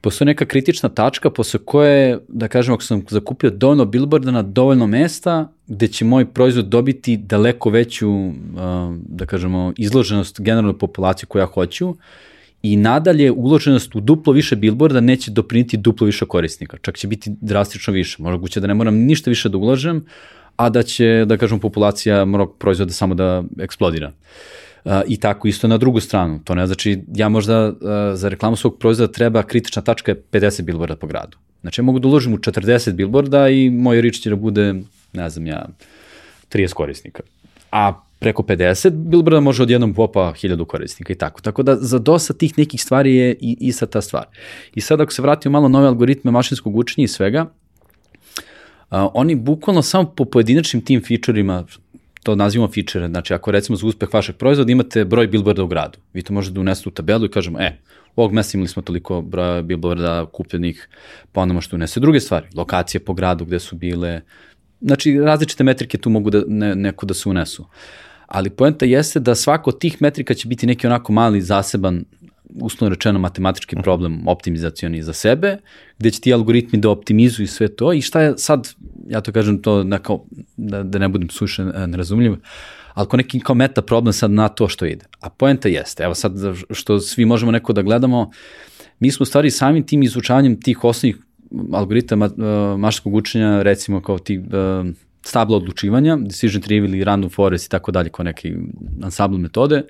postoji 0.00 0.26
neka 0.26 0.44
kritična 0.44 0.88
tačka 0.88 1.30
posle 1.30 1.60
koje, 1.64 2.18
da 2.28 2.48
kažem, 2.48 2.74
ako 2.74 2.82
sam 2.82 3.04
zakupio 3.08 3.50
dovoljno 3.50 3.84
billboarda 3.84 4.30
na 4.30 4.42
dovoljno 4.42 4.86
mesta, 4.86 5.48
gde 5.66 5.88
će 5.88 6.04
moj 6.04 6.26
proizvod 6.32 6.66
dobiti 6.66 7.16
daleko 7.16 7.70
veću, 7.70 8.30
da 8.94 9.26
kažemo, 9.26 9.72
izloženost 9.76 10.40
generalnoj 10.40 10.78
populaciji 10.78 11.26
koju 11.26 11.40
ja 11.40 11.46
hoću, 11.46 11.94
i 12.62 12.76
nadalje 12.76 13.30
uloženost 13.30 13.94
u 13.94 14.00
duplo 14.00 14.32
više 14.32 14.56
billboarda 14.56 15.00
neće 15.00 15.30
dopriniti 15.30 15.76
duplo 15.76 16.04
više 16.04 16.26
korisnika, 16.26 16.76
čak 16.82 16.98
će 16.98 17.08
biti 17.08 17.30
drastično 17.40 17.92
više, 17.92 18.22
moguće 18.22 18.60
da 18.60 18.66
ne 18.66 18.74
moram 18.74 18.94
ništa 18.94 19.30
više 19.30 19.48
da 19.48 19.58
uložem, 19.58 20.04
a 20.56 20.70
da 20.70 20.82
će, 20.82 21.24
da 21.26 21.36
kažem, 21.36 21.60
populacija 21.60 22.24
mog 22.24 22.56
proizvoda 22.58 22.92
samo 22.92 23.14
da 23.14 23.42
eksplodira. 23.58 24.12
Uh, 24.84 24.92
I 25.06 25.16
tako 25.20 25.48
isto 25.48 25.68
na 25.68 25.78
drugu 25.78 26.00
stranu. 26.00 26.40
To 26.44 26.54
ne 26.54 26.66
znači, 26.66 26.98
ja 27.14 27.28
možda 27.28 27.72
za 28.14 28.28
reklamu 28.28 28.56
svog 28.56 28.78
proizvoda 28.78 29.12
treba 29.12 29.42
kritična 29.42 29.82
tačka 29.82 30.10
je 30.12 30.22
50 30.32 30.62
billboarda 30.62 30.96
po 30.96 31.06
gradu. 31.06 31.38
Znači 31.60 31.80
ja 31.80 31.84
mogu 31.84 31.98
da 31.98 32.08
uložim 32.08 32.34
u 32.34 32.38
40 32.38 32.92
billboarda 32.92 33.48
i 33.48 33.70
moj 33.70 34.00
rič 34.00 34.20
će 34.20 34.30
da 34.30 34.36
bude, 34.36 34.74
ne 35.12 35.30
znam 35.30 35.46
ja, 35.46 35.66
30 36.52 36.72
korisnika. 36.72 37.22
A 37.72 38.02
preko 38.22 38.42
50 38.42 38.90
billboarda 38.90 39.40
može 39.40 39.62
odjednom 39.62 39.94
popa 39.94 40.32
1000 40.36 40.66
korisnika 40.66 41.12
i 41.12 41.16
tako. 41.16 41.40
Tako 41.40 41.62
da 41.62 41.76
za 41.76 41.98
dosta 41.98 42.34
tih 42.34 42.58
nekih 42.58 42.82
stvari 42.82 43.16
je 43.16 43.36
i, 43.40 43.56
i 43.60 43.72
sa 43.72 43.86
ta 43.86 44.00
stvar. 44.00 44.26
I 44.74 44.80
sad 44.80 45.00
ako 45.00 45.12
se 45.12 45.22
vratimo 45.22 45.52
malo 45.52 45.68
nove 45.68 45.86
algoritme 45.86 46.30
mašinskog 46.30 46.76
učenja 46.76 47.04
i 47.04 47.08
svega, 47.08 47.46
a, 48.90 49.08
oni 49.14 49.34
bukvalno 49.34 49.82
samo 49.82 50.14
po 50.16 50.24
pojedinačnim 50.24 50.84
tim 50.84 51.02
featureima, 51.08 51.64
to 52.22 52.34
nazivamo 52.34 52.72
feature, 52.72 53.08
znači 53.08 53.34
ako 53.34 53.50
recimo 53.50 53.76
za 53.76 53.86
uspeh 53.86 54.14
vašeg 54.14 54.36
proizvoda 54.36 54.72
imate 54.72 55.04
broj 55.04 55.26
billboarda 55.26 55.62
u 55.62 55.66
gradu, 55.66 55.98
vi 56.12 56.22
to 56.22 56.32
možete 56.32 56.54
da 56.54 56.60
unesete 56.60 56.88
u 56.88 56.92
tabelu 56.92 57.24
i 57.24 57.30
kažemo, 57.30 57.60
e, 57.60 57.78
ovog 58.16 58.32
mesta 58.32 58.56
imali 58.56 58.68
smo 58.68 58.82
toliko 58.82 59.20
broja 59.20 59.62
billboarda 59.62 60.26
kupljenih, 60.32 60.88
pa 61.32 61.40
onda 61.40 61.54
možete 61.54 61.76
unese 61.76 62.00
druge 62.00 62.20
stvari, 62.20 62.46
lokacije 62.54 63.04
po 63.04 63.14
gradu 63.14 63.44
gde 63.44 63.58
su 63.58 63.76
bile, 63.76 64.20
znači 64.80 65.18
različite 65.20 65.64
metrike 65.64 65.98
tu 65.98 66.10
mogu 66.10 66.30
da 66.30 66.42
ne, 66.46 66.74
neko 66.74 67.06
da 67.06 67.14
se 67.14 67.28
unesu. 67.28 67.66
Ali 68.32 68.50
poenta 68.50 68.86
jeste 68.86 69.20
da 69.20 69.34
svako 69.34 69.70
od 69.70 69.78
tih 69.78 70.02
metrika 70.02 70.34
će 70.34 70.48
biti 70.48 70.66
neki 70.66 70.86
onako 70.86 71.12
mali 71.12 71.40
zaseban 71.40 72.04
uslovno 72.60 72.94
rečeno 72.94 73.18
matematički 73.18 73.76
problem 73.82 74.28
optimizacioni 74.28 75.02
za 75.02 75.12
sebe, 75.12 75.56
gde 75.98 76.10
će 76.10 76.20
ti 76.20 76.32
algoritmi 76.32 76.78
da 76.78 76.90
optimizuju 76.90 77.48
sve 77.48 77.68
to 77.68 77.92
i 77.92 78.00
šta 78.00 78.20
je 78.20 78.38
sad, 78.38 78.68
ja 79.08 79.20
to 79.20 79.32
kažem 79.32 79.62
to 79.62 79.84
na 79.84 79.98
kao, 79.98 80.24
da, 80.56 80.82
da 80.82 80.98
ne 80.98 81.08
budem 81.08 81.28
suše 81.28 81.64
nerazumljiv, 81.64 82.36
ali 82.94 83.08
ko 83.08 83.16
neki 83.16 83.40
kao 83.40 83.54
meta 83.54 83.82
problem 83.82 84.12
sad 84.12 84.30
na 84.30 84.48
to 84.48 84.68
što 84.68 84.86
ide. 84.86 85.04
A 85.20 85.30
poenta 85.30 85.68
jeste, 85.68 86.04
evo 86.04 86.14
sad 86.14 86.32
što 86.70 87.00
svi 87.00 87.24
možemo 87.24 87.52
neko 87.52 87.72
da 87.72 87.82
gledamo, 87.82 88.30
mi 89.00 89.10
smo 89.10 89.24
u 89.24 89.26
stvari 89.26 89.50
samim 89.50 89.86
tim 89.86 90.02
izučavanjem 90.02 90.60
tih 90.60 90.84
osnovnih 90.84 91.16
algoritama 91.72 92.26
uh, 92.26 92.80
mašinskog 92.80 93.14
učenja, 93.14 93.62
recimo 93.62 94.00
kao 94.02 94.18
ti 94.18 94.38
uh, 94.38 94.44
stabla 95.26 95.56
odlučivanja, 95.56 96.16
decision 96.16 96.62
tree 96.62 96.78
ili 96.78 97.04
random 97.04 97.30
forest 97.30 97.66
i 97.66 97.70
tako 97.70 97.92
dalje, 97.92 98.10
kao 98.10 98.24
neke 98.24 98.54
ensemble 99.04 99.38
metode, 99.38 99.76
uh, 99.76 99.84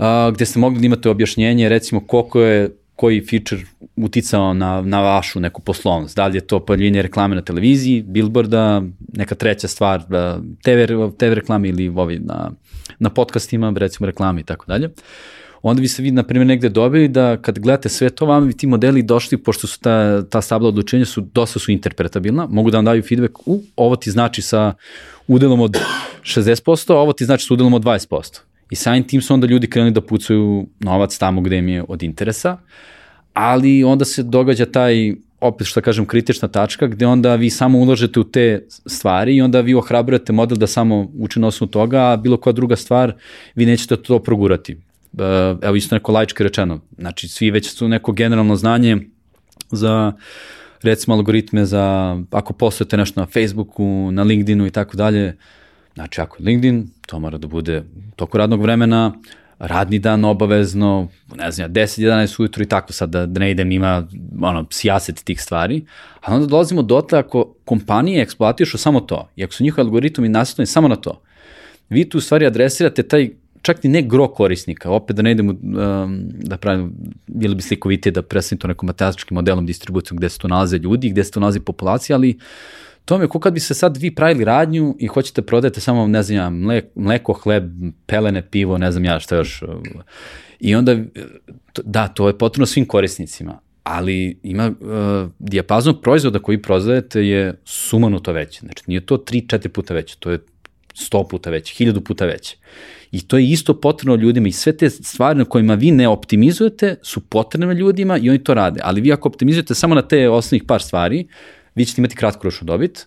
a, 0.00 0.30
gde 0.34 0.46
ste 0.46 0.58
mogli 0.58 0.80
da 0.80 0.86
imate 0.86 1.10
objašnjenje 1.10 1.68
recimo 1.68 2.00
koliko 2.06 2.40
je 2.40 2.70
koji 2.96 3.20
feature 3.30 3.62
uticao 3.96 4.54
na, 4.54 4.82
na 4.82 5.00
vašu 5.00 5.40
neku 5.40 5.62
poslovnost. 5.62 6.16
Da 6.16 6.26
li 6.26 6.36
je 6.36 6.46
to 6.46 6.60
paljenje 6.66 7.02
reklame 7.02 7.34
na 7.34 7.42
televiziji, 7.42 8.02
billboarda, 8.02 8.82
neka 9.12 9.34
treća 9.34 9.68
stvar, 9.68 10.02
TV, 10.62 11.08
TV 11.18 11.32
reklame 11.32 11.68
ili 11.68 11.88
ovi 11.88 12.18
na, 12.18 12.50
na 12.98 13.10
podcastima, 13.10 13.72
recimo 13.76 14.06
reklame 14.06 14.40
i 14.40 14.44
tako 14.44 14.64
dalje. 14.68 14.90
Onda 15.62 15.80
bi 15.80 15.88
se 15.88 16.02
vi, 16.02 16.10
na 16.10 16.22
primjer, 16.22 16.46
negde 16.46 16.68
dobili 16.68 17.08
da 17.08 17.36
kad 17.36 17.58
gledate 17.58 17.88
sve 17.88 18.10
to, 18.10 18.26
vam 18.26 18.46
bi 18.46 18.52
ti 18.52 18.66
modeli 18.66 19.02
došli, 19.02 19.38
pošto 19.38 19.66
su 19.66 19.80
ta, 19.80 20.22
ta 20.22 20.40
stabla 20.40 20.68
odlučenja 20.68 21.04
su, 21.04 21.20
dosta 21.20 21.58
su 21.58 21.72
interpretabilna, 21.72 22.46
mogu 22.50 22.70
da 22.70 22.78
vam 22.78 22.84
daju 22.84 23.02
feedback, 23.02 23.48
u, 23.48 23.62
ovo 23.76 23.96
ti 23.96 24.10
znači 24.10 24.42
sa 24.42 24.74
udelom 25.28 25.60
od 25.60 25.78
60%, 26.22 26.92
ovo 26.92 27.12
ti 27.12 27.24
znači 27.24 27.46
sa 27.46 27.54
udelom 27.54 27.74
od 27.74 27.82
20%. 27.82 28.40
I 28.70 28.76
samim 28.76 29.04
tim 29.04 29.22
su 29.22 29.34
onda 29.34 29.46
ljudi 29.46 29.70
krenuli 29.70 29.92
da 29.92 30.00
pucaju 30.00 30.66
novac 30.80 31.18
tamo 31.18 31.40
gde 31.40 31.58
im 31.58 31.68
je 31.68 31.84
od 31.88 32.02
interesa, 32.02 32.56
ali 33.34 33.84
onda 33.84 34.04
se 34.04 34.22
događa 34.22 34.66
taj 34.66 35.14
opet 35.40 35.66
što 35.66 35.80
kažem 35.80 36.06
kritična 36.06 36.48
tačka 36.48 36.86
gde 36.86 37.06
onda 37.06 37.34
vi 37.34 37.50
samo 37.50 37.78
ulažete 37.78 38.20
u 38.20 38.24
te 38.24 38.66
stvari 38.86 39.36
i 39.36 39.40
onda 39.40 39.60
vi 39.60 39.74
ohrabrujete 39.74 40.32
model 40.32 40.58
da 40.58 40.66
samo 40.66 41.10
uči 41.18 41.40
na 41.40 41.46
osnovu 41.46 41.70
toga, 41.70 42.00
a 42.00 42.16
bilo 42.16 42.36
koja 42.36 42.52
druga 42.52 42.76
stvar 42.76 43.14
vi 43.54 43.66
nećete 43.66 43.96
to 43.96 44.18
progurati. 44.18 44.76
E, 45.18 45.22
evo 45.62 45.76
isto 45.76 45.94
neko 45.94 46.12
laički 46.12 46.42
rečeno, 46.42 46.80
znači 46.98 47.28
svi 47.28 47.50
već 47.50 47.70
su 47.70 47.88
neko 47.88 48.12
generalno 48.12 48.56
znanje 48.56 48.98
za 49.70 50.12
recimo 50.82 51.16
algoritme 51.16 51.64
za 51.64 52.16
ako 52.30 52.52
postojete 52.52 52.96
nešto 52.96 53.20
na 53.20 53.26
Facebooku, 53.26 54.10
na 54.12 54.22
LinkedInu 54.22 54.66
i 54.66 54.70
tako 54.70 54.96
dalje, 54.96 55.36
Znači, 55.94 56.20
ako 56.20 56.36
je 56.38 56.44
LinkedIn, 56.44 56.90
to 57.06 57.18
mora 57.18 57.38
da 57.38 57.46
bude 57.46 57.82
toku 58.16 58.38
radnog 58.38 58.62
vremena, 58.62 59.12
radni 59.58 59.98
dan 59.98 60.24
obavezno, 60.24 61.08
ne 61.34 61.50
znam, 61.50 61.72
10-11 61.72 62.40
ujutru 62.40 62.62
i 62.62 62.66
tako 62.66 62.92
sad 62.92 63.10
da, 63.10 63.26
da 63.26 63.40
ne 63.40 63.50
idem 63.50 63.72
ima 63.72 64.06
ono, 64.42 64.66
sijaset 64.70 65.24
tih 65.24 65.42
stvari, 65.42 65.84
a 66.20 66.34
onda 66.34 66.46
dolazimo 66.46 66.82
dotle 66.82 67.18
ako 67.18 67.54
kompanije 67.64 68.22
eksploatišu 68.22 68.78
samo 68.78 69.00
to 69.00 69.28
i 69.36 69.44
ako 69.44 69.52
su 69.52 69.64
njihovi 69.64 69.86
algoritmi 69.86 70.28
nastavljeni 70.28 70.66
samo 70.66 70.88
na 70.88 70.96
to, 70.96 71.22
vi 71.88 72.08
tu 72.08 72.18
u 72.18 72.20
stvari 72.20 72.46
adresirate 72.46 73.02
taj 73.02 73.30
čak 73.62 73.84
ni 73.84 73.90
ne 73.90 74.02
gro 74.02 74.28
korisnika, 74.28 74.90
opet 74.90 75.16
da 75.16 75.22
ne 75.22 75.32
idemo 75.32 75.52
um, 75.52 76.20
da 76.32 76.56
pravimo, 76.56 76.90
bilo 77.26 77.54
bi 77.54 77.62
slikovitije 77.62 78.12
da 78.12 78.22
predstavim 78.22 78.60
to 78.60 78.68
nekom 78.68 78.86
matematičkim 78.86 79.34
modelom 79.34 79.66
distribucijom 79.66 80.16
gde 80.16 80.28
se 80.28 80.38
tu 80.38 80.48
nalaze 80.48 80.78
ljudi, 80.78 81.10
gde 81.10 81.24
se 81.24 81.30
tu 81.30 81.40
nalazi 81.40 81.60
populacija, 81.60 82.16
ali 82.16 82.38
to 83.04 83.18
mi 83.18 83.24
je 83.24 83.28
ko 83.28 83.40
kad 83.40 83.52
bi 83.52 83.60
se 83.60 83.74
sad 83.74 83.96
vi 83.96 84.14
pravili 84.14 84.44
radnju 84.44 84.96
i 84.98 85.06
hoćete 85.06 85.42
prodajete 85.42 85.80
samo, 85.80 86.06
ne 86.06 86.22
znam 86.22 86.36
ja, 86.36 86.50
mleko, 86.94 87.32
hleb, 87.32 87.72
pelene, 88.06 88.42
pivo, 88.50 88.78
ne 88.78 88.92
znam 88.92 89.04
ja 89.04 89.20
šta 89.20 89.36
još. 89.36 89.62
I 90.60 90.74
onda, 90.74 90.96
da, 91.84 92.08
to 92.08 92.28
je 92.28 92.38
potrebno 92.38 92.66
svim 92.66 92.86
korisnicima, 92.86 93.58
ali 93.82 94.38
ima 94.42 94.68
uh, 94.80 95.30
dijapazon 95.38 96.00
proizvoda 96.02 96.38
koji 96.38 96.62
prozdajete 96.62 97.26
je 97.26 97.60
sumanuto 97.64 98.32
veće. 98.32 98.60
Znači, 98.60 98.84
nije 98.86 99.06
to 99.06 99.16
3-4 99.16 99.68
puta 99.68 99.94
veće, 99.94 100.16
to 100.18 100.30
je 100.30 100.38
100 101.00 101.28
puta 101.28 101.50
veće, 101.50 101.84
1000 101.84 102.00
puta 102.00 102.26
veće. 102.26 102.56
I 103.12 103.20
to 103.20 103.38
je 103.38 103.50
isto 103.50 103.80
potrebno 103.80 104.14
ljudima 104.14 104.48
i 104.48 104.52
sve 104.52 104.76
te 104.76 104.90
stvari 104.90 105.38
na 105.38 105.44
kojima 105.44 105.74
vi 105.74 105.90
ne 105.90 106.08
optimizujete 106.08 106.96
su 107.02 107.20
potrebne 107.20 107.74
ljudima 107.74 108.18
i 108.18 108.30
oni 108.30 108.44
to 108.44 108.54
rade. 108.54 108.80
Ali 108.84 109.00
vi 109.00 109.12
ako 109.12 109.28
optimizujete 109.28 109.74
samo 109.74 109.94
na 109.94 110.02
te 110.02 110.28
osnovnih 110.28 110.64
par 110.66 110.82
stvari, 110.82 111.26
vi 111.74 111.84
ćete 111.84 112.00
imati 112.00 112.16
kratkoročnu 112.16 112.64
dobit, 112.66 113.06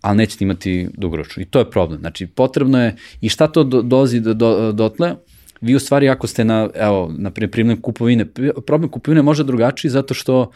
ali 0.00 0.16
nećete 0.16 0.44
imati 0.44 0.88
dugoročnu. 0.94 1.42
I 1.42 1.46
to 1.46 1.58
je 1.58 1.70
problem. 1.70 2.00
Znači, 2.00 2.26
potrebno 2.26 2.84
je, 2.84 2.96
i 3.20 3.28
šta 3.28 3.48
to 3.48 3.64
do, 3.64 3.82
dolazi 3.82 4.20
do, 4.20 4.34
do, 4.34 4.72
dotle, 4.72 5.14
vi 5.60 5.74
u 5.74 5.80
stvari 5.80 6.08
ako 6.08 6.26
ste 6.26 6.44
na, 6.44 6.68
evo, 6.74 7.14
na 7.18 7.30
primjer 7.30 7.78
kupovine, 7.82 8.26
problem 8.66 8.90
kupovine 8.90 9.22
može 9.22 9.44
drugačiji 9.44 9.90
zato 9.90 10.14
što 10.14 10.50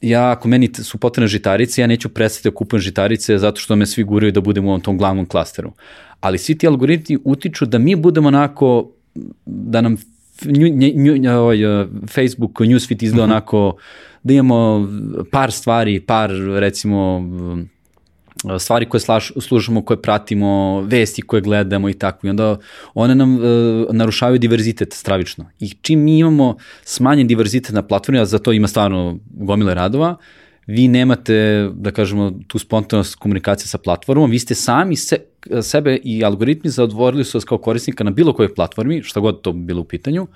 ja, 0.00 0.30
ako 0.30 0.48
meni 0.48 0.70
su 0.74 0.98
potrebne 0.98 1.28
žitarice, 1.28 1.80
ja 1.80 1.86
neću 1.86 2.08
prestati 2.08 2.48
da 2.48 2.54
kupujem 2.54 2.80
žitarice 2.80 3.38
zato 3.38 3.60
što 3.60 3.76
me 3.76 3.86
svi 3.86 4.04
guraju 4.04 4.32
da 4.32 4.40
budem 4.40 4.66
u 4.66 4.68
ovom 4.68 4.80
tom 4.80 4.98
glavnom 4.98 5.26
klasteru. 5.26 5.72
Ali 6.20 6.38
svi 6.38 6.58
ti 6.58 6.66
algoritmi 6.66 7.18
utiču 7.24 7.66
da 7.66 7.78
mi 7.78 7.96
budemo 7.96 8.28
onako, 8.28 8.90
da 9.46 9.80
nam 9.80 9.96
nju, 10.44 10.68
nju, 10.94 11.16
nju, 11.16 11.30
ovaj, 11.32 11.58
Facebook 12.08 12.60
newsfeed 12.60 13.04
izgleda 13.04 13.26
mm 13.26 13.30
-hmm. 13.30 13.32
onako 13.32 13.76
da 14.22 14.34
imamo 14.34 14.88
par 15.30 15.52
stvari, 15.52 16.00
par 16.00 16.30
recimo 16.58 17.22
stvari 18.58 18.88
koje 18.88 19.00
slaž, 19.00 19.30
služimo, 19.40 19.84
koje 19.84 20.02
pratimo, 20.02 20.80
vesti 20.80 21.22
koje 21.22 21.42
gledamo 21.42 21.88
i 21.88 21.94
tako. 21.94 22.26
I 22.26 22.30
onda 22.30 22.56
one 22.94 23.14
nam 23.14 23.34
uh, 23.34 23.42
narušavaju 23.92 24.38
diverzitet 24.38 24.92
stravično. 24.92 25.50
I 25.60 25.68
čim 25.68 26.00
mi 26.00 26.18
imamo 26.18 26.56
smanjen 26.84 27.26
diverzitet 27.26 27.74
na 27.74 27.82
platformi, 27.82 28.20
a 28.20 28.24
za 28.24 28.38
to 28.38 28.52
ima 28.52 28.68
stvarno 28.68 29.18
gomile 29.30 29.74
radova, 29.74 30.16
vi 30.66 30.88
nemate, 30.88 31.68
da 31.74 31.90
kažemo, 31.90 32.32
tu 32.46 32.58
spontanost 32.58 33.14
komunikacije 33.14 33.68
sa 33.68 33.78
platformom, 33.78 34.30
vi 34.30 34.38
ste 34.38 34.54
sami 34.54 34.96
se, 34.96 35.16
sebe 35.62 35.98
i 36.04 36.24
algoritmi 36.24 36.70
zaodvorili 36.70 37.24
su 37.24 37.38
vas 37.38 37.44
kao 37.44 37.58
korisnika 37.58 38.04
na 38.04 38.10
bilo 38.10 38.32
kojoj 38.32 38.54
platformi, 38.54 39.02
šta 39.02 39.20
god 39.20 39.40
to 39.40 39.52
bilo 39.52 39.80
u 39.80 39.84
pitanju, 39.84 40.26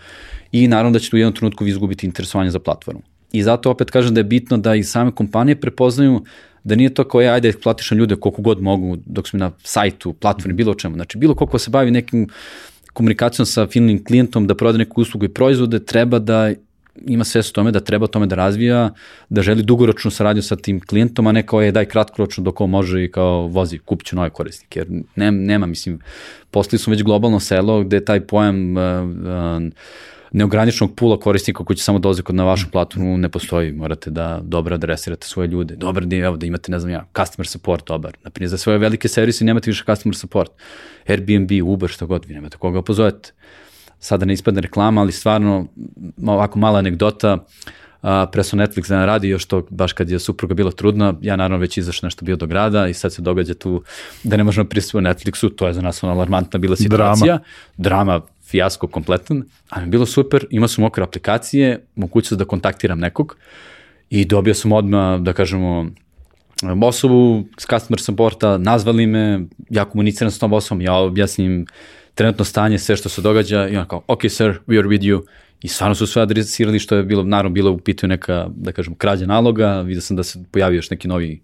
i 0.52 0.68
naravno 0.68 0.93
da 0.93 0.98
ćete 0.98 1.16
u 1.16 1.18
jednom 1.18 1.35
trenutku 1.35 1.64
vi 1.64 1.70
izgubiti 1.70 2.06
interesovanje 2.06 2.51
za 2.51 2.59
platformu. 2.59 3.02
I 3.32 3.43
zato 3.43 3.70
opet 3.70 3.90
kažem 3.90 4.14
da 4.14 4.20
je 4.20 4.24
bitno 4.24 4.56
da 4.59 4.74
i 4.74 4.82
same 4.82 5.10
kompanije 5.10 5.60
prepoznaju 5.60 6.24
da 6.65 6.74
nije 6.74 6.95
to 6.95 7.05
kao 7.09 7.20
ja, 7.20 7.32
ajde, 7.32 7.53
platišam 7.62 7.99
ljude 7.99 8.16
koliko 8.16 8.43
god 8.43 8.62
mogu 8.62 8.97
dok 9.07 9.28
smo 9.28 9.39
na 9.39 9.51
sajtu, 9.62 10.12
platformi, 10.12 10.55
bilo 10.55 10.74
čemu. 10.74 10.95
Znači, 10.95 11.19
bilo 11.19 11.35
koliko 11.35 11.59
se 11.59 11.70
bavi 11.70 11.91
nekim 11.91 12.28
komunikacijom 12.93 13.47
sa 13.47 13.66
finalnim 13.66 14.05
klijentom 14.05 14.47
da 14.47 14.55
proda 14.55 14.78
neku 14.78 15.01
uslugu 15.01 15.24
i 15.24 15.28
proizvode, 15.28 15.85
treba 15.85 16.19
da 16.19 16.53
ima 17.07 17.24
sve 17.24 17.43
s 17.43 17.53
tome 17.53 17.70
da 17.70 17.81
treba 17.81 18.07
tome 18.07 18.27
da 18.27 18.36
razvija, 18.36 18.91
da 19.28 19.43
želi 19.43 19.62
dugoročnu 19.62 20.11
saradnju 20.11 20.43
sa 20.43 20.57
tim 20.57 20.81
klijentom, 20.81 21.27
a 21.27 21.32
ne 21.32 21.47
kao 21.47 21.62
je 21.62 21.73
daj 21.73 21.85
kratkoročno 21.85 22.45
dok 22.45 22.61
ovo 22.61 22.69
može 22.69 23.05
i 23.05 23.11
kao 23.11 23.47
vozi, 23.47 23.78
kupit 23.78 24.07
ću 24.07 24.16
nove 24.16 24.31
korisnike. 24.31 24.81
Jer 24.81 24.89
nema, 25.16 25.39
nema 25.39 25.66
mislim, 25.66 25.99
postali 26.51 26.81
smo 26.81 26.91
već 26.91 27.03
globalno 27.03 27.41
selo 27.41 27.82
gde 27.85 28.05
taj 28.05 28.20
pojam 28.20 28.77
uh, 28.77 28.82
uh, 28.82 29.73
neograničenog 30.35 30.94
pula 30.94 31.20
korisnika 31.20 31.65
koji 31.65 31.77
će 31.77 31.82
samo 31.82 31.98
dolaze 31.98 32.23
kod 32.23 32.35
na 32.35 32.44
vašu 32.44 32.70
platformu 32.70 33.16
ne 33.19 33.28
postoji. 33.28 33.73
Morate 33.73 34.11
da 34.11 34.40
dobro 34.43 34.74
adresirate 34.74 35.27
svoje 35.27 35.48
ljude. 35.48 35.77
Dobar 35.77 36.06
da, 36.06 36.16
evo, 36.16 36.36
da 36.36 36.47
imate, 36.47 36.73
ne 36.73 36.78
znam 36.81 36.93
ja, 36.93 37.05
customer 37.16 37.47
support 37.47 37.86
dobar. 37.86 38.16
Naprimjer, 38.24 38.51
za 38.51 38.59
svoje 38.59 38.78
velike 38.78 39.09
servise 39.09 39.44
nemate 39.44 39.70
više 39.70 39.85
customer 39.86 40.16
support. 40.16 40.51
Airbnb, 41.06 41.51
Uber, 41.65 41.90
što 41.90 42.06
god, 42.06 42.24
vi 42.24 42.35
nemate 42.35 42.56
koga 42.56 42.82
pozovete. 42.82 43.32
Sada 43.98 44.24
ne 44.24 44.32
ispadne 44.32 44.61
reklama, 44.61 45.01
ali 45.01 45.12
stvarno 45.12 45.66
ovako 46.27 46.59
mala 46.59 46.78
anegdota, 46.78 47.39
a, 48.02 48.27
pre 48.27 48.43
su 48.43 48.56
Netflix 48.56 48.89
da 48.89 49.06
radi 49.06 49.28
još 49.28 49.47
to 49.47 49.66
baš 49.70 49.93
kad 49.93 50.11
je 50.11 50.19
supruga 50.19 50.55
bila 50.55 50.70
trudna, 50.70 51.15
ja 51.20 51.36
naravno 51.36 51.59
već 51.59 51.78
izašao 51.78 52.06
nešto 52.06 52.24
bio 52.24 52.36
do 52.36 52.47
grada 52.47 52.89
i 52.89 52.94
sad 52.94 53.12
se 53.12 53.23
događa 53.23 53.55
tu 53.55 53.82
da 54.24 54.36
ne 54.36 54.44
možemo 54.44 54.69
pristupiti 54.69 55.09
Netflixu, 55.09 55.55
to 55.56 55.66
je 55.66 55.74
za 55.74 55.82
nas 55.82 56.02
ona 56.02 56.12
alarmantna 56.12 56.59
bila 56.59 56.77
situacija. 56.77 57.39
Drama. 57.77 58.15
Drama 58.15 58.34
fijasko 58.55 58.86
kompletan, 58.86 59.43
ali 59.68 59.85
mi 59.85 59.90
bilo 59.90 60.06
super, 60.06 60.47
imao 60.51 60.68
sam 60.68 60.85
okre 60.85 61.05
aplikacije, 61.05 61.86
mogućnost 61.94 62.39
da 62.39 62.44
kontaktiram 62.44 62.98
nekog 62.98 63.36
i 64.10 64.24
dobio 64.24 64.55
sam 64.55 64.72
odmah, 64.72 65.20
da 65.20 65.32
kažemo, 65.32 65.90
osobu 66.82 67.44
s 67.59 67.66
customer 67.66 68.01
supporta, 68.01 68.59
nazvali 68.59 69.06
me, 69.06 69.40
ja 69.70 69.85
komuniciram 69.85 70.31
s 70.31 70.39
tom 70.39 70.52
osobom, 70.52 70.82
ja 70.82 70.94
objasnim 70.94 71.66
trenutno 72.14 72.44
stanje, 72.44 72.78
sve 72.78 72.97
što 72.97 73.09
se 73.09 73.22
događa 73.22 73.68
i 73.68 73.76
on 73.76 73.89
kao, 73.89 74.02
ok 74.06 74.22
sir, 74.28 74.60
we 74.66 74.78
are 74.78 74.89
with 74.89 75.02
you, 75.02 75.24
I 75.64 75.68
stvarno 75.68 75.94
su 75.97 76.06
sve 76.06 76.22
adresirali 76.22 76.78
što 76.78 76.97
je 76.97 77.02
bilo, 77.02 77.22
naravno, 77.24 77.55
bilo 77.55 77.70
u 77.72 77.78
pitanju 77.78 78.09
neka, 78.09 78.48
da 78.52 78.72
kažem, 78.72 78.94
krađa 78.94 79.26
naloga, 79.26 79.81
vidio 79.81 80.01
sam 80.01 80.16
da 80.16 80.22
se 80.22 80.43
pojavio 80.51 80.78
još 80.78 80.90
neki 80.90 81.09
novi 81.09 81.40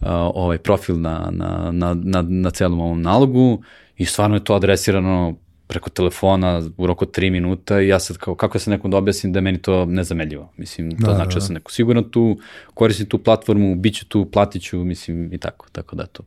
uh, 0.00 0.06
ovaj 0.34 0.58
profil 0.58 1.00
na, 1.00 1.28
na, 1.30 1.70
na, 1.72 1.94
na, 1.94 2.22
na 2.22 2.50
celom 2.50 2.80
ovom 2.80 3.02
nalogu 3.02 3.62
i 3.96 4.04
stvarno 4.04 4.36
je 4.36 4.44
to 4.44 4.54
adresirano 4.54 5.36
preko 5.72 5.90
telefona 5.90 6.62
u 6.76 6.86
roku 6.86 7.04
3 7.04 7.30
minuta 7.30 7.80
i 7.80 7.88
ja 7.88 7.98
sad 7.98 8.16
kao, 8.16 8.34
kako 8.34 8.58
se 8.58 8.70
nekom 8.70 8.90
da 8.90 8.96
objasnim 8.96 9.32
da 9.32 9.38
je 9.38 9.42
meni 9.42 9.62
to 9.62 9.84
nezameljivo. 9.84 10.52
Mislim, 10.56 10.90
to 10.90 11.06
da, 11.06 11.14
znači 11.14 11.28
da, 11.28 11.34
da. 11.34 11.40
da 11.40 11.40
sam 11.40 11.54
neko 11.54 11.72
sigurno 11.72 12.02
tu, 12.02 12.38
koristim 12.74 13.06
tu 13.06 13.18
platformu, 13.18 13.74
bit 13.74 13.94
ću 13.94 14.04
tu, 14.08 14.24
platit 14.24 14.62
ću, 14.62 14.78
mislim, 14.78 15.32
i 15.32 15.38
tako, 15.38 15.66
tako 15.72 15.96
da 15.96 16.06
to. 16.06 16.22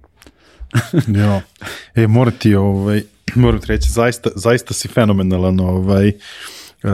jo. 1.22 1.42
E, 1.96 2.08
mora 2.08 2.32
ti, 2.32 2.56
ovaj, 2.56 3.04
moram 3.36 3.60
ti 3.60 3.68
reći, 3.68 3.92
zaista, 3.92 4.30
zaista 4.36 4.74
si 4.74 4.88
fenomenalan, 4.88 5.60
ovaj, 5.60 6.08
uh, 6.08 6.92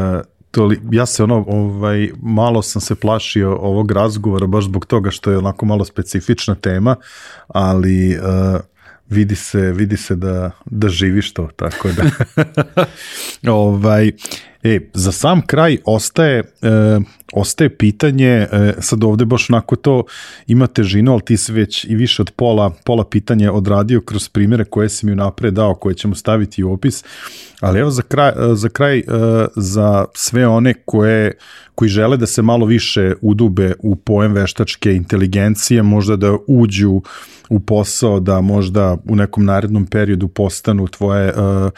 to 0.52 0.72
ja 0.92 1.06
se 1.06 1.24
ono, 1.24 1.46
ovaj, 1.48 2.10
malo 2.22 2.62
sam 2.62 2.82
se 2.82 2.96
plašio 2.96 3.56
ovog 3.56 3.92
razgovora 3.92 4.48
baš 4.48 4.64
zbog 4.64 4.86
toga 4.86 5.12
što 5.12 5.32
je 5.32 5.38
onako 5.38 5.66
malo 5.66 5.86
specifična 5.86 6.56
tema, 6.56 6.96
ali 7.48 8.18
uh, 8.18 8.60
vidi 9.12 9.36
se, 9.36 9.72
vidi 9.72 9.98
se 9.98 10.16
da, 10.16 10.52
da 10.66 10.90
živiš 10.90 11.34
to, 11.34 11.50
tako 11.56 11.90
da. 11.92 12.04
ovaj, 13.52 14.12
e, 14.64 14.80
za 14.94 15.12
sam 15.12 15.42
kraj 15.42 15.78
ostaje, 15.86 16.40
e, 16.40 17.00
ostaje 17.34 17.78
pitanje, 17.78 18.48
e, 18.52 18.74
sad 18.80 19.04
ovde 19.04 19.26
baš 19.26 19.50
onako 19.50 19.76
to 19.76 20.04
ima 20.48 20.68
težinu, 20.68 21.12
ali 21.12 21.22
ti 21.22 21.38
si 21.38 21.52
već 21.52 21.86
i 21.86 21.96
više 21.96 22.22
od 22.22 22.32
pola, 22.36 22.74
pola 22.86 23.06
pitanja 23.10 23.52
odradio 23.52 24.02
kroz 24.02 24.30
primere 24.30 24.66
koje 24.66 24.90
si 24.90 25.06
mi 25.06 25.16
napred 25.16 25.54
dao, 25.54 25.76
koje 25.76 25.96
ćemo 25.96 26.16
staviti 26.16 26.64
u 26.64 26.74
opis, 26.74 27.04
ali 27.60 27.80
evo 27.80 27.92
za 27.92 28.02
kraj, 28.02 28.32
za, 28.54 28.70
kraj, 28.70 29.00
e, 29.00 29.04
za 29.56 30.06
sve 30.14 30.48
one 30.48 30.74
koje, 30.86 31.34
koji 31.76 31.90
žele 31.90 32.18
da 32.18 32.28
se 32.28 32.42
malo 32.42 32.66
više 32.66 33.14
udube 33.22 33.74
u 33.80 33.96
pojem 33.96 34.34
veštačke 34.34 34.94
inteligencije, 34.94 35.84
možda 35.84 36.16
da 36.16 36.38
uđu 36.48 37.02
u 37.52 37.60
posao 37.60 38.20
da 38.20 38.42
možda 38.42 38.98
u 39.10 39.16
nekom 39.16 39.46
narednom 39.46 39.86
periodu 39.86 40.28
postanu 40.28 40.88
tvoje 40.88 41.34
uh, 41.34 41.72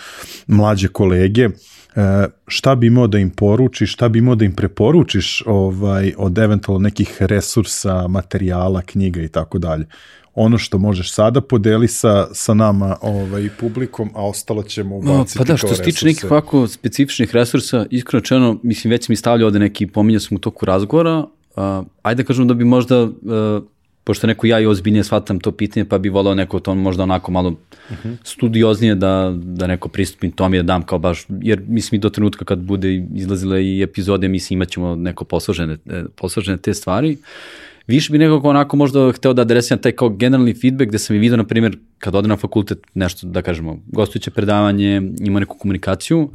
mlađe 0.47 0.87
kolege, 0.87 1.47
uh, 1.47 2.03
šta 2.47 2.75
bi 2.75 2.87
imao 2.87 3.07
da 3.07 3.17
im 3.17 3.29
poručiš, 3.29 3.93
šta 3.93 4.09
bi 4.09 4.19
imao 4.19 4.35
da 4.35 4.45
im 4.45 4.55
preporučiš 4.55 5.43
ovaj, 5.45 6.13
od 6.17 6.37
eventualno 6.37 6.83
nekih 6.83 7.17
resursa, 7.19 8.07
materijala, 8.07 8.81
knjiga 8.81 9.21
i 9.21 9.27
tako 9.27 9.59
dalje? 9.59 9.85
Ono 10.35 10.57
što 10.57 10.77
možeš 10.77 11.13
sada 11.13 11.41
podeli 11.41 11.87
sa, 11.87 12.27
sa 12.33 12.53
nama 12.53 12.97
ovaj, 13.01 13.49
publikom, 13.59 14.09
a 14.15 14.27
ostalo 14.27 14.63
ćemo 14.63 14.97
ubaciti 14.97 15.37
Pa 15.37 15.43
da, 15.43 15.57
što 15.57 15.75
se 15.75 15.83
tiče 15.83 16.05
nekih 16.05 16.31
ovako 16.31 16.67
specifičnih 16.67 17.33
resursa, 17.33 17.85
iskreno 17.89 18.21
čeno, 18.21 18.59
mislim, 18.63 18.91
već 18.91 19.09
mi 19.09 19.15
stavljao 19.15 19.47
ovde 19.47 19.59
neki, 19.59 19.87
pominjao 19.87 20.19
sam 20.19 20.37
u 20.37 20.39
toku 20.39 20.65
razgovora, 20.65 21.17
uh, 21.17 21.85
ajde 22.01 22.23
da 22.23 22.27
kažem 22.27 22.47
da 22.47 22.53
bi 22.53 22.65
možda 22.65 23.03
uh, 23.03 23.11
pošto 24.03 24.27
neko 24.27 24.47
ja 24.47 24.59
i 24.59 24.65
ozbiljnije 24.65 25.03
shvatam 25.03 25.39
to 25.39 25.51
pitanje, 25.51 25.85
pa 25.85 25.97
bi 25.97 26.09
volao 26.09 26.35
neko 26.35 26.59
to 26.59 26.75
možda 26.75 27.03
onako 27.03 27.31
malo 27.31 27.49
uh 27.49 27.57
-huh. 28.03 28.15
studioznije 28.23 28.95
da, 28.95 29.33
da 29.35 29.67
neko 29.67 29.89
pristupim 29.89 30.31
tome 30.31 30.57
da 30.57 30.63
dam 30.63 30.81
kao 30.81 30.99
baš, 30.99 31.25
jer 31.29 31.61
mislim 31.67 31.99
i 31.99 32.01
do 32.01 32.09
trenutka 32.09 32.45
kad 32.45 32.59
bude 32.59 33.05
izlazile 33.13 33.65
i 33.65 33.81
epizode, 33.81 34.27
mislim 34.27 34.57
imat 34.57 34.69
ćemo 34.69 34.95
neko 34.95 35.25
posložene, 35.25 35.77
e, 35.85 36.03
posložene 36.15 36.57
te 36.57 36.73
stvari. 36.73 37.17
Više 37.87 38.11
bi 38.11 38.17
nekako 38.17 38.49
onako 38.49 38.77
možda 38.77 39.11
hteo 39.11 39.33
da 39.33 39.41
adresiram 39.41 39.81
taj 39.81 39.91
kao 39.91 40.09
generalni 40.09 40.53
feedback 40.53 40.89
gde 40.89 40.99
sam 40.99 41.15
i 41.15 41.19
vidio, 41.19 41.37
na 41.37 41.43
primjer, 41.43 41.77
kad 41.97 42.15
ode 42.15 42.27
na 42.27 42.37
fakultet 42.37 42.79
nešto, 42.93 43.27
da 43.27 43.41
kažemo, 43.41 43.79
gostujuće 43.87 44.31
predavanje, 44.31 45.01
ima 45.19 45.39
neku 45.39 45.57
komunikaciju, 45.57 46.29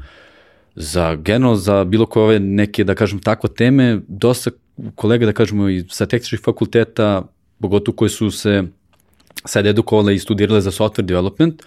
za 0.75 1.17
general, 1.17 1.57
za 1.57 1.85
bilo 1.85 2.07
koje 2.07 2.25
ove 2.25 2.41
neke, 2.41 2.85
da 2.85 2.95
kažem, 2.95 3.19
takve 3.19 3.51
teme, 3.51 4.01
dosta 4.09 4.51
kolega, 4.95 5.27
da 5.27 5.33
kažemo, 5.33 5.69
i 5.69 5.85
sa 5.89 6.07
tehničkih 6.07 6.41
fakulteta 6.45 7.23
pogotovo 7.61 7.97
koji 7.97 8.09
su 8.09 8.31
se 8.31 8.63
sad 9.45 9.67
edukovale 9.67 10.15
i 10.15 10.19
studirale 10.19 10.61
za 10.61 10.71
software 10.71 11.03
development, 11.03 11.63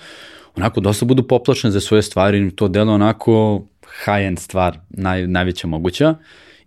onako 0.55 0.81
dosta 0.81 1.05
budu 1.05 1.27
poplašene 1.27 1.71
za 1.71 1.79
svoje 1.79 2.01
stvari 2.01 2.51
to 2.55 2.67
delo 2.67 2.93
onako 2.93 3.63
high-end 4.05 4.39
stvar, 4.39 4.79
naj, 4.89 5.27
najveća 5.27 5.67
moguća. 5.67 6.15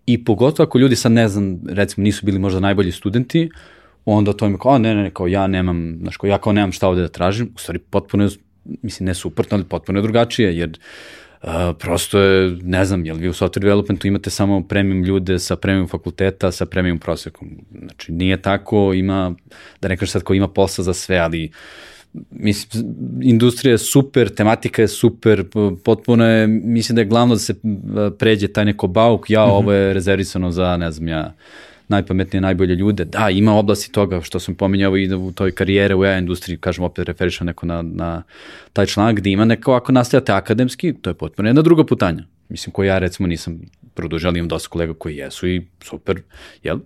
I 0.05 0.23
pogotovo 0.23 0.67
ako 0.67 0.77
ljudi 0.77 0.95
sad 0.95 1.11
ne 1.11 1.27
znam, 1.27 1.59
recimo 1.69 2.03
nisu 2.03 2.25
bili 2.25 2.39
možda 2.39 2.59
najbolji 2.59 2.91
studenti, 2.91 3.49
onda 4.05 4.33
to 4.33 4.45
im 4.45 4.57
kao, 4.57 4.77
ne, 4.77 4.95
ne, 4.95 5.03
ne, 5.03 5.11
kao 5.11 5.27
ja 5.27 5.47
nemam, 5.47 5.97
znaš, 6.01 6.17
kao 6.17 6.27
ja 6.27 6.37
kao 6.37 6.53
nemam 6.53 6.71
šta 6.71 6.87
ovde 6.87 7.01
da 7.01 7.07
tražim, 7.07 7.51
u 7.55 7.59
stvari 7.59 7.79
potpuno 7.79 8.29
mislim, 8.81 9.05
ne 9.07 9.13
suprotno, 9.13 9.57
ali 9.57 9.65
potpuno 9.65 9.99
je 9.99 10.03
drugačije, 10.03 10.57
jer 10.57 10.69
Uh, 10.69 11.24
prosto 11.79 12.19
je, 12.19 12.57
ne 12.63 12.85
znam, 12.85 13.05
jel 13.05 13.15
vi 13.15 13.29
u 13.29 13.33
software 13.33 13.59
developmentu 13.59 14.07
imate 14.07 14.29
samo 14.29 14.63
premium 14.67 15.03
ljude 15.03 15.39
sa 15.39 15.55
premium 15.55 15.87
fakulteta, 15.87 16.51
sa 16.51 16.65
premium 16.65 16.97
prosekom. 16.97 17.47
Znači, 17.79 18.11
nije 18.11 18.41
tako, 18.41 18.93
ima, 18.93 19.35
da 19.81 19.87
ne 19.87 19.97
kažem 19.97 20.11
sad 20.11 20.23
ko 20.23 20.33
ima 20.33 20.47
posla 20.47 20.83
za 20.83 20.93
sve, 20.93 21.17
ali 21.17 21.51
mislim, 22.31 22.83
industrija 23.21 23.71
je 23.71 23.77
super, 23.77 24.29
tematika 24.29 24.81
je 24.81 24.87
super, 24.87 25.43
potpuno 25.83 26.25
je, 26.25 26.47
mislim 26.47 26.95
da 26.95 27.01
je 27.01 27.05
glavno 27.05 27.35
da 27.35 27.39
se 27.39 27.55
pređe 28.19 28.47
taj 28.47 28.65
neko 28.65 28.87
bauk, 28.87 29.29
ja, 29.29 29.45
mm 29.45 29.49
-hmm. 29.49 29.53
ovo 29.53 29.71
je 29.71 29.93
rezervisano 29.93 30.51
za, 30.51 30.77
ne 30.77 30.91
znam, 30.91 31.07
ja, 31.07 31.33
najpametnije, 31.87 32.41
najbolje 32.41 32.75
ljude. 32.75 33.05
Da, 33.05 33.29
ima 33.29 33.53
oblasti 33.53 33.91
toga 33.91 34.21
što 34.21 34.39
sam 34.39 34.55
pominjao 34.55 34.97
i 34.97 35.13
u 35.13 35.31
toj 35.31 35.51
karijere 35.51 35.95
u 35.95 36.01
AI 36.01 36.19
industriji, 36.19 36.57
kažem 36.57 36.83
opet 36.83 37.05
referišam 37.05 37.47
neko 37.47 37.65
na, 37.65 37.81
na 37.81 38.23
taj 38.73 38.85
članak 38.85 39.15
gde 39.15 39.29
ima 39.29 39.45
neko 39.45 39.73
ako 39.73 39.91
nastavljate 39.91 40.31
akademski, 40.31 40.93
to 40.93 41.09
je 41.09 41.13
potpuno 41.13 41.49
jedna 41.49 41.61
druga 41.61 41.85
putanja. 41.85 42.23
Mislim, 42.49 42.73
koji 42.73 42.87
ja 42.87 42.97
recimo 42.99 43.27
nisam 43.27 43.61
produžio, 43.93 44.27
ali 44.27 44.39
imam 44.39 44.49
dosta 44.49 44.69
kolega 44.69 44.93
koji 44.93 45.15
jesu 45.15 45.47
i 45.47 45.61
super, 45.83 46.21
jel? 46.63 46.79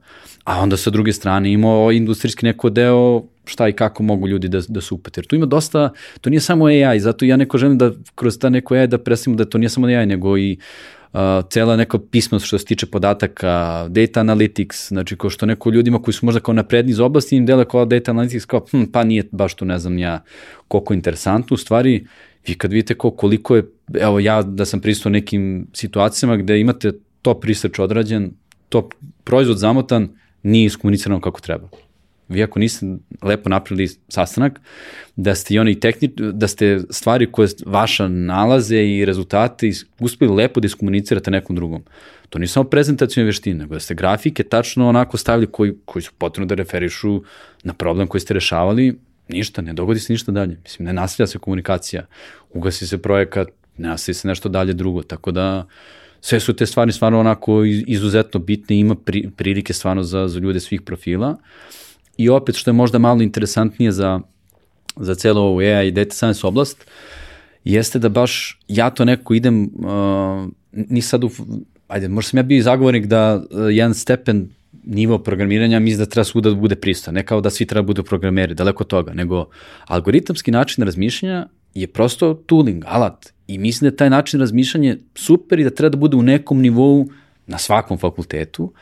A 0.43 0.59
onda 0.61 0.77
sa 0.77 0.89
druge 0.89 1.13
strane 1.13 1.51
imao 1.51 1.91
industrijski 1.91 2.45
neko 2.45 2.69
deo 2.69 3.23
šta 3.45 3.67
i 3.67 3.73
kako 3.73 4.03
mogu 4.03 4.27
ljudi 4.27 4.47
da, 4.47 4.61
da 4.67 4.81
se 4.81 4.93
upete. 4.93 5.19
Jer 5.19 5.27
tu 5.27 5.35
ima 5.35 5.45
dosta, 5.45 5.89
to 6.21 6.29
nije 6.29 6.39
samo 6.39 6.65
AI, 6.65 6.99
zato 6.99 7.25
ja 7.25 7.37
neko 7.37 7.57
želim 7.57 7.77
da 7.77 7.91
kroz 8.15 8.39
ta 8.39 8.49
neko 8.49 8.75
AI 8.75 8.87
da 8.87 8.97
predstavimo 8.97 9.37
da 9.37 9.45
to 9.45 9.57
nije 9.57 9.69
samo 9.69 9.87
AI, 9.87 10.05
nego 10.05 10.37
i 10.37 10.57
cela 11.49 11.75
neka 11.75 11.99
pismost 12.11 12.45
što 12.45 12.57
se 12.57 12.65
tiče 12.65 12.85
podataka, 12.85 13.85
data 13.89 14.21
analytics, 14.21 14.87
znači 14.87 15.15
ko 15.15 15.29
što 15.29 15.45
neko 15.45 15.69
ljudima 15.69 16.01
koji 16.01 16.13
su 16.13 16.25
možda 16.25 16.41
kao 16.41 16.53
napredni 16.53 16.91
iz 16.91 16.99
oblasti 16.99 17.35
im 17.35 17.45
dele 17.45 17.65
kao 17.65 17.85
data 17.85 18.13
analytics 18.13 18.45
kao 18.45 18.65
hm, 18.71 18.83
pa 18.93 19.03
nije 19.03 19.23
baš 19.31 19.53
tu 19.53 19.65
ne 19.65 19.79
znam 19.79 19.97
ja 19.97 20.23
koliko 20.67 20.93
interesantno, 20.93 21.53
u 21.53 21.57
stvari 21.57 22.07
vi 22.47 22.55
kad 22.55 22.71
vidite 22.71 22.93
ko, 22.93 23.11
koliko 23.11 23.55
je, 23.55 23.63
evo 23.99 24.19
ja 24.19 24.41
da 24.41 24.65
sam 24.65 24.81
pristao 24.81 25.09
nekim 25.09 25.67
situacijama 25.73 26.37
gde 26.37 26.59
imate 26.59 26.91
top 27.21 27.43
research 27.43 27.79
odrađen, 27.79 28.31
top 28.69 28.93
proizvod 29.23 29.57
zamotan, 29.57 30.09
nije 30.43 30.65
iskomunicirano 30.65 31.21
kako 31.21 31.41
treba 31.41 31.69
vi 32.29 32.43
ako 32.43 32.59
niste 32.59 32.85
lepo 33.21 33.49
napravili 33.49 33.87
sastanak, 34.07 34.61
da 35.15 35.35
ste 35.35 35.59
oni 35.59 35.79
tehni, 35.79 36.07
da 36.15 36.47
ste 36.47 36.79
stvari 36.89 37.31
koje 37.31 37.47
vaša 37.65 38.07
nalaze 38.07 38.83
i 38.83 39.05
rezultate 39.05 39.71
uspeli 39.99 40.35
lepo 40.35 40.59
da 40.59 40.65
iskomunicirate 40.65 41.31
nekom 41.31 41.55
drugom. 41.55 41.83
To 42.29 42.39
nije 42.39 42.47
samo 42.47 42.69
prezentacijne 42.69 43.25
veštine, 43.25 43.59
nego 43.59 43.73
da 43.73 43.79
ste 43.79 43.95
grafike 43.95 44.43
tačno 44.43 44.89
onako 44.89 45.17
stavili 45.17 45.47
koji, 45.51 45.73
koji 45.85 46.03
su 46.03 46.11
potrebno 46.17 46.45
da 46.45 46.55
referišu 46.55 47.21
na 47.63 47.73
problem 47.73 48.07
koji 48.07 48.21
ste 48.21 48.33
rešavali, 48.33 48.99
ništa, 49.27 49.61
ne 49.61 49.73
dogodi 49.73 49.99
se 49.99 50.13
ništa 50.13 50.31
dalje. 50.31 50.57
Mislim, 50.63 50.85
ne 50.85 50.93
nastavlja 50.93 51.27
se 51.27 51.39
komunikacija, 51.39 52.05
ugasi 52.53 52.87
se 52.87 52.97
projekat, 52.97 53.47
ne 53.77 53.89
nastavlja 53.89 54.15
se 54.15 54.27
nešto 54.27 54.49
dalje 54.49 54.73
drugo, 54.73 55.03
tako 55.03 55.31
da 55.31 55.67
sve 56.21 56.39
su 56.39 56.53
te 56.53 56.65
stvari 56.65 56.91
stvarno 56.91 57.19
onako 57.19 57.63
izuzetno 57.65 58.39
bitne, 58.39 58.79
ima 58.79 58.95
pri, 58.95 59.29
prilike 59.35 59.73
stvarno 59.73 60.03
za, 60.03 60.27
za 60.27 60.39
ljude 60.39 60.59
svih 60.59 60.81
profila. 60.81 61.37
I 62.19 62.29
opet, 62.29 62.55
što 62.55 62.69
je 62.69 62.73
možda 62.73 62.99
malo 62.99 63.21
interesantnije 63.21 63.91
za, 63.91 64.19
za 64.95 65.15
celo 65.15 65.41
ovu 65.41 65.59
AI 65.59 65.87
i 65.87 65.91
data 65.91 66.11
science 66.11 66.47
oblast, 66.47 66.85
jeste 67.63 67.99
da 67.99 68.09
baš 68.09 68.59
ja 68.67 68.89
to 68.89 69.05
nekako 69.05 69.33
idem, 69.33 69.63
uh, 69.63 70.49
ni 70.71 71.01
sad 71.01 71.23
u, 71.23 71.29
ajde, 71.87 72.07
možda 72.07 72.29
sam 72.29 72.39
ja 72.39 72.43
bio 72.43 72.63
zagovornik 72.63 73.05
da 73.05 73.35
uh, 73.35 73.59
jedan 73.71 73.93
stepen 73.93 74.49
nivo 74.83 75.19
programiranja 75.19 75.79
mislim 75.79 75.99
da 75.99 76.09
treba 76.09 76.23
svuda 76.23 76.49
da 76.49 76.55
bude 76.55 76.75
pristojan, 76.75 77.15
ne 77.15 77.25
kao 77.25 77.41
da 77.41 77.49
svi 77.49 77.65
treba 77.65 77.85
da 77.85 77.87
budu 77.87 78.03
programeri, 78.03 78.53
daleko 78.53 78.83
toga, 78.83 79.13
nego 79.13 79.45
algoritamski 79.87 80.51
način 80.51 80.83
razmišljanja 80.83 81.47
je 81.73 81.87
prosto 81.87 82.33
tooling, 82.33 82.83
alat. 82.87 83.33
I 83.47 83.57
mislim 83.57 83.87
da 83.89 83.93
je 83.93 83.97
taj 83.97 84.09
način 84.09 84.39
razmišljanja 84.39 84.97
super 85.15 85.59
i 85.59 85.63
da 85.63 85.69
treba 85.69 85.89
da 85.89 85.97
bude 85.97 86.17
u 86.17 86.23
nekom 86.23 86.61
nivou 86.61 87.07
na 87.47 87.57
svakom 87.57 87.97
fakultetu, 87.97 88.73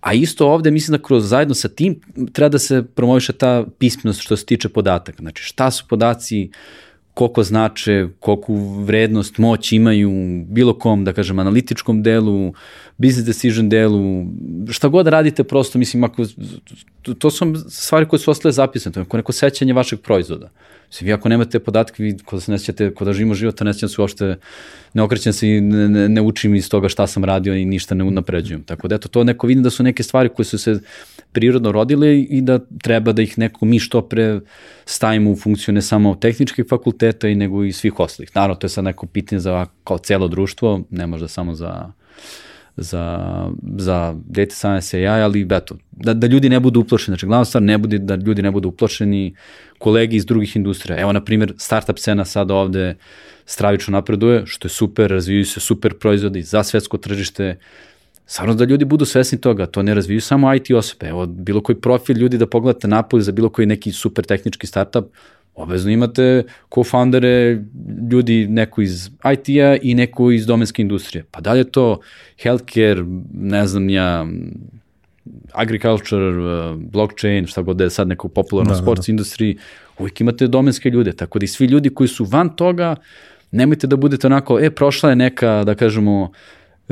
a 0.00 0.14
isto 0.14 0.48
ovde 0.48 0.70
mislim 0.70 0.98
da 0.98 1.02
kroz 1.02 1.28
zajedno 1.28 1.54
sa 1.54 1.68
tim 1.68 2.00
treba 2.32 2.48
da 2.48 2.58
se 2.58 2.82
promoviše 2.94 3.32
ta 3.32 3.64
pismenost 3.78 4.20
što 4.20 4.36
se 4.36 4.46
tiče 4.46 4.68
podataka. 4.68 5.22
Znači 5.22 5.42
šta 5.42 5.70
su 5.70 5.84
podaci, 5.88 6.50
koliko 7.14 7.42
znače, 7.42 8.06
koliko 8.20 8.54
vrednost, 8.84 9.38
moć 9.38 9.72
imaju 9.72 10.10
bilo 10.48 10.74
kom, 10.78 11.04
da 11.04 11.12
kažem, 11.12 11.38
analitičkom 11.38 12.02
delu, 12.02 12.52
business 12.98 13.26
decision 13.26 13.68
delu, 13.68 14.24
šta 14.70 14.88
god 14.88 15.06
radite 15.06 15.44
prosto, 15.44 15.78
mislim, 15.78 16.04
ako, 16.04 16.24
to, 17.18 17.30
su 17.30 17.54
stvari 17.68 18.08
koje 18.08 18.20
su 18.20 18.30
ostale 18.30 18.52
zapisane, 18.52 18.94
to 18.94 19.00
je 19.00 19.06
neko 19.12 19.32
sećanje 19.32 19.72
vašeg 19.72 20.00
proizvoda. 20.00 20.50
Mislim, 20.90 21.06
vi 21.06 21.12
ako 21.12 21.28
nemate 21.28 21.58
podatke, 21.58 22.02
vi 22.02 22.18
kod 22.18 22.36
da 22.36 22.40
se 22.40 22.52
nećete, 22.52 22.94
kod 22.94 23.06
da 23.06 23.12
živimo 23.12 23.34
života, 23.34 23.64
nećete 23.64 23.88
se 23.88 24.00
uopšte, 24.00 24.36
ne 24.94 25.02
okrećem 25.02 25.32
se 25.32 25.48
i 25.48 25.60
ne, 25.60 25.88
ne, 25.88 26.08
ne 26.08 26.22
učim 26.22 26.54
iz 26.54 26.70
toga 26.70 26.88
šta 26.88 27.06
sam 27.06 27.24
radio 27.24 27.54
i 27.54 27.64
ništa 27.64 27.94
ne 27.94 28.04
unapređujem. 28.04 28.62
Tako 28.62 28.88
da 28.88 28.94
eto, 28.94 29.08
to 29.08 29.24
neko 29.24 29.46
vidim 29.46 29.62
da 29.62 29.70
su 29.70 29.82
neke 29.82 30.02
stvari 30.02 30.28
koje 30.28 30.46
su 30.46 30.58
se 30.58 30.80
prirodno 31.32 31.72
rodile 31.72 32.20
i 32.20 32.40
da 32.40 32.58
treba 32.82 33.12
da 33.12 33.22
ih 33.22 33.38
neko 33.38 33.64
mi 33.64 33.78
što 33.78 34.02
pre 34.02 34.40
stavimo 34.84 35.30
u 35.30 35.36
funkciju 35.36 35.74
ne 35.74 35.82
samo 35.82 36.14
tehničkih 36.14 36.64
fakulteta 36.68 37.28
i 37.28 37.34
nego 37.34 37.64
i 37.64 37.72
svih 37.72 38.00
ostalih. 38.00 38.30
Naravno, 38.34 38.54
to 38.54 38.64
je 38.64 38.70
sad 38.70 38.84
neko 38.84 39.06
pitanje 39.06 39.40
za 39.40 39.66
kao 39.84 39.98
celo 39.98 40.28
društvo, 40.28 40.80
ne 40.90 41.06
možda 41.06 41.28
samo 41.28 41.54
za 41.54 41.92
za, 42.80 43.46
za 43.76 44.14
data 44.26 44.54
science 44.54 44.96
AI, 44.96 45.22
ali 45.22 45.46
eto, 45.50 45.76
da, 45.92 46.14
da 46.14 46.26
ljudi 46.26 46.48
ne 46.48 46.60
budu 46.60 46.80
uplošeni. 46.80 47.14
Znači, 47.14 47.26
glavna 47.26 47.44
stvar 47.44 47.62
ne 47.62 47.78
bude 47.78 47.98
da 47.98 48.14
ljudi 48.14 48.42
ne 48.42 48.50
budu 48.50 48.68
uplošeni 48.68 49.34
kolegi 49.78 50.16
iz 50.16 50.26
drugih 50.26 50.56
industrija. 50.56 51.00
Evo, 51.00 51.12
na 51.12 51.24
primjer, 51.24 51.54
startup 51.58 51.98
scena 51.98 52.24
sad 52.24 52.50
ovde 52.50 52.94
stravično 53.44 53.92
napreduje, 53.92 54.42
što 54.46 54.66
je 54.66 54.70
super, 54.70 55.10
razvijaju 55.10 55.46
se 55.46 55.60
super 55.60 55.98
proizvodi 55.98 56.42
za 56.42 56.62
svetsko 56.62 56.98
tržište, 56.98 57.56
Stvarno 58.30 58.54
da 58.54 58.64
ljudi 58.64 58.84
budu 58.84 59.04
svesni 59.04 59.40
toga, 59.40 59.66
to 59.66 59.82
ne 59.82 59.94
razviju 59.94 60.20
samo 60.20 60.54
IT 60.54 60.70
osobe. 60.70 61.06
Evo, 61.08 61.26
bilo 61.26 61.60
koji 61.62 61.80
profil 61.80 62.16
ljudi 62.16 62.38
da 62.38 62.46
pogledate 62.46 62.88
napolje 62.88 63.22
za 63.22 63.32
bilo 63.32 63.48
koji 63.48 63.66
neki 63.66 63.92
super 63.92 64.24
tehnički 64.24 64.66
startup, 64.66 65.04
obavezno 65.54 65.90
imate 65.90 66.42
co-foundere, 66.70 67.64
ljudi 68.10 68.46
neko 68.48 68.82
iz 68.82 69.10
IT-a 69.32 69.76
i 69.82 69.94
neko 69.94 70.30
iz 70.30 70.46
domenske 70.46 70.82
industrije. 70.82 71.24
Pa 71.30 71.40
da 71.40 71.52
li 71.52 71.60
je 71.60 71.70
to 71.70 72.00
healthcare, 72.42 73.04
ne 73.32 73.66
znam 73.66 73.88
ja, 73.90 74.26
agriculture, 75.52 76.28
uh, 76.28 76.76
blockchain, 76.76 77.46
šta 77.46 77.62
god 77.62 77.76
da 77.76 77.84
je 77.84 77.90
sad 77.90 78.08
neko 78.08 78.28
popularno 78.28 78.72
da, 78.72 78.78
sports 78.78 79.06
da, 79.06 79.10
da. 79.10 79.12
industriji, 79.12 79.58
uvijek 79.98 80.20
imate 80.20 80.46
domenske 80.46 80.90
ljude, 80.90 81.12
tako 81.12 81.38
da 81.38 81.44
i 81.44 81.48
svi 81.48 81.66
ljudi 81.66 81.90
koji 81.90 82.08
su 82.08 82.24
van 82.24 82.56
toga, 82.56 82.96
nemojte 83.50 83.86
da 83.86 83.96
budete 83.96 84.26
onako, 84.26 84.60
e, 84.60 84.70
prošla 84.70 85.10
je 85.10 85.16
neka, 85.16 85.64
da 85.64 85.74
kažemo, 85.74 86.32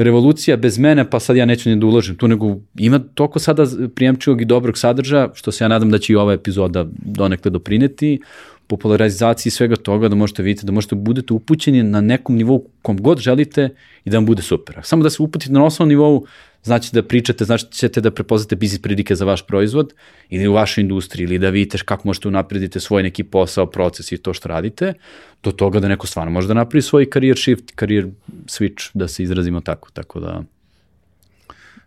revolucija 0.02 0.56
bez 0.56 0.78
mene, 0.78 1.10
pa 1.10 1.20
sad 1.20 1.36
ja 1.36 1.44
neću 1.44 1.70
ni 1.70 1.76
da 1.76 1.86
uložim 1.86 2.16
tu, 2.16 2.28
nego 2.28 2.56
ima 2.78 2.98
toliko 3.14 3.38
sada 3.38 3.66
prijemčivog 3.94 4.40
i 4.40 4.44
dobrog 4.44 4.78
sadržaja, 4.78 5.30
što 5.34 5.52
se 5.52 5.64
ja 5.64 5.68
nadam 5.68 5.90
da 5.90 5.98
će 5.98 6.12
i 6.12 6.16
ova 6.16 6.32
epizoda 6.32 6.86
donekle 7.04 7.50
doprineti, 7.50 8.20
popularizaciji 8.68 9.52
svega 9.52 9.76
toga, 9.76 10.08
da 10.08 10.14
možete 10.14 10.42
vidjeti, 10.42 10.66
da 10.66 10.72
možete 10.72 10.94
budete 10.94 11.34
upućeni 11.34 11.82
na 11.82 12.00
nekom 12.00 12.36
nivou 12.36 12.68
kom 12.82 12.96
god 12.96 13.18
želite 13.18 13.68
i 14.04 14.10
da 14.10 14.16
vam 14.16 14.26
bude 14.26 14.42
super. 14.42 14.80
Samo 14.82 15.02
da 15.02 15.10
se 15.10 15.22
uputite 15.22 15.52
na 15.52 15.64
osnovnom 15.64 15.88
nivou, 15.88 16.26
znači 16.62 16.90
da 16.92 17.02
pričate, 17.02 17.44
znači 17.44 17.66
ćete 17.70 18.00
da 18.00 18.10
prepoznate 18.10 18.56
biznis 18.56 18.82
prilike 18.82 19.14
za 19.14 19.24
vaš 19.24 19.46
proizvod 19.46 19.94
ili 20.28 20.48
u 20.48 20.52
vašoj 20.52 20.82
industriji 20.82 21.24
ili 21.24 21.38
da 21.38 21.50
vidite 21.50 21.78
kako 21.84 22.08
možete 22.08 22.28
unaprediti 22.28 22.80
svoj 22.80 23.02
neki 23.02 23.24
posao, 23.24 23.66
proces 23.66 24.12
i 24.12 24.18
to 24.18 24.34
što 24.34 24.48
radite, 24.48 24.94
do 25.42 25.52
toga 25.52 25.80
da 25.80 25.88
neko 25.88 26.06
stvarno 26.06 26.32
može 26.32 26.48
da 26.48 26.54
napravi 26.54 26.82
svoj 26.82 27.06
career 27.12 27.38
shift, 27.38 27.64
career 27.78 28.06
switch, 28.46 28.90
da 28.94 29.08
se 29.08 29.22
izrazimo 29.22 29.60
tako, 29.60 29.90
tako 29.90 30.20
da... 30.20 30.42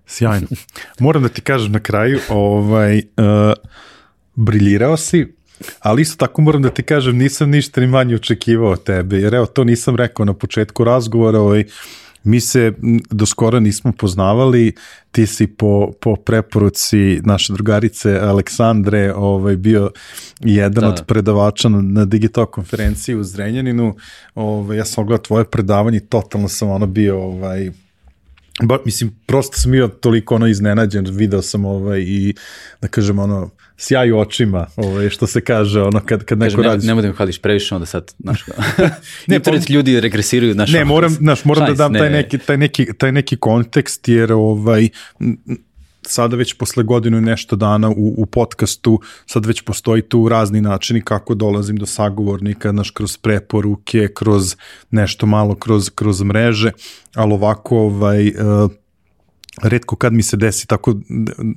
Sjajno. 0.06 0.48
Moram 1.00 1.24
da 1.24 1.30
ti 1.30 1.42
kažem 1.42 1.72
na 1.72 1.80
kraju, 1.80 2.20
ovaj, 2.30 2.98
uh, 2.98 3.54
briljirao 4.36 4.98
si, 4.98 5.28
ali 5.80 6.02
isto 6.02 6.18
tako 6.18 6.42
moram 6.42 6.62
da 6.62 6.70
ti 6.70 6.84
kažem, 6.84 7.18
nisam 7.18 7.50
ništa 7.50 7.82
ni 7.82 7.88
manje 7.88 8.16
očekivao 8.16 8.72
od 8.72 8.84
tebe, 8.84 9.18
jer 9.18 9.34
evo, 9.34 9.46
to 9.46 9.64
nisam 9.64 9.96
rekao 9.96 10.26
na 10.26 10.34
početku 10.34 10.84
razgovora, 10.84 11.40
ovaj, 11.40 11.64
mi 12.24 12.40
se 12.40 12.74
do 13.12 13.26
skora 13.26 13.60
nismo 13.60 13.92
poznavali, 13.98 14.74
ti 15.12 15.28
si 15.28 15.48
po, 15.48 15.92
po 16.02 16.16
preporuci 16.16 17.22
naše 17.24 17.54
drugarice 17.54 18.20
Aleksandre 18.20 19.14
ovaj, 19.14 19.56
bio 19.56 19.92
jedan 20.40 20.82
da. 20.82 20.90
od 20.90 21.04
predavača 21.08 21.70
na, 21.70 21.82
na 21.82 22.06
Digital 22.06 22.46
konferenciji 22.46 23.16
u 23.16 23.24
Zrenjaninu, 23.24 23.96
ovaj, 24.36 24.78
ja 24.78 24.86
sam 24.86 25.02
ogledao 25.04 25.24
tvoje 25.24 25.46
predavanje 25.46 25.98
i 25.98 26.06
totalno 26.06 26.48
sam 26.48 26.70
ono 26.70 26.86
bio 26.86 27.22
ovaj, 27.24 27.72
Ba, 28.64 28.78
mislim, 28.86 29.12
prosto 29.26 29.58
sam 29.58 29.72
bio 29.72 29.88
toliko 29.88 30.36
ono 30.36 30.48
iznenađen, 30.48 31.06
video 31.12 31.42
sam 31.42 31.66
ovaj 31.66 32.00
i 32.00 32.34
da 32.82 32.88
kažem 32.88 33.20
ono, 33.20 33.50
sjaj 33.78 34.12
u 34.12 34.20
očima, 34.20 34.68
ovaj, 34.76 35.10
što 35.10 35.28
se 35.28 35.42
kaže, 35.42 35.82
ono, 35.82 36.00
kad, 36.06 36.24
kad 36.24 36.38
neko 36.38 36.62
radi. 36.62 36.88
Ne, 36.88 36.96
ne 36.96 37.02
da 37.02 37.12
hvališ 37.12 37.42
previše, 37.42 37.76
onda 37.76 37.86
sad, 37.86 38.14
znaš, 38.20 38.44
ne, 39.28 39.36
internet 39.36 39.64
pa, 39.68 39.74
ljudi 39.74 40.00
regresiraju, 40.00 40.54
znaš. 40.54 40.72
Ne, 40.72 40.86
moram, 40.86 41.10
znaš, 41.12 41.46
moram 41.46 41.68
da 41.68 41.74
dam 41.74 41.92
ne, 41.92 42.00
taj, 42.00 42.10
neki, 42.10 42.38
taj, 42.38 42.58
neki, 42.58 42.88
taj 42.98 43.12
neki 43.12 43.38
kontekst, 43.38 44.08
jer 44.08 44.34
ovaj, 44.34 44.90
sada 46.02 46.36
već 46.36 46.54
posle 46.54 46.84
godinu 46.84 47.18
i 47.18 47.22
nešto 47.22 47.56
dana 47.56 47.90
u, 47.90 48.14
u 48.18 48.26
podcastu, 48.26 49.00
sad 49.26 49.46
već 49.46 49.62
postoji 49.62 50.02
tu 50.02 50.30
razni 50.30 50.62
načini 50.62 51.02
kako 51.02 51.36
dolazim 51.36 51.78
do 51.78 51.86
sagovornika, 51.86 52.72
naš 52.72 52.90
kroz 52.92 53.18
preporuke, 53.18 54.08
kroz 54.14 54.56
nešto 54.92 55.26
malo 55.26 55.56
kroz, 55.56 55.90
kroz 55.90 56.22
mreže, 56.22 56.72
ali 57.16 57.34
ovako 57.34 57.78
ovaj, 57.78 58.28
uh, 58.28 58.72
redko 59.62 59.96
kad 59.96 60.14
mi 60.14 60.24
se 60.24 60.38
desi 60.38 60.68
tako 60.68 60.96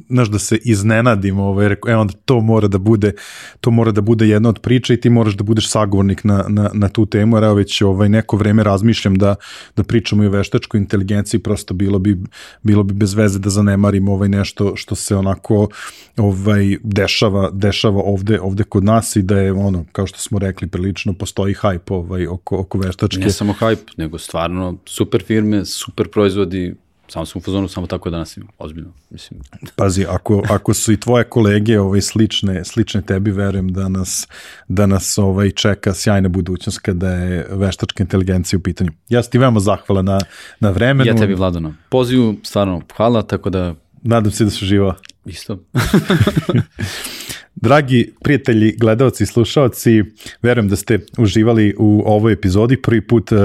znaš 0.08 0.28
da 0.28 0.38
se 0.38 0.58
iznenadim 0.64 1.38
ovaj 1.38 1.68
reko 1.68 1.90
e 1.90 1.96
onda 1.96 2.14
to 2.24 2.40
mora 2.40 2.68
da 2.68 2.78
bude 2.78 3.12
to 3.60 3.70
mora 3.70 3.92
da 3.92 4.00
bude 4.00 4.28
jedna 4.28 4.48
od 4.48 4.60
priča 4.60 4.94
i 4.94 5.00
ti 5.00 5.10
moraš 5.10 5.34
da 5.34 5.44
budeš 5.44 5.70
sagovornik 5.70 6.24
na, 6.24 6.44
na, 6.48 6.70
na 6.74 6.88
tu 6.88 7.06
temu 7.06 7.36
jer 7.36 7.44
već 7.44 7.82
ovaj 7.82 8.08
neko 8.08 8.36
vreme 8.36 8.62
razmišljam 8.62 9.14
da 9.14 9.34
da 9.76 9.82
pričamo 9.82 10.24
i 10.24 10.26
o 10.26 10.30
veštačkoj 10.30 10.80
inteligenciji 10.80 11.40
prosto 11.40 11.74
bilo 11.74 11.98
bi 11.98 12.18
bilo 12.62 12.82
bi 12.82 12.94
bez 12.94 13.14
veze 13.14 13.38
da 13.38 13.50
zanemarimo 13.50 14.12
ovaj 14.12 14.28
nešto 14.28 14.76
što 14.76 14.94
se 14.94 15.16
onako 15.16 15.68
ovaj 16.16 16.76
dešava 16.82 17.50
dešava 17.52 18.02
ovde 18.04 18.40
ovde 18.40 18.64
kod 18.64 18.84
nas 18.84 19.16
i 19.16 19.22
da 19.22 19.38
je 19.38 19.52
ono 19.52 19.84
kao 19.92 20.06
što 20.06 20.18
smo 20.18 20.38
rekli 20.38 20.68
prilično 20.68 21.12
postoji 21.12 21.54
hype 21.54 21.94
ovaj 21.94 22.26
oko 22.26 22.58
oko 22.58 22.78
veštačke 22.78 23.20
ne 23.20 23.30
samo 23.30 23.54
hype 23.60 23.92
nego 23.96 24.18
stvarno 24.18 24.76
super 24.86 25.22
firme 25.22 25.64
super 25.64 26.08
proizvodi 26.08 26.74
Samo 27.08 27.26
sam 27.26 27.38
u 27.38 27.42
fazonu, 27.42 27.68
samo 27.68 27.86
tako 27.86 28.10
da 28.10 28.18
nas 28.18 28.36
imam, 28.36 28.48
ozbiljno. 28.58 28.92
Mislim. 29.10 29.40
Pazi, 29.76 30.06
ako, 30.08 30.42
ako 30.50 30.74
su 30.74 30.92
i 30.92 31.00
tvoje 31.00 31.24
kolege 31.24 31.80
ovaj, 31.80 32.00
slične, 32.00 32.64
slične 32.64 33.02
tebi, 33.02 33.30
verujem 33.30 33.68
da 33.68 33.88
nas, 33.88 34.28
da 34.68 34.86
nas 34.86 35.18
ovaj, 35.18 35.50
čeka 35.50 35.94
sjajna 35.94 36.28
budućnost 36.28 36.78
kada 36.78 37.10
je 37.10 37.46
veštačka 37.50 38.02
inteligencija 38.02 38.58
u 38.58 38.62
pitanju. 38.62 38.90
Ja 39.08 39.22
sam 39.22 39.30
ti 39.30 39.38
veoma 39.38 39.60
zahvala 39.60 40.02
na, 40.02 40.20
na 40.60 40.70
vremenu. 40.70 41.10
Ja 41.10 41.16
tebi, 41.16 41.34
Vladano. 41.34 41.74
Pozivu, 41.88 42.36
stvarno, 42.42 42.82
hvala, 42.96 43.22
tako 43.22 43.50
da... 43.50 43.74
Nadam 44.02 44.32
se 44.32 44.44
da 44.44 44.50
su 44.50 44.64
živa. 44.64 44.94
Isto. 45.24 45.58
Dragi 47.56 48.12
prijatelji, 48.22 48.74
gledalci 48.78 49.26
slušalci, 49.26 50.02
verujem 50.42 50.68
da 50.68 50.76
ste 50.76 50.98
uživali 51.18 51.74
u 51.78 52.02
ovoj 52.06 52.32
epizodi. 52.32 52.82
Prvi 52.82 53.00
put 53.00 53.32
uh, 53.32 53.38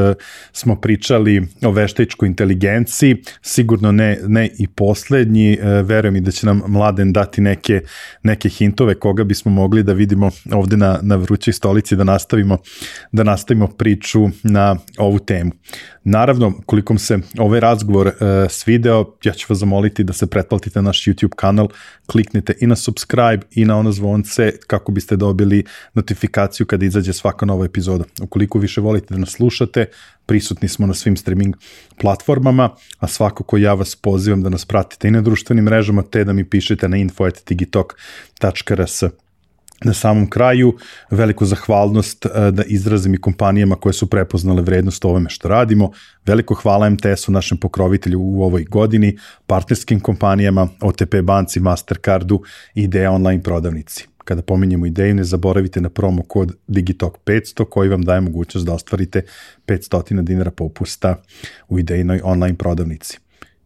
smo 0.51 0.75
pričali 0.75 1.47
o 1.65 1.71
veštačkoj 1.71 2.27
inteligenciji, 2.27 3.15
sigurno 3.41 3.91
ne, 3.91 4.19
ne 4.27 4.49
i 4.59 4.67
poslednji. 4.67 5.57
Uh, 5.61 5.87
verujem 5.87 6.15
i 6.15 6.21
da 6.21 6.31
će 6.31 6.45
nam 6.45 6.61
Mladen 6.67 7.13
dati 7.13 7.41
neke, 7.41 7.81
neke 8.23 8.49
hintove 8.49 8.95
koga 8.95 9.23
bismo 9.23 9.51
mogli 9.51 9.83
da 9.83 9.93
vidimo 9.93 10.31
ovde 10.51 10.77
na, 10.77 10.99
na 11.01 11.15
vrućoj 11.15 11.53
stolici 11.53 11.95
da 11.95 12.03
nastavimo, 12.03 12.57
da 13.11 13.23
nastavimo 13.23 13.67
priču 13.67 14.29
na 14.43 14.75
ovu 14.97 15.19
temu. 15.19 15.51
Naravno, 16.11 16.53
kolikom 16.65 16.99
se 16.99 17.19
ovaj 17.37 17.59
razgovor 17.59 18.07
uh, 18.07 18.13
svideo, 18.49 19.15
ja 19.23 19.33
ću 19.33 19.45
vas 19.49 19.59
zamoliti 19.59 20.03
da 20.03 20.13
se 20.13 20.27
pretplatite 20.27 20.81
na 20.81 20.85
naš 20.85 21.05
YouTube 21.05 21.35
kanal, 21.35 21.67
kliknite 22.05 22.53
i 22.61 22.67
na 22.67 22.75
subscribe 22.75 23.39
i 23.51 23.65
na 23.65 23.77
ono 23.77 23.91
zvonce 23.91 24.53
kako 24.67 24.91
biste 24.91 25.15
dobili 25.15 25.63
notifikaciju 25.93 26.65
kada 26.65 26.85
izađe 26.85 27.13
svaka 27.13 27.45
nova 27.45 27.65
epizoda. 27.65 28.03
Ukoliko 28.21 28.59
više 28.59 28.81
volite 28.81 29.13
da 29.13 29.19
nas 29.19 29.29
slušate, 29.29 29.85
prisutni 30.25 30.67
smo 30.67 30.87
na 30.87 30.93
svim 30.93 31.17
streaming 31.17 31.55
platformama, 32.01 32.69
a 32.99 33.07
svakako 33.07 33.57
ja 33.57 33.73
vas 33.73 33.95
pozivam 33.95 34.43
da 34.43 34.49
nas 34.49 34.65
pratite 34.65 35.07
i 35.07 35.11
na 35.11 35.21
društvenim 35.21 35.65
mrežama, 35.65 36.01
te 36.01 36.23
da 36.23 36.33
mi 36.33 36.49
pišete 36.49 36.89
na 36.89 36.97
info.digitalk.rs. 36.97 39.03
na 39.85 39.93
samom 39.93 40.29
kraju 40.29 40.77
veliku 41.11 41.45
zahvalnost 41.45 42.25
e, 42.25 42.51
da 42.51 42.63
izrazim 42.63 43.13
i 43.13 43.21
kompanijama 43.21 43.75
koje 43.75 43.93
su 43.93 44.09
prepoznale 44.09 44.61
vrednost 44.61 45.05
ovome 45.05 45.29
što 45.29 45.47
radimo. 45.47 45.91
Veliko 46.25 46.53
hvala 46.53 46.89
MTS-u, 46.89 47.31
našem 47.31 47.57
pokrovitelju 47.57 48.19
u 48.21 48.43
ovoj 48.43 48.63
godini, 48.63 49.17
partnerskim 49.47 49.99
kompanijama, 49.99 50.67
OTP 50.81 51.15
banci, 51.23 51.59
Mastercardu 51.59 52.41
i 52.75 52.83
Ideja 52.83 53.11
online 53.11 53.43
prodavnici. 53.43 54.07
Kada 54.25 54.41
pominjemo 54.41 54.85
ideju, 54.85 55.15
ne 55.15 55.23
zaboravite 55.23 55.81
na 55.81 55.89
promo 55.89 56.23
kod 56.23 56.55
Digitalk 56.67 57.17
500 57.25 57.65
koji 57.69 57.89
vam 57.89 58.01
daje 58.01 58.21
mogućnost 58.21 58.65
da 58.67 58.73
ostvarite 58.73 59.21
500 59.67 60.21
dinara 60.21 60.51
popusta 60.51 61.15
u 61.69 61.79
idejnoj 61.79 62.21
online 62.23 62.57
prodavnici 62.57 63.19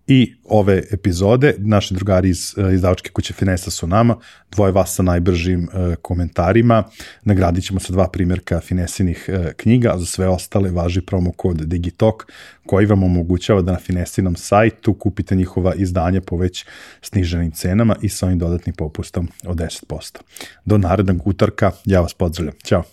i 0.08 0.36
ove 0.46 0.84
epizode. 0.92 1.56
Naši 1.58 1.94
drugari 1.94 2.30
iz 2.30 2.56
eh, 2.58 2.74
izdavačke 2.74 3.10
kuće 3.10 3.34
Finesa 3.34 3.72
su 3.72 3.88
nama, 3.88 4.16
dvoje 4.52 4.72
vas 4.72 4.96
sa 4.96 5.04
najbržim 5.04 5.64
uh, 5.64 5.96
komentarima. 5.96 6.84
Nagradit 7.24 7.66
ćemo 7.66 7.80
sa 7.80 7.94
dva 7.94 8.08
primjerka 8.08 8.60
Finesinih 8.60 9.26
uh, 9.28 9.52
knjiga, 9.58 9.92
a 9.94 9.98
za 9.98 10.06
sve 10.06 10.28
ostale 10.28 10.72
važi 10.72 11.02
promo 11.02 11.32
kod 11.32 11.58
Digitok 11.58 12.28
koji 12.66 12.86
vam 12.86 13.04
omogućava 13.04 13.62
da 13.62 13.72
na 13.72 13.80
Finesinom 13.80 14.36
sajtu 14.36 14.94
kupite 14.94 15.36
njihova 15.36 15.74
izdanja 15.76 16.22
po 16.22 16.38
već 16.38 16.66
sniženim 17.02 17.52
cenama 17.52 17.96
i 18.02 18.10
sa 18.10 18.26
ovim 18.26 18.40
dodatnim 18.40 18.76
popustom 18.76 19.30
od 19.46 19.58
10%. 19.58 20.18
Do 20.66 20.78
narednog 20.78 21.28
utorka, 21.28 21.72
ja 21.86 22.02
vas 22.02 22.14
pozdravljam. 22.14 22.56
Ćao! 22.64 22.93